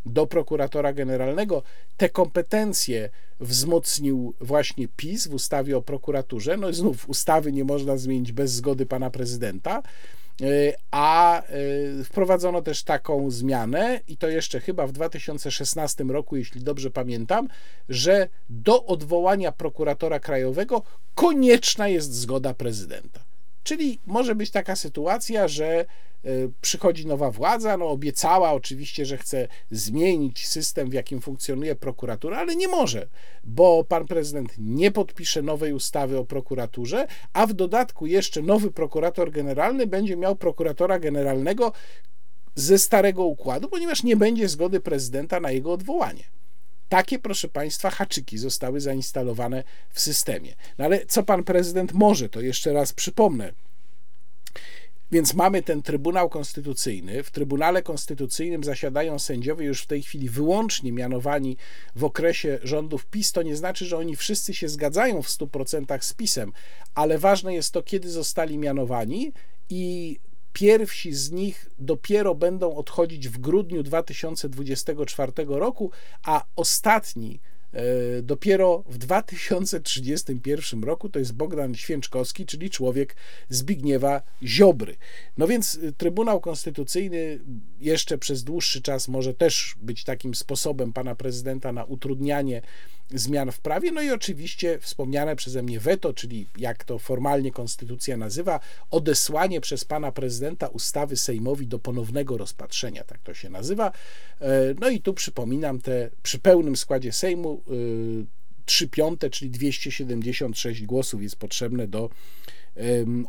do 0.06 0.28
prokuratora 0.28 0.94
generalnego. 0.94 1.64
Te 1.98 2.10
kompetencje 2.10 3.10
wzmocnił 3.40 4.34
właśnie 4.42 4.88
PiS 4.88 5.28
w 5.28 5.34
ustawie 5.34 5.78
o 5.78 5.82
prokuraturze. 5.82 6.58
No 6.58 6.70
i 6.70 6.74
znów 6.74 7.10
ustawy 7.10 7.52
nie 7.52 7.64
można 7.64 7.98
zmienić 7.98 8.32
bez 8.32 8.52
zgody 8.52 8.86
pana 8.86 9.10
prezydenta. 9.10 9.84
E, 10.42 10.74
a 10.92 11.42
e, 11.42 12.04
wprowadzono 12.04 12.62
też 12.62 12.84
taką 12.84 13.32
zmianę, 13.32 14.00
i 14.08 14.18
to 14.18 14.28
jeszcze 14.28 14.60
chyba 14.60 14.88
w 14.88 14.92
2016 14.92 16.04
roku, 16.04 16.36
jeśli 16.36 16.62
dobrze 16.62 16.92
pamiętam, 16.92 17.48
że 17.90 18.30
do 18.50 18.86
odwołania 18.86 19.52
prokuratora 19.52 20.20
krajowego 20.20 20.82
konieczna 21.16 21.88
jest 21.88 22.14
zgoda 22.14 22.54
prezydenta. 22.54 23.33
Czyli 23.64 24.00
może 24.06 24.36
być 24.36 24.52
taka 24.52 24.76
sytuacja, 24.76 25.48
że 25.48 25.86
Y, 26.26 26.52
przychodzi 26.62 27.08
nowa 27.08 27.32
władza, 27.32 27.78
no 27.78 27.90
obiecała 27.90 28.52
oczywiście, 28.52 29.06
że 29.06 29.18
chce 29.18 29.48
zmienić 29.72 30.48
system, 30.48 30.90
w 30.90 30.94
jakim 30.94 31.22
funkcjonuje 31.22 31.76
prokuratura, 31.76 32.38
ale 32.38 32.56
nie 32.56 32.68
może, 32.68 33.08
bo 33.44 33.84
pan 33.84 34.06
prezydent 34.06 34.54
nie 34.58 34.92
podpisze 34.92 35.42
nowej 35.42 35.74
ustawy 35.74 36.18
o 36.18 36.26
prokuraturze, 36.26 37.08
a 37.34 37.48
w 37.48 37.54
dodatku 37.54 38.06
jeszcze 38.06 38.42
nowy 38.42 38.72
prokurator 38.72 39.32
generalny 39.32 39.88
będzie 39.88 40.18
miał 40.18 40.36
prokuratora 40.36 41.00
generalnego 41.00 41.72
ze 42.56 42.80
starego 42.80 43.24
układu, 43.24 43.70
ponieważ 43.70 44.04
nie 44.04 44.16
będzie 44.16 44.50
zgody 44.50 44.80
prezydenta 44.80 45.40
na 45.40 45.52
jego 45.52 45.72
odwołanie. 45.72 46.24
Takie, 46.94 47.20
proszę 47.20 47.48
Państwa, 47.48 47.90
haczyki 47.90 48.38
zostały 48.38 48.82
zainstalowane 48.82 49.64
w 49.90 50.00
systemie. 50.00 50.56
No 50.78 50.86
ale 50.86 51.06
co 51.06 51.24
pan 51.24 51.44
prezydent 51.44 51.94
może, 51.94 52.30
to 52.30 52.42
jeszcze 52.42 52.74
raz 52.74 52.94
przypomnę. 52.94 53.54
Więc 55.12 55.34
mamy 55.34 55.62
ten 55.62 55.82
Trybunał 55.82 56.30
Konstytucyjny. 56.30 57.24
W 57.24 57.32
Trybunale 57.32 57.84
Konstytucyjnym 57.84 58.64
zasiadają 58.64 59.20
sędziowie 59.20 59.66
już 59.66 59.82
w 59.82 59.88
tej 59.88 60.04
chwili 60.04 60.30
wyłącznie 60.30 60.92
mianowani 60.92 61.58
w 61.96 62.04
okresie 62.04 62.60
rządów 62.64 63.06
PiS. 63.06 63.32
To 63.32 63.42
nie 63.42 63.56
znaczy, 63.56 63.86
że 63.86 63.98
oni 63.98 64.16
wszyscy 64.16 64.54
się 64.54 64.70
zgadzają 64.70 65.22
w 65.22 65.28
100% 65.28 66.02
z 66.02 66.14
PiSem, 66.14 66.54
ale 66.96 67.18
ważne 67.18 67.54
jest 67.54 67.72
to, 67.72 67.84
kiedy 67.84 68.10
zostali 68.10 68.58
mianowani 68.58 69.32
i 69.70 70.20
Pierwsi 70.54 71.14
z 71.14 71.32
nich 71.32 71.70
dopiero 71.80 72.36
będą 72.36 72.76
odchodzić 72.76 73.30
w 73.30 73.38
grudniu 73.38 73.84
2024 73.84 75.32
roku, 75.48 75.92
a 76.24 76.46
ostatni 76.56 77.40
E, 77.74 78.22
dopiero 78.22 78.84
w 78.88 78.98
2031 78.98 80.84
roku 80.84 81.10
to 81.10 81.20
jest 81.20 81.34
Bogdan 81.34 81.76
Święczkowski, 81.76 82.46
czyli 82.46 82.70
człowiek 82.70 83.16
Zbigniewa 83.50 84.22
Ziobry. 84.44 84.96
No 85.38 85.48
więc 85.48 85.76
y, 85.76 85.94
Trybunał 85.94 86.42
Konstytucyjny 86.42 87.40
jeszcze 87.80 88.18
przez 88.18 88.44
dłuższy 88.44 88.82
czas 88.82 89.08
może 89.08 89.34
też 89.34 89.76
być 89.82 90.04
takim 90.04 90.36
sposobem 90.36 90.94
pana 90.94 91.16
prezydenta 91.16 91.72
na 91.72 91.84
utrudnianie 91.84 92.62
zmian 93.14 93.52
w 93.52 93.60
prawie. 93.60 93.92
No 93.92 94.02
i 94.02 94.12
oczywiście 94.12 94.80
wspomniane 94.80 95.36
przeze 95.36 95.64
mnie 95.64 95.80
weto, 95.80 96.14
czyli 96.14 96.48
jak 96.58 96.84
to 96.84 97.00
formalnie 97.00 97.52
konstytucja 97.52 98.18
nazywa, 98.18 98.60
odesłanie 98.92 99.62
przez 99.62 99.86
pana 99.86 100.12
prezydenta 100.12 100.68
ustawy 100.68 101.18
Sejmowi 101.18 101.68
do 101.68 101.80
ponownego 101.80 102.38
rozpatrzenia, 102.38 103.04
tak 103.04 103.22
to 103.22 103.34
się 103.34 103.50
nazywa. 103.50 103.92
E, 104.42 104.74
no 104.80 104.90
i 104.90 105.02
tu 105.02 105.14
przypominam 105.14 105.82
te 105.82 106.10
przy 106.24 106.40
pełnym 106.40 106.76
składzie 106.76 107.12
Sejmu 107.12 107.64
3 108.66 108.86
y, 108.86 108.88
piąte, 108.88 109.30
czyli 109.30 109.52
276 109.52 110.86
głosów 110.86 111.24
jest 111.24 111.36
potrzebne 111.36 111.88
do 111.88 112.10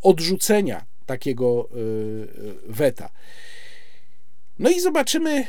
odrzucenia 0.02 0.86
takiego 1.06 1.68
y, 1.76 2.54
weta. 2.66 3.10
No 4.58 4.70
i 4.70 4.80
zobaczymy, 4.80 5.46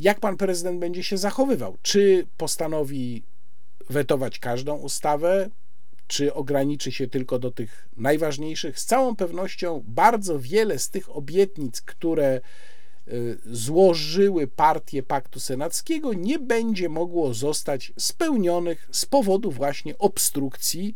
jak 0.00 0.20
pan 0.20 0.36
prezydent 0.36 0.80
będzie 0.80 1.02
się 1.02 1.18
zachowywał. 1.18 1.76
Czy 1.82 2.26
postanowi 2.36 3.22
wetować 3.90 4.38
każdą 4.38 4.76
ustawę, 4.76 5.50
czy 6.06 6.34
ograniczy 6.34 6.92
się 6.92 7.08
tylko 7.08 7.38
do 7.38 7.50
tych 7.50 7.88
najważniejszych? 7.96 8.80
Z 8.80 8.84
całą 8.84 9.16
pewnością 9.16 9.84
bardzo 9.86 10.38
wiele 10.38 10.78
z 10.78 10.90
tych 10.90 11.16
obietnic, 11.16 11.80
które 11.80 12.40
y, 13.08 13.38
złożyły 13.46 14.46
partie 14.46 15.02
Paktu 15.02 15.40
Senackiego, 15.40 16.14
nie 16.14 16.38
będzie 16.38 16.88
mogło 16.88 17.34
zostać 17.34 17.92
spełnionych 17.98 18.88
z 18.92 19.06
powodu 19.06 19.50
właśnie 19.50 19.98
obstrukcji, 19.98 20.94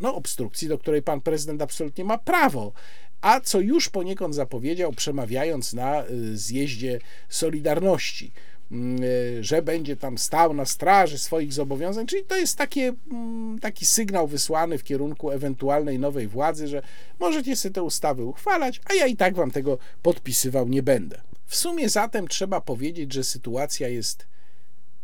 no 0.00 0.14
obstrukcji, 0.14 0.68
do 0.68 0.78
której 0.78 1.02
pan 1.02 1.20
prezydent 1.20 1.62
absolutnie 1.62 2.04
ma 2.04 2.18
prawo 2.18 2.72
a 3.20 3.40
co 3.40 3.60
już 3.60 3.88
poniekąd 3.88 4.34
zapowiedział, 4.34 4.92
przemawiając 4.92 5.72
na 5.72 6.06
y, 6.06 6.38
zjeździe 6.38 6.98
Solidarności. 7.28 8.32
Mm, 8.72 9.02
e, 9.38 9.44
że 9.44 9.62
będzie 9.62 9.96
tam 9.96 10.18
stał 10.18 10.54
na 10.54 10.64
straży 10.64 11.18
swoich 11.18 11.52
zobowiązań, 11.52 12.06
czyli 12.06 12.24
to 12.24 12.36
jest 12.36 12.58
takie, 12.58 12.92
mm, 13.12 13.58
taki 13.58 13.86
sygnał 13.86 14.26
wysłany 14.26 14.78
w 14.78 14.84
kierunku 14.84 15.30
ewentualnej 15.30 15.98
nowej 15.98 16.28
władzy, 16.28 16.68
że 16.68 16.82
możecie 17.20 17.56
sobie 17.56 17.72
te 17.72 17.82
ustawy 17.82 18.24
uchwalać, 18.24 18.80
a 18.84 18.94
ja 18.94 19.06
i 19.06 19.16
tak 19.16 19.34
wam 19.34 19.50
tego 19.50 19.78
podpisywał 20.02 20.68
nie 20.68 20.82
będę. 20.82 21.20
W 21.46 21.56
sumie 21.56 21.88
zatem 21.88 22.28
trzeba 22.28 22.60
powiedzieć, 22.60 23.12
że 23.12 23.24
sytuacja 23.24 23.88
jest 23.88 24.26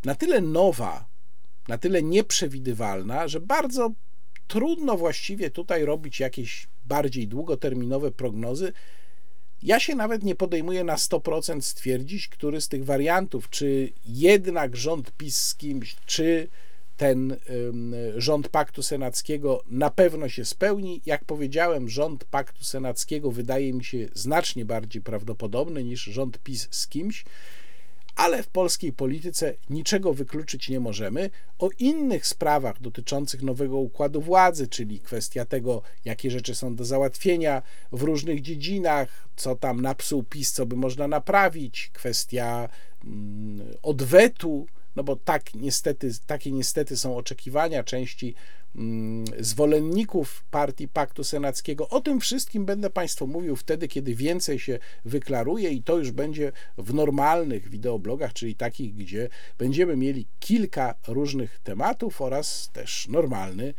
na 0.04 0.14
tyle 0.14 0.40
nowa, 0.40 1.06
na 1.68 1.78
tyle 1.78 2.02
nieprzewidywalna, 2.02 3.28
że 3.28 3.40
bardzo 3.40 3.90
trudno 4.48 4.96
właściwie 4.96 5.50
tutaj 5.50 5.84
robić 5.84 6.20
jakieś 6.20 6.68
bardziej 6.84 7.28
długoterminowe 7.28 8.10
prognozy, 8.10 8.72
ja 9.62 9.80
się 9.80 9.94
nawet 9.94 10.22
nie 10.22 10.34
podejmuję 10.34 10.84
na 10.84 10.96
100% 10.96 11.60
stwierdzić, 11.60 12.28
który 12.28 12.60
z 12.60 12.68
tych 12.68 12.84
wariantów, 12.84 13.50
czy 13.50 13.92
jednak 14.06 14.76
rząd 14.76 15.12
PiS 15.12 15.36
z 15.36 15.54
kimś, 15.54 15.96
czy 16.06 16.48
ten 16.96 17.36
rząd 18.16 18.48
Paktu 18.48 18.82
Senackiego 18.82 19.62
na 19.66 19.90
pewno 19.90 20.28
się 20.28 20.44
spełni. 20.44 21.02
Jak 21.06 21.24
powiedziałem, 21.24 21.88
rząd 21.88 22.24
Paktu 22.24 22.64
Senackiego 22.64 23.30
wydaje 23.30 23.72
mi 23.72 23.84
się 23.84 24.08
znacznie 24.14 24.64
bardziej 24.64 25.02
prawdopodobny 25.02 25.84
niż 25.84 26.02
rząd 26.02 26.38
PiS 26.38 26.68
z 26.70 26.88
kimś 26.88 27.24
ale 28.16 28.42
w 28.42 28.48
polskiej 28.48 28.92
polityce 28.92 29.54
niczego 29.70 30.14
wykluczyć 30.14 30.68
nie 30.68 30.80
możemy. 30.80 31.30
O 31.58 31.70
innych 31.78 32.26
sprawach 32.26 32.80
dotyczących 32.80 33.42
nowego 33.42 33.78
układu 33.78 34.20
władzy, 34.20 34.68
czyli 34.68 35.00
kwestia 35.00 35.44
tego, 35.44 35.82
jakie 36.04 36.30
rzeczy 36.30 36.54
są 36.54 36.76
do 36.76 36.84
załatwienia 36.84 37.62
w 37.92 38.02
różnych 38.02 38.42
dziedzinach, 38.42 39.28
co 39.36 39.56
tam 39.56 39.80
napsuł 39.80 40.22
PiS, 40.22 40.52
co 40.52 40.66
by 40.66 40.76
można 40.76 41.08
naprawić, 41.08 41.90
kwestia 41.92 42.68
mm, 43.04 43.66
odwetu, 43.82 44.66
no 44.96 45.04
bo 45.04 45.16
tak 45.16 45.54
niestety, 45.54 46.10
takie 46.26 46.52
niestety 46.52 46.96
są 46.96 47.16
oczekiwania 47.16 47.84
części 47.84 48.34
Mm, 48.76 49.24
zwolenników 49.38 50.44
partii 50.50 50.88
Paktu 50.88 51.24
Senackiego. 51.24 51.88
O 51.88 52.00
tym 52.00 52.20
wszystkim 52.20 52.64
będę 52.64 52.90
Państwu 52.90 53.26
mówił 53.26 53.56
wtedy, 53.56 53.88
kiedy 53.88 54.14
więcej 54.14 54.58
się 54.58 54.78
wyklaruje 55.04 55.70
i 55.70 55.82
to 55.82 55.98
już 55.98 56.10
będzie 56.10 56.52
w 56.78 56.94
normalnych 56.94 57.68
wideoblogach, 57.68 58.32
czyli 58.32 58.54
takich, 58.54 58.94
gdzie 58.94 59.28
będziemy 59.58 59.96
mieli 59.96 60.26
kilka 60.40 60.94
różnych 61.06 61.60
tematów 61.64 62.20
oraz 62.20 62.70
też 62.72 63.08
normalny, 63.08 63.68
e, 63.68 63.74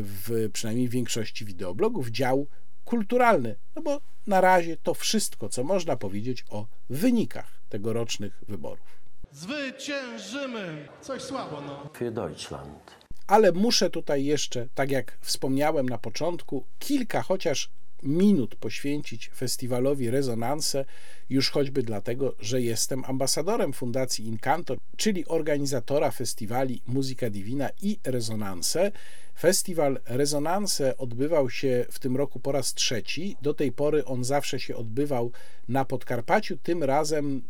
w 0.00 0.50
przynajmniej 0.52 0.88
większości 0.88 1.44
wideoblogów, 1.44 2.10
dział 2.10 2.46
kulturalny. 2.84 3.56
No 3.76 3.82
bo 3.82 4.00
na 4.26 4.40
razie 4.40 4.76
to 4.76 4.94
wszystko, 4.94 5.48
co 5.48 5.64
można 5.64 5.96
powiedzieć 5.96 6.44
o 6.50 6.66
wynikach 6.90 7.60
tegorocznych 7.68 8.42
wyborów. 8.48 9.03
Zwyciężymy! 9.34 10.88
Coś 11.00 11.22
słabo, 11.22 11.60
no. 11.60 11.90
Für 11.98 12.12
Deutschland. 12.12 12.90
Ale 13.26 13.52
muszę 13.52 13.90
tutaj 13.90 14.24
jeszcze, 14.24 14.68
tak 14.74 14.90
jak 14.90 15.18
wspomniałem 15.20 15.88
na 15.88 15.98
początku, 15.98 16.64
kilka 16.78 17.22
chociaż 17.22 17.70
minut 18.02 18.56
poświęcić 18.56 19.30
festiwalowi 19.36 20.10
Rezonanse, 20.10 20.84
już 21.30 21.50
choćby 21.50 21.82
dlatego, 21.82 22.34
że 22.40 22.62
jestem 22.62 23.04
ambasadorem 23.04 23.72
Fundacji 23.72 24.26
Incanto, 24.26 24.76
czyli 24.96 25.26
organizatora 25.26 26.10
festiwali 26.10 26.82
Muzyka 26.86 27.30
Divina 27.30 27.68
i 27.82 27.98
Rezonanse. 28.04 28.92
Festiwal 29.38 30.00
Rezonanse 30.06 30.96
odbywał 30.96 31.50
się 31.50 31.86
w 31.90 31.98
tym 31.98 32.16
roku 32.16 32.40
po 32.40 32.52
raz 32.52 32.74
trzeci. 32.74 33.36
Do 33.42 33.54
tej 33.54 33.72
pory 33.72 34.04
on 34.04 34.24
zawsze 34.24 34.60
się 34.60 34.76
odbywał 34.76 35.32
na 35.68 35.84
Podkarpaciu. 35.84 36.56
Tym 36.56 36.82
razem 36.82 37.42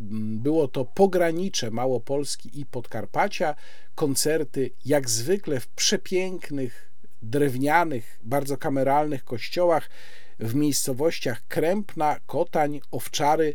było 0.00 0.68
to 0.68 0.84
pogranicze 0.84 1.70
Małopolski 1.70 2.60
i 2.60 2.66
Podkarpacia. 2.66 3.54
Koncerty 3.94 4.70
jak 4.84 5.10
zwykle 5.10 5.60
w 5.60 5.68
przepięknych, 5.68 6.90
drewnianych, 7.22 8.20
bardzo 8.22 8.56
kameralnych 8.56 9.24
kościołach 9.24 9.90
w 10.38 10.54
miejscowościach 10.54 11.42
Krępna, 11.48 12.16
Kotań, 12.26 12.80
Owczary. 12.90 13.54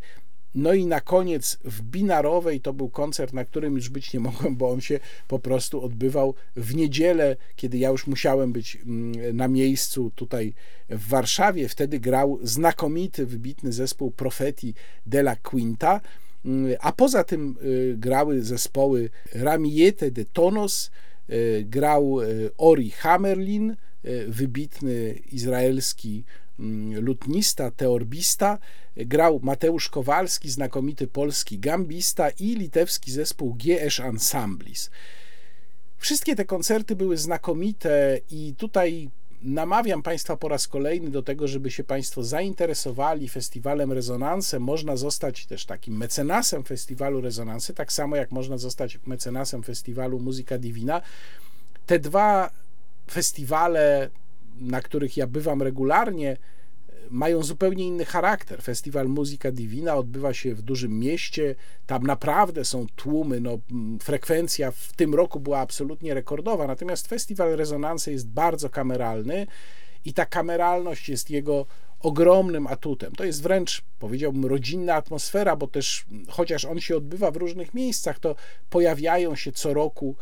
No 0.56 0.74
i 0.74 0.86
na 0.86 1.02
koniec 1.02 1.60
w 1.64 1.82
Binarowej 1.82 2.62
to 2.62 2.74
był 2.74 2.90
koncert, 2.90 3.34
na 3.34 3.46
którym 3.46 3.76
już 3.76 3.90
być 3.90 4.14
nie 4.14 4.20
mogłem, 4.20 4.56
bo 4.56 4.70
on 4.70 4.82
się 4.82 5.00
po 5.28 5.40
prostu 5.40 5.86
odbywał 5.86 6.36
w 6.56 6.76
niedzielę, 6.76 7.36
kiedy 7.56 7.78
ja 7.78 7.90
już 7.90 8.08
musiałem 8.08 8.54
być 8.54 8.78
na 9.34 9.48
miejscu 9.48 10.12
tutaj 10.16 10.54
w 10.90 11.08
Warszawie. 11.08 11.70
Wtedy 11.70 12.00
grał 12.00 12.40
znakomity, 12.42 13.26
wybitny 13.26 13.74
zespół 13.74 14.12
Profeti 14.12 14.74
della 15.06 15.36
Quinta. 15.36 16.02
A 16.80 16.92
poza 16.92 17.24
tym 17.24 17.56
grały 17.96 18.42
zespoły 18.42 19.10
Ramiete 19.34 20.12
de 20.12 20.26
Tonos, 20.26 20.92
grał 21.64 22.18
Ori 22.58 22.92
Hamerlin, 22.92 23.76
wybitny 24.28 25.20
izraelski 25.32 26.24
lutnista, 27.02 27.72
teorbista, 27.72 28.58
grał 28.98 29.40
Mateusz 29.44 29.90
Kowalski, 29.90 30.50
znakomity 30.50 31.08
polski 31.08 31.60
gambista 31.60 32.30
i 32.30 32.56
litewski 32.56 33.12
zespół 33.12 33.54
GS 33.54 34.00
Ensemblis. 34.00 34.90
Wszystkie 35.98 36.36
te 36.36 36.46
koncerty 36.46 36.96
były 36.96 37.18
znakomite 37.18 38.20
i 38.32 38.54
tutaj 38.58 39.10
namawiam 39.44 40.02
Państwa 40.02 40.38
po 40.38 40.48
raz 40.48 40.68
kolejny 40.68 41.10
do 41.10 41.24
tego, 41.24 41.48
żeby 41.48 41.72
się 41.72 41.84
Państwo 41.84 42.24
zainteresowali 42.24 43.30
festiwalem 43.30 43.92
Rezonanse. 43.92 44.60
Można 44.60 44.98
zostać 44.98 45.46
też 45.46 45.66
takim 45.66 45.98
mecenasem 45.98 46.64
festiwalu 46.64 47.22
Rezonanse, 47.22 47.74
tak 47.74 47.94
samo 47.94 48.16
jak 48.16 48.32
można 48.32 48.58
zostać 48.58 49.00
mecenasem 49.06 49.64
festiwalu 49.64 50.20
Muzyka 50.20 50.58
Divina. 50.58 51.02
Te 51.86 52.00
dwa 52.00 52.52
festiwale, 53.12 54.10
na 54.62 54.82
których 54.82 55.18
ja 55.18 55.28
bywam 55.28 55.62
regularnie, 55.62 56.38
mają 57.10 57.44
zupełnie 57.44 57.84
inny 57.88 58.06
charakter. 58.06 58.62
Festiwal 58.62 59.08
Muzyka 59.08 59.52
Divina 59.52 59.96
odbywa 59.96 60.34
się 60.34 60.56
w 60.56 60.62
dużym 60.62 61.00
mieście, 61.00 61.56
tam 61.86 62.04
naprawdę 62.04 62.66
są 62.66 62.86
tłumy, 62.96 63.40
no, 63.40 63.60
frekwencja 64.02 64.72
w 64.72 64.94
tym 64.96 65.16
roku 65.16 65.40
była 65.40 65.60
absolutnie 65.60 66.14
rekordowa, 66.14 66.68
natomiast 66.68 67.08
Festiwal 67.08 67.56
Rezonanse 67.56 68.12
jest 68.12 68.28
bardzo 68.28 68.70
kameralny 68.70 69.48
i 70.06 70.14
ta 70.14 70.26
kameralność 70.26 71.10
jest 71.10 71.30
jego 71.30 71.66
ogromnym 72.00 72.68
atutem. 72.68 73.12
To 73.16 73.24
jest 73.24 73.42
wręcz, 73.42 73.82
powiedziałbym, 74.00 74.46
rodzinna 74.46 74.96
atmosfera, 74.96 75.56
bo 75.56 75.68
też 75.68 76.06
chociaż 76.30 76.66
on 76.66 76.80
się 76.80 76.98
odbywa 76.98 77.32
w 77.32 77.38
różnych 77.38 77.74
miejscach, 77.74 78.20
to 78.20 78.36
pojawiają 78.70 79.36
się 79.36 79.52
co 79.52 79.74
roku, 79.74 80.16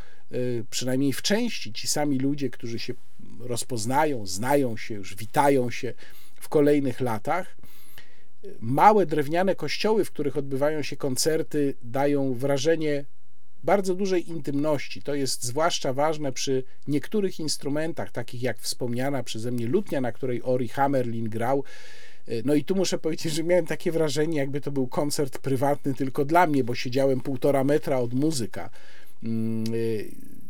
przynajmniej 0.70 1.14
w 1.14 1.22
części, 1.22 1.74
ci 1.74 1.88
sami 1.88 2.20
ludzie, 2.20 2.50
którzy 2.50 2.80
się 2.80 2.94
rozpoznają, 3.40 4.26
znają 4.26 4.78
się, 4.78 4.94
już 4.94 5.16
witają 5.16 5.72
się 5.72 5.94
w 6.40 6.50
kolejnych 6.50 7.00
latach. 7.00 7.58
Małe 8.60 9.06
drewniane 9.06 9.56
kościoły, 9.56 10.06
w 10.06 10.12
których 10.12 10.38
odbywają 10.38 10.82
się 10.82 10.96
koncerty, 10.96 11.74
dają 11.84 12.34
wrażenie 12.34 13.06
bardzo 13.64 13.96
dużej 13.96 14.30
intymności. 14.30 15.02
To 15.02 15.16
jest 15.16 15.44
zwłaszcza 15.44 15.94
ważne 15.94 16.32
przy 16.32 16.64
niektórych 16.88 17.40
instrumentach, 17.40 18.12
takich 18.12 18.42
jak 18.42 18.60
wspomniana 18.60 19.24
przeze 19.24 19.52
mnie 19.52 19.68
lutnia, 19.68 20.02
na 20.02 20.12
której 20.12 20.44
Ori 20.44 20.68
Hammerlin 20.68 21.30
grał. 21.30 21.64
No 22.46 22.54
i 22.54 22.64
tu 22.64 22.76
muszę 22.76 22.98
powiedzieć, 22.98 23.34
że 23.34 23.44
miałem 23.44 23.66
takie 23.66 23.92
wrażenie, 23.92 24.38
jakby 24.38 24.62
to 24.62 24.72
był 24.72 24.88
koncert 24.88 25.38
prywatny 25.38 25.94
tylko 25.94 26.26
dla 26.26 26.48
mnie, 26.48 26.64
bo 26.64 26.76
siedziałem 26.76 27.22
półtora 27.22 27.64
metra 27.64 27.98
od 28.00 28.14
muzyka. 28.14 28.70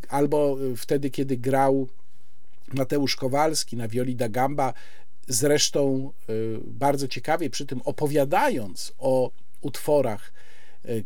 Albo 0.10 0.58
wtedy, 0.78 1.10
kiedy 1.10 1.38
grał 1.38 1.88
Mateusz 2.74 3.16
Kowalski 3.16 3.78
na 3.78 3.88
wioli 3.88 4.16
da 4.16 4.30
gamba, 4.30 4.74
zresztą 5.28 6.14
bardzo 6.64 7.08
ciekawie 7.08 7.50
przy 7.50 7.66
tym 7.66 7.82
opowiadając 7.82 8.94
o 8.98 9.32
utworach, 9.62 10.34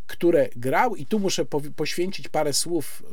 które 0.07 0.49
grał, 0.56 0.95
i 0.95 1.06
tu 1.06 1.19
muszę 1.19 1.45
poświęcić 1.76 2.27
parę 2.30 2.53
słów 2.53 3.03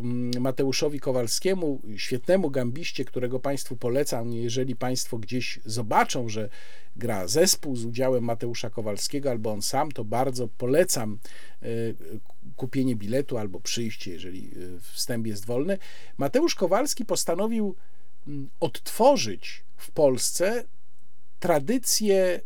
Mateuszowi 0.41 1.01
Kowalskiemu, 1.01 1.83
świetnemu 1.97 2.51
gambiście, 2.51 3.05
którego 3.05 3.41
Państwu 3.41 3.77
polecam, 3.77 4.33
jeżeli 4.33 4.77
Państwo 4.77 5.19
gdzieś 5.19 5.61
zobaczą, 5.65 6.29
że 6.29 6.49
gra 6.97 7.29
zespół 7.29 7.77
z 7.77 7.85
udziałem 7.85 8.25
Mateusza 8.25 8.71
Kowalskiego 8.71 9.31
albo 9.31 9.53
on 9.53 9.63
sam, 9.63 9.93
to 9.93 10.05
bardzo 10.05 10.49
polecam 10.49 11.19
kupienie 12.57 12.97
biletu 12.97 13.39
albo 13.39 13.61
przyjście, 13.61 14.11
jeżeli 14.11 14.51
wstęp 14.81 15.27
jest 15.27 15.47
wolny. 15.47 15.79
Mateusz 16.19 16.55
Kowalski 16.55 17.05
postanowił 17.05 17.75
odtworzyć 18.61 19.65
w 19.77 19.91
Polsce 19.91 20.65
tradycję 21.41 22.41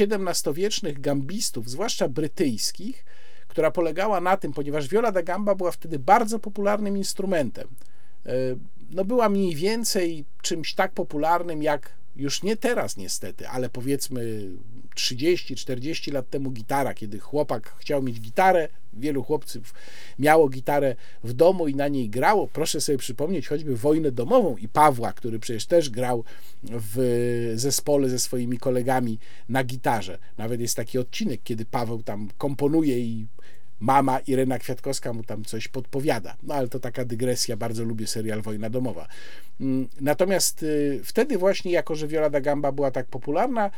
XVII-wiecznych 0.00 1.00
gambistów, 1.00 1.70
zwłaszcza 1.70 2.08
brytyjskich, 2.08 3.04
która 3.48 3.70
polegała 3.70 4.20
na 4.20 4.36
tym, 4.36 4.52
ponieważ 4.52 4.88
viola 4.88 5.12
da 5.12 5.22
gamba 5.22 5.54
była 5.54 5.70
wtedy 5.70 5.98
bardzo 5.98 6.38
popularnym 6.38 6.96
instrumentem. 6.96 7.68
No 8.90 9.04
była 9.04 9.28
mniej 9.28 9.54
więcej 9.54 10.24
czymś 10.42 10.74
tak 10.74 10.92
popularnym 10.92 11.62
jak 11.62 11.92
już 12.16 12.42
nie 12.42 12.56
teraz 12.56 12.96
niestety, 12.96 13.48
ale 13.48 13.68
powiedzmy 13.68 14.50
30-40 14.96 16.12
lat 16.12 16.30
temu 16.30 16.50
gitara, 16.50 16.94
kiedy 16.94 17.18
chłopak 17.18 17.74
chciał 17.78 18.02
mieć 18.02 18.20
gitarę, 18.20 18.68
wielu 18.96 19.22
chłopców 19.22 19.74
miało 20.18 20.48
gitarę 20.48 20.96
w 21.24 21.32
domu 21.32 21.68
i 21.68 21.74
na 21.74 21.88
niej 21.88 22.10
grało. 22.10 22.48
Proszę 22.48 22.80
sobie 22.80 22.98
przypomnieć 22.98 23.48
choćby 23.48 23.76
wojnę 23.76 24.12
domową 24.12 24.56
i 24.56 24.68
Pawła, 24.68 25.12
który 25.12 25.38
przecież 25.38 25.66
też 25.66 25.90
grał 25.90 26.24
w 26.62 27.52
zespole 27.54 28.08
ze 28.08 28.18
swoimi 28.18 28.58
kolegami 28.58 29.18
na 29.48 29.64
gitarze. 29.64 30.18
Nawet 30.38 30.60
jest 30.60 30.76
taki 30.76 30.98
odcinek, 30.98 31.40
kiedy 31.44 31.64
Paweł 31.64 32.02
tam 32.02 32.28
komponuje 32.38 32.98
i 32.98 33.26
mama 33.80 34.18
Irena 34.18 34.58
Kwiatkowska 34.58 35.12
mu 35.12 35.22
tam 35.22 35.44
coś 35.44 35.68
podpowiada. 35.68 36.36
No 36.42 36.54
ale 36.54 36.68
to 36.68 36.80
taka 36.80 37.04
dygresja, 37.04 37.56
bardzo 37.56 37.84
lubię 37.84 38.06
serial 38.06 38.42
Wojna 38.42 38.70
Domowa. 38.70 39.08
Natomiast 40.00 40.64
wtedy 41.04 41.38
właśnie, 41.38 41.72
jako 41.72 41.94
że 41.94 42.06
Viola 42.06 42.30
da 42.30 42.40
Gamba 42.40 42.72
była 42.72 42.90
tak 42.90 43.06
popularna, 43.06 43.70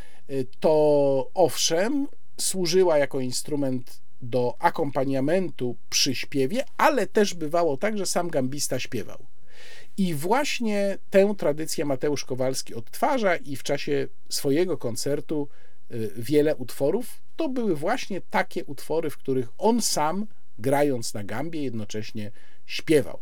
to 0.61 1.31
owszem, 1.35 2.07
służyła 2.41 2.99
jako 2.99 3.21
instrument 3.21 4.01
do 4.23 4.57
akompaniamentu 4.59 5.77
przy 5.91 6.15
śpiewie, 6.15 6.65
ale 6.77 7.07
też 7.07 7.35
bywało 7.35 7.77
tak, 7.77 7.99
że 7.99 8.07
sam 8.07 8.29
gambista 8.29 8.79
śpiewał. 8.79 9.27
I 9.97 10.15
właśnie 10.15 10.99
tę 11.11 11.35
tradycję 11.39 11.85
Mateusz 11.85 12.25
Kowalski 12.25 12.75
odtwarza 12.75 13.37
i 13.37 13.57
w 13.57 13.63
czasie 13.63 14.09
swojego 14.29 14.79
koncertu 14.79 15.49
wiele 16.17 16.57
utworów 16.57 17.23
to 17.37 17.49
były 17.49 17.77
właśnie 17.77 18.21
takie 18.21 18.65
utwory, 18.65 19.11
w 19.11 19.17
których 19.17 19.49
on 19.59 19.83
sam, 19.83 20.27
grając 20.59 21.15
na 21.15 21.25
gambie, 21.25 21.63
jednocześnie 21.63 22.33
śpiewał. 22.67 23.21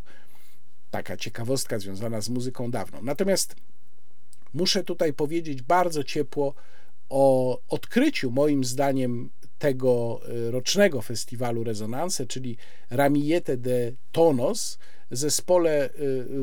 Taka 0.90 1.16
ciekawostka 1.16 1.78
związana 1.78 2.20
z 2.20 2.28
muzyką 2.28 2.70
dawną. 2.70 3.02
Natomiast 3.02 3.56
muszę 4.54 4.84
tutaj 4.84 5.12
powiedzieć 5.12 5.62
bardzo 5.62 6.04
ciepło 6.04 6.54
o 7.08 7.58
odkryciu, 7.68 8.30
moim 8.30 8.64
zdaniem, 8.64 9.30
tego 9.64 10.20
rocznego 10.50 11.02
festiwalu 11.02 11.64
Rezonanse, 11.64 12.26
czyli 12.26 12.56
Ramiete 12.90 13.56
de 13.56 13.92
Tonos, 14.12 14.78
zespole, 15.10 15.90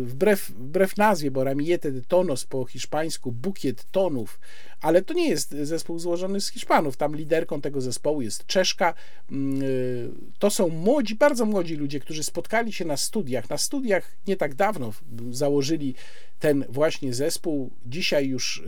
wbrew, 0.03 0.49
wbrew 0.49 0.97
nazwie, 0.97 1.31
bo 1.31 1.43
Ramiete 1.43 1.91
de 1.91 2.01
Tonos 2.01 2.45
po 2.45 2.65
hiszpańsku 2.65 3.31
bukiet 3.31 3.85
tonów, 3.91 4.39
ale 4.81 5.01
to 5.01 5.13
nie 5.13 5.29
jest 5.29 5.51
zespół 5.51 5.99
złożony 5.99 6.41
z 6.41 6.49
Hiszpanów. 6.49 6.97
Tam 6.97 7.15
liderką 7.15 7.61
tego 7.61 7.81
zespołu 7.81 8.21
jest 8.21 8.45
Czeszka. 8.45 8.93
To 10.39 10.49
są 10.49 10.69
młodzi, 10.69 11.15
bardzo 11.15 11.45
młodzi 11.45 11.75
ludzie, 11.75 11.99
którzy 11.99 12.23
spotkali 12.23 12.73
się 12.73 12.85
na 12.85 12.97
studiach. 12.97 13.49
Na 13.49 13.57
studiach 13.57 14.11
nie 14.27 14.37
tak 14.37 14.55
dawno 14.55 14.93
założyli 15.31 15.95
ten 16.39 16.65
właśnie 16.69 17.13
zespół. 17.13 17.71
Dzisiaj 17.85 18.27
już 18.27 18.63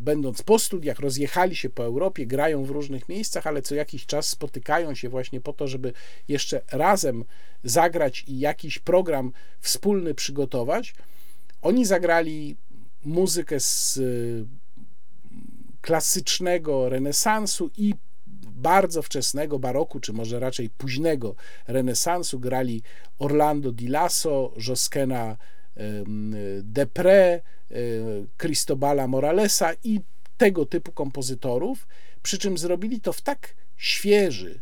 będąc 0.00 0.42
po 0.42 0.58
studiach, 0.58 0.98
rozjechali 0.98 1.56
się 1.56 1.70
po 1.70 1.84
Europie, 1.84 2.26
grają 2.26 2.64
w 2.64 2.70
różnych 2.70 3.08
miejscach, 3.08 3.46
ale 3.46 3.62
co 3.62 3.74
jakiś 3.74 4.06
czas 4.06 4.28
spotykają 4.28 4.94
się 4.94 5.08
właśnie 5.08 5.40
po 5.40 5.52
to, 5.52 5.68
żeby 5.68 5.92
jeszcze 6.28 6.62
razem 6.72 7.24
zagrać 7.64 8.24
i 8.26 8.38
jakiś 8.38 8.78
program 8.78 9.32
wspólny 9.60 10.14
przygotować. 10.14 10.94
Oni 11.62 11.84
zagrali 11.84 12.56
muzykę 13.04 13.60
z 13.60 13.96
y, 13.96 14.46
klasycznego 15.80 16.88
renesansu 16.88 17.70
i 17.76 17.94
bardzo 18.46 19.02
wczesnego 19.02 19.58
baroku, 19.58 20.00
czy 20.00 20.12
może 20.12 20.40
raczej 20.40 20.70
późnego 20.70 21.34
renesansu. 21.66 22.40
Grali 22.40 22.82
Orlando 23.18 23.72
di 23.72 23.88
Lasso, 23.88 24.52
Joskena 24.68 25.36
Depre, 26.62 27.40
Cristobala 28.36 29.06
Moralesa 29.06 29.72
i 29.84 30.00
tego 30.36 30.66
typu 30.66 30.92
kompozytorów, 30.92 31.88
przy 32.22 32.38
czym 32.38 32.58
zrobili 32.58 33.00
to 33.00 33.12
w 33.12 33.20
tak 33.20 33.54
świeży, 33.76 34.60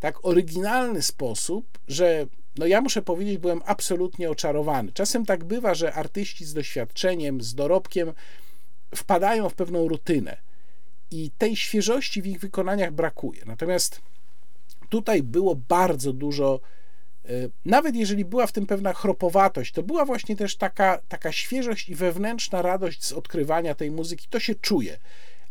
tak 0.00 0.24
oryginalny 0.24 1.02
sposób, 1.02 1.78
że 1.88 2.26
no 2.58 2.66
ja 2.66 2.80
muszę 2.80 3.02
powiedzieć, 3.02 3.38
byłem 3.38 3.60
absolutnie 3.64 4.30
oczarowany. 4.30 4.92
Czasem 4.92 5.26
tak 5.26 5.44
bywa, 5.44 5.74
że 5.74 5.92
artyści 5.92 6.44
z 6.44 6.54
doświadczeniem, 6.54 7.40
z 7.40 7.54
dorobkiem 7.54 8.12
wpadają 8.94 9.48
w 9.48 9.54
pewną 9.54 9.88
rutynę 9.88 10.36
i 11.10 11.30
tej 11.38 11.56
świeżości 11.56 12.22
w 12.22 12.26
ich 12.26 12.40
wykonaniach 12.40 12.92
brakuje. 12.92 13.42
Natomiast 13.46 14.00
tutaj 14.88 15.22
było 15.22 15.56
bardzo 15.56 16.12
dużo, 16.12 16.60
nawet 17.64 17.96
jeżeli 17.96 18.24
była 18.24 18.46
w 18.46 18.52
tym 18.52 18.66
pewna 18.66 18.92
chropowatość, 18.92 19.72
to 19.72 19.82
była 19.82 20.04
właśnie 20.04 20.36
też 20.36 20.56
taka, 20.56 21.00
taka 21.08 21.32
świeżość 21.32 21.88
i 21.88 21.94
wewnętrzna 21.94 22.62
radość 22.62 23.04
z 23.04 23.12
odkrywania 23.12 23.74
tej 23.74 23.90
muzyki. 23.90 24.26
To 24.30 24.40
się 24.40 24.54
czuje 24.54 24.98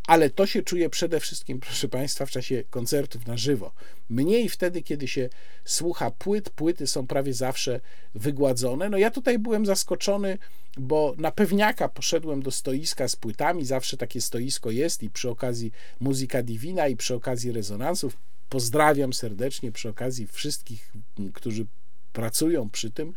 ale 0.08 0.30
to 0.30 0.45
się 0.45 0.64
czuje 0.64 0.90
przede 0.90 1.20
wszystkim, 1.20 1.60
proszę 1.60 1.88
Państwa, 1.88 2.26
w 2.26 2.32
czasie 2.32 2.64
koncertów 2.70 3.28
na 3.28 3.38
żywo. 3.38 3.72
Mniej 4.10 4.49
wtedy, 4.49 4.82
kiedy 4.82 5.08
się 5.08 5.30
słucha 5.66 6.12
płyt. 6.12 6.49
Płyty 6.49 6.88
są 6.88 7.08
prawie 7.08 7.34
zawsze 7.34 7.80
wygładzone. 8.16 8.90
No 8.90 8.98
ja 8.98 9.12
tutaj 9.12 9.40
byłem 9.40 9.66
zaskoczony, 9.66 10.38
bo 10.78 11.14
na 11.18 11.32
pewniaka 11.32 11.90
poszedłem 11.90 12.44
do 12.44 12.52
stoiska 12.52 13.08
z 13.08 13.16
płytami. 13.16 13.66
Zawsze 13.66 13.98
takie 13.98 14.22
stoisko 14.22 14.72
jest 14.72 15.04
i 15.04 15.10
przy 15.10 15.30
okazji 15.30 15.72
Muzyka 15.99 16.44
Divina 16.44 16.88
i 16.88 16.95
przy 16.95 17.16
okazji 17.16 17.52
rezonansów. 17.52 18.18
Pozdrawiam 18.49 19.14
serdecznie 19.14 19.72
przy 19.72 19.90
okazji 19.90 20.28
wszystkich, 20.28 20.94
którzy 21.34 21.65
pracują 22.14 22.69
przy 22.69 22.91
tym 22.91 23.14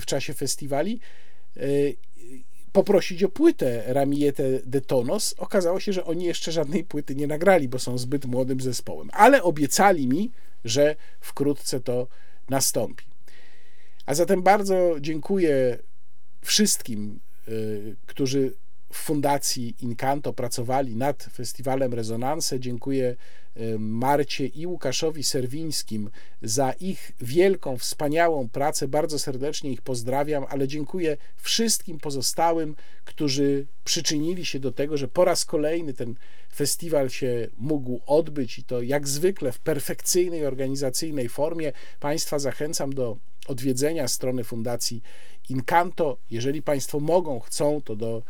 w 0.00 0.06
czasie 0.06 0.34
festiwali 0.34 1.00
poprosić 2.72 3.24
o 3.24 3.28
płytę 3.28 3.82
Ramiete 3.86 4.44
de 4.64 4.80
Tonos. 4.80 5.34
Okazało 5.38 5.80
się, 5.80 5.92
że 5.92 6.04
oni 6.04 6.24
jeszcze 6.24 6.52
żadnej 6.52 6.84
płyty 6.84 7.14
nie 7.14 7.26
nagrali, 7.26 7.68
bo 7.68 7.78
są 7.78 7.98
zbyt 7.98 8.24
młodym 8.24 8.60
zespołem, 8.60 9.10
ale 9.12 9.42
obiecali 9.42 10.08
mi, 10.08 10.30
że 10.64 10.96
wkrótce 11.20 11.80
to 11.80 12.06
nastąpi. 12.48 13.04
A 14.06 14.14
zatem 14.14 14.42
bardzo 14.42 14.96
dziękuję 15.00 15.78
wszystkim, 16.42 17.20
y, 17.48 17.96
którzy 18.06 18.52
w 18.92 18.96
Fundacji 18.96 19.74
Incanto 19.80 20.32
pracowali 20.32 20.96
nad 20.96 21.22
festiwalem 21.22 21.94
Rezonanse. 21.94 22.60
Dziękuję 22.60 23.16
y, 23.56 23.78
Marcie 23.78 24.46
i 24.46 24.66
Łukaszowi 24.66 25.24
Serwińskim 25.24 26.10
za 26.42 26.72
ich 26.72 27.12
wielką, 27.20 27.78
wspaniałą 27.78 28.48
pracę. 28.48 28.88
Bardzo 28.88 29.18
serdecznie 29.18 29.70
ich 29.72 29.82
pozdrawiam, 29.82 30.44
ale 30.48 30.68
dziękuję 30.68 31.16
wszystkim 31.36 31.98
pozostałym, 31.98 32.76
którzy 33.04 33.66
przyczynili 33.84 34.44
się 34.44 34.60
do 34.60 34.72
tego, 34.72 34.96
że 34.96 35.08
po 35.08 35.24
raz 35.24 35.44
kolejny 35.44 35.94
ten 35.94 36.14
festiwal 36.54 37.10
się 37.10 37.48
mógł 37.58 38.00
odbyć 38.06 38.58
i 38.58 38.64
to 38.64 38.82
jak 38.82 39.08
zwykle 39.08 39.52
w 39.52 39.58
perfekcyjnej 39.58 40.46
organizacyjnej 40.46 41.28
formie. 41.28 41.72
Państwa 42.00 42.38
zachęcam 42.38 42.92
do 42.92 43.16
odwiedzenia 43.46 44.08
strony 44.08 44.44
Fundacji 44.44 45.02
Incanto. 45.48 46.18
Jeżeli 46.30 46.62
Państwo 46.62 47.00
mogą, 47.00 47.40
chcą, 47.40 47.80
to 47.84 47.96
do 47.96 48.22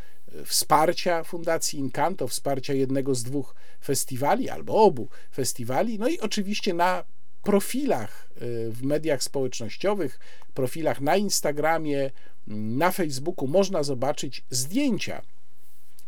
wsparcia 0.45 1.25
Fundacji 1.25 1.79
Incanto, 1.79 2.29
wsparcia 2.29 2.75
jednego 2.75 3.15
z 3.15 3.23
dwóch 3.23 3.55
festiwali 3.83 4.49
albo 4.49 4.75
obu 4.75 5.09
festiwali, 5.33 5.99
no 5.99 6.09
i 6.09 6.21
oczywiście 6.21 6.75
na 6.75 7.05
profilach 7.43 8.31
y, 8.43 8.71
w 8.73 8.83
mediach 8.83 9.23
społecznościowych, 9.23 10.21
profilach 10.55 11.01
na 11.01 11.17
Instagramie, 11.17 12.11
na 12.47 12.91
Facebooku 12.91 13.49
można 13.49 13.83
zobaczyć 13.83 14.45
zdjęcia 14.51 15.23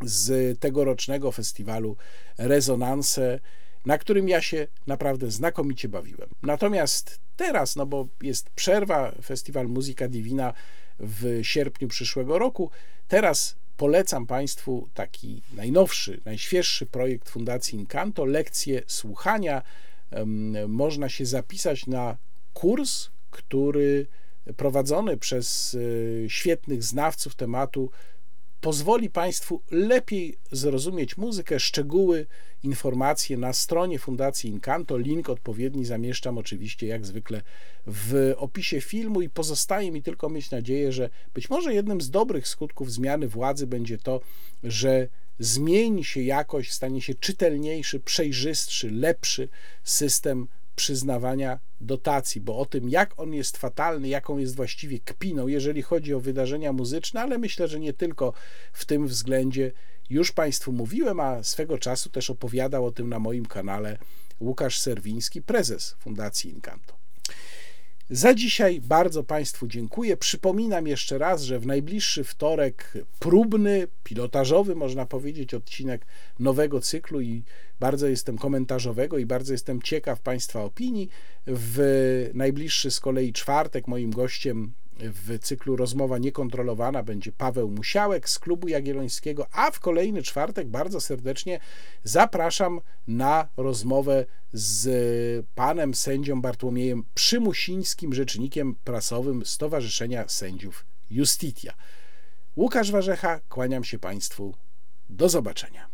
z 0.04 0.58
tegorocznego 0.60 1.32
festiwalu 1.32 1.96
Rezonanse, 2.38 3.40
na 3.86 3.98
którym 3.98 4.28
ja 4.28 4.42
się 4.42 4.66
naprawdę 4.86 5.30
znakomicie 5.30 5.88
bawiłem. 5.88 6.28
Natomiast 6.42 7.20
teraz, 7.36 7.76
no 7.76 7.86
bo 7.86 8.08
jest 8.22 8.50
przerwa, 8.50 9.12
festiwal 9.24 9.68
Muzyka 9.68 10.08
Divina 10.08 10.54
w 10.98 11.40
sierpniu 11.42 11.88
przyszłego 11.88 12.38
roku, 12.38 12.70
teraz 13.08 13.56
polecam 13.76 14.26
Państwu 14.26 14.88
taki 14.94 15.42
najnowszy, 15.52 16.20
najświeższy 16.24 16.86
projekt 16.86 17.30
Fundacji 17.30 17.78
Incanto, 17.78 18.24
lekcje 18.24 18.82
słuchania. 18.86 19.62
Można 20.68 21.08
się 21.08 21.26
zapisać 21.26 21.86
na 21.86 22.16
kurs, 22.54 23.10
który 23.30 24.06
prowadzony 24.56 25.16
przez 25.16 25.76
e, 26.24 26.30
świetnych 26.30 26.84
znawców 26.84 27.34
tematu 27.34 27.90
pozwoli 28.62 29.10
Państwu 29.10 29.62
lepiej 29.70 30.36
zrozumieć 30.52 31.16
muzykę, 31.16 31.60
szczegóły, 31.60 32.26
informacje 32.62 33.36
na 33.36 33.52
stronie 33.52 33.98
Fundacji 33.98 34.50
Incanto. 34.50 34.98
Link 34.98 35.28
odpowiedni 35.28 35.84
zamieszczam 35.84 36.38
oczywiście 36.38 36.86
jak 36.86 37.06
zwykle 37.06 37.42
w 37.86 38.34
opisie 38.36 38.80
filmu 38.80 39.22
i 39.22 39.28
pozostaje 39.28 39.92
mi 39.92 40.02
tylko 40.02 40.28
mieć 40.28 40.50
nadzieję, 40.50 40.92
że 40.92 41.10
być 41.34 41.50
może 41.50 41.74
jednym 41.74 42.00
z 42.00 42.10
dobrych 42.10 42.48
skutków 42.48 42.92
zmiany 42.92 43.28
władzy 43.28 43.66
będzie 43.66 43.98
to, 43.98 44.20
że 44.62 45.08
zmieni 45.38 46.04
się 46.04 46.22
jakość, 46.22 46.72
stanie 46.72 47.00
się 47.00 47.14
czytelniejszy, 47.14 48.00
przejrzystszy, 48.00 48.90
lepszy 48.90 49.48
system 49.84 50.48
przyznawania 50.76 51.58
dotacji, 51.80 52.40
bo 52.40 52.58
o 52.58 52.66
tym, 52.66 52.88
jak 52.88 53.20
on 53.20 53.34
jest 53.34 53.56
fatalny, 53.56 54.08
jaką 54.08 54.38
jest 54.38 54.56
właściwie 54.56 55.00
kpiną, 55.00 55.48
jeżeli 55.48 55.82
chodzi 55.82 56.14
o 56.14 56.20
wydarzenia 56.20 56.72
muzyczne, 56.72 57.20
ale 57.20 57.38
myślę, 57.38 57.68
że 57.68 57.80
nie 57.80 57.92
tylko 57.92 58.32
w 58.72 58.84
tym 58.84 59.06
względzie 59.06 59.72
już 60.10 60.32
Państwu 60.32 60.72
mówiłem, 60.72 61.20
a 61.20 61.42
swego 61.42 61.78
czasu 61.78 62.10
też 62.10 62.30
opowiadał 62.30 62.86
o 62.86 62.92
tym 62.92 63.08
na 63.08 63.18
moim 63.18 63.46
kanale 63.46 63.98
Łukasz 64.40 64.78
Serwiński, 64.78 65.42
prezes 65.42 65.96
Fundacji 65.98 66.50
Incanto. 66.50 67.01
Za 68.12 68.34
dzisiaj 68.34 68.80
bardzo 68.80 69.24
Państwu 69.24 69.66
dziękuję. 69.66 70.16
Przypominam 70.16 70.86
jeszcze 70.86 71.18
raz, 71.18 71.42
że 71.42 71.58
w 71.58 71.66
najbliższy 71.66 72.24
wtorek 72.24 72.92
próbny, 73.18 73.88
pilotażowy, 74.04 74.74
można 74.74 75.06
powiedzieć, 75.06 75.54
odcinek 75.54 76.06
nowego 76.38 76.80
cyklu 76.80 77.20
i 77.20 77.42
bardzo 77.80 78.06
jestem 78.06 78.38
komentarzowego 78.38 79.18
i 79.18 79.26
bardzo 79.26 79.52
jestem 79.52 79.82
ciekaw 79.82 80.20
Państwa 80.20 80.64
opinii. 80.64 81.08
W 81.46 82.30
najbliższy 82.34 82.90
z 82.90 83.00
kolei 83.00 83.32
czwartek 83.32 83.88
moim 83.88 84.10
gościem 84.10 84.72
w 85.00 85.38
cyklu 85.38 85.76
Rozmowa 85.76 86.18
Niekontrolowana 86.18 87.02
będzie 87.02 87.32
Paweł 87.32 87.70
Musiałek 87.70 88.28
z 88.28 88.38
Klubu 88.38 88.68
Jagiellońskiego, 88.68 89.46
a 89.52 89.70
w 89.70 89.80
kolejny 89.80 90.22
czwartek 90.22 90.68
bardzo 90.68 91.00
serdecznie 91.00 91.60
zapraszam 92.04 92.80
na 93.08 93.48
rozmowę 93.56 94.26
z 94.52 95.46
panem 95.54 95.94
sędzią 95.94 96.40
Bartłomiejem 96.42 97.04
Przymusińskim, 97.14 98.14
rzecznikiem 98.14 98.74
prasowym 98.84 99.46
Stowarzyszenia 99.46 100.28
Sędziów 100.28 100.86
Justitia. 101.10 101.74
Łukasz 102.56 102.90
Warzecha, 102.92 103.40
kłaniam 103.48 103.84
się 103.84 103.98
Państwu. 103.98 104.54
Do 105.10 105.28
zobaczenia. 105.28 105.91